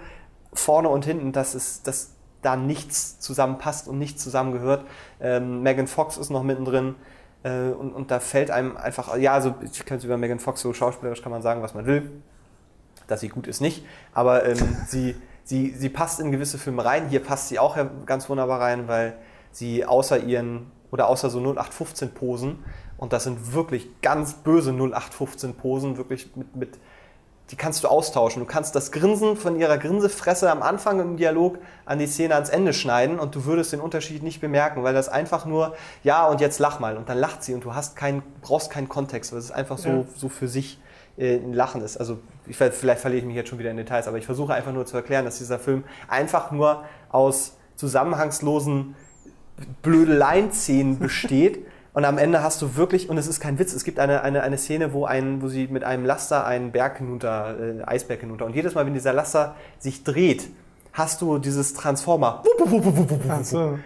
vorne 0.55 0.89
und 0.89 1.05
hinten, 1.05 1.33
dass, 1.33 1.55
es, 1.55 1.83
dass 1.83 2.13
da 2.41 2.57
nichts 2.57 3.21
zusammenpasst 3.21 3.89
und 3.89 3.99
nichts 3.99 4.23
zusammengehört. 4.23 4.87
Ähm, 5.21 5.63
Megan 5.63 5.87
Fox 5.87 6.17
ist 6.17 6.31
noch 6.31 6.43
mittendrin 6.43 6.95
äh, 7.43 7.73
und, 7.73 7.93
und 7.93 8.11
da 8.11 8.21
fällt 8.21 8.51
einem 8.51 8.79
einfach, 8.79 9.19
ja, 9.19 9.35
also 9.35 9.55
ich 9.63 9.85
kann 9.85 10.01
über 10.01 10.17
Megan 10.17 10.39
Fox 10.39 10.63
so 10.63 10.73
schauspielerisch 10.73 11.21
kann 11.21 11.31
man 11.31 11.43
sagen, 11.43 11.61
was 11.61 11.75
man 11.75 11.85
will, 11.85 12.11
dass 13.07 13.21
sie 13.21 13.29
gut 13.29 13.47
ist 13.47 13.61
nicht, 13.61 13.85
aber 14.15 14.47
ähm, 14.47 14.79
sie, 14.87 15.15
sie, 15.51 15.75
sie 15.77 15.89
passt 15.89 16.21
in 16.21 16.31
gewisse 16.31 16.59
Filme 16.59 16.85
rein. 16.85 17.09
Hier 17.09 17.21
passt 17.21 17.49
sie 17.49 17.59
auch 17.59 17.77
ganz 18.07 18.29
wunderbar 18.31 18.61
rein, 18.61 18.87
weil 18.87 19.17
sie 19.51 19.85
außer 19.85 20.21
ihren 20.23 20.71
oder 20.93 21.09
außer 21.09 21.29
so 21.29 21.41
0815 21.41 22.13
Posen 22.13 22.65
und 22.97 23.13
das 23.13 23.25
sind 23.25 23.53
wirklich 23.53 23.89
ganz 24.01 24.35
böse 24.35 24.71
0815 24.71 25.55
Posen, 25.55 25.97
wirklich 25.97 26.35
mit, 26.37 26.57
mit 26.57 26.79
die 27.51 27.57
kannst 27.57 27.83
du 27.83 27.89
austauschen. 27.89 28.39
Du 28.41 28.47
kannst 28.47 28.77
das 28.77 28.93
Grinsen 28.93 29.37
von 29.37 29.59
ihrer 29.59 29.77
Grinsefresse 29.77 30.49
am 30.49 30.63
Anfang 30.63 31.01
im 31.01 31.17
Dialog 31.17 31.59
an 31.85 31.99
die 31.99 32.07
Szene 32.07 32.35
ans 32.35 32.49
Ende 32.49 32.73
schneiden 32.73 33.19
und 33.19 33.35
du 33.35 33.45
würdest 33.45 33.73
den 33.73 33.81
Unterschied 33.81 34.23
nicht 34.23 34.41
bemerken, 34.41 34.85
weil 34.85 34.95
das 34.95 35.09
einfach 35.09 35.47
nur, 35.47 35.75
ja, 36.05 36.29
und 36.29 36.41
jetzt 36.41 36.61
lach 36.61 36.79
mal. 36.79 36.97
Und 36.97 37.09
dann 37.09 37.19
lacht 37.19 37.43
sie 37.43 37.55
und 37.55 37.65
du 37.65 37.75
hast 37.75 37.97
kein, 37.97 38.23
brauchst 38.41 38.71
keinen 38.71 38.89
Kontext, 38.89 39.33
weil 39.33 39.41
es 39.41 39.51
einfach 39.51 39.79
so, 39.79 39.89
Ja. 39.89 40.05
so 40.17 40.29
für 40.29 40.47
sich 40.47 40.79
ein 41.19 41.53
Lachen 41.53 41.83
ist. 41.83 41.97
Also 41.97 42.19
ich, 42.47 42.57
vielleicht 42.57 43.01
verliere 43.01 43.21
ich 43.21 43.27
mich 43.27 43.37
jetzt 43.37 43.49
schon 43.49 43.59
wieder 43.59 43.71
in 43.71 43.77
Details, 43.77 44.09
aber 44.09 44.19
ich 44.19 44.27
versuche 44.27 44.55
einfach 44.55 44.73
nur 44.73 44.87
zu 44.87 44.97
erklären, 44.97 45.25
dass 45.25 45.39
dieser 45.39 45.59
Film 45.59 45.85
einfach 46.09 46.51
nur 46.51 46.85
aus 47.11 47.57
zusammenhangslosen 47.77 48.95
Blödeleien-Szenen 49.83 50.99
besteht. 50.99 51.67
Und 51.93 52.05
am 52.05 52.19
Ende 52.19 52.43
hast 52.43 52.63
du 52.63 52.77
wirklich, 52.77 53.11
und 53.11 53.19
es 53.19 53.27
ist 53.27 53.41
kein 53.41 53.59
Witz, 53.59 53.73
es 53.73 53.83
gibt 53.83 53.99
eine, 53.99 54.23
eine, 54.23 54.45
eine 54.45 54.59
Szene, 54.59 54.93
wo, 54.93 55.07
ein, 55.07 55.43
wo 55.43 55.49
sie 55.49 55.67
mit 55.67 55.83
einem 55.83 56.05
Laster 56.05 56.47
einen 56.47 56.71
Berg 56.71 56.99
hinunter, 56.99 57.57
äh, 57.59 57.83
Eisberg 57.85 58.21
hinunter. 58.21 58.47
Und 58.47 58.55
jedes 58.55 58.77
Mal, 58.77 58.87
wenn 58.87 58.95
dieser 58.95 59.13
Laster 59.13 59.57
sich 59.81 60.05
dreht, 60.05 60.51
hast 60.93 61.21
du 61.21 61.39
dieses 61.39 61.75
Transformer. 61.75 62.45
So. 63.43 63.79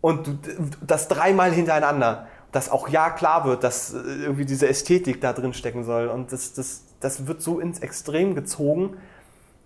und 0.00 0.26
du, 0.26 0.38
das 0.84 1.06
dreimal 1.06 1.52
hintereinander. 1.52 2.26
Dass 2.54 2.70
auch 2.70 2.88
ja 2.88 3.10
klar 3.10 3.44
wird, 3.44 3.64
dass 3.64 3.92
äh, 3.92 3.98
irgendwie 3.98 4.46
diese 4.46 4.68
Ästhetik 4.68 5.20
da 5.20 5.32
drin 5.32 5.52
stecken 5.52 5.84
soll. 5.84 6.08
Und 6.08 6.32
das, 6.32 6.54
das, 6.54 6.84
das 7.00 7.26
wird 7.26 7.42
so 7.42 7.60
ins 7.60 7.80
Extrem 7.80 8.34
gezogen. 8.34 8.96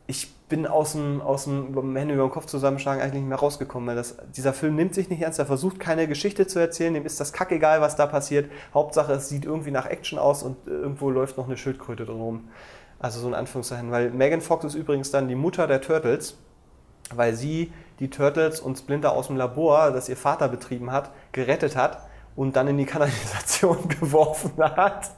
Ich 0.07 0.35
bin 0.49 0.67
aus 0.67 0.93
dem, 0.93 1.21
aus 1.21 1.45
dem 1.45 1.95
Hände 1.97 2.15
über 2.15 2.25
den 2.25 2.31
Kopf 2.31 2.47
zusammenschlagen 2.47 3.03
eigentlich 3.03 3.21
nicht 3.21 3.29
mehr 3.29 3.39
rausgekommen, 3.39 3.89
weil 3.89 3.97
das, 3.97 4.17
dieser 4.35 4.53
Film 4.53 4.77
nimmt 4.77 4.95
sich 4.95 5.11
nicht 5.11 5.21
ernst, 5.21 5.39
er 5.39 5.47
versucht 5.47 5.79
keine 5.79 6.09
Geschichte 6.09 6.47
zu 6.47 6.59
erzählen, 6.59 6.95
dem 6.95 7.05
ist 7.05 7.21
das 7.21 7.35
kackegal, 7.35 7.81
was 7.81 7.97
da 7.97 8.07
passiert. 8.07 8.51
Hauptsache, 8.73 9.13
es 9.13 9.29
sieht 9.29 9.45
irgendwie 9.45 9.71
nach 9.71 9.87
Action 9.87 10.19
aus 10.19 10.43
und 10.43 10.57
irgendwo 10.67 11.11
läuft 11.11 11.37
noch 11.37 11.47
eine 11.47 11.59
Schildkröte 11.59 12.07
drin 12.07 12.21
rum. 12.21 12.49
Also 12.99 13.21
so 13.21 13.29
in 13.29 13.35
Anführungszeichen, 13.35 13.91
weil 13.91 14.11
Megan 14.11 14.41
Fox 14.41 14.65
ist 14.65 14.75
übrigens 14.75 15.11
dann 15.11 15.29
die 15.29 15.35
Mutter 15.35 15.67
der 15.67 15.83
Turtles, 15.83 16.39
weil 17.15 17.35
sie 17.35 17.73
die 18.01 18.11
Turtles 18.11 18.61
und 18.61 18.79
Splinter 18.79 19.13
aus 19.13 19.27
dem 19.27 19.37
Labor, 19.37 19.91
das 19.91 20.09
ihr 20.09 20.17
Vater 20.17 20.49
betrieben 20.49 20.91
hat, 20.91 21.11
gerettet 21.33 21.77
hat 21.77 22.08
und 22.39 22.55
dann 22.55 22.69
in 22.69 22.79
die 22.79 22.87
Kanalisation 22.87 23.89
geworfen 24.01 24.53
hat, 24.59 25.11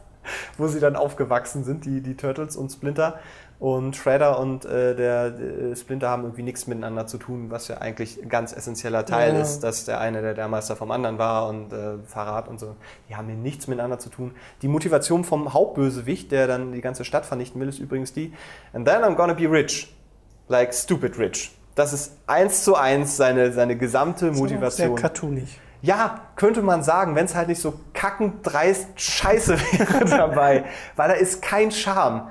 wo 0.57 0.69
sie 0.69 0.81
dann 0.81 0.97
aufgewachsen 0.97 1.65
sind, 1.65 1.85
die, 1.85 2.01
die 2.01 2.17
Turtles 2.17 2.57
und 2.57 2.71
Splinter. 2.71 3.19
Und 3.59 3.95
Shredder 3.95 4.39
und 4.41 4.65
äh, 4.65 4.97
der 4.97 5.27
äh, 5.39 5.77
Splinter 5.77 6.09
haben 6.09 6.23
irgendwie 6.23 6.45
nichts 6.45 6.67
miteinander 6.67 7.07
zu 7.07 7.19
tun, 7.19 7.51
was 7.51 7.69
ja 7.69 7.77
eigentlich 7.77 8.19
ein 8.23 8.31
ganz 8.31 8.55
essentieller 8.55 9.05
Teil 9.05 9.35
Ja. 9.35 9.41
ist, 9.43 9.61
dass 9.61 9.85
der 9.85 10.01
eine 10.01 10.23
der 10.23 10.33
Lehrmeister 10.33 10.77
vom 10.77 10.91
anderen 10.91 11.19
war 11.19 11.47
und 11.47 11.71
äh, 11.75 11.99
Verrat 12.07 12.49
und 12.49 12.59
so. 12.59 12.75
Die 13.11 13.17
haben 13.17 13.27
hier 13.27 13.37
nichts 13.37 13.67
miteinander 13.69 13.99
zu 13.99 14.09
tun. 14.09 14.31
Die 14.63 14.69
Motivation 14.69 15.23
vom 15.25 15.53
Hauptbösewicht, 15.53 16.33
der 16.33 16.47
dann 16.47 16.73
die 16.73 16.81
ganze 16.81 17.05
Stadt 17.05 17.27
vernichten 17.27 17.61
will, 17.61 17.69
ist 17.69 17.81
übrigens 17.81 18.15
die, 18.15 18.33
and 18.73 18.89
then 18.89 19.03
I'm 19.03 19.15
gonna 19.15 19.35
be 19.35 19.51
rich. 19.51 19.95
Like 20.49 20.73
stupid 20.73 21.19
rich. 21.19 21.55
Das 21.75 21.93
ist 21.93 22.17
eins 22.27 22.65
zu 22.65 22.77
eins 22.77 23.19
seine, 23.19 23.53
seine 23.53 23.77
gesamte 23.77 24.33
Sehr 24.33 24.43
Motivation. 24.43 24.95
cartoonig. 24.95 25.61
Ja, 25.83 26.21
könnte 26.37 26.63
man 26.63 26.83
sagen, 26.83 27.15
wenn 27.15 27.25
es 27.25 27.35
halt 27.35 27.49
nicht 27.49 27.61
so 27.61 27.75
kackend 27.95 28.39
dreist 28.43 28.89
scheiße 29.01 29.59
wäre 29.79 30.05
dabei. 30.05 30.65
Weil 30.97 31.09
da 31.09 31.15
ist 31.15 31.43
kein 31.43 31.71
Charme. 31.71 32.29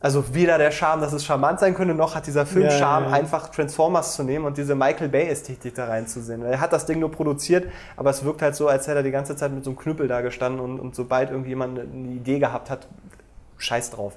Also 0.00 0.34
weder 0.34 0.58
der 0.58 0.70
Charme, 0.70 1.00
dass 1.00 1.12
es 1.12 1.24
charmant 1.24 1.58
sein 1.58 1.74
könnte, 1.74 1.94
noch 1.94 2.14
hat 2.14 2.26
dieser 2.26 2.46
Film 2.46 2.66
Ja, 2.66 2.70
Charme, 2.70 3.04
ja, 3.06 3.10
ja. 3.10 3.16
einfach 3.16 3.48
Transformers 3.48 4.14
zu 4.14 4.22
nehmen 4.22 4.44
und 4.44 4.56
diese 4.56 4.74
Michael 4.74 5.08
Bay-Ästhetik 5.08 5.74
da 5.74 5.86
reinzusehen. 5.86 6.42
Er 6.42 6.60
hat 6.60 6.72
das 6.72 6.86
Ding 6.86 7.00
nur 7.00 7.10
produziert, 7.10 7.66
aber 7.96 8.10
es 8.10 8.22
wirkt 8.22 8.42
halt 8.42 8.54
so, 8.54 8.68
als 8.68 8.86
hätte 8.86 8.98
er 8.98 9.02
die 9.02 9.10
ganze 9.10 9.36
Zeit 9.36 9.52
mit 9.52 9.64
so 9.64 9.70
einem 9.70 9.78
Knüppel 9.78 10.06
da 10.06 10.20
gestanden 10.20 10.60
und, 10.60 10.78
und 10.78 10.94
sobald 10.94 11.30
irgendjemand 11.30 11.78
eine 11.78 12.08
Idee 12.08 12.38
gehabt 12.38 12.70
hat, 12.70 12.86
scheiß 13.58 13.90
drauf. 13.90 14.12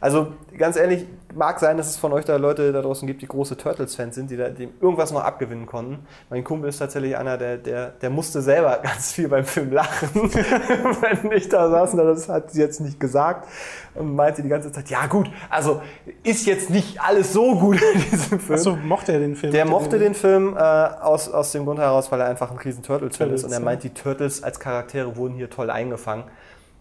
Also 0.00 0.32
ganz 0.56 0.76
ehrlich, 0.76 1.06
mag 1.34 1.60
sein, 1.60 1.76
dass 1.76 1.88
es 1.88 1.96
von 1.96 2.12
euch 2.12 2.24
da 2.24 2.36
Leute 2.36 2.72
da 2.72 2.82
draußen 2.82 3.06
gibt, 3.06 3.22
die 3.22 3.26
große 3.26 3.56
Turtles-Fans 3.56 4.14
sind, 4.14 4.30
die 4.30 4.36
da 4.36 4.48
dem 4.48 4.70
irgendwas 4.80 5.12
noch 5.12 5.22
abgewinnen 5.22 5.66
konnten. 5.66 6.06
Mein 6.30 6.44
Kumpel 6.44 6.68
ist 6.68 6.78
tatsächlich 6.78 7.16
einer, 7.16 7.36
der, 7.36 7.58
der, 7.58 7.90
der 7.90 8.10
musste 8.10 8.40
selber 8.42 8.78
ganz 8.82 9.12
viel 9.12 9.28
beim 9.28 9.44
Film 9.44 9.72
lachen, 9.72 10.08
wenn 10.14 11.32
ich 11.32 11.48
da 11.48 11.68
saß 11.70 11.92
und 11.94 11.98
das 11.98 12.28
hat 12.28 12.50
sie 12.52 12.60
jetzt 12.60 12.80
nicht 12.80 12.98
gesagt 12.98 13.48
und 13.94 14.14
meinte 14.14 14.42
die 14.42 14.48
ganze 14.48 14.72
Zeit, 14.72 14.88
ja 14.90 15.06
gut, 15.06 15.30
also 15.50 15.82
ist 16.22 16.46
jetzt 16.46 16.70
nicht 16.70 17.00
alles 17.00 17.32
so 17.32 17.54
gut 17.56 17.80
in 17.94 18.00
diesem 18.10 18.40
Film. 18.40 18.58
Achso, 18.58 18.76
mochte 18.76 19.12
er 19.12 19.20
den 19.20 19.36
Film? 19.36 19.52
Der 19.52 19.64
er 19.64 19.70
mochte 19.70 19.98
den 19.98 20.14
Film 20.14 20.56
äh, 20.56 20.60
aus, 20.60 21.28
aus 21.28 21.52
dem 21.52 21.64
Grund 21.64 21.78
heraus, 21.78 22.10
weil 22.10 22.20
er 22.20 22.26
einfach 22.26 22.50
ein 22.50 22.58
riesen 22.58 22.82
Turtles-Fan 22.82 23.28
Turtles, 23.28 23.42
ist 23.42 23.46
und 23.46 23.52
er 23.52 23.60
meint, 23.60 23.82
die 23.82 23.90
Turtles 23.90 24.42
als 24.42 24.60
Charaktere 24.60 25.16
wurden 25.16 25.34
hier 25.34 25.50
toll 25.50 25.70
eingefangen. 25.70 26.24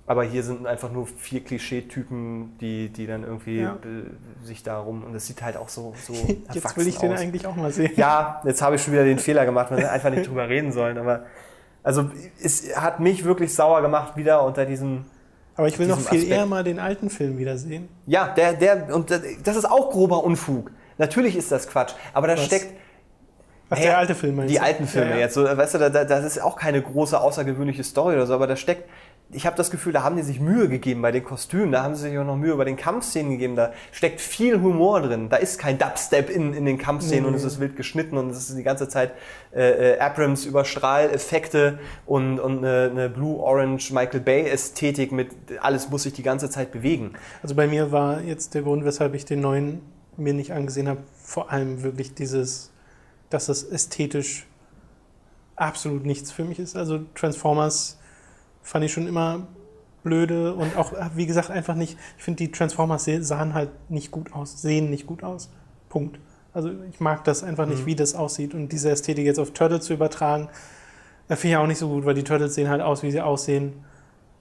Aber 0.09 0.23
hier 0.23 0.41
sind 0.41 0.65
einfach 0.65 0.89
nur 0.89 1.05
vier 1.05 1.43
Klischee-Typen, 1.43 2.57
die, 2.59 2.87
die 2.89 3.07
dann 3.07 3.23
irgendwie 3.23 3.59
Ja. 3.59 3.73
äh, 3.73 4.45
sich 4.45 4.63
darum 4.63 5.03
und 5.03 5.13
es 5.13 5.27
sieht 5.27 5.41
halt 5.41 5.57
auch 5.57 5.67
so, 5.69 5.93
so 6.01 6.13
Jetzt 6.53 6.77
will 6.77 6.87
ich 6.87 6.97
den 6.97 7.11
aus. 7.11 7.19
eigentlich 7.19 7.45
auch 7.45 7.55
mal 7.57 7.71
sehen. 7.71 7.91
Ja, 7.97 8.41
jetzt 8.45 8.61
habe 8.61 8.77
ich 8.77 8.81
schon 8.83 8.93
wieder 8.93 9.03
den 9.03 9.19
Fehler 9.19 9.45
gemacht, 9.45 9.69
man 9.69 9.79
hätte 9.79 9.91
einfach 9.91 10.09
nicht 10.09 10.27
drüber 10.27 10.47
reden 10.47 10.71
sollen. 10.71 10.97
Aber 10.97 11.25
also 11.83 12.09
es 12.41 12.75
hat 12.77 13.01
mich 13.01 13.25
wirklich 13.25 13.53
sauer 13.53 13.81
gemacht 13.81 14.15
wieder 14.15 14.43
unter 14.43 14.65
diesem 14.65 15.03
Aber 15.57 15.67
ich 15.67 15.77
will 15.77 15.87
noch 15.87 15.99
viel 15.99 16.19
Aspekt. 16.19 16.31
eher 16.31 16.45
mal 16.45 16.63
den 16.63 16.79
alten 16.79 17.09
Film 17.09 17.37
wiedersehen. 17.37 17.89
Ja, 18.05 18.29
der, 18.29 18.53
der, 18.53 18.95
und 18.95 19.09
das 19.11 19.55
ist 19.57 19.65
auch 19.69 19.89
grober 19.91 20.23
Unfug. 20.23 20.71
Natürlich 20.97 21.35
ist 21.35 21.51
das 21.51 21.67
Quatsch, 21.67 21.93
aber 22.13 22.27
da 22.27 22.33
Was? 22.37 22.45
steckt 22.45 22.73
Ach, 23.69 23.75
Naja, 23.75 23.89
der 23.89 23.97
alte 23.97 24.15
Film 24.15 24.47
die 24.47 24.61
alten 24.61 24.87
Filme 24.87 25.09
Ja, 25.09 25.15
ja. 25.15 25.21
jetzt, 25.23 25.33
so, 25.33 25.43
weißt 25.43 25.73
du, 25.73 25.77
da, 25.79 25.89
da, 25.89 26.05
das 26.05 26.23
ist 26.23 26.41
auch 26.41 26.55
keine 26.55 26.81
große 26.81 27.19
außergewöhnliche 27.19 27.83
Story 27.83 28.15
oder 28.15 28.25
so, 28.25 28.33
aber 28.33 28.47
da 28.47 28.55
steckt, 28.55 28.89
ich 29.31 29.45
habe 29.45 29.57
das 29.57 29.71
Gefühl, 29.71 29.91
da 29.91 30.03
haben 30.03 30.15
die 30.15 30.23
sich 30.23 30.39
Mühe 30.39 30.69
gegeben 30.69 31.01
bei 31.01 31.11
den 31.11 31.23
Kostümen, 31.23 31.71
da 31.71 31.83
haben 31.83 31.95
sie 31.95 32.09
sich 32.09 32.17
auch 32.17 32.25
noch 32.25 32.37
Mühe 32.37 32.55
bei 32.55 32.63
den 32.63 32.77
Kampfszenen 32.77 33.31
gegeben, 33.31 33.57
da 33.57 33.73
steckt 33.91 34.21
viel 34.21 34.61
Humor 34.61 35.01
drin, 35.01 35.27
da 35.29 35.35
ist 35.35 35.59
kein 35.59 35.77
Dubstep 35.77 36.29
in, 36.29 36.53
in 36.53 36.65
den 36.65 36.77
Kampfszenen 36.77 37.23
Nee. 37.23 37.29
und 37.29 37.35
es 37.35 37.43
ist 37.43 37.59
wild 37.59 37.75
geschnitten 37.75 38.17
und 38.17 38.29
es 38.29 38.49
ist 38.49 38.57
die 38.57 38.63
ganze 38.63 38.87
Zeit 38.87 39.11
äh, 39.53 39.95
äh, 39.95 39.99
Abrams 39.99 40.45
Überstrahleffekte 40.45 41.79
und, 42.05 42.39
und 42.39 42.59
eine, 42.59 42.89
eine 42.89 43.09
Blue-Orange 43.09 43.91
Michael 43.91 44.21
Bay 44.21 44.47
Ästhetik 44.47 45.11
mit, 45.11 45.29
alles 45.61 45.89
muss 45.89 46.03
sich 46.03 46.13
die 46.13 46.23
ganze 46.23 46.49
Zeit 46.49 46.71
bewegen. 46.71 47.13
Also 47.43 47.53
bei 47.53 47.67
mir 47.67 47.91
war 47.91 48.21
jetzt 48.21 48.53
der 48.53 48.61
Grund, 48.61 48.85
weshalb 48.85 49.13
ich 49.13 49.25
den 49.25 49.41
neuen 49.41 49.81
mir 50.15 50.33
nicht 50.33 50.53
angesehen 50.53 50.87
habe, 50.87 51.01
vor 51.21 51.51
allem 51.51 51.83
wirklich 51.83 52.13
dieses, 52.13 52.71
dass 53.29 53.49
es 53.49 53.63
ästhetisch 53.63 54.47
absolut 55.55 56.05
nichts 56.05 56.31
für 56.31 56.43
mich 56.43 56.59
ist. 56.59 56.75
Also 56.77 57.01
Transformers 57.13 57.96
fand 58.67 58.85
ich 58.85 58.93
schon 58.93 59.07
immer 59.07 59.47
blöde 60.03 60.53
und 60.53 60.77
auch, 60.77 60.93
wie 61.15 61.25
gesagt, 61.25 61.49
einfach 61.49 61.75
nicht, 61.75 61.97
ich 62.17 62.23
finde 62.23 62.37
die 62.37 62.51
Transformers 62.51 63.09
sahen 63.21 63.53
halt 63.53 63.69
nicht 63.89 64.11
gut 64.11 64.33
aus, 64.33 64.61
sehen 64.61 64.89
nicht 64.89 65.05
gut 65.07 65.23
aus. 65.23 65.49
Punkt. 65.89 66.19
Also 66.53 66.71
ich 66.89 66.99
mag 66.99 67.23
das 67.23 67.43
einfach 67.43 67.65
nicht, 67.65 67.85
wie 67.85 67.95
das 67.95 68.15
aussieht 68.15 68.53
und 68.53 68.71
diese 68.71 68.89
Ästhetik 68.89 69.25
jetzt 69.25 69.39
auf 69.39 69.51
Turtles 69.51 69.85
zu 69.85 69.93
übertragen, 69.93 70.49
da 71.27 71.35
finde 71.35 71.55
ich 71.55 71.57
auch 71.57 71.67
nicht 71.67 71.77
so 71.77 71.89
gut, 71.89 72.05
weil 72.05 72.13
die 72.13 72.23
Turtles 72.23 72.55
sehen 72.55 72.69
halt 72.69 72.81
aus, 72.81 73.03
wie 73.03 73.11
sie 73.11 73.21
aussehen. 73.21 73.73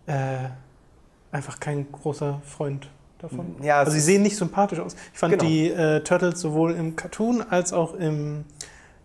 Äh, 0.06 0.48
einfach 1.32 1.58
kein 1.58 1.90
großer 1.90 2.40
Freund 2.44 2.88
davon. 3.18 3.56
Ja, 3.60 3.80
also 3.80 3.90
sie 3.90 4.00
sehen 4.00 4.22
nicht 4.22 4.36
sympathisch 4.36 4.78
aus. 4.78 4.94
Ich 5.12 5.18
fand 5.18 5.32
Genau. 5.32 5.44
die 5.44 5.68
äh, 5.70 6.00
Turtles 6.00 6.40
sowohl 6.40 6.72
im 6.72 6.94
Cartoon 6.96 7.42
als 7.42 7.72
auch 7.72 7.94
im, 7.94 8.44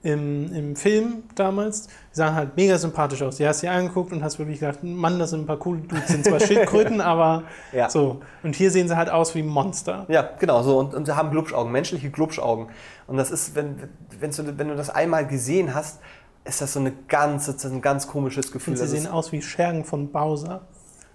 im, 0.03 0.53
im 0.53 0.75
Film 0.75 1.23
damals, 1.35 1.89
sahen 2.13 2.35
halt 2.35 2.57
mega 2.57 2.77
sympathisch 2.77 3.21
aus. 3.21 3.37
Die 3.37 3.47
hast 3.47 3.61
dir 3.61 3.71
angeguckt 3.71 4.11
und 4.11 4.23
hast 4.23 4.37
wirklich 4.37 4.59
gedacht, 4.59 4.83
Mann, 4.83 5.17
das 5.17 5.29
sind 5.29 5.41
ein 5.41 5.45
paar 5.45 5.57
coole 5.57 5.79
Dudes, 5.81 6.07
sind 6.09 6.25
zwar 6.25 6.39
Schildkröten, 6.41 6.99
aber 7.01 7.43
Ja. 7.71 7.89
so. 7.89 8.19
Und 8.43 8.55
hier 8.55 8.69
sehen 8.69 8.87
sie 8.89 8.97
halt 8.97 9.09
aus 9.09 9.33
wie 9.35 9.43
Monster. 9.43 10.05
Ja, 10.09 10.29
genau 10.39 10.61
so. 10.61 10.77
Und, 10.79 10.93
und 10.93 11.05
sie 11.05 11.15
haben 11.15 11.31
Glubschaugen, 11.31 11.71
menschliche 11.71 12.09
Glubschaugen. 12.09 12.67
Und 13.07 13.17
das 13.17 13.31
ist, 13.31 13.55
wenn, 13.55 13.75
wenn's 14.19 14.35
du, 14.37 14.57
wenn 14.57 14.67
du 14.67 14.75
das 14.75 14.89
einmal 14.89 15.25
gesehen 15.25 15.73
hast, 15.73 15.99
ist 16.43 16.59
das 16.61 16.73
so 16.73 16.79
eine 16.79 16.91
ganz, 17.07 17.45
das 17.45 17.63
ein 17.65 17.81
ganz 17.81 18.07
komisches 18.07 18.51
Gefühl. 18.51 18.73
Und 18.73 18.77
sie 18.77 18.87
sehen 18.87 19.07
aus 19.07 19.31
wie 19.31 19.41
Schergen 19.41 19.85
von 19.85 20.11
Bowser. 20.11 20.61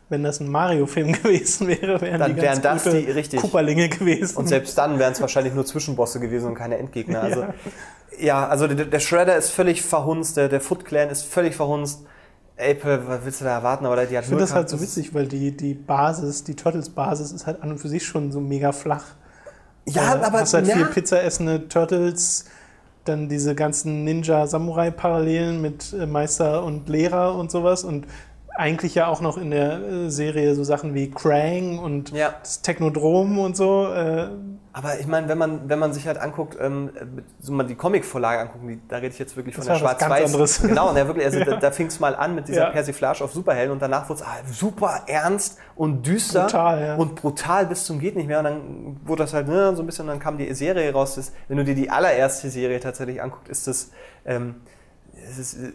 Wenn 0.09 0.23
das 0.23 0.39
ein 0.39 0.49
Mario-Film 0.49 1.13
gewesen 1.23 1.67
wäre, 1.67 2.01
wären 2.01 2.21
Dann 2.21 2.37
die 2.37 2.41
wären 2.41 2.63
ganz 2.63 2.85
das 2.85 2.93
gute 2.95 3.05
die- 3.05 3.11
richtig. 3.11 3.41
Cooperlinge 3.41 3.89
gewesen. 3.89 4.37
und 4.37 4.47
selbst 4.47 4.79
dann 4.79 5.01
wären 5.01 5.13
es 5.13 5.21
wahrscheinlich 5.21 5.53
nur 5.53 5.67
Zwischenbosse 5.67 6.21
gewesen 6.21 6.47
und 6.47 6.55
keine 6.55 6.79
Endgegner. 6.79 7.21
Also, 7.23 7.41
Ja. 7.41 7.55
Ja. 8.19 8.47
also 8.49 8.67
der, 8.67 8.87
der 8.87 9.01
Shredder 9.01 9.37
ist 9.37 9.51
völlig 9.51 9.83
verhunzt, 9.83 10.37
der, 10.37 10.49
der 10.49 10.61
Foot 10.61 10.85
Clan 10.85 11.11
ist 11.11 11.25
völlig 11.25 11.55
verhunzt. 11.57 12.05
April, 12.59 13.03
was 13.07 13.25
willst 13.25 13.41
du 13.43 13.45
da 13.45 13.53
erwarten? 13.53 13.85
Aber 13.85 13.97
die 14.07 14.17
hat 14.17 14.25
Ich 14.25 14.29
finde 14.29 14.45
das 14.45 14.55
halt 14.55 14.69
so 14.71 14.81
witzig, 14.81 15.13
weil 15.15 15.27
die, 15.27 15.55
die 15.55 15.75
Basis, 15.75 16.43
die 16.43 16.57
Turtles-Basis 16.57 17.33
ist 17.33 17.47
halt 17.47 17.63
an 17.63 17.73
und 17.73 17.79
für 17.79 17.89
sich 17.89 18.05
schon 18.07 18.33
so 18.33 18.41
mega 18.41 18.73
flach. 18.73 19.05
Ja, 19.87 20.15
Äh, 20.15 20.25
aber 20.25 20.41
hast 20.41 20.55
halt 20.55 20.67
ja, 20.67 20.75
viel 20.77 20.87
Pizza 20.87 21.23
essende 21.23 21.69
Turtles, 21.69 22.47
dann 23.05 23.29
diese 23.29 23.55
ganzen 23.55 24.05
Ninja-Samurai-Parallelen 24.05 25.61
mit 25.61 25.93
äh, 25.93 26.07
Meister 26.07 26.65
und 26.65 26.89
Lehrer 26.89 27.37
und 27.37 27.51
sowas 27.51 27.85
und 27.85 28.07
eigentlich 28.57 28.95
ja 28.95 29.07
auch 29.07 29.21
noch 29.21 29.37
in 29.37 29.51
der 29.51 29.81
äh, 29.81 30.11
Serie 30.11 30.55
so 30.55 30.65
Sachen 30.65 30.95
wie 30.95 31.11
Krang 31.11 31.79
und 31.79 32.11
Ja. 32.11 32.35
das 32.41 32.63
Technodrom 32.63 33.39
und 33.39 33.57
so. 33.57 33.93
Äh, 33.93 34.29
aber 34.73 34.99
ich 35.01 35.07
meine, 35.07 35.27
wenn 35.29 35.39
man, 35.39 35.71
wenn 35.71 35.79
man 35.79 35.95
sich 35.95 36.07
halt 36.07 36.19
anguckt, 36.19 36.55
ähm, 36.61 36.91
so 37.41 37.51
mal 37.53 37.65
die 37.65 37.77
Comicvorlage 37.77 38.41
angucken, 38.43 38.69
die, 38.69 38.81
da 38.89 38.97
rede 38.97 39.09
ich 39.09 39.19
jetzt 39.19 39.35
wirklich 39.35 39.55
von 39.55 39.65
Das 39.65 39.79
der 39.79 39.87
Schwarz-Weiß. 39.97 40.61
Genau, 40.69 40.91
und 40.91 40.97
ja, 40.97 41.07
wirklich, 41.07 41.25
also 41.25 41.39
Ja. 41.41 41.45
da, 41.47 41.57
da 41.57 41.71
fing 41.71 41.87
es 41.87 41.99
mal 41.99 42.15
an 42.15 42.35
mit 42.35 42.47
dieser 42.49 42.65
Ja. 42.65 42.71
Persiflage 42.71 43.25
auf 43.25 43.33
Superhelden 43.33 43.73
und 43.73 43.81
danach 43.81 44.07
wurde 44.11 44.21
es 44.21 44.27
ah, 44.27 44.37
super 44.53 45.01
ernst 45.07 45.57
und 45.77 46.07
düster 46.07 46.43
Brutal, 46.43 46.81
ja. 46.83 46.95
und 46.97 47.15
brutal 47.15 47.65
bis 47.67 47.85
zum 47.85 47.99
geht 48.01 48.17
nicht 48.17 48.27
mehr 48.27 48.39
und 48.41 48.45
dann 48.45 49.01
wurde 49.05 49.23
das 49.23 49.33
halt 49.33 49.49
ne, 49.49 49.75
so 49.75 49.83
ein 49.83 49.87
bisschen, 49.87 50.07
dann 50.09 50.19
kam 50.19 50.37
die 50.37 50.53
Serie 50.53 50.93
raus. 50.93 51.15
Das, 51.15 51.33
wenn 51.49 51.57
du 51.57 51.65
dir 51.65 51.75
die 51.75 51.89
allererste 51.89 52.51
Serie 52.51 52.79
tatsächlich 52.79 53.23
anguckt, 53.23 53.49
ist 53.49 53.67
das 53.67 53.91
ähm, 54.27 54.57
es 55.29 55.39
ist 55.39 55.55
äh, 55.55 55.73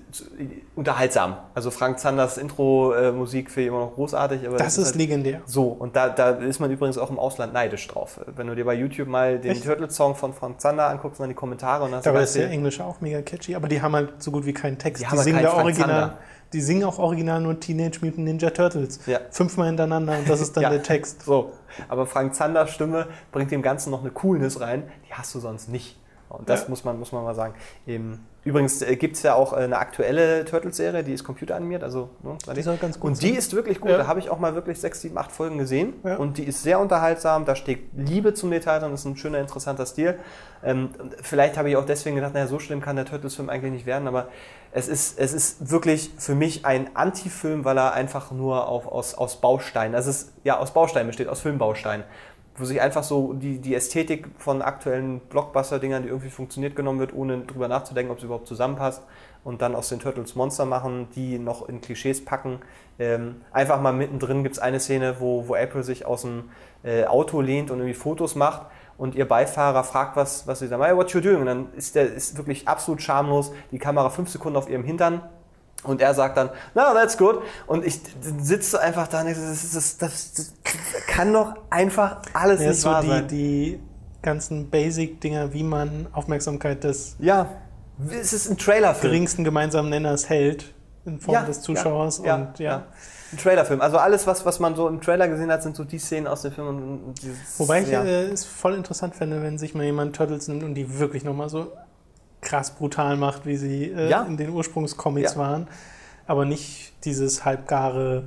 unterhaltsam. 0.75 1.37
Also 1.53 1.71
Frank 1.71 1.99
Zanders 1.99 2.37
Intro-Musik 2.37 3.49
finde 3.51 3.61
ich 3.63 3.67
immer 3.67 3.79
noch 3.79 3.93
großartig. 3.95 4.47
Aber 4.47 4.57
das 4.57 4.77
ist 4.77 4.85
halt, 4.87 4.95
legendär. 4.95 5.41
so, 5.45 5.67
und 5.67 5.95
da, 5.95 6.09
da 6.09 6.31
ist 6.31 6.59
man 6.59 6.71
übrigens 6.71 6.97
auch 6.97 7.09
im 7.09 7.19
Ausland 7.19 7.53
neidisch 7.53 7.87
drauf. 7.87 8.19
Wenn 8.35 8.47
du 8.47 8.55
dir 8.55 8.65
bei 8.65 8.73
YouTube 8.73 9.07
mal 9.07 9.39
den 9.39 9.51
Echt? 9.51 9.63
Turtles-Song 9.65 10.15
von 10.15 10.33
Frank 10.33 10.61
Zander 10.61 10.87
anguckst 10.89 11.19
und 11.19 11.23
dann 11.23 11.29
die 11.29 11.35
Kommentare 11.35 11.83
und 11.83 11.91
dann 11.91 12.01
Dabei 12.01 12.23
ist 12.23 12.35
der 12.35 12.49
Englische 12.49 12.83
auch 12.85 13.01
mega 13.01 13.21
catchy, 13.21 13.55
aber 13.55 13.67
die 13.67 13.81
haben 13.81 13.95
halt 13.95 14.21
so 14.23 14.31
gut 14.31 14.45
wie 14.45 14.53
keinen 14.53 14.77
Text. 14.77 15.01
Die 15.03 15.05
Die, 15.05 15.11
halt 15.11 15.21
singen 15.21 15.43
da 15.43 15.49
Frank 15.51 15.63
original. 15.65 15.89
Zander. 15.89 16.17
Die 16.53 16.61
singen 16.61 16.83
auch 16.83 16.99
original 16.99 17.39
nur 17.39 17.59
Teenage 17.59 17.99
Mutant 18.01 18.25
Ninja 18.25 18.49
Turtles. 18.49 18.99
Ja. 19.05 19.19
Fünfmal 19.29 19.67
hintereinander 19.67 20.17
und 20.17 20.29
das 20.29 20.41
ist 20.41 20.55
dann 20.57 20.63
Ja. 20.63 20.69
der 20.69 20.83
Text. 20.83 21.23
So, 21.23 21.53
aber 21.87 22.05
Frank 22.05 22.35
Zanders 22.35 22.71
Stimme 22.71 23.07
bringt 23.31 23.51
dem 23.51 23.61
Ganzen 23.61 23.89
noch 23.91 24.01
eine 24.01 24.11
Coolness 24.11 24.59
rein, 24.59 24.83
die 25.07 25.13
hast 25.13 25.33
du 25.33 25.39
sonst 25.39 25.69
nicht. 25.69 25.97
Und 26.27 26.49
das 26.49 26.63
Ja. 26.63 26.69
muss, 26.69 26.83
man, 26.83 26.97
muss 26.99 27.11
man 27.11 27.23
mal 27.23 27.35
sagen. 27.35 27.53
Ähm, 27.87 28.19
Übrigens 28.43 28.81
äh, 28.81 28.95
gibt 28.95 29.17
es 29.17 29.23
ja 29.23 29.35
auch 29.35 29.53
äh, 29.53 29.57
eine 29.57 29.77
aktuelle 29.77 30.45
Turtles-Serie, 30.45 31.03
die 31.03 31.13
ist 31.13 31.23
computeranimiert, 31.23 31.83
also 31.83 32.09
ne, 32.23 32.37
3D. 32.43 32.53
Die 32.53 32.61
soll 32.63 32.77
ganz 32.77 32.99
gut 32.99 33.11
Und 33.11 33.21
die 33.21 33.29
sein. 33.29 33.37
ist 33.37 33.53
wirklich 33.53 33.79
gut. 33.79 33.91
Ja. 33.91 33.97
Da 33.97 34.07
habe 34.07 34.19
ich 34.19 34.29
auch 34.31 34.39
mal 34.39 34.55
wirklich 34.55 34.79
sechs, 34.79 35.01
sieben, 35.01 35.17
acht 35.17 35.31
Folgen 35.31 35.59
gesehen. 35.59 35.93
Ja. 36.03 36.15
Und 36.15 36.37
die 36.37 36.43
ist 36.45 36.63
sehr 36.63 36.79
unterhaltsam. 36.79 37.45
Da 37.45 37.55
steht 37.55 37.89
Liebe 37.95 38.33
zum 38.33 38.49
Detail 38.49 38.79
drin. 38.79 38.91
Das 38.91 39.01
ist 39.01 39.05
ein 39.05 39.17
schöner, 39.17 39.39
interessanter 39.39 39.85
Stil. 39.85 40.17
Ähm, 40.63 40.89
vielleicht 41.21 41.57
habe 41.57 41.69
ich 41.69 41.75
auch 41.77 41.85
deswegen 41.85 42.15
gedacht, 42.15 42.33
naja, 42.33 42.47
so 42.47 42.57
schlimm 42.57 42.81
kann 42.81 42.95
der 42.95 43.05
Turtles-Film 43.05 43.49
eigentlich 43.49 43.73
nicht 43.73 43.85
werden. 43.85 44.07
Aber 44.07 44.27
es 44.71 44.87
ist, 44.87 45.19
es 45.19 45.33
ist 45.33 45.69
wirklich 45.69 46.11
für 46.17 46.33
mich 46.33 46.65
ein 46.65 46.95
Anti-Film, 46.95 47.63
weil 47.65 47.77
er 47.77 47.93
einfach 47.93 48.31
nur 48.31 48.67
auf, 48.67 48.87
aus, 48.87 49.13
aus 49.15 49.39
Bausteinen, 49.41 49.95
also 49.95 50.09
es 50.09 50.23
ist, 50.23 50.33
ja, 50.43 50.57
aus 50.57 50.71
Bausteinen 50.71 51.07
besteht, 51.07 51.27
aus 51.27 51.41
Filmbausteinen. 51.41 52.05
Wo 52.61 52.65
sich 52.65 52.79
einfach 52.79 53.01
so 53.01 53.33
die, 53.33 53.57
die 53.57 53.73
Ästhetik 53.73 54.27
von 54.37 54.61
aktuellen 54.61 55.19
Blockbuster-Dingern, 55.19 56.03
die 56.03 56.09
irgendwie 56.09 56.29
funktioniert, 56.29 56.75
genommen 56.75 56.99
wird, 56.99 57.11
ohne 57.11 57.39
drüber 57.39 57.67
nachzudenken, 57.67 58.11
ob 58.11 58.19
es 58.19 58.23
überhaupt 58.23 58.45
zusammenpasst. 58.47 59.01
und 59.43 59.63
dann 59.63 59.73
aus 59.73 59.89
den 59.89 59.97
Turtles 59.97 60.35
Monster 60.35 60.65
machen, 60.65 61.07
die 61.15 61.39
noch 61.39 61.67
in 61.67 61.81
Klischees 61.81 62.23
packen. 62.23 62.59
Ähm, 62.99 63.41
einfach 63.51 63.81
mal 63.81 63.93
mittendrin 63.93 64.43
gibt 64.43 64.53
es 64.53 64.61
eine 64.61 64.79
Szene, 64.79 65.15
wo, 65.17 65.47
wo 65.47 65.55
April 65.55 65.81
sich 65.81 66.05
aus 66.05 66.21
dem 66.21 66.51
äh, 66.83 67.05
Auto 67.05 67.41
lehnt 67.41 67.71
und 67.71 67.79
irgendwie 67.79 67.95
Fotos 67.95 68.35
macht 68.35 68.67
und 68.99 69.15
ihr 69.15 69.27
Beifahrer 69.27 69.83
fragt, 69.83 70.15
was, 70.15 70.45
was 70.45 70.59
sie 70.59 70.69
da 70.69 70.77
macht, 70.77 70.95
what 70.95 71.11
you 71.13 71.21
doing? 71.21 71.39
Und 71.39 71.47
dann 71.47 71.73
ist 71.73 71.95
der 71.95 72.13
ist 72.13 72.37
wirklich 72.37 72.67
absolut 72.67 73.01
schamlos, 73.01 73.51
die 73.71 73.79
Kamera 73.79 74.11
fünf 74.11 74.29
Sekunden 74.29 74.57
auf 74.57 74.69
ihrem 74.69 74.83
Hintern 74.83 75.23
und 75.83 76.01
er 76.01 76.13
sagt 76.13 76.37
dann, 76.37 76.49
no, 76.75 76.81
that's 76.93 77.17
good. 77.17 77.41
Und 77.67 77.85
ich 77.85 77.99
sitze 78.39 78.79
einfach 78.79 79.07
da 79.07 79.21
und 79.21 79.29
das, 79.29 79.37
das, 79.73 79.97
das, 79.97 80.33
das, 80.33 80.53
kann 81.07 81.33
doch 81.33 81.55
einfach 81.69 82.21
alles 82.33 82.61
Ja, 82.61 82.69
nicht 82.69 82.81
so 82.81 82.89
wahr 82.89 83.01
die, 83.01 83.07
sein. 83.09 83.27
die 83.27 83.79
ganzen 84.21 84.69
Basic-Dinger, 84.69 85.53
wie 85.53 85.63
man 85.63 86.07
Aufmerksamkeit 86.13 86.83
des 86.83 87.15
Ja, 87.19 87.47
es 88.09 88.33
ist 88.33 88.49
ein 88.49 88.57
Trailerfilm. 88.57 89.11
geringsten 89.11 89.43
gemeinsamen 89.43 89.89
Nenners 89.89 90.29
hält 90.29 90.73
in 91.05 91.19
Form 91.19 91.33
Ja, 91.33 91.43
des 91.43 91.61
Zuschauers. 91.61 92.21
ja, 92.23 92.35
und 92.35 92.59
ja. 92.59 92.83
Ein 93.31 93.37
Trailerfilm. 93.37 93.79
Also 93.81 93.97
alles, 93.97 94.27
was, 94.27 94.45
was 94.45 94.59
man 94.59 94.75
so 94.75 94.87
im 94.89 94.99
Trailer 94.99 95.27
gesehen 95.29 95.49
hat, 95.51 95.63
sind 95.63 95.75
so 95.75 95.85
die 95.85 95.99
Szenen 95.99 96.27
aus 96.27 96.41
dem 96.41 96.51
Film. 96.51 96.67
Und 96.67 97.13
dieses, 97.21 97.59
Wobei 97.59 97.81
ich 97.81 97.87
ja. 97.89 98.03
äh, 98.03 98.25
es 98.25 98.43
voll 98.43 98.73
interessant 98.75 99.15
fände, 99.15 99.41
wenn 99.41 99.57
sich 99.57 99.73
mal 99.73 99.83
jemand 99.85 100.15
Turtles 100.15 100.47
nimmt 100.49 100.63
und 100.63 100.73
die 100.75 100.99
wirklich 100.99 101.23
nochmal 101.23 101.47
so 101.47 101.71
krass 102.41 102.71
brutal 102.71 103.17
macht, 103.17 103.45
wie 103.45 103.55
sie 103.57 103.85
äh, 103.91 104.09
Ja. 104.09 104.23
in 104.23 104.37
den 104.37 104.49
Ursprungscomics 104.49 105.33
Ja. 105.35 105.39
waren. 105.39 105.67
Aber 106.27 106.45
nicht 106.45 106.93
dieses 107.05 107.45
halbgare, 107.45 108.23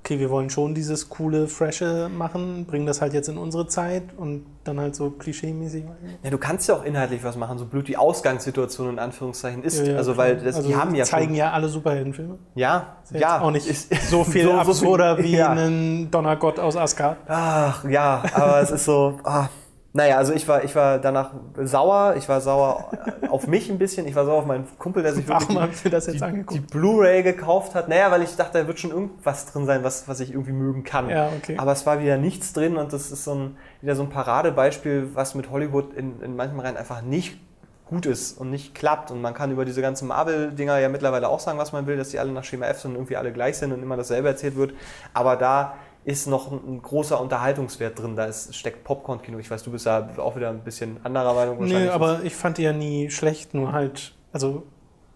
okay, 0.00 0.18
wir 0.20 0.30
wollen 0.30 0.50
schon 0.50 0.74
dieses 0.74 1.08
coole, 1.08 1.48
frische 1.48 2.08
machen, 2.08 2.64
bringen 2.64 2.86
das 2.86 3.00
halt 3.00 3.12
jetzt 3.12 3.28
in 3.28 3.36
unsere 3.38 3.66
Zeit 3.66 4.04
und 4.16 4.46
dann 4.64 4.78
halt 4.80 4.94
so 4.94 5.10
klischee-mäßig. 5.10 5.84
ja, 6.22 6.30
du 6.30 6.38
kannst 6.38 6.68
ja 6.68 6.76
auch 6.76 6.84
inhaltlich 6.84 7.22
was 7.24 7.36
machen, 7.36 7.58
so 7.58 7.66
blöd 7.66 7.88
die 7.88 7.96
Ausgangssituation 7.96 8.88
in 8.90 8.98
Anführungszeichen 9.00 9.62
ist. 9.64 9.84
Ja, 9.86 9.96
also, 9.96 10.16
weil 10.16 10.36
das, 10.36 10.56
also 10.56 10.68
die 10.68 10.76
haben 10.76 10.94
ja 10.94 11.04
zeigen 11.04 11.26
schon, 11.30 11.34
ja 11.36 11.50
alle 11.52 11.68
Superheldenfilme. 11.68 12.38
Ja, 12.54 12.96
Ist 13.04 13.20
ja. 13.20 13.40
auch 13.40 13.50
nicht 13.50 13.66
ist- 13.66 13.92
so 14.10 14.22
viel 14.32 14.44
so- 14.44 14.52
so 14.52 14.58
absurder 14.58 15.16
viel- 15.16 15.24
wie 15.26 15.42
ein 15.42 16.08
Donnergott 16.10 16.58
aus 16.60 16.76
Asgard. 16.76 17.18
Ach 17.28 17.84
ja, 17.84 18.22
aber 18.32 18.60
es 18.60 18.70
ist 18.70 18.84
so. 18.84 19.18
Ah. 19.24 19.48
Naja, 19.96 20.18
also 20.18 20.34
ich 20.34 20.46
war, 20.46 20.62
ich 20.62 20.74
war 20.76 20.98
danach 20.98 21.30
sauer. 21.62 22.16
Ich 22.18 22.28
war 22.28 22.42
sauer 22.42 22.90
auf 23.30 23.46
mich 23.46 23.70
ein 23.70 23.78
bisschen. 23.78 24.06
Ich 24.06 24.14
war 24.14 24.26
sauer 24.26 24.40
auf 24.40 24.44
meinen 24.46 24.66
Kumpel, 24.78 25.02
der 25.02 25.14
sich 25.14 25.26
Warum 25.26 25.56
wirklich 25.56 25.78
ich 25.78 25.84
mir 25.84 25.90
das 25.90 26.04
jetzt 26.04 26.16
die, 26.16 26.18
die 26.18 26.24
angeguckt? 26.24 26.70
Blu-ray 26.70 27.22
gekauft 27.22 27.74
hat. 27.74 27.88
Naja, 27.88 28.10
weil 28.10 28.20
ich 28.20 28.36
dachte, 28.36 28.58
da 28.58 28.66
wird 28.66 28.78
schon 28.78 28.90
irgendwas 28.90 29.46
drin 29.46 29.64
sein, 29.64 29.82
was, 29.84 30.06
was 30.06 30.20
ich 30.20 30.32
irgendwie 30.32 30.52
mögen 30.52 30.84
kann. 30.84 31.08
Ja, 31.08 31.30
okay. 31.34 31.56
Aber 31.56 31.72
es 31.72 31.86
war 31.86 32.02
wieder 32.02 32.18
nichts 32.18 32.52
drin 32.52 32.76
und 32.76 32.92
das 32.92 33.10
ist 33.10 33.24
so 33.24 33.34
ein, 33.34 33.56
wieder 33.80 33.96
so 33.96 34.02
ein 34.02 34.10
Paradebeispiel, 34.10 35.14
was 35.14 35.34
mit 35.34 35.50
Hollywood 35.50 35.94
in, 35.94 36.20
in 36.20 36.36
manchen 36.36 36.60
Reihen 36.60 36.76
einfach 36.76 37.00
nicht 37.00 37.38
gut 37.86 38.04
ist 38.04 38.38
und 38.38 38.50
nicht 38.50 38.74
klappt. 38.74 39.10
Und 39.10 39.22
man 39.22 39.32
kann 39.32 39.50
über 39.50 39.64
diese 39.64 39.80
ganzen 39.80 40.08
Marvel-Dinger 40.08 40.78
ja 40.78 40.90
mittlerweile 40.90 41.28
auch 41.28 41.40
sagen, 41.40 41.56
was 41.58 41.72
man 41.72 41.86
will, 41.86 41.96
dass 41.96 42.10
die 42.10 42.18
alle 42.18 42.32
nach 42.32 42.44
Schema 42.44 42.66
F 42.66 42.80
sind 42.80 42.90
und 42.90 42.96
irgendwie 42.96 43.16
alle 43.16 43.32
gleich 43.32 43.56
sind 43.56 43.72
und 43.72 43.82
immer 43.82 43.96
dasselbe 43.96 44.28
erzählt 44.28 44.56
wird. 44.56 44.74
Aber 45.14 45.36
da 45.36 45.74
ist 46.06 46.28
noch 46.28 46.52
ein, 46.52 46.80
großer 46.80 47.20
Unterhaltungswert 47.20 47.98
drin. 48.00 48.14
Da 48.14 48.26
ist, 48.26 48.54
steckt 48.54 48.84
Popcorn-Kino. 48.84 49.38
Ich 49.38 49.50
weiß, 49.50 49.64
du 49.64 49.72
bist 49.72 49.86
da 49.86 50.08
auch 50.18 50.36
wieder 50.36 50.50
ein 50.50 50.60
bisschen 50.60 50.98
anderer 51.02 51.34
Meinung 51.34 51.58
wahrscheinlich. 51.58 51.90
aber 51.90 52.22
ich 52.22 52.34
fand 52.34 52.58
die 52.58 52.62
ja 52.62 52.72
nie 52.72 53.10
schlecht, 53.10 53.54
nur 53.54 53.72
halt, 53.72 54.14
also 54.32 54.62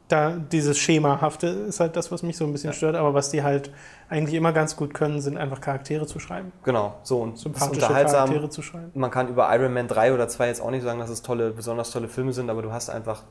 da 0.09 0.33
dieses 0.33 0.77
Schemahafte 0.79 1.47
ist 1.47 1.79
halt 1.79 1.95
das, 1.95 2.11
was 2.11 2.25
mich 2.25 2.37
so 2.37 2.45
ein 2.45 2.51
bisschen 2.51 2.73
stört, 2.73 2.97
aber 2.97 3.15
was 3.15 3.31
die 3.31 3.45
halt 3.45 3.71
eigentlich 4.09 4.35
immer 4.35 4.53
ganz 4.53 4.75
gut 4.75 4.93
können, 4.93 5.21
sind 5.21 5.39
einfach 5.39 5.61
Charaktere 5.61 6.09
zu 6.09 6.19
schreiben. 6.19 6.51
Genau, 6.65 6.97
so 7.05 7.21
und 7.21 7.39
Sympathische 7.39 7.75
unterhaltsam. 7.75 8.27
Charaktere 8.27 8.51
zu 8.51 8.63
schreiben. 8.63 8.91
Man 8.95 9.13
kann 9.13 9.29
über 9.29 9.49
Iron 9.55 9.73
Man 9.73 9.87
3 9.87 10.13
oder 10.13 10.27
2 10.27 10.49
jetzt 10.49 10.61
auch 10.61 10.73
nicht 10.73 10.83
sagen, 10.83 10.99
dass 10.99 11.11
es 11.11 11.23
tolle, 11.23 11.53
besonders 11.53 11.93
tolle 11.93 12.09
Filme 12.09 12.33
sind, 12.33 12.51
aber 12.51 12.63
du 12.63 12.73
hast 12.73 12.91
einfach 12.91 13.23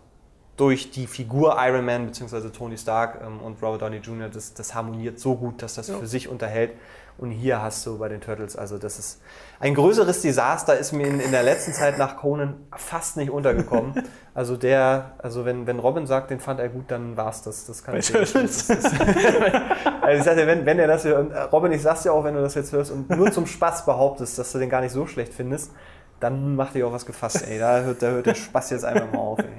durch 0.56 0.92
die 0.92 1.08
Figur 1.08 1.58
Iron 1.60 1.84
Man 1.84 2.06
bzw. 2.06 2.50
Tony 2.52 2.78
Stark 2.78 3.20
ähm, 3.22 3.42
und 3.42 3.62
Robert 3.62 3.82
Downey 3.82 3.98
Jr., 3.98 4.30
das, 4.30 4.54
das 4.54 4.74
harmoniert 4.74 5.20
so 5.20 5.36
gut, 5.36 5.62
dass 5.62 5.76
das 5.76 5.90
Ja. 5.90 5.98
für 5.98 6.08
sich 6.08 6.30
unterhält. 6.30 6.72
Und 7.20 7.32
hier 7.32 7.62
hast 7.62 7.86
du 7.86 7.98
bei 8.00 8.08
den 8.08 8.22
Turtles, 8.22 8.56
also 8.56 8.78
das 8.78 8.98
ist 8.98 9.22
ein 9.60 9.76
größeres 9.76 10.22
Desaster, 10.22 10.78
ist 10.78 10.94
mir 10.94 11.06
in, 11.08 11.20
in 11.20 11.32
der 11.32 11.44
letzten 11.44 11.74
Zeit 11.74 11.98
nach 11.98 12.16
Conan 12.18 12.56
fast 12.76 13.18
nicht 13.18 13.30
untergekommen. 13.30 13.94
Also 14.36 14.56
der, 14.56 15.16
also 15.18 15.44
wenn, 15.44 15.68
wenn 15.68 15.80
Robin 15.80 16.08
sagt, 16.08 16.30
den 16.30 16.40
fand 16.40 16.62
er 16.62 16.70
gut, 16.70 16.86
dann 16.88 17.18
war's 17.18 17.42
das. 17.42 17.66
Das 17.66 17.84
kann 17.84 17.94
Bei 17.96 18.00
ich 18.00 18.10
Turtles? 18.10 18.68
das 18.68 18.70
ist- 18.70 18.86
also 20.02 20.18
ich 20.18 20.24
sagte, 20.24 20.48
wenn, 20.48 20.66
wenn 20.66 20.80
er 20.80 20.88
das 20.88 21.02
hier, 21.02 21.20
und 21.20 21.32
äh, 21.32 21.42
Robin, 21.42 21.74
ich 21.74 21.82
sag's 21.82 22.04
dir 22.04 22.14
auch, 22.14 22.24
wenn 22.24 22.36
du 22.36 22.42
das 22.42 22.56
jetzt 22.56 22.72
hörst 22.72 22.92
und 22.92 23.10
nur 23.10 23.34
zum 23.34 23.46
Spaß 23.46 23.84
behauptest, 23.84 24.40
dass 24.40 24.54
du 24.54 24.60
den 24.60 24.70
gar 24.70 24.80
nicht 24.80 24.94
so 24.94 25.08
schlecht 25.08 25.34
findest, 25.34 25.72
dann 26.20 26.56
mach 26.56 26.74
dich 26.74 26.84
auch 26.84 26.92
was 26.92 27.06
gefasst, 27.06 27.46
ey. 27.48 27.60
Da 27.60 27.82
hört, 27.82 28.02
da 28.02 28.08
hört 28.08 28.26
der 28.26 28.36
Spaß 28.36 28.72
jetzt 28.72 28.86
einfach 28.86 29.12
mal 29.12 29.20
auf, 29.20 29.40
ey. 29.40 29.46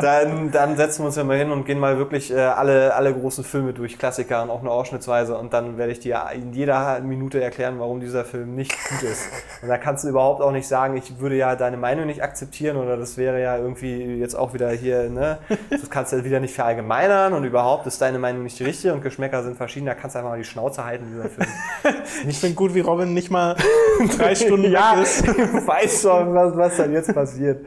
Dann, 0.00 0.50
dann 0.50 0.76
setzen 0.76 1.02
wir 1.02 1.06
uns 1.06 1.16
ja 1.16 1.24
mal 1.24 1.36
hin 1.36 1.50
und 1.50 1.64
gehen 1.64 1.78
mal 1.78 1.98
wirklich 1.98 2.32
äh, 2.32 2.38
alle, 2.38 2.94
alle 2.94 3.12
großen 3.14 3.44
Filme 3.44 3.72
durch, 3.72 3.98
Klassiker 3.98 4.42
und 4.42 4.50
auch 4.50 4.62
nur 4.62 4.72
ausschnittsweise. 4.72 5.36
Und 5.36 5.52
dann 5.52 5.78
werde 5.78 5.92
ich 5.92 6.00
dir 6.00 6.22
in 6.34 6.52
jeder 6.52 7.00
Minute 7.00 7.42
erklären, 7.42 7.78
warum 7.78 8.00
dieser 8.00 8.24
Film 8.24 8.54
nicht 8.54 8.72
gut 8.88 9.02
ist. 9.02 9.28
Und 9.62 9.68
da 9.68 9.78
kannst 9.78 10.04
du 10.04 10.08
überhaupt 10.08 10.42
auch 10.42 10.50
nicht 10.50 10.66
sagen, 10.66 10.96
ich 10.96 11.18
würde 11.20 11.36
ja 11.36 11.56
deine 11.56 11.76
Meinung 11.76 12.06
nicht 12.06 12.22
akzeptieren 12.22 12.76
oder 12.76 12.96
das 12.96 13.16
wäre 13.16 13.40
ja 13.40 13.56
irgendwie 13.56 14.16
jetzt 14.16 14.34
auch 14.34 14.54
wieder 14.54 14.70
hier, 14.70 15.10
ne? 15.10 15.38
Das 15.70 15.88
kannst 15.90 16.12
du 16.12 16.24
wieder 16.24 16.40
nicht 16.40 16.54
verallgemeinern 16.54 17.32
und 17.32 17.44
überhaupt 17.44 17.86
ist 17.86 18.00
deine 18.00 18.18
Meinung 18.18 18.42
nicht 18.42 18.58
die 18.58 18.64
richtige 18.64 18.94
und 18.94 19.02
Geschmäcker 19.02 19.42
sind 19.42 19.56
verschieden. 19.56 19.86
Da 19.86 19.94
kannst 19.94 20.14
du 20.14 20.18
einfach 20.18 20.32
mal 20.32 20.38
die 20.38 20.44
Schnauze 20.44 20.84
halten, 20.84 21.06
dieser 21.10 21.28
Film. 21.28 21.48
Ich 22.26 22.38
finde 22.38 22.54
gut, 22.54 22.74
wie 22.74 22.80
Robin 22.80 23.12
nicht 23.12 23.30
mal 23.30 23.56
drei 24.16 24.34
Stunden 24.34 24.53
ja, 24.70 24.96
weg 24.96 25.02
ist. 25.02 25.28
ich 25.28 25.66
weiß 25.66 26.02
schon, 26.02 26.34
was, 26.34 26.56
was 26.56 26.76
dann 26.76 26.92
jetzt 26.92 27.14
passiert. 27.14 27.66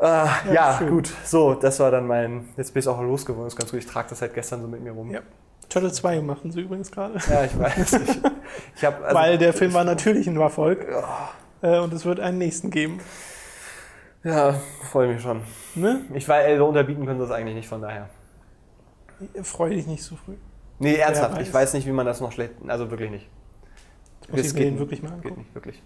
Äh, 0.00 0.04
ja, 0.52 0.76
schön. 0.78 0.90
gut. 0.90 1.12
So, 1.24 1.54
das 1.54 1.80
war 1.80 1.90
dann 1.90 2.06
mein. 2.06 2.48
Jetzt 2.56 2.72
bin 2.72 2.80
ich 2.80 2.88
auch 2.88 3.00
losgeworden. 3.00 3.48
Ist 3.48 3.56
ganz 3.56 3.70
gut. 3.70 3.80
Ich 3.80 3.86
trage 3.86 4.08
das 4.10 4.20
seit 4.20 4.34
gestern 4.34 4.62
so 4.62 4.68
mit 4.68 4.82
mir 4.82 4.92
rum. 4.92 5.10
Ja. 5.10 5.20
Turtle 5.68 5.92
2 5.92 6.20
machen 6.22 6.50
sie 6.50 6.62
übrigens 6.62 6.90
gerade. 6.90 7.18
Ja, 7.28 7.44
ich 7.44 7.58
weiß. 7.58 7.92
Ich, 7.92 8.20
ich 8.76 8.84
hab, 8.84 9.02
also, 9.02 9.14
Weil 9.18 9.38
der 9.38 9.52
Film 9.52 9.74
war 9.74 9.84
natürlich 9.84 10.26
ein 10.26 10.36
Erfolg. 10.36 10.86
Äh, 11.60 11.78
und 11.78 11.92
es 11.92 12.04
wird 12.04 12.20
einen 12.20 12.38
nächsten 12.38 12.70
geben. 12.70 13.00
Ja, 14.24 14.54
freue 14.90 15.08
mich 15.08 15.22
schon. 15.22 15.42
Ne? 15.74 16.02
Ich 16.14 16.28
weiß, 16.28 16.46
also 16.46 16.66
unterbieten 16.66 17.04
können 17.06 17.20
sie 17.20 17.26
das 17.26 17.34
eigentlich 17.34 17.54
nicht, 17.54 17.68
von 17.68 17.82
daher. 17.82 18.08
Freue 19.42 19.74
dich 19.74 19.86
nicht 19.86 20.02
so 20.02 20.16
früh. 20.16 20.34
Nee, 20.78 20.96
ernsthaft. 20.96 21.36
weiß. 21.36 21.46
Ich 21.46 21.52
weiß 21.52 21.74
nicht, 21.74 21.86
wie 21.86 21.92
man 21.92 22.06
das 22.06 22.20
noch 22.20 22.32
schlecht. 22.32 22.54
Also 22.66 22.90
wirklich 22.90 23.10
nicht. 23.10 23.28
Muss 24.28 24.40
Es 24.40 24.46
ich 24.48 24.52
mir 24.54 24.58
geht 24.60 24.66
den 24.66 24.72
nicht. 24.74 24.80
wirklich 24.80 25.02
mal 25.02 25.08
Geht 25.08 25.16
angucken. 25.16 25.40
nicht, 25.40 25.54
wirklich. 25.54 25.82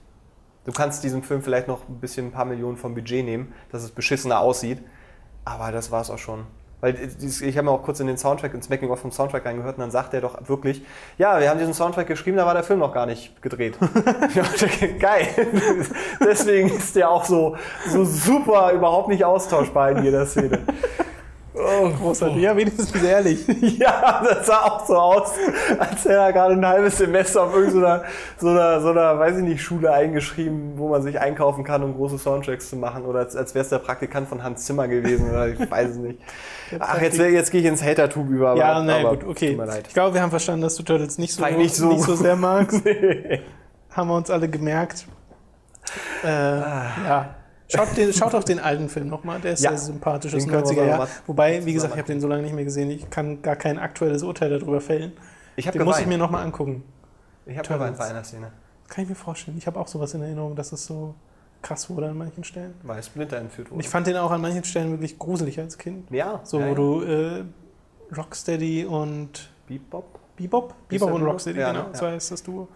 Du 0.64 0.72
kannst 0.72 1.02
diesem 1.02 1.22
Film 1.22 1.42
vielleicht 1.42 1.66
noch 1.68 1.88
ein 1.88 1.98
bisschen 2.00 2.26
ein 2.26 2.32
paar 2.32 2.44
Millionen 2.44 2.76
vom 2.76 2.94
Budget 2.94 3.24
nehmen, 3.24 3.52
dass 3.72 3.82
es 3.82 3.90
beschissener 3.90 4.40
aussieht. 4.40 4.78
Aber 5.44 5.72
das 5.72 5.90
war 5.90 6.00
es 6.02 6.10
auch 6.10 6.18
schon. 6.18 6.44
Weil 6.80 6.94
dieses- 6.94 7.42
ich 7.42 7.56
habe 7.56 7.66
mir 7.66 7.70
auch 7.72 7.82
kurz 7.84 8.00
in 8.00 8.08
den 8.08 8.16
Soundtrack, 8.16 8.54
ins 8.54 8.68
Making-of 8.68 8.98
vom 9.00 9.12
Soundtrack 9.12 9.44
reingehört 9.46 9.76
und 9.76 9.80
dann 9.82 9.90
sagt 9.92 10.14
er 10.14 10.20
doch 10.20 10.48
wirklich, 10.48 10.84
ja, 11.18 11.38
wir 11.40 11.48
haben 11.48 11.58
diesen 11.58 11.74
Soundtrack 11.74 12.08
geschrieben, 12.08 12.36
da 12.36 12.44
war 12.46 12.54
der 12.54 12.64
Film 12.64 12.80
noch 12.80 12.92
gar 12.92 13.06
nicht 13.06 13.40
gedreht. 13.42 13.78
geil. 14.98 15.26
Deswegen 16.20 16.68
ist 16.70 16.96
der 16.96 17.10
auch 17.10 17.24
so, 17.24 17.56
so 17.88 18.04
super 18.04 18.72
überhaupt 18.72 19.08
nicht 19.08 19.24
austauschbar 19.24 19.92
in 19.92 20.04
jeder 20.04 20.26
Szene. 20.26 20.60
Oh, 21.54 21.90
Großartig. 21.90 22.42
Ja, 22.42 22.56
wenigstens 22.56 22.94
ehrlich. 23.02 23.46
ja, 23.78 24.22
das 24.26 24.46
sah 24.46 24.62
auch 24.62 24.86
so 24.86 24.96
aus, 24.96 25.32
als 25.78 26.04
hätte 26.04 26.14
er 26.14 26.32
gerade 26.32 26.54
ein 26.54 26.66
halbes 26.66 26.96
Semester 26.96 27.42
auf 27.42 27.54
irgendeiner 27.54 28.04
so 28.38 28.48
einer, 28.48 28.80
so 28.80 28.90
einer, 28.90 29.18
weiß 29.18 29.36
ich 29.36 29.44
nicht, 29.44 29.62
Schule 29.62 29.92
eingeschrieben, 29.92 30.72
wo 30.76 30.88
man 30.88 31.02
sich 31.02 31.20
einkaufen 31.20 31.62
kann, 31.62 31.82
um 31.82 31.94
große 31.94 32.18
Soundtracks 32.18 32.70
zu 32.70 32.76
machen. 32.76 33.04
Oder 33.04 33.20
als, 33.20 33.36
als 33.36 33.54
wäre 33.54 33.64
es 33.64 33.68
der 33.68 33.80
Praktikant 33.80 34.28
von 34.28 34.42
Hans 34.42 34.64
Zimmer 34.64 34.88
gewesen. 34.88 35.28
Oder 35.30 35.48
ich 35.48 35.70
weiß 35.70 35.90
es 35.90 35.96
nicht. 35.98 36.20
Ach, 36.78 37.00
jetzt, 37.02 37.18
jetzt 37.18 37.50
gehe 37.50 37.60
ich 37.60 37.66
ins 37.66 37.82
Hater-Tube 37.82 38.30
über. 38.30 38.50
Aber, 38.50 38.58
ja, 38.58 38.82
naja, 38.82 39.06
aber 39.06 39.16
gut, 39.18 39.28
okay. 39.28 39.58
Ich 39.86 39.92
glaube, 39.92 40.14
wir 40.14 40.22
haben 40.22 40.30
verstanden, 40.30 40.62
dass 40.62 40.76
du 40.76 40.82
Turtles 40.82 41.18
nicht 41.18 41.34
so, 41.34 41.44
nicht 41.44 41.74
so 41.74 41.90
gut. 41.90 42.16
sehr 42.16 42.36
magst. 42.36 42.82
Haben 43.90 44.08
wir 44.08 44.16
uns 44.16 44.30
alle 44.30 44.48
gemerkt. 44.48 45.06
Äh, 46.24 46.28
ja. 46.28 47.34
Schaut, 47.74 47.96
den, 47.96 48.12
schaut 48.12 48.34
auch 48.34 48.44
den 48.44 48.58
alten 48.58 48.88
Film 48.88 49.08
nochmal, 49.08 49.40
der 49.40 49.52
ist 49.54 49.62
Ja. 49.62 49.70
sehr 49.70 49.78
sympathisch 49.78 50.34
aus 50.34 50.42
Den 50.44 50.50
den 50.50 50.60
können 50.62 50.76
wir 50.76 50.82
90er 50.82 50.86
mal 50.86 50.98
Jahren. 50.98 51.08
Wobei, 51.26 51.64
wie 51.64 51.72
gesagt, 51.72 51.94
ich 51.94 51.98
habe 51.98 52.06
den 52.12 52.20
so 52.20 52.28
lange 52.28 52.42
nicht 52.42 52.54
mehr 52.54 52.64
gesehen, 52.64 52.90
ich 52.90 53.08
kann 53.10 53.42
gar 53.42 53.56
kein 53.56 53.78
aktuelles 53.78 54.22
Urteil 54.22 54.50
darüber 54.50 54.80
fällen. 54.80 55.12
Ich 55.56 55.64
Den 55.66 55.82
muss 55.84 55.96
ich 55.98 56.04
geweint. 56.04 56.08
mir 56.08 56.18
nochmal 56.18 56.44
angucken. 56.44 56.82
Ich 57.46 57.56
habe 57.58 57.66
geweint 57.68 57.98
bei 57.98 58.04
einer 58.06 58.24
Szene. 58.24 58.52
Kann 58.88 59.04
ich 59.04 59.08
mir 59.08 59.16
vorstellen. 59.16 59.56
Ich 59.58 59.66
habe 59.66 59.80
auch 59.80 59.88
sowas 59.88 60.12
in 60.14 60.22
Erinnerung, 60.22 60.54
dass 60.54 60.72
es 60.72 60.84
so 60.86 61.14
krass 61.62 61.88
wurde 61.90 62.08
an 62.08 62.16
manchen 62.18 62.44
Stellen. 62.44 62.74
Weil 62.82 63.02
Splinter 63.02 63.36
entführt 63.38 63.70
wurde. 63.70 63.80
ich 63.80 63.88
fand 63.88 64.06
den 64.06 64.16
auch 64.16 64.30
an 64.30 64.40
manchen 64.40 64.64
Stellen 64.64 64.90
wirklich 64.90 65.18
gruselig 65.18 65.58
als 65.58 65.78
Kind. 65.78 66.10
ja, 66.10 66.40
So, 66.44 66.58
ja, 66.60 66.66
wo 66.66 66.68
ja. 66.70 66.74
du 66.74 67.02
äh, 67.02 67.44
Rocksteady 68.16 68.84
und 68.84 69.50
Bebop? 69.66 70.18
Bebop? 70.36 70.74
Bebop 70.88 71.12
und? 71.12 71.22
Rocksteady, 71.22 71.60
Ja, 71.60 71.72
genau. 71.72 71.88
ne? 71.88 71.94
So 71.94 72.06
heißt 72.06 72.32
das 72.32 72.42
Duo. 72.42 72.68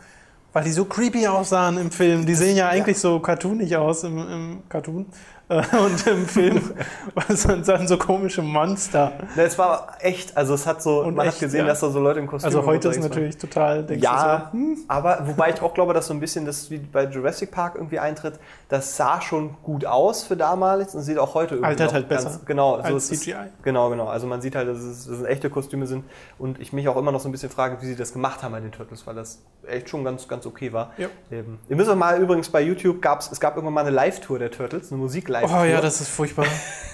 Weil 0.57 0.65
die 0.65 0.73
so 0.73 0.87
creepy 0.87 1.27
aussahen 1.27 1.77
im 1.77 1.91
Film. 1.91 2.25
Die 2.25 2.35
sehen 2.35 2.57
ja 2.57 2.71
eigentlich 2.71 2.99
so 2.99 3.21
cartoonig 3.21 3.77
aus 3.77 4.05
im, 4.05 4.17
im 4.17 4.63
Cartoon. 4.71 5.05
Äh, 5.51 5.63
und 5.77 6.07
im 6.07 6.27
Film 6.27 6.71
waren 7.15 7.63
dann 7.63 7.87
so 7.87 7.99
komische 7.99 8.41
Monster. 8.41 9.13
Es 9.37 9.59
war 9.59 9.99
echt, 10.01 10.35
also 10.35 10.55
es 10.55 10.67
hat 10.67 10.83
so, 10.83 11.03
Und 11.03 11.15
man 11.15 11.27
echt, 11.27 11.35
hat 11.35 11.41
gesehen, 11.43 11.61
ja. 11.61 11.67
dass 11.67 11.81
da 11.81 11.91
so 11.91 12.01
Leute 12.01 12.21
im 12.21 12.27
Kostüm 12.27 12.47
Also 12.47 12.65
heute 12.65 12.89
ist 12.89 13.01
natürlich 13.01 13.37
total, 13.37 13.85
denkst 13.85 14.03
Ja, 14.03 14.49
du 14.51 14.59
so, 14.59 14.65
hm? 14.65 14.79
aber 14.89 15.27
wobei 15.27 15.51
ich 15.51 15.61
auch 15.61 15.75
glaube, 15.75 15.93
dass 15.93 16.07
so 16.07 16.15
ein 16.15 16.21
bisschen 16.21 16.47
das 16.47 16.71
wie 16.71 16.79
bei 16.79 17.05
Jurassic 17.05 17.51
Park 17.51 17.75
irgendwie 17.75 17.99
eintritt, 17.99 18.41
das 18.69 18.97
sah 18.97 19.21
schon 19.21 19.57
gut 19.63 19.85
aus 19.85 20.25
für 20.25 20.37
damals 20.37 20.95
und 20.97 21.03
sieht 21.03 21.19
auch 21.19 21.35
heute 21.35 21.55
irgendwie 21.55 21.69
Altert 21.69 21.93
halt 21.93 22.09
besser 22.09 22.41
genau, 22.47 22.75
als 22.75 23.05
es 23.05 23.11
ist- 23.13 23.23
CGI. 23.23 23.35
Genau, 23.63 23.91
genau. 23.91 24.09
Also 24.09 24.27
man 24.27 24.41
sieht 24.41 24.57
halt, 24.57 24.69
dass 24.69 24.79
es, 24.79 25.07
dass 25.07 25.19
es 25.19 25.25
echte 25.25 25.51
Kostüme 25.51 25.87
sind 25.87 26.05
und 26.39 26.61
ich 26.61 26.73
mich 26.73 26.89
auch 26.89 26.97
immer 26.97 27.13
noch 27.13 27.21
so 27.21 27.29
ein 27.29 27.33
bisschen 27.33 27.49
frage, 27.51 27.81
wie 27.81 27.87
sie 27.87 27.95
das 27.95 28.13
gemacht 28.13 28.43
haben 28.43 28.51
bei 28.53 28.61
den 28.61 28.73
Turtles, 28.73 29.07
weil 29.07 29.15
das 29.15 29.41
echt 29.69 29.89
schon 29.89 30.03
ganz, 30.03 30.27
ganz 30.27 30.47
okay 30.47 30.73
war. 30.73 30.93
Ja. 30.99 31.07
Ähm, 31.31 31.59
ihr 31.69 31.77
müsst 31.77 31.95
mal 31.95 32.21
übrigens 32.21 32.49
bei 32.49 32.61
YouTube 32.61 33.01
gab's, 33.01 33.31
es 33.31 33.39
gab 33.39 33.55
irgendwann 33.55 33.75
mal 33.75 33.81
eine 33.83 33.91
Live-Tour 33.91 34.41
der 34.41 34.51
Turtles, 34.51 34.91
eine 34.91 35.01
Musik-Live-Tour. 35.01 35.61
Oh 35.61 35.65
ja, 35.65 35.81
das 35.81 36.01
ist 36.01 36.09
furchtbar. 36.09 36.47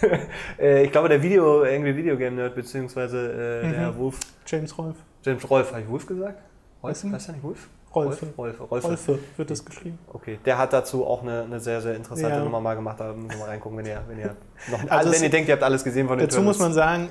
äh, 0.58 0.84
ich 0.84 0.92
glaube, 0.92 1.08
der 1.08 1.22
Video, 1.22 1.64
irgendwie 1.64 1.96
Videogame 1.96 2.36
Nerd, 2.36 2.54
beziehungsweise 2.54 3.62
äh, 3.62 3.66
Mhm. 3.66 3.72
der 3.72 3.96
Wolf, 3.98 4.18
James 4.46 4.76
Rolf. 4.76 4.96
James 5.24 5.48
Rolf, 5.48 5.70
habe 5.70 5.80
ich 5.80 5.88
Wolf 5.88 6.06
gesagt? 6.06 6.38
Nicht. 6.82 7.04
heißt 7.12 7.28
er 7.28 7.32
nicht 7.32 7.42
Wolf? 7.44 7.68
Rolfe. 7.94 8.26
Rolfe, 8.38 8.62
Rolfe. 8.64 8.86
Rolfe 8.88 9.18
wird 9.36 9.50
das 9.50 9.64
geschrieben. 9.64 9.98
Okay, 10.12 10.38
der 10.44 10.58
hat 10.58 10.72
dazu 10.72 11.06
auch 11.06 11.22
eine, 11.22 11.42
eine 11.42 11.60
sehr, 11.60 11.80
sehr 11.80 11.94
interessante 11.94 12.36
Ja. 12.36 12.42
Nummer 12.44 12.60
mal 12.60 12.74
gemacht. 12.74 12.98
Da 13.00 13.12
müssen 13.12 13.30
wir 13.30 13.36
mal 13.38 13.48
reingucken, 13.50 13.78
wenn 13.78 13.86
ihr, 13.86 14.02
wenn 14.08 14.18
ihr, 14.18 14.36
noch, 14.70 14.90
Also 14.90 15.12
wenn 15.12 15.22
ihr 15.22 15.30
denkt, 15.30 15.48
ihr 15.48 15.54
habt 15.54 15.62
alles 15.62 15.84
gesehen 15.84 16.08
von 16.08 16.18
den 16.18 16.26
Dazu 16.28 16.40
muss 16.42 16.56
Turtles. 16.58 16.74
man 16.76 16.84
sagen, 16.86 17.08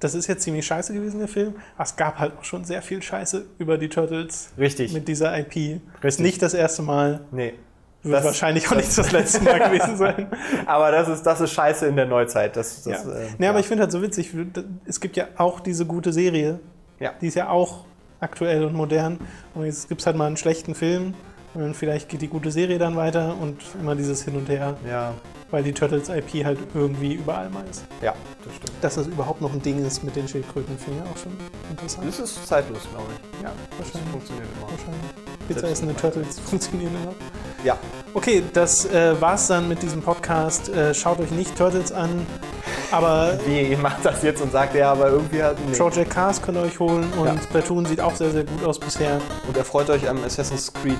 das 0.00 0.14
ist 0.14 0.26
jetzt 0.26 0.42
ziemlich 0.42 0.66
scheiße 0.66 0.92
gewesen, 0.92 1.18
der 1.20 1.28
Film. 1.28 1.54
Aber 1.76 1.84
es 1.84 1.94
gab 1.94 2.18
halt 2.18 2.32
auch 2.38 2.44
schon 2.44 2.64
sehr 2.64 2.82
viel 2.82 3.00
Scheiße 3.02 3.44
über 3.58 3.78
die 3.78 3.88
Turtles 3.88 4.50
Richtig. 4.58 4.92
mit 4.92 5.06
dieser 5.06 5.38
IP. 5.38 5.54
Ist 5.56 5.80
Richtig. 6.02 6.24
nicht 6.24 6.42
das 6.42 6.54
erste 6.54 6.82
Mal. 6.82 7.20
Nee. 7.30 7.54
Wird 8.02 8.16
Das- 8.16 8.24
wahrscheinlich 8.24 8.66
auch 8.68 8.74
nicht 8.74 8.98
das 8.98 9.12
letzte 9.12 9.42
Mal 9.44 9.60
gewesen 9.60 9.96
sein. 9.96 10.26
Aber 10.66 10.90
das 10.90 11.06
ist, 11.08 11.22
das 11.22 11.40
ist 11.40 11.52
scheiße 11.52 11.86
in 11.86 11.94
der 11.94 12.06
Neuzeit. 12.06 12.56
Das, 12.56 12.84
Ja. 12.84 12.94
das, 12.94 13.06
äh, 13.06 13.26
nee, 13.38 13.46
aber 13.46 13.58
ja. 13.58 13.60
ich 13.60 13.68
finde 13.68 13.84
halt 13.84 13.92
so 13.92 14.02
witzig, 14.02 14.34
es 14.86 14.98
gibt 14.98 15.16
ja 15.16 15.28
auch 15.36 15.60
diese 15.60 15.86
gute 15.86 16.12
Serie, 16.12 16.58
Ja. 16.98 17.12
die 17.20 17.28
ist 17.28 17.34
ja 17.36 17.48
auch 17.48 17.84
aktuell 18.22 18.64
und 18.64 18.74
modern. 18.74 19.18
Und 19.54 19.66
jetzt 19.66 19.88
gibt 19.88 20.00
es 20.00 20.06
halt 20.06 20.16
mal 20.16 20.26
einen 20.26 20.36
schlechten 20.36 20.74
Film 20.74 21.14
und 21.54 21.74
vielleicht 21.74 22.08
geht 22.08 22.22
die 22.22 22.28
gute 22.28 22.50
Serie 22.50 22.78
dann 22.78 22.96
weiter 22.96 23.36
und 23.40 23.60
immer 23.80 23.94
dieses 23.94 24.24
Hin 24.24 24.36
und 24.36 24.48
Her, 24.48 24.76
Ja, 24.88 25.14
weil 25.52 25.62
die 25.62 25.72
Turtles 25.72 26.08
IP 26.08 26.44
halt 26.44 26.58
irgendwie 26.74 27.14
überall 27.14 27.48
mal 27.50 27.62
ist. 27.70 27.84
ja, 28.00 28.12
das 28.44 28.54
stimmt. 28.56 28.72
Dass 28.80 28.94
das 28.96 29.06
überhaupt 29.06 29.40
noch 29.40 29.52
ein 29.52 29.62
Ding 29.62 29.84
ist 29.86 30.02
mit 30.02 30.16
den 30.16 30.26
Schildkröten, 30.26 30.76
finde 30.76 31.02
ich 31.04 31.10
auch 31.10 31.22
schon 31.22 31.32
interessant. 31.70 32.08
Das 32.08 32.18
ist 32.18 32.46
zeitlos, 32.46 32.80
glaube 32.90 33.06
ich. 33.12 33.42
Ja, 33.44 33.52
Das 33.78 33.86
wahrscheinlich. 33.86 34.10
funktioniert 34.10 34.46
immer. 34.58 34.70
wahrscheinlich. 34.70 35.46
Pizza 35.48 35.68
essende 35.68 35.94
Turtles 35.94 36.38
funktionieren 36.50 36.92
immer. 37.04 37.14
Ja, 37.64 37.78
Okay, 38.14 38.42
das 38.52 38.84
äh, 38.86 39.18
war's 39.22 39.46
dann 39.46 39.68
mit 39.68 39.80
diesem 39.82 40.02
Podcast. 40.02 40.68
Äh, 40.68 40.92
schaut 40.92 41.18
euch 41.20 41.30
nicht 41.30 41.56
Turtles 41.56 41.92
an, 41.92 42.26
aber 42.90 43.38
wie 43.46 43.62
ihr 43.70 43.78
macht 43.78 44.04
das 44.04 44.22
jetzt 44.22 44.42
und 44.42 44.52
sagt, 44.52 44.74
ja, 44.74 44.92
aber 44.92 45.08
irgendwie 45.08 45.42
hat. 45.42 45.56
Nee. 45.66 45.74
Project 45.78 46.10
Cars 46.10 46.42
könnt 46.42 46.58
ihr 46.58 46.62
euch 46.64 46.78
holen 46.78 47.10
und 47.18 47.24
Ja. 47.26 47.34
Platoon 47.50 47.86
sieht 47.86 48.02
auch 48.02 48.14
sehr, 48.14 48.30
sehr 48.30 48.44
gut 48.44 48.62
aus 48.64 48.78
bisher. 48.78 49.18
Und 49.48 49.56
erfreut 49.56 49.88
euch 49.88 50.06
am 50.08 50.22
Assassin's 50.24 50.70
Creed. 50.74 50.98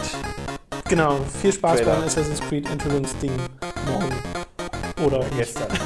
Genau, 0.89 1.16
viel 1.41 1.53
Spaß 1.53 1.81
Trailer. 1.81 1.97
beim 1.97 2.05
Assassin's 2.05 2.41
Creed 2.49 2.70
Enthüllungsding 2.70 3.33
morgen. 3.91 4.02
Oder 5.05 5.24
Gestern. 5.37 5.69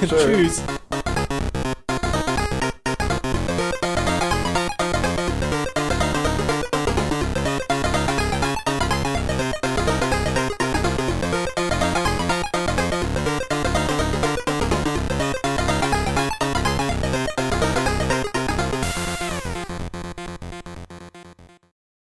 Tschüss. 0.08 0.62